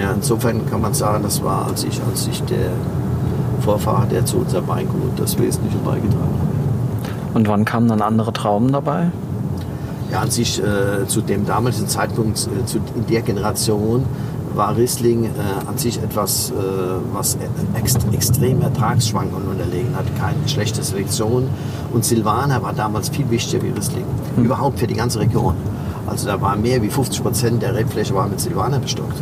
Ja, 0.00 0.12
insofern 0.12 0.68
kann 0.70 0.80
man 0.80 0.94
sagen, 0.94 1.22
das 1.22 1.42
war 1.42 1.66
als 1.66 1.84
ich, 1.84 2.00
als 2.10 2.26
ich 2.26 2.42
der 2.44 2.70
Vorfahre, 3.60 4.06
der 4.06 4.24
zu 4.24 4.38
unserem 4.38 4.66
Weingut 4.68 5.12
das 5.16 5.38
Wesentliche 5.38 5.76
beigetragen 5.78 6.38
hat. 6.40 7.34
Und 7.34 7.48
wann 7.48 7.64
kamen 7.64 7.88
dann 7.88 8.02
andere 8.02 8.32
Trauben 8.32 8.72
dabei? 8.72 9.10
Ja, 10.12 10.20
an 10.20 10.30
sich 10.30 10.62
äh, 10.62 11.06
zu 11.06 11.22
dem 11.22 11.46
damaligen 11.46 11.88
Zeitpunkt, 11.88 12.38
äh, 12.46 12.66
zu, 12.66 12.76
in 12.94 13.06
der 13.10 13.22
Generation, 13.22 14.04
war 14.54 14.76
Riesling 14.76 15.24
äh, 15.24 15.28
an 15.66 15.78
sich 15.78 16.02
etwas, 16.02 16.50
äh, 16.50 16.54
was 17.14 17.38
ext 17.72 18.06
extrem 18.12 18.60
Ertragsschwankungen 18.60 19.48
unterlegen 19.48 19.96
hat, 19.96 20.04
keine 20.20 20.46
schlechte 20.46 20.82
Selektion. 20.82 21.48
Und 21.94 22.04
Silvaner 22.04 22.62
war 22.62 22.74
damals 22.74 23.08
viel 23.08 23.30
wichtiger 23.30 23.62
wie 23.62 23.70
Riesling, 23.70 24.04
Hm. 24.36 24.44
überhaupt 24.44 24.80
für 24.80 24.86
die 24.86 24.96
ganze 24.96 25.18
Region. 25.18 25.54
Also 26.06 26.26
da 26.26 26.38
war 26.42 26.56
mehr 26.56 26.82
wie 26.82 26.90
50 26.90 27.22
Prozent 27.22 27.62
der 27.62 27.74
Rebfläche 27.74 28.14
war 28.14 28.28
mit 28.28 28.38
Silvaner 28.38 28.80
bestockt, 28.80 29.16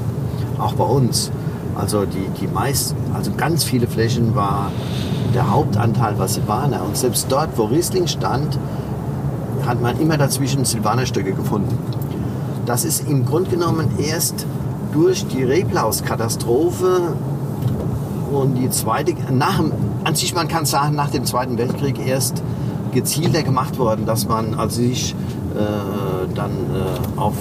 auch 0.58 0.72
bei 0.72 0.84
uns. 0.84 1.30
Also 1.76 2.04
die, 2.04 2.26
die 2.40 2.48
meisten, 2.48 2.96
also 3.14 3.30
ganz 3.36 3.62
viele 3.62 3.86
Flächen 3.86 4.34
war 4.34 4.72
der 5.34 5.48
Hauptanteil 5.52 6.18
war 6.18 6.26
Silvaner. 6.26 6.82
Und 6.84 6.96
selbst 6.96 7.26
dort, 7.28 7.50
wo 7.56 7.66
Riesling 7.66 8.08
stand, 8.08 8.58
hat 9.70 9.80
man 9.80 10.00
immer 10.00 10.18
dazwischen 10.18 10.64
Silvanerstücke 10.64 11.32
gefunden. 11.32 11.78
Das 12.66 12.84
ist 12.84 13.08
im 13.08 13.24
Grunde 13.24 13.50
genommen 13.50 13.88
erst 13.98 14.44
durch 14.92 15.24
die 15.28 15.44
Reblauskatastrophe 15.44 17.14
und 18.32 18.56
die 18.56 18.68
zweite, 18.70 19.14
nach, 19.32 19.62
an 20.02 20.14
sich 20.16 20.34
man 20.34 20.48
kann 20.48 20.66
sagen, 20.66 20.96
nach 20.96 21.10
dem 21.10 21.24
Zweiten 21.24 21.56
Weltkrieg 21.56 22.04
erst 22.04 22.42
gezielter 22.90 23.44
gemacht 23.44 23.78
worden, 23.78 24.06
dass 24.06 24.26
man 24.26 24.54
also 24.54 24.82
sich 24.82 25.14
äh, 25.54 26.34
dann 26.34 26.50
äh, 26.50 27.20
auf 27.20 27.34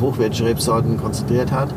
hochwertige 0.00 0.44
Rebsorten 0.44 1.00
konzentriert 1.00 1.52
hat. 1.52 1.68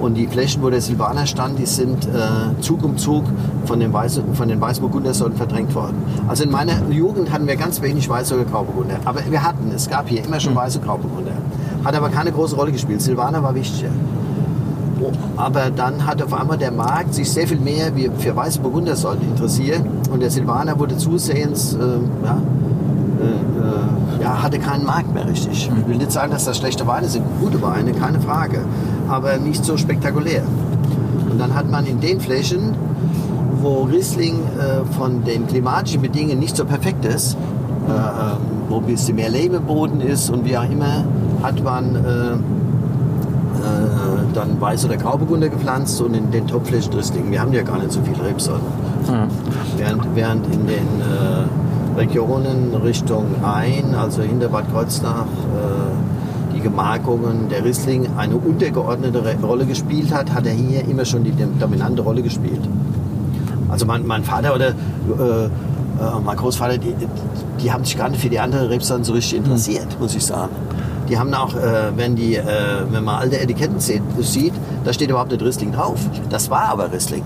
Und 0.00 0.14
die 0.14 0.26
Flächen, 0.26 0.62
wo 0.62 0.70
der 0.70 0.80
Silvaner 0.80 1.26
stand, 1.26 1.58
die 1.58 1.66
sind 1.66 2.06
äh, 2.06 2.60
Zug 2.60 2.84
um 2.84 2.96
Zug 2.98 3.24
von 3.64 3.80
den, 3.80 3.92
Weiß, 3.92 4.20
von 4.34 4.48
den 4.48 4.60
Weißburgundersorten 4.60 5.36
verdrängt 5.36 5.74
worden. 5.74 5.96
Also 6.28 6.44
in 6.44 6.50
meiner 6.50 6.88
Jugend 6.90 7.32
hatten 7.32 7.46
wir 7.46 7.56
ganz 7.56 7.80
wenig 7.80 8.08
Weiße 8.08 8.34
oder 8.34 8.44
Grauburgunder. 8.44 8.96
Aber 9.04 9.20
wir 9.28 9.42
hatten, 9.42 9.70
es 9.74 9.88
gab 9.88 10.08
hier 10.08 10.24
immer 10.24 10.38
schon 10.38 10.54
weiße 10.54 10.80
Grauburgunder. 10.80 11.32
Hat 11.84 11.94
aber 11.94 12.10
keine 12.10 12.32
große 12.32 12.56
Rolle 12.56 12.72
gespielt. 12.72 13.00
Silvaner 13.00 13.42
war 13.42 13.54
wichtiger. 13.54 13.90
Aber 15.36 15.70
dann 15.70 16.06
hat 16.06 16.22
auf 16.22 16.32
einmal 16.32 16.56
der 16.56 16.72
Markt 16.72 17.14
sich 17.14 17.30
sehr 17.30 17.46
viel 17.46 17.60
mehr 17.60 17.92
für 18.18 18.34
weiße 18.34 18.60
Burgundersorten 18.60 19.28
interessiert 19.28 19.82
und 20.10 20.20
der 20.20 20.30
Silvaner 20.30 20.78
wurde 20.78 20.96
zusehends, 20.96 21.74
äh, 21.74 21.78
ja, 22.24 22.38
äh, 23.20 24.20
äh, 24.20 24.22
ja, 24.22 24.42
hatte 24.42 24.58
keinen 24.58 24.84
Markt 24.86 25.12
mehr 25.12 25.28
richtig. 25.28 25.70
Ich 25.70 25.88
will 25.88 25.96
nicht 25.96 26.12
sagen, 26.12 26.32
dass 26.32 26.44
das 26.44 26.56
schlechte 26.56 26.86
Weine 26.86 27.08
sind, 27.08 27.24
gute 27.40 27.60
Weine, 27.60 27.92
keine 27.92 28.20
Frage, 28.20 28.60
aber 29.08 29.36
nicht 29.38 29.64
so 29.64 29.76
spektakulär. 29.76 30.42
Und 31.30 31.38
dann 31.38 31.54
hat 31.54 31.70
man 31.70 31.86
in 31.86 32.00
den 32.00 32.20
Flächen, 32.20 32.74
wo 33.60 33.82
Riesling 33.82 34.34
äh, 34.58 34.84
von 34.94 35.24
den 35.24 35.46
klimatischen 35.46 36.02
Bedingungen 36.02 36.38
nicht 36.38 36.56
so 36.56 36.64
perfekt 36.64 37.04
ist, 37.04 37.34
äh, 37.34 37.90
ähm, 37.90 38.38
wo 38.68 38.78
ein 38.78 38.84
bisschen 38.84 39.16
mehr 39.16 39.30
Lehm 39.30 39.54
im 39.54 39.64
Boden 39.64 40.00
ist 40.00 40.30
und 40.30 40.44
wie 40.44 40.56
auch 40.56 40.70
immer, 40.70 41.04
hat 41.42 41.62
man 41.62 41.94
äh, 41.94 42.34
äh, 43.66 44.34
dann 44.34 44.60
Weiß- 44.60 44.84
oder 44.84 44.96
Grauburgunder 44.96 45.48
gepflanzt 45.48 46.00
und 46.00 46.14
in 46.14 46.30
den 46.30 46.46
Topflächen 46.46 46.92
Riesling. 46.92 47.30
Wir 47.30 47.40
haben 47.40 47.52
ja 47.52 47.62
gar 47.62 47.78
nicht 47.78 47.92
so 47.92 48.00
viele 48.02 48.24
Rebsorten. 48.24 48.66
Während, 49.76 50.02
während 50.14 50.46
in 50.46 50.66
den 50.66 50.76
äh, 51.00 51.98
Regionen 51.98 52.74
Richtung 52.82 53.24
Rhein, 53.42 53.94
also 53.94 54.22
hinter 54.22 54.48
Bad 54.48 54.70
Kreuznach, 54.72 55.24
äh, 55.24 55.95
die 56.56 56.60
Gemarkungen 56.62 57.48
der 57.48 57.64
Riesling 57.64 58.08
eine 58.16 58.34
untergeordnete 58.36 59.22
Rolle 59.42 59.66
gespielt 59.66 60.12
hat, 60.12 60.32
hat 60.32 60.46
er 60.46 60.52
hier 60.54 60.80
immer 60.88 61.04
schon 61.04 61.22
die 61.22 61.32
dom- 61.32 61.58
dominante 61.58 62.02
Rolle 62.02 62.22
gespielt. 62.22 62.60
Also 63.68 63.84
mein, 63.86 64.06
mein 64.06 64.24
Vater 64.24 64.54
oder 64.54 64.68
äh, 64.68 64.72
äh, 65.44 65.50
mein 66.24 66.36
Großvater, 66.36 66.78
die, 66.78 66.94
die 67.62 67.72
haben 67.72 67.84
sich 67.84 67.96
gar 67.98 68.08
nicht 68.08 68.20
für 68.20 68.28
die 68.28 68.38
anderen 68.40 68.68
Rebsorten 68.68 69.04
so 69.04 69.12
richtig 69.12 69.38
interessiert, 69.38 69.86
muss 70.00 70.14
ich 70.14 70.24
sagen. 70.24 70.52
Die 71.08 71.18
haben 71.18 71.32
auch, 71.34 71.54
äh, 71.54 71.92
wenn, 71.96 72.16
die, 72.16 72.36
äh, 72.36 72.44
wenn 72.90 73.04
man 73.04 73.16
alte 73.16 73.38
Etiketten 73.40 73.78
sieht, 73.78 74.02
sieht, 74.20 74.54
da 74.84 74.92
steht 74.92 75.10
überhaupt 75.10 75.30
nicht 75.30 75.42
Riesling 75.42 75.72
drauf. 75.72 75.98
Das 76.30 76.50
war 76.50 76.68
aber 76.70 76.92
Riesling. 76.92 77.22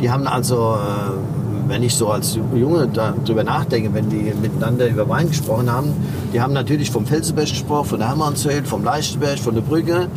Die 0.00 0.10
haben 0.10 0.26
also, 0.26 0.74
äh, 0.76 1.35
wenn 1.68 1.82
ich 1.82 1.94
so 1.94 2.08
als 2.08 2.38
Junge 2.54 2.88
darüber 2.88 3.44
nachdenke, 3.44 3.92
wenn 3.92 4.08
die 4.08 4.32
miteinander 4.40 4.88
über 4.88 5.08
Wein 5.08 5.28
gesprochen 5.28 5.70
haben, 5.70 5.92
die 6.32 6.40
haben 6.40 6.52
natürlich 6.52 6.90
vom 6.90 7.06
Felsenberg 7.06 7.48
gesprochen, 7.48 7.88
von 7.88 7.98
der 7.98 8.08
Hermannshöhe, 8.08 8.64
vom 8.64 8.84
Leichtenberg, 8.84 9.38
von 9.38 9.54
der 9.54 9.62
Brücke. 9.62 10.08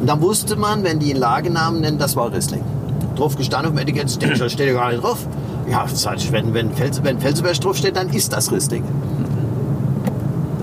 Und 0.00 0.06
dann 0.06 0.20
wusste 0.20 0.56
man, 0.56 0.84
wenn 0.84 0.98
die 0.98 1.10
einen 1.10 1.20
Lagenamen 1.20 1.80
nennen, 1.80 1.98
das 1.98 2.16
war 2.16 2.32
Riesling. 2.32 2.62
Drauf 3.16 3.36
gestanden 3.36 3.70
auf 3.70 3.76
dem 3.76 3.82
Etikett, 3.82 4.10
steht, 4.10 4.36
steht 4.50 4.66
ja 4.68 4.74
gar 4.74 4.90
nicht 4.90 5.02
drauf. 5.02 5.26
Ja, 5.70 5.86
das 5.88 6.06
heißt, 6.06 6.32
wenn, 6.32 6.52
wenn, 6.52 6.72
Fels, 6.72 7.02
wenn 7.02 7.18
Felsenberg 7.18 7.60
drauf 7.60 7.76
steht, 7.76 7.96
dann 7.96 8.10
ist 8.10 8.32
das 8.32 8.52
Riesling. 8.52 8.84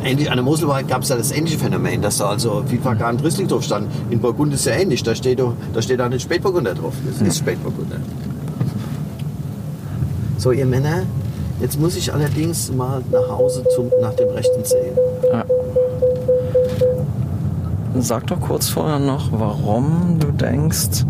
Ähnlich, 0.03 0.31
an 0.31 0.37
der 0.37 0.43
Moselweide 0.43 0.87
gab 0.87 1.03
es 1.03 1.09
ja 1.09 1.15
das 1.15 1.31
ähnliche 1.31 1.59
Phänomen, 1.59 2.01
dass 2.01 2.17
da 2.17 2.25
also 2.25 2.63
vielfach 2.65 2.97
gar 2.97 3.13
nicht 3.13 3.23
Riesling 3.23 3.47
drauf 3.47 3.63
stand. 3.63 3.87
In 4.09 4.19
Burgund 4.19 4.53
ist 4.53 4.65
ja 4.65 4.73
ähnlich, 4.73 5.03
da 5.03 5.13
steht, 5.13 5.39
da 5.39 5.81
steht 5.81 6.01
auch 6.01 6.09
nicht 6.09 6.23
Spätburgunder 6.23 6.73
drauf. 6.73 6.93
Das 7.05 7.27
ist 7.27 7.37
Spätburgunder. 7.37 7.97
So, 10.41 10.51
ihr 10.51 10.65
Männer, 10.65 11.03
jetzt 11.59 11.80
muss 11.80 11.95
ich 11.95 12.11
allerdings 12.11 12.72
mal 12.73 13.03
nach 13.11 13.30
Hause 13.30 13.63
zum, 13.76 13.91
nach 14.01 14.15
dem 14.15 14.30
rechten 14.30 14.65
sehen. 14.65 14.97
Sag 17.99 18.26
doch 18.26 18.39
kurz 18.39 18.68
vorher 18.68 18.97
noch, 18.97 19.31
warum 19.31 20.18
du 20.19 20.31
denkst, 20.31 21.05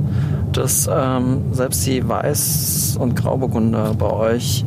dass 0.51 0.89
ähm, 0.93 1.43
selbst 1.53 1.87
die 1.87 2.03
Weiß- 2.03 2.97
und 2.97 3.15
Grauburgunder 3.15 3.93
bei 3.97 4.11
euch 4.11 4.65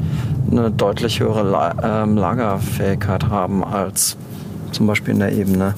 eine 0.50 0.70
deutlich 0.70 1.20
höhere 1.20 1.42
La 1.42 2.04
ähm, 2.04 2.16
Lagerfähigkeit 2.16 3.28
haben 3.28 3.62
als 3.62 4.16
zum 4.72 4.86
Beispiel 4.86 5.12
in 5.12 5.20
der 5.20 5.32
Ebene. 5.32 5.74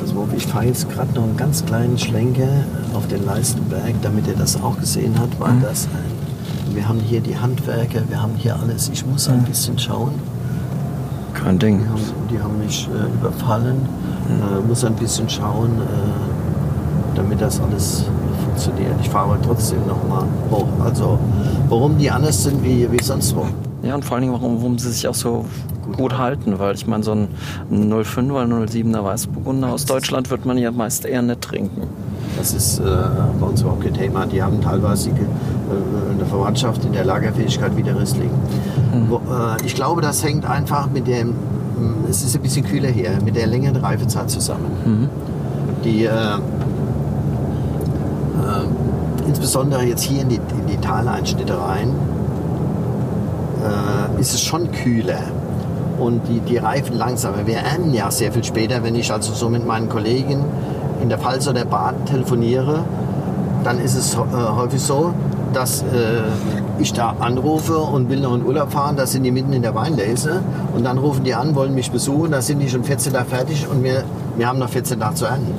Also 0.00 0.28
ich 0.36 0.46
fahre 0.46 0.66
jetzt 0.66 0.88
gerade 0.88 1.12
noch 1.12 1.24
einen 1.24 1.36
ganz 1.36 1.66
kleinen 1.66 1.98
Schlenker 1.98 2.64
auf 2.94 3.08
den 3.08 3.26
Leistenberg, 3.26 3.94
damit 4.02 4.28
ihr 4.28 4.36
das 4.36 4.62
auch 4.62 4.78
gesehen 4.78 5.16
habt, 5.18 5.40
weil 5.40 5.58
das 5.60 5.86
ein, 5.86 6.09
wir 6.74 6.88
haben 6.88 7.00
hier 7.00 7.20
die 7.20 7.36
Handwerker, 7.36 8.02
wir 8.08 8.22
haben 8.22 8.34
hier 8.36 8.56
alles. 8.56 8.88
Ich 8.88 9.04
muss 9.04 9.28
ein 9.28 9.42
bisschen 9.44 9.78
schauen. 9.78 10.12
Kein 11.34 11.58
Ding. 11.58 11.80
Die 11.80 11.88
haben, 11.88 12.00
die 12.30 12.40
haben 12.40 12.58
mich 12.58 12.88
äh, 12.88 13.14
überfallen. 13.14 13.76
Äh, 14.28 14.66
muss 14.66 14.84
ein 14.84 14.94
bisschen 14.94 15.28
schauen, 15.28 15.70
äh, 15.80 17.16
damit 17.16 17.40
das 17.40 17.60
alles 17.60 18.04
funktioniert. 18.44 18.94
Ich 19.00 19.08
fahre 19.08 19.32
aber 19.32 19.42
trotzdem 19.42 19.86
noch 19.86 20.06
mal 20.08 20.24
hoch. 20.50 20.68
Also 20.84 21.18
warum 21.68 21.98
die 21.98 22.10
anders 22.10 22.42
sind 22.44 22.62
wie, 22.62 22.90
wie 22.90 23.02
sonst 23.02 23.34
wo. 23.34 23.46
Ja, 23.82 23.94
und 23.94 24.04
vor 24.04 24.16
allen 24.16 24.22
Dingen, 24.22 24.34
warum, 24.34 24.58
warum 24.58 24.78
sie 24.78 24.90
sich 24.90 25.08
auch 25.08 25.14
so 25.14 25.46
gut, 25.96 26.18
halten, 26.18 26.58
weil 26.58 26.74
ich 26.74 26.86
meine, 26.86 27.02
so 27.02 27.12
ein 27.12 27.28
05er, 27.72 28.46
07er 28.46 29.04
Weißburgunder 29.04 29.72
aus 29.72 29.86
Deutschland 29.86 30.30
wird 30.30 30.44
man 30.44 30.58
ja 30.58 30.70
meist 30.70 31.04
eher 31.04 31.22
nicht 31.22 31.40
trinken. 31.40 31.82
Das 32.40 32.54
ist 32.54 32.78
äh, 32.78 32.84
bei 33.38 33.46
uns 33.46 33.60
überhaupt 33.60 33.84
kein 33.84 33.92
Thema. 33.92 34.24
Die 34.24 34.42
haben 34.42 34.62
teilweise 34.62 35.10
äh, 35.10 35.12
eine 35.12 36.24
Verwandtschaft 36.24 36.82
in 36.86 36.92
der 36.92 37.04
Lagerfähigkeit 37.04 37.76
wie 37.76 37.82
der 37.82 38.00
Riesling. 38.00 38.30
Wo, 39.10 39.16
äh, 39.16 39.62
ich 39.62 39.74
glaube, 39.74 40.00
das 40.00 40.24
hängt 40.24 40.48
einfach 40.48 40.88
mit 40.88 41.06
dem, 41.06 41.28
mh, 41.28 42.08
es 42.08 42.22
ist 42.22 42.34
ein 42.34 42.40
bisschen 42.40 42.64
kühler 42.64 42.88
hier, 42.88 43.10
mit 43.22 43.36
der 43.36 43.46
längeren 43.46 43.76
Reifezeit 43.76 44.30
zusammen. 44.30 45.10
Die, 45.84 46.06
äh, 46.06 46.08
äh, 46.08 46.38
insbesondere 49.28 49.82
jetzt 49.82 50.04
hier 50.04 50.22
in 50.22 50.30
die, 50.30 50.36
in 50.36 50.66
die 50.66 50.78
Taleinschnitte 50.78 51.58
rein, 51.60 51.90
äh, 53.62 54.18
ist 54.18 54.32
es 54.32 54.40
schon 54.40 54.72
kühler. 54.72 55.24
Und 55.98 56.22
die, 56.26 56.40
die 56.40 56.56
reifen 56.56 56.96
langsamer. 56.96 57.46
Wir 57.46 57.58
ernten 57.58 57.92
ja 57.92 58.10
sehr 58.10 58.32
viel 58.32 58.44
später, 58.44 58.82
wenn 58.82 58.94
ich 58.94 59.12
also 59.12 59.34
so 59.34 59.50
mit 59.50 59.66
meinen 59.66 59.90
Kollegen 59.90 60.42
in 61.00 61.08
der 61.08 61.18
Pfalz 61.18 61.48
oder 61.48 61.64
Baden 61.64 62.04
telefoniere, 62.04 62.84
dann 63.64 63.78
ist 63.78 63.94
es 63.94 64.14
äh, 64.14 64.18
häufig 64.18 64.80
so, 64.80 65.14
dass 65.52 65.82
äh, 65.82 66.22
ich 66.78 66.92
da 66.92 67.14
anrufe 67.20 67.76
und 67.76 68.08
will 68.08 68.20
noch 68.20 68.34
in 68.34 68.44
Urlaub 68.44 68.72
fahren, 68.72 68.96
da 68.96 69.06
sind 69.06 69.24
die 69.24 69.30
mitten 69.30 69.52
in 69.52 69.62
der 69.62 69.74
Weinlese 69.74 70.40
und 70.74 70.84
dann 70.84 70.98
rufen 70.98 71.24
die 71.24 71.34
an, 71.34 71.54
wollen 71.54 71.74
mich 71.74 71.90
besuchen, 71.90 72.30
da 72.32 72.40
sind 72.40 72.60
die 72.60 72.68
schon 72.68 72.84
14 72.84 73.12
Tage 73.12 73.28
fertig 73.28 73.66
und 73.68 73.82
wir, 73.82 74.04
wir 74.36 74.48
haben 74.48 74.58
noch 74.58 74.70
14 74.70 75.00
Tage 75.00 75.14
zu 75.14 75.26
ernten. 75.26 75.54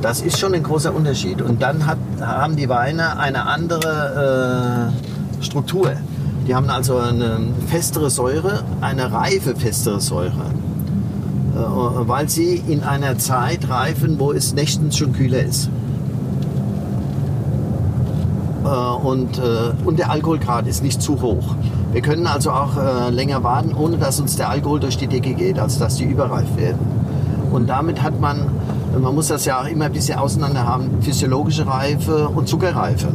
Das 0.00 0.20
ist 0.20 0.38
schon 0.38 0.54
ein 0.54 0.62
großer 0.62 0.94
Unterschied. 0.94 1.42
Und 1.42 1.60
dann 1.60 1.86
hat, 1.86 1.98
haben 2.20 2.54
die 2.54 2.68
Weine 2.68 3.18
eine 3.18 3.46
andere 3.46 4.92
äh, 5.40 5.44
Struktur. 5.44 5.90
Die 6.46 6.54
haben 6.54 6.70
also 6.70 6.98
eine 6.98 7.40
festere 7.66 8.08
Säure, 8.08 8.62
eine 8.80 9.12
reife 9.12 9.56
festere 9.56 10.00
Säure. 10.00 10.46
Äh, 11.58 12.08
weil 12.08 12.28
sie 12.28 12.62
in 12.68 12.84
einer 12.84 13.18
Zeit 13.18 13.68
reifen, 13.68 14.20
wo 14.20 14.32
es 14.32 14.54
nächtens 14.54 14.96
schon 14.96 15.12
kühler 15.12 15.42
ist. 15.42 15.68
Äh, 18.64 18.68
und, 18.68 19.38
äh, 19.38 19.72
und 19.84 19.98
der 19.98 20.10
Alkoholgrad 20.10 20.68
ist 20.68 20.84
nicht 20.84 21.02
zu 21.02 21.20
hoch. 21.20 21.56
Wir 21.92 22.02
können 22.02 22.26
also 22.26 22.50
auch 22.50 22.76
länger 23.10 23.42
warten, 23.42 23.74
ohne 23.74 23.96
dass 23.96 24.20
uns 24.20 24.36
der 24.36 24.50
Alkohol 24.50 24.78
durch 24.78 24.98
die 24.98 25.06
Decke 25.06 25.32
geht, 25.32 25.58
also 25.58 25.80
dass 25.80 25.96
die 25.96 26.04
überreif 26.04 26.54
werden. 26.54 26.78
Und 27.50 27.66
damit 27.66 28.02
hat 28.02 28.20
man, 28.20 28.42
man 29.00 29.14
muss 29.14 29.28
das 29.28 29.46
ja 29.46 29.62
auch 29.62 29.66
immer 29.66 29.86
ein 29.86 29.92
bisschen 29.92 30.18
auseinander 30.18 30.66
haben, 30.66 30.90
physiologische 31.00 31.66
Reife 31.66 32.28
und 32.28 32.46
Zuckerreife. 32.46 33.08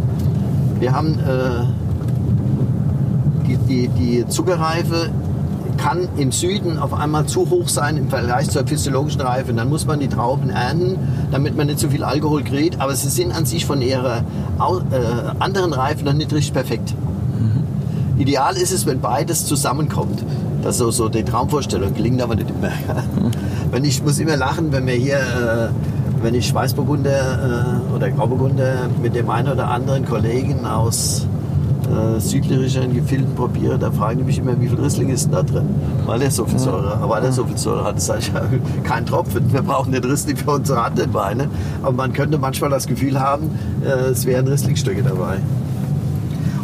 Wir 0.79 0.91
haben 0.91 1.19
die, 3.47 3.57
die, 3.57 3.87
die 3.89 4.27
Zuckerreife 4.27 5.11
kann 5.84 6.07
im 6.15 6.31
Süden 6.31 6.80
auf 6.80 6.93
einmal 6.93 7.26
zu 7.26 7.49
hoch 7.49 7.68
sein 7.68 7.97
im 7.97 8.10
Vergleich 8.10 8.49
zur 8.49 8.65
physiologischen 8.65 9.19
Reife. 9.19 9.53
Dann 9.53 9.68
muss 9.68 9.85
man 9.85 9.99
die 9.99 10.07
Trauben 10.07 10.49
ernten, 10.49 10.97
damit 11.30 11.57
man 11.57 11.68
nicht 11.68 11.80
so 11.80 11.89
viel 11.89 12.05
Alkohol 12.05 12.41
kriegt. 12.43 12.80
Aber 12.80 12.95
sie 12.95 13.10
sind 13.10 13.35
an 13.35 13.45
sich 13.45 13.65
von 13.65 13.81
ihrer 13.81 14.19
äh, 14.19 15.39
anderen 15.39 15.73
Reife 15.73 16.05
noch 16.05 16.14
nicht 16.14 16.31
richtig 16.31 16.53
perfekt. 16.53 16.95
Ideal 18.18 18.55
ist 18.55 18.72
es, 18.72 18.85
wenn 18.85 19.01
beides 19.01 19.45
zusammenkommt. 19.45 20.23
Das 20.61 20.76
ist 20.76 20.80
so, 20.80 20.91
so 20.91 21.10
die 21.10 21.23
Traumvorstellung, 21.23 21.93
gelingt 21.93 22.22
aber 22.22 22.35
nicht 22.35 22.49
immer. 22.49 22.72
wenn 23.72 23.84
ich 23.84 24.01
muss 24.01 24.19
immer 24.19 24.38
lachen, 24.38 24.72
wenn 24.72 24.88
wir 24.88 24.93
hier, 24.93 25.18
äh, 25.18 26.23
wenn 26.23 26.34
ich 26.34 26.53
Weißburgunder 26.53 27.81
äh, 27.91 27.93
oder 27.93 28.10
Grauburgunder 28.10 28.88
mit 29.01 29.15
dem 29.15 29.30
einen 29.30 29.49
oder 29.49 29.68
anderen 29.68 30.05
Kollegen 30.05 30.65
aus 30.65 31.27
äh, 31.93 32.19
südlicheren 32.19 32.93
Gefilden 32.93 33.35
probiere, 33.35 33.77
da 33.77 33.91
fragen 33.91 34.19
die 34.19 34.23
mich 34.25 34.39
immer, 34.39 34.59
wie 34.59 34.67
viel 34.67 34.79
Riesling 34.79 35.09
ist 35.09 35.25
denn 35.25 35.31
da 35.31 35.43
drin? 35.43 35.69
Weil 36.05 36.21
er 36.21 36.31
so 36.31 36.45
viel 36.45 36.59
Säure, 36.59 36.97
weil 37.07 37.23
er 37.23 37.31
so 37.31 37.45
viel 37.45 37.57
Säure 37.57 37.83
hat, 37.83 38.01
sage 38.01 38.19
ich, 38.19 38.27
ja, 38.33 38.41
kein 38.83 39.05
Tropfen. 39.05 39.51
Wir 39.53 39.61
brauchen 39.61 39.91
den 39.91 40.03
Riesling 40.03 40.37
für 40.37 40.51
unsere 40.51 40.81
anderen 40.81 41.13
Weine. 41.13 41.47
Aber 41.81 41.93
man 41.93 42.13
könnte 42.13 42.37
manchmal 42.37 42.69
das 42.69 42.87
Gefühl 42.87 43.19
haben, 43.19 43.51
äh, 43.83 44.11
es 44.11 44.25
wären 44.25 44.47
Rieslingstücke 44.47 45.03
dabei. 45.03 45.37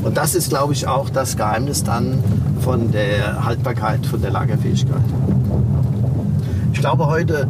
Und 0.03 0.17
das 0.17 0.35
ist, 0.35 0.49
glaube 0.49 0.73
ich, 0.73 0.87
auch 0.87 1.09
das 1.09 1.35
Geheimnis 1.35 1.83
dann 1.83 2.23
von 2.61 2.91
der 2.91 3.45
Haltbarkeit, 3.45 4.05
von 4.05 4.21
der 4.21 4.31
Lagerfähigkeit. 4.31 5.01
Ich 6.73 6.79
glaube 6.79 7.07
heute, 7.07 7.47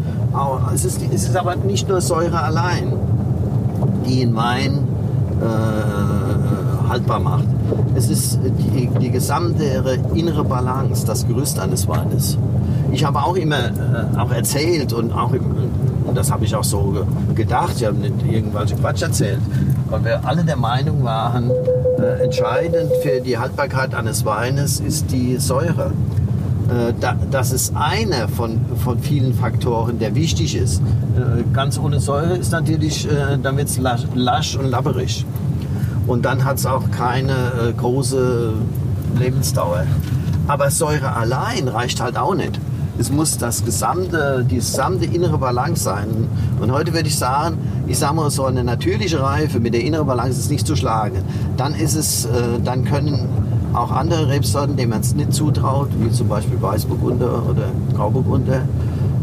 es, 0.74 0.86
ist, 0.86 1.02
es 1.14 1.24
ist 1.26 1.38
aber 1.38 1.56
nicht 1.56 1.88
nur 1.88 2.02
Säure 2.02 2.42
allein, 2.42 2.94
die 4.08 4.24
in 4.24 4.36
Wein 4.36 4.88
äh, 5.40 5.46
haltbar 7.00 7.20
macht. 7.20 7.46
Es 7.96 8.10
ist 8.10 8.40
die, 8.44 8.90
die 9.00 9.10
gesamte 9.10 9.64
innere 10.14 10.44
Balance, 10.44 11.06
das 11.06 11.28
Gerüst 11.28 11.60
eines 11.60 11.88
Weines. 11.88 12.38
Ich 12.92 13.04
habe 13.04 13.20
auch 13.20 13.36
immer 13.36 13.58
äh, 13.68 14.18
auch 14.18 14.32
erzählt 14.32 14.94
und 14.94 15.12
auch 15.12 15.32
und 15.32 16.18
das 16.18 16.32
habe 16.32 16.44
ich 16.44 16.56
auch 16.56 16.64
so 16.64 16.80
ge- 16.92 17.04
gedacht, 17.36 17.74
ich 17.78 17.86
habe 17.86 17.98
nicht 17.98 18.16
irgendwelche 18.28 18.76
Quatsch 18.76 19.04
erzählt, 19.04 19.40
weil 19.92 20.04
wir 20.04 20.26
alle 20.28 20.44
der 20.44 20.56
Meinung 20.56 21.04
waren, 21.04 21.52
äh, 22.00 22.24
entscheidend 22.24 22.90
für 23.04 23.22
die 23.22 23.38
Haltbarkeit 23.38 23.94
eines 23.94 24.26
Weines 24.26 24.80
ist 24.80 25.12
die 25.12 25.38
Säure. 25.38 25.92
Äh, 26.68 26.94
da, 27.00 27.16
das 27.30 27.52
ist 27.52 27.74
einer 27.76 28.28
von, 28.28 28.60
von 28.84 28.98
vielen 29.00 29.36
Faktoren, 29.36 30.00
der 30.00 30.16
wichtig 30.16 30.56
ist. 30.56 30.82
Äh, 31.16 31.44
ganz 31.54 31.78
ohne 31.78 32.00
Säure 32.00 32.38
ist 32.38 32.52
natürlich, 32.52 33.08
äh, 33.08 33.38
dann 33.42 33.58
wird 33.58 33.68
es 33.70 33.78
lasch, 33.78 34.02
lasch 34.16 34.56
und 34.58 34.72
labberig. 34.72 35.26
Und 36.10 36.26
dann 36.26 36.44
hat 36.44 36.58
es 36.58 36.66
auch 36.66 36.90
keine 36.90 37.34
äh, 37.34 37.74
große 37.78 38.54
Lebensdauer. 39.20 39.86
Aber 40.48 40.72
Säure 40.72 41.16
allein 41.16 41.68
reicht 41.68 42.02
halt 42.02 42.18
auch 42.18 42.34
nicht. 42.34 42.60
Es 42.98 43.12
muss 43.12 43.38
das 43.38 43.64
gesamte, 43.64 44.44
die 44.50 44.56
gesamte 44.56 45.06
innere 45.06 45.38
Balance 45.38 45.84
sein. 45.84 46.28
Und 46.60 46.72
heute 46.72 46.94
würde 46.96 47.08
ich 47.08 47.16
sagen, 47.16 47.60
ich 47.86 48.00
sage 48.00 48.16
mal 48.16 48.32
so 48.32 48.46
eine 48.46 48.64
natürliche 48.64 49.22
Reife 49.22 49.60
mit 49.60 49.76
der 49.76 49.84
inneren 49.84 50.08
Balance 50.08 50.40
ist 50.40 50.50
nicht 50.50 50.66
zu 50.66 50.76
schlagen. 50.76 51.22
Dann 51.58 51.76
ist 51.76 51.94
es, 51.94 52.26
äh, 52.26 52.30
dann 52.66 52.86
können 52.86 53.30
auch 53.76 53.92
andere 53.92 54.30
Rebsorten, 54.30 54.78
denen 54.78 54.90
man 54.90 55.02
es 55.02 55.14
nicht 55.14 55.32
zutraut, 55.32 55.90
wie 56.00 56.10
zum 56.12 56.28
Beispiel 56.28 56.60
Weißburgunder 56.60 57.44
oder 57.48 57.70
Grauburgunder, 57.96 58.64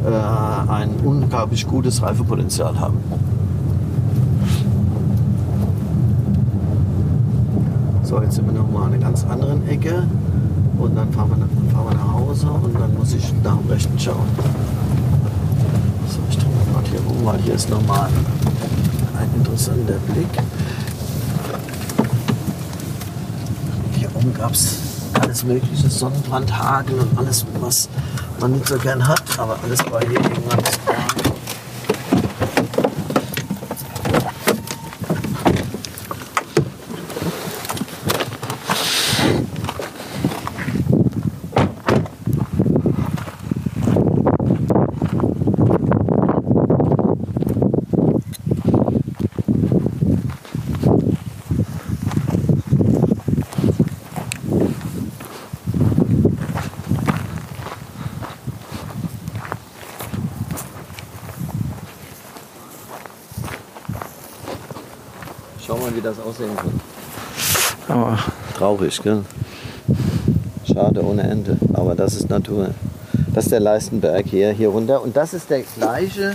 äh, 0.04 0.70
ein 0.70 0.90
unglaublich 1.04 1.66
gutes 1.66 2.00
Reifepotenzial 2.00 2.78
haben. 2.78 2.98
Jetzt 8.22 8.36
sind 8.36 8.46
wir 8.46 8.52
noch 8.52 8.68
mal 8.68 8.86
an 8.86 8.94
einer 8.94 9.02
ganz 9.02 9.24
anderen 9.24 9.68
Ecke 9.68 10.02
und 10.78 10.96
dann 10.96 11.12
fahren 11.12 11.30
wir, 11.30 11.36
dann 11.36 11.70
fahren 11.70 11.86
wir 11.90 11.94
nach 11.96 12.12
Hause 12.12 12.48
und 12.48 12.74
dann 12.74 12.94
muss 12.96 13.12
ich 13.12 13.32
nach 13.44 13.56
dem 13.56 13.70
Rechten 13.70 13.98
schauen. 13.98 14.26
So, 16.08 16.18
ich 16.30 16.36
drehe 16.36 16.48
mal 16.72 16.82
hier 16.90 17.00
rum, 17.00 17.24
weil 17.24 17.38
hier 17.42 17.54
ist 17.54 17.70
nochmal 17.70 18.08
ein 19.18 19.28
interessanter 19.38 19.98
Blick. 20.12 20.28
Hier 23.96 24.08
oben 24.16 24.34
gab 24.34 24.52
es 24.52 24.80
alles 25.20 25.44
mögliche, 25.44 25.88
Sonnenbrandhaken 25.88 26.98
und 26.98 27.18
alles, 27.18 27.44
was 27.60 27.88
man 28.40 28.52
nicht 28.52 28.66
so 28.66 28.76
gern 28.78 29.06
hat, 29.06 29.22
aber 29.38 29.56
alles 29.62 29.80
war 29.90 30.00
hier 30.00 30.20
irgendwann 30.20 30.60
Schau 65.66 65.76
mal, 65.78 65.90
wie 65.90 65.94
das 66.06 66.18
aussehen 66.20 66.56
kann. 66.56 66.80
Aber 67.88 68.18
Traurig, 68.56 69.02
gell? 69.02 69.22
Schade 70.66 71.04
ohne 71.04 71.22
Ende. 71.24 71.58
Aber 71.74 71.94
das 71.94 72.14
ist 72.14 72.30
Natur. 72.30 72.70
Das 73.34 73.44
ist 73.44 73.52
der 73.52 73.60
Leistenberg 73.60 74.24
hier, 74.24 74.50
hier 74.52 74.70
runter. 74.70 75.02
Und 75.02 75.14
das 75.14 75.34
ist 75.34 75.50
der 75.50 75.60
gleiche, 75.60 76.34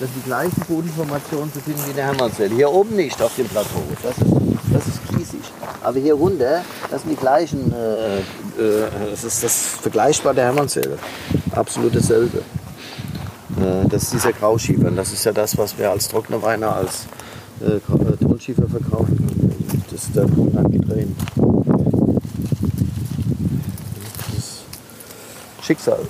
das 0.00 0.08
ist 0.08 0.16
die 0.16 0.26
gleiche 0.26 0.60
Bodenformation 0.66 1.52
zu 1.52 1.60
finden 1.60 1.80
wie 1.88 1.92
der 1.92 2.06
Hermannswelle. 2.06 2.56
Hier 2.56 2.72
oben 2.72 2.96
nicht 2.96 3.22
auf 3.22 3.36
dem 3.36 3.46
Plateau. 3.46 3.84
Das 4.02 4.18
ist, 4.18 4.34
das 4.72 4.86
ist 4.88 5.08
kiesig. 5.08 5.40
Aber 5.80 6.00
hier 6.00 6.14
runter, 6.14 6.62
das 6.90 7.02
sind 7.02 7.12
die 7.12 7.16
gleichen, 7.16 7.72
äh, 7.72 8.18
äh, 8.18 8.22
das 9.08 9.22
ist 9.22 9.44
das 9.44 9.62
vergleichbar 9.80 10.34
der 10.34 10.46
Hermannswelle. 10.46 10.98
Absolut 11.52 11.94
dasselbe. 11.94 12.38
Äh, 12.38 13.88
das 13.88 14.02
ist 14.02 14.14
dieser 14.14 14.32
Grauschiefer. 14.32 14.88
Und 14.88 14.96
das 14.96 15.12
ist 15.12 15.24
ja 15.24 15.30
das, 15.30 15.56
was 15.56 15.78
wir 15.78 15.88
als 15.92 16.08
Trocknerweiner 16.08 16.74
als 16.74 17.06
Tonschiefer 18.54 18.68
verkaufen. 18.68 19.82
Das 19.90 20.04
ist 20.04 20.14
der 20.16 20.22
Punkt 20.22 20.56
angedreht. 20.56 21.08
Das 24.26 24.36
ist 24.36 24.62
Schicksal. 25.62 26.00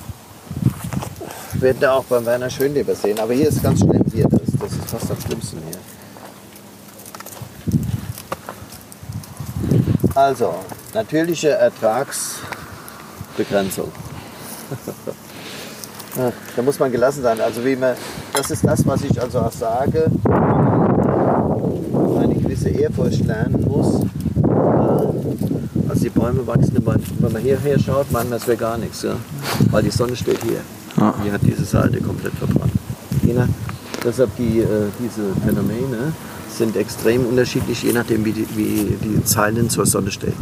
Werden 1.54 1.80
wir 1.80 1.92
auch 1.92 2.04
beim 2.04 2.24
Werner 2.24 2.50
Schönleber 2.50 2.94
sehen. 2.94 3.18
Aber 3.18 3.34
hier 3.34 3.48
ist 3.48 3.60
ganz 3.62 3.80
schlimm. 3.80 4.04
Hier, 4.12 4.28
das, 4.28 4.42
das 4.58 4.72
ist 4.72 4.90
fast 4.90 5.10
am 5.10 5.20
schlimmsten 5.20 5.58
hier. 5.68 5.78
Also, 10.14 10.54
natürliche 10.94 11.50
Ertragsbegrenzung. 11.50 13.90
Da 16.56 16.62
muss 16.62 16.80
man 16.80 16.90
gelassen 16.90 17.22
sein. 17.22 17.40
Also 17.40 17.64
wie 17.64 17.76
man, 17.76 17.94
das 18.34 18.50
ist 18.50 18.64
das, 18.64 18.84
was 18.84 19.02
ich 19.02 19.22
also 19.22 19.38
auch 19.38 19.52
sage, 19.52 20.10
Ehrfurcht 23.00 23.26
lernen 23.26 23.64
muss. 23.66 24.02
Äh, 24.04 25.88
Also 25.88 26.04
die 26.04 26.10
Bäume 26.10 26.46
wachsen 26.46 26.76
immer, 26.76 26.94
wenn 27.18 27.32
man 27.32 27.42
hierher 27.42 27.78
schaut, 27.78 28.10
meint 28.12 28.30
man, 28.30 28.38
es 28.38 28.46
wäre 28.46 28.56
gar 28.56 28.78
nichts, 28.78 29.02
ja? 29.02 29.16
weil 29.70 29.82
die 29.82 29.90
Sonne 29.90 30.14
steht 30.14 30.40
hier. 30.44 30.60
Ja. 30.96 31.14
Hier 31.22 31.32
hat 31.32 31.40
diese 31.42 31.64
Seite 31.64 32.00
komplett 32.00 32.32
verbrannt. 32.34 32.72
Ina, 33.24 33.48
deshalb 34.04 34.30
die, 34.36 34.60
äh, 34.60 34.88
diese 35.00 35.34
Phänomene 35.44 36.12
sind 36.48 36.76
extrem 36.76 37.26
unterschiedlich, 37.26 37.82
je 37.82 37.92
nachdem, 37.92 38.24
wie 38.24 38.32
die, 38.32 38.46
wie 38.56 38.96
die 39.02 39.24
Zeilen 39.24 39.68
zur 39.68 39.86
Sonne 39.86 40.12
stehen. 40.12 40.34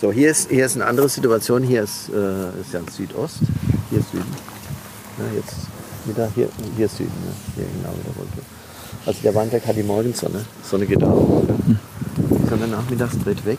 So, 0.00 0.10
hier 0.10 0.30
ist, 0.30 0.50
hier 0.50 0.64
ist 0.64 0.76
eine 0.76 0.86
andere 0.86 1.08
Situation. 1.08 1.62
Hier 1.62 1.82
ist, 1.82 2.08
äh, 2.08 2.60
ist 2.60 2.72
ja 2.72 2.80
Südost, 2.90 3.40
hier 3.90 4.00
ist 4.00 4.10
Süden. 4.12 4.34
Ja, 5.18 5.24
jetzt 5.36 5.56
wieder 6.06 6.28
hier, 6.34 6.48
hier 6.76 6.86
ist 6.86 6.96
Süden, 6.96 7.12
ne? 7.26 7.32
hier 7.56 7.64
genau 7.64 7.94
wieder 7.98 8.16
Wolke. 8.16 8.42
Also 9.04 9.18
der 9.22 9.34
Weinberg 9.34 9.66
hat 9.66 9.76
die 9.76 9.82
Morgensonne, 9.82 10.44
Sonne 10.62 10.86
geht 10.86 11.02
auf. 11.02 11.28
Oder? 11.28 11.54
Die 12.16 12.48
Sonne 12.48 12.68
nachmittags 12.68 13.18
dreht 13.18 13.44
weg. 13.44 13.58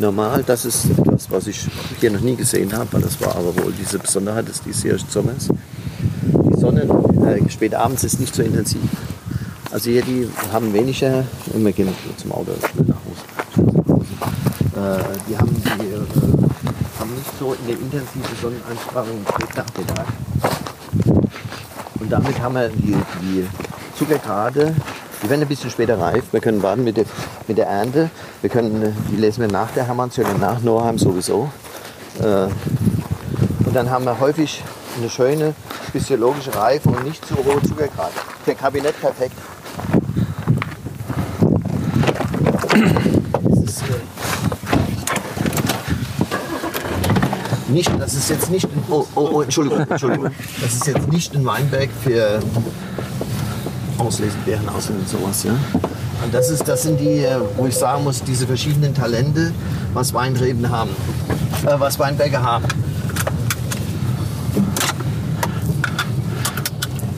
Normal, 0.00 0.42
das 0.44 0.64
ist 0.64 0.86
etwas, 0.90 1.30
was 1.30 1.46
ich 1.46 1.68
hier 2.00 2.10
noch 2.10 2.20
nie 2.20 2.34
gesehen 2.34 2.72
habe, 2.72 2.92
weil 2.92 3.02
das 3.02 3.20
war 3.20 3.36
aber 3.36 3.54
wohl 3.56 3.72
diese 3.78 3.98
Besonderheit 3.98 4.48
des 4.48 4.62
diesjährigen 4.62 5.08
Sommers. 5.08 5.48
Die 5.48 6.58
Sonne 6.58 6.82
äh, 7.26 7.50
spät 7.50 7.74
abends 7.74 8.02
ist 8.02 8.18
nicht 8.18 8.34
so 8.34 8.42
intensiv. 8.42 8.80
Also 9.70 9.90
hier, 9.90 10.02
die 10.02 10.28
haben 10.52 10.72
weniger, 10.72 11.24
wir 11.54 11.72
gehen 11.72 11.88
zum 12.16 12.32
Auto 12.32 12.52
nach 12.86 12.96
Hause. 12.96 13.20
Äh, 14.74 15.04
die 15.28 15.36
haben, 15.36 15.54
die, 15.54 15.86
äh, 15.86 16.98
haben 16.98 17.14
nicht 17.14 17.38
so 17.38 17.54
eine 17.62 17.72
intensive 17.72 18.34
Sonneneinstrahlung 18.40 19.18
im 19.18 19.26
Spätnachmittag. 19.32 20.06
Und 22.00 22.10
damit 22.10 22.40
haben 22.40 22.54
wir 22.54 22.68
die, 22.70 22.96
die 23.22 23.46
Zuckergrade, 24.00 24.74
die 25.22 25.28
werden 25.28 25.42
ein 25.42 25.48
bisschen 25.48 25.68
später 25.68 26.00
reif. 26.00 26.24
Wir 26.32 26.40
können 26.40 26.62
warten 26.62 26.84
mit 26.84 26.96
der, 26.96 27.04
mit 27.46 27.58
der 27.58 27.66
Ernte. 27.66 28.08
Wir 28.40 28.48
können, 28.48 28.96
die 29.10 29.16
lesen 29.16 29.42
wir 29.42 29.52
nach 29.52 29.70
der 29.72 29.86
Hermannshöhle, 29.86 30.38
nach 30.40 30.62
Norheim 30.62 30.96
sowieso. 30.96 31.50
Äh, 32.18 32.44
und 33.66 33.74
dann 33.74 33.90
haben 33.90 34.06
wir 34.06 34.18
häufig 34.18 34.64
eine 34.96 35.10
schöne 35.10 35.54
physiologische 35.92 36.54
Reife 36.54 36.88
und 36.88 37.04
nicht 37.04 37.26
zu 37.26 37.36
hohe 37.36 37.60
Zuckergrade. 37.60 38.14
Für 38.42 38.54
Kabinett 38.54 38.98
perfekt. 38.98 39.36
Äh, 42.72 42.88
nicht, 47.70 47.92
das 48.00 48.14
ist 48.14 48.30
jetzt 48.30 48.50
nicht, 48.50 48.66
oh, 48.88 49.04
oh, 49.14 49.28
oh, 49.30 49.42
Entschuldigung, 49.42 49.80
Entschuldigung. 49.80 50.30
Das 50.62 50.72
ist 50.72 50.86
jetzt 50.86 51.06
nicht 51.08 51.34
ein 51.34 51.44
Weinberg 51.44 51.90
für 52.02 52.40
Auslesen, 54.00 54.38
Beeren 54.44 54.68
auslesen 54.68 55.00
und 55.00 55.08
sowas, 55.08 55.44
ja. 55.44 55.52
Und 56.24 56.34
das, 56.34 56.50
ist, 56.50 56.66
das 56.68 56.82
sind 56.82 57.00
die, 57.00 57.24
äh, 57.24 57.40
wo 57.56 57.66
ich 57.66 57.76
sagen 57.76 58.04
muss, 58.04 58.22
diese 58.22 58.46
verschiedenen 58.46 58.94
Talente, 58.94 59.52
was 59.94 60.12
Weinreben 60.12 60.68
haben, 60.70 60.90
äh, 61.66 61.78
was 61.78 61.98
Weinberge 61.98 62.42
haben. 62.42 62.64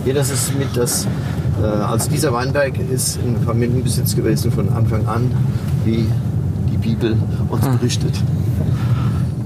Hier, 0.04 0.14
das 0.14 0.30
ist 0.30 0.56
mit 0.58 0.76
das, 0.76 1.06
äh, 1.60 1.64
also 1.64 2.10
dieser 2.10 2.32
Weinberg 2.32 2.78
ist 2.90 3.16
in 3.16 3.40
Familienbesitz 3.42 4.16
gewesen 4.16 4.50
von 4.50 4.68
Anfang 4.72 5.06
an, 5.06 5.32
wie 5.84 6.08
die 6.72 6.76
Bibel 6.76 7.16
uns 7.48 7.66
berichtet. 7.78 8.14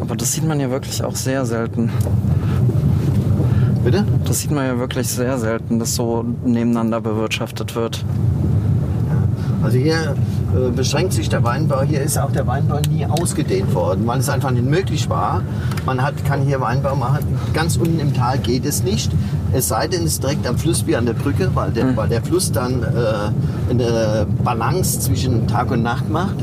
Aber 0.01 0.17
das 0.17 0.33
sieht 0.33 0.47
man 0.47 0.61
ja 0.61 0.71
wirklich 0.71 1.03
auch 1.03 1.17
sehr 1.17 1.45
selten. 1.45 1.91
Bitte? 3.87 4.05
Das 4.25 4.41
sieht 4.41 4.51
man 4.51 4.67
ja 4.67 4.81
wirklich 4.81 5.07
sehr 5.07 5.39
selten, 5.39 5.79
dass 5.79 5.95
so 5.95 6.25
nebeneinander 6.45 7.01
bewirtschaftet 7.01 7.77
wird. 7.77 8.05
Also 9.63 9.79
hier 9.79 10.17
äh, 10.57 10.71
beschränkt 10.75 11.13
sich 11.13 11.29
der 11.29 11.45
Weinbau, 11.45 11.83
hier 11.83 12.01
ist 12.03 12.19
auch 12.19 12.33
der 12.33 12.49
Weinbau 12.49 12.81
nie 12.91 13.07
ausgedehnt 13.07 13.73
worden, 13.77 14.05
weil 14.05 14.19
es 14.19 14.29
einfach 14.29 14.51
nicht 14.51 14.69
möglich 14.69 15.09
war. 15.09 15.43
Man 15.85 16.03
hat, 16.03 16.15
kann 16.25 16.43
hier 16.43 16.61
Weinbau 16.61 16.97
machen, 16.97 17.21
ganz 17.55 17.77
unten 17.77 18.01
im 18.01 18.13
Tal 18.13 18.39
geht 18.39 18.67
es 18.67 18.83
nicht. 18.83 19.13
Es 19.53 19.69
sei 19.69 19.87
denn, 19.87 20.01
es 20.01 20.15
ist 20.15 20.23
direkt 20.25 20.49
am 20.49 20.59
Fluss 20.59 20.85
wie 20.89 20.97
an 20.97 21.07
der 21.07 21.13
Brücke, 21.13 21.53
weil 21.55 21.71
der, 21.71 21.97
weil 21.97 22.09
der 22.09 22.25
Fluss 22.25 22.51
dann 22.51 22.83
äh, 22.83 23.71
eine 23.71 24.27
Balance 24.43 24.99
zwischen 24.99 25.47
Tag 25.47 25.71
und 25.71 25.85
Nacht 25.85 26.11
macht. 26.11 26.41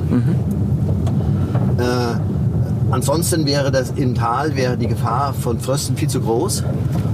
Äh, 1.78 2.15
ansonsten 2.90 3.45
wäre 3.45 3.70
das 3.70 3.91
im 3.98 4.15
Tal 4.15 4.56
wäre 4.56 4.78
die 4.78 4.88
Gefahr 4.88 5.34
von 5.34 5.60
Frösten 5.60 5.98
viel 5.98 6.07
zu 6.07 6.22
groß. 6.22 6.64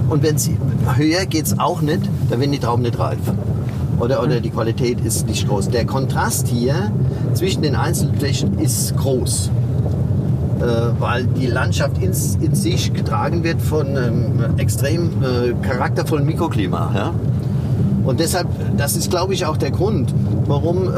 Und 0.10 0.23
wenn 0.23 0.36
es 0.36 0.49
höher 0.95 1.26
geht 1.26 1.45
es 1.45 1.60
auch 1.60 1.81
nicht, 1.81 2.02
dann 2.30 2.40
werden 2.40 2.52
die 2.52 2.60
Trauben 2.60 2.81
nicht 2.81 2.98
reif. 2.99 3.19
Oder, 3.99 4.23
oder 4.23 4.40
die 4.40 4.49
Qualität 4.49 5.02
ist 5.02 5.27
nicht 5.27 5.48
groß. 5.48 5.69
Der 5.69 5.86
Kontrast 5.86 6.48
hier 6.48 6.91
zwischen 7.34 7.61
den 7.61 7.76
Einzelflächen 7.76 8.57
ist 8.60 8.95
groß. 8.98 9.52
Äh, 10.60 10.64
weil 10.99 11.26
die 11.26 11.48
Landschaft 11.48 11.98
in, 11.99 12.11
in 12.41 12.56
sich 12.56 12.94
getragen 12.94 13.44
wird 13.44 13.61
von 13.61 13.88
einem 13.95 14.57
extrem 14.57 15.10
äh, 15.23 15.53
charaktervollen 15.65 16.26
Mikroklima. 16.26 16.91
Ja? 16.94 17.14
Und 18.03 18.19
deshalb, 18.19 18.48
das 18.76 18.98
ist 18.98 19.10
glaube 19.10 19.34
ich 19.34 19.45
auch 19.45 19.56
der 19.56 19.72
Grund, 19.72 20.14
warum 20.48 20.88
äh, 20.88 20.91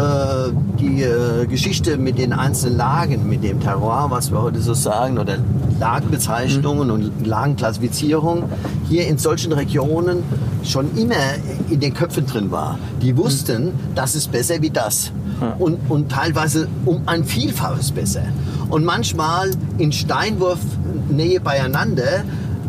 die 0.79 1.03
äh, 1.03 1.45
Geschichte 1.45 1.97
mit 1.97 2.17
den 2.17 2.33
einzelnen 2.33 2.77
Lagen, 2.77 3.29
mit 3.29 3.43
dem 3.43 3.59
Terroir, 3.59 4.07
was 4.09 4.31
wir 4.31 4.41
heute 4.41 4.61
so 4.61 4.73
sagen, 4.73 5.19
oder 5.19 5.35
Lagenbezeichnungen 5.81 6.91
und 6.91 7.25
Lagenklassifizierung 7.25 8.43
hier 8.87 9.07
in 9.07 9.17
solchen 9.17 9.51
Regionen 9.51 10.23
schon 10.63 10.95
immer 10.95 11.15
in 11.69 11.79
den 11.79 11.93
Köpfen 11.93 12.27
drin 12.27 12.51
war. 12.51 12.77
Die 13.01 13.17
wussten, 13.17 13.73
das 13.95 14.13
ist 14.13 14.31
besser 14.31 14.61
wie 14.61 14.69
das. 14.69 15.11
Und, 15.57 15.79
und 15.89 16.11
teilweise 16.11 16.67
um 16.85 17.01
ein 17.07 17.23
Vielfaches 17.23 17.91
besser. 17.91 18.21
Und 18.69 18.85
manchmal 18.85 19.49
in 19.79 19.91
Steinwurfnähe 19.91 21.39
beieinander. 21.39 22.23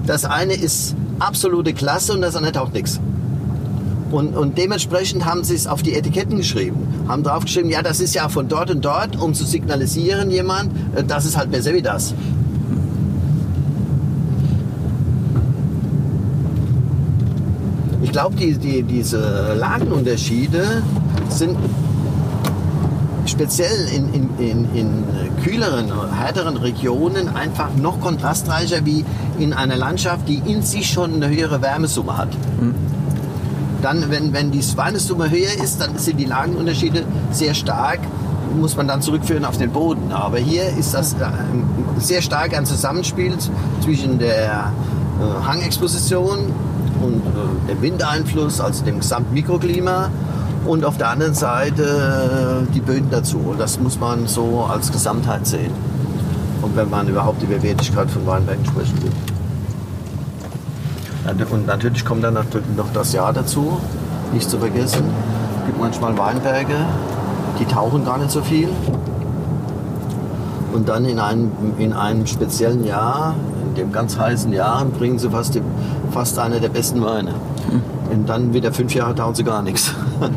Das 0.07 0.25
eine 0.25 0.55
ist 0.55 0.97
absolute 1.19 1.75
Klasse 1.75 2.15
und 2.15 2.23
das 2.23 2.35
andere 2.35 2.53
taugt 2.53 2.73
nichts. 2.73 2.99
Und, 4.11 4.35
und 4.37 4.57
dementsprechend 4.57 5.25
haben 5.27 5.45
sie 5.45 5.55
es 5.55 5.67
auf 5.67 5.83
die 5.83 5.95
Etiketten 5.95 6.39
geschrieben. 6.39 7.05
Haben 7.09 7.23
draufgeschrieben, 7.23 7.71
ja, 7.71 7.83
das 7.83 8.01
ist 8.01 8.15
ja 8.15 8.29
von 8.29 8.49
dort 8.49 8.71
und 8.71 8.85
dort, 8.85 9.17
um 9.21 9.35
zu 9.35 9.45
signalisieren 9.45 10.31
jemand, 10.31 10.73
äh, 10.97 11.05
das 11.05 11.27
ist 11.27 11.37
halt 11.37 11.51
besser 11.51 11.75
wie 11.75 11.83
das. 11.83 12.15
Ich 18.13 18.19
glaube, 18.19 18.37
die, 18.37 18.59
die, 18.59 18.83
diese 18.83 19.55
Lagenunterschiede 19.59 20.83
sind 21.31 21.57
speziell 23.25 23.89
in, 23.89 24.13
in, 24.13 24.29
in, 24.39 24.75
in 24.75 25.05
kühleren, 25.43 25.91
härteren 26.15 26.59
Regionen 26.59 27.35
einfach 27.35 27.71
noch 27.75 28.03
kontrastreicher 28.03 28.85
wie 28.85 29.07
in 29.39 29.55
einer 29.55 29.77
Landschaft, 29.77 30.29
die 30.29 30.43
in 30.45 30.61
sich 30.61 30.91
schon 30.91 31.15
eine 31.15 31.35
höhere 31.35 31.63
Wärmesumme 31.63 32.19
hat. 32.19 32.29
Dann, 33.81 34.11
wenn, 34.11 34.35
wenn 34.35 34.51
die 34.51 34.63
Wärmesumme 34.77 35.31
höher 35.31 35.65
ist, 35.65 35.81
dann 35.81 35.97
sind 35.97 36.21
die 36.21 36.27
Lagenunterschiede 36.27 37.05
sehr 37.31 37.55
stark, 37.55 38.01
muss 38.55 38.77
man 38.77 38.89
dann 38.89 39.01
zurückführen 39.01 39.47
auf 39.47 39.57
den 39.57 39.71
Boden. 39.71 40.13
Aber 40.13 40.37
hier 40.37 40.69
ist 40.79 40.93
das 40.93 41.15
äh, 41.15 41.17
sehr 41.97 42.21
stark 42.21 42.55
ein 42.55 42.67
Zusammenspiel 42.67 43.33
zwischen 43.83 44.19
der 44.19 44.71
äh, 45.19 45.47
Hangexposition 45.47 46.53
dem 47.69 47.83
Windeinfluss, 47.83 48.61
also 48.61 48.85
dem 48.85 49.01
gesamten 49.01 49.35
Mikroklima 49.35 50.11
und 50.67 50.85
auf 50.85 50.97
der 50.97 51.11
anderen 51.11 51.35
Seite 51.35 52.67
äh, 52.69 52.73
die 52.73 52.81
Böden 52.81 53.11
dazu. 53.11 53.39
Und 53.39 53.61
das 53.61 53.81
muss 53.81 53.99
man 53.99 54.27
so 54.27 54.67
als 54.71 54.93
Gesamtheit 54.93 55.47
sehen. 55.47 55.73
Und 56.63 56.77
wenn 56.77 56.89
man 56.89 57.09
überhaupt 57.09 57.43
über 57.43 57.61
Wertigkeit 57.63 58.11
von 58.11 58.27
Weinbergen 58.27 58.65
sprechen 58.65 59.03
will. 59.03 59.13
Und 61.51 61.67
natürlich 61.67 62.05
kommt 62.05 62.25
dann 62.25 62.35
natürlich 62.35 62.67
noch 62.77 62.93
das 62.93 63.13
Jahr 63.13 63.33
dazu, 63.33 63.79
nicht 64.33 64.49
zu 64.49 64.59
vergessen. 64.59 65.05
Es 65.61 65.67
gibt 65.67 65.81
manchmal 65.81 66.17
Weinberge, 66.19 66.77
die 67.59 67.65
tauchen 67.65 68.05
gar 68.05 68.19
nicht 68.19 68.31
so 68.31 68.43
viel. 68.43 68.69
Und 70.73 70.89
dann 70.89 71.05
in 71.05 71.19
einem, 71.19 71.51
in 71.79 71.93
einem 71.93 72.27
speziellen 72.27 72.85
Jahr, 72.85 73.35
in 73.73 73.77
dem 73.77 73.93
ganz 73.93 74.19
heißen 74.19 74.53
Jahr, 74.53 74.85
bringen 74.85 75.19
sie 75.19 75.31
fast, 75.31 75.55
die, 75.55 75.63
fast 76.11 76.39
eine 76.39 76.61
der 76.61 76.69
besten 76.69 77.03
Weine. 77.03 77.33
Und 78.11 78.29
dann 78.29 78.53
wieder 78.53 78.73
fünf 78.73 78.95
Jahre 78.95 79.15
tauchen 79.15 79.35
sie 79.35 79.45
gar 79.45 79.63
nichts. 79.63 79.95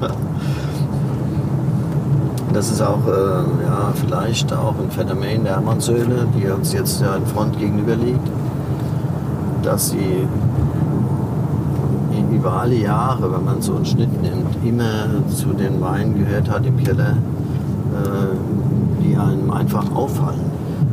Das 2.53 2.71
ist 2.71 2.81
auch 2.81 3.05
äh, 3.05 3.11
ja, 3.11 3.91
vielleicht 3.95 4.53
auch 4.53 4.75
ein 4.79 4.89
Phänomen 4.89 5.43
der 5.43 5.55
Hermannshöhle, 5.55 6.25
die 6.37 6.47
uns 6.47 6.71
jetzt 6.71 7.01
ja 7.01 7.13
in 7.17 7.25
Front 7.25 7.59
gegenüber 7.59 7.97
liegt, 7.97 8.25
dass 9.61 9.89
sie 9.89 10.25
über 12.31 12.53
alle 12.53 12.75
Jahre, 12.75 13.29
wenn 13.29 13.43
man 13.43 13.61
so 13.61 13.75
einen 13.75 13.85
Schnitt 13.85 14.21
nimmt, 14.21 14.55
immer 14.63 15.07
zu 15.35 15.47
den 15.49 15.81
Weinen 15.81 16.17
gehört 16.17 16.49
hat 16.49 16.65
im 16.65 16.77
Keller, 16.77 17.17
äh, 17.91 19.03
die 19.03 19.17
einem 19.17 19.51
einfach 19.51 19.93
auffallen. 19.93 20.39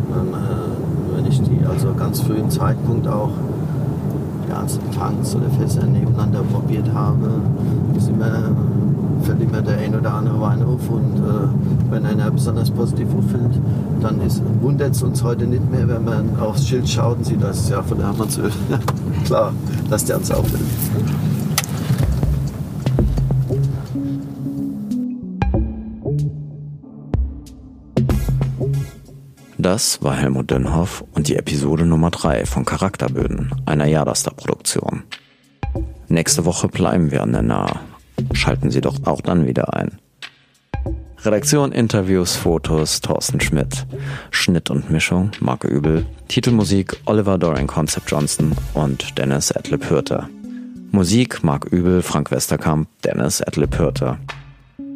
Wenn, 0.09 0.33
äh, 0.33 1.17
wenn 1.17 1.27
ich 1.27 1.41
die 1.43 1.61
also 1.73 1.95
ganz 1.95 2.21
frühen 2.21 2.51
Zeitpunkt 2.51 3.09
auch 3.09 3.31
die 4.47 4.53
einzelnen 4.53 4.91
Tanks 4.93 5.35
oder 5.35 5.49
Fässer 5.59 5.87
nebeneinander 5.87 6.43
probiert 6.43 6.93
habe, 6.93 7.31
ist 7.97 8.09
immer, 8.09 8.51
fällt 9.23 9.41
immer 9.41 9.63
der 9.63 9.79
ein 9.79 9.95
oder 9.95 10.13
andere 10.13 10.41
Wein 10.41 10.63
auf 10.63 10.89
und 10.91 11.17
äh, 11.17 11.91
wenn 11.91 12.05
einer 12.05 12.31
besonders 12.31 12.71
positiv 12.71 13.09
auffällt, 13.17 13.59
dann 14.01 14.21
wundert 14.61 14.95
es 14.95 15.03
uns 15.03 15.23
heute 15.23 15.47
nicht 15.47 15.71
mehr, 15.71 15.89
wenn 15.89 16.05
man 16.05 16.39
aufs 16.41 16.67
Schild 16.67 16.89
schaut 16.89 17.19
und 17.19 17.27
sieht, 17.27 17.43
das 17.43 17.61
ist 17.61 17.71
ja 17.71 17.83
von 17.83 17.99
der 17.99 18.09
Hermannshöhle. 18.09 18.51
Klar, 19.25 19.53
dass 19.89 20.05
der 20.05 20.17
uns 20.19 20.31
auffällt. 20.31 20.61
Das 29.63 30.03
war 30.03 30.17
Helmut 30.17 30.51
Dönhoff 30.51 31.05
und 31.13 31.29
die 31.29 31.37
Episode 31.37 31.87
Nummer 31.87 32.11
3 32.11 32.47
von 32.47 32.65
Charakterböden, 32.65 33.55
einer 33.65 33.87
Jadasta-Produktion. 33.87 35.05
Nächste 36.09 36.45
Woche 36.45 36.67
bleiben 36.67 37.13
wir 37.13 37.23
an 37.23 37.31
der 37.31 37.43
Nahe. 37.43 37.79
Schalten 38.33 38.73
Sie 38.73 38.81
doch 38.81 38.97
auch 39.05 39.21
dann 39.21 39.47
wieder 39.47 39.73
ein. 39.73 40.01
Redaktion, 41.19 41.71
Interviews, 41.71 42.35
Fotos, 42.35 43.03
Thorsten 43.03 43.41
Schmidt. 43.41 43.87
Schnitt 44.33 44.69
und 44.69 44.91
Mischung, 44.91 45.31
Marc 45.39 45.63
Übel. 45.63 46.07
Titelmusik, 46.27 46.97
Oliver 47.05 47.39
Dorian 47.39 47.69
Concept 47.69 48.11
Johnson 48.11 48.57
und 48.75 49.17
Dennis 49.17 49.53
Adlib 49.53 49.89
Hürter. 49.89 50.29
Musik, 50.91 51.45
Marc 51.45 51.67
Übel, 51.67 52.03
Frank 52.03 52.33
Westerkamp, 52.33 52.89
Dennis 53.05 53.41
Adlib 53.41 53.79
Hürter. 53.79 54.19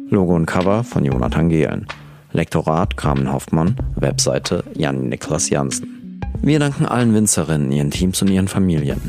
Logo 0.09 0.35
und 0.35 0.45
Cover 0.45 0.83
von 0.83 1.05
Jonathan 1.05 1.47
Gehlen. 1.47 1.87
Lektorat 2.33 2.97
Carmen 2.97 3.31
Hoffmann, 3.31 3.75
Webseite 3.95 4.63
Jan 4.75 5.09
Niklas 5.09 5.49
Jansen. 5.49 6.19
Wir 6.41 6.59
danken 6.59 6.85
allen 6.85 7.13
Winzerinnen, 7.13 7.71
ihren 7.71 7.89
Teams 7.89 8.21
und 8.21 8.29
ihren 8.29 8.47
Familien. 8.47 9.01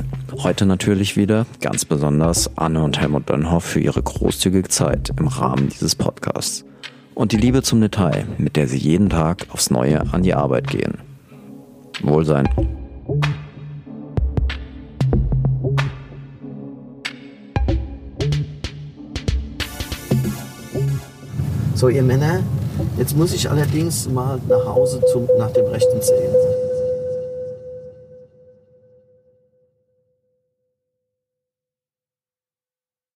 Heute 0.43 0.67
natürlich 0.67 1.17
wieder 1.17 1.47
ganz 1.61 1.85
besonders 1.85 2.57
Anne 2.57 2.83
und 2.83 3.01
Helmut 3.01 3.29
Dönhoff 3.29 3.65
für 3.65 3.81
ihre 3.81 4.03
großzügige 4.03 4.69
Zeit 4.69 5.13
im 5.19 5.27
Rahmen 5.27 5.69
dieses 5.69 5.95
Podcasts 5.95 6.65
und 7.15 7.33
die 7.33 7.37
Liebe 7.37 7.63
zum 7.63 7.81
Detail, 7.81 8.27
mit 8.39 8.57
der 8.57 8.69
sie 8.69 8.79
jeden 8.79 9.11
Tag 9.11 9.47
aufs 9.51 9.71
Neue 9.71 10.01
an 10.13 10.23
die 10.23 10.35
Arbeit 10.35 10.69
gehen. 10.69 10.99
Wohlsein. 12.03 12.49
So, 21.75 21.89
ihr 21.89 22.03
Männer, 22.03 22.43
jetzt 22.97 23.17
muss 23.17 23.33
ich 23.33 23.51
allerdings 23.51 24.09
mal 24.09 24.39
nach 24.49 24.65
Hause 24.67 25.01
zum, 25.13 25.29
nach 25.39 25.51
dem 25.51 25.67
rechten 25.67 26.01
Zählen. 26.01 26.35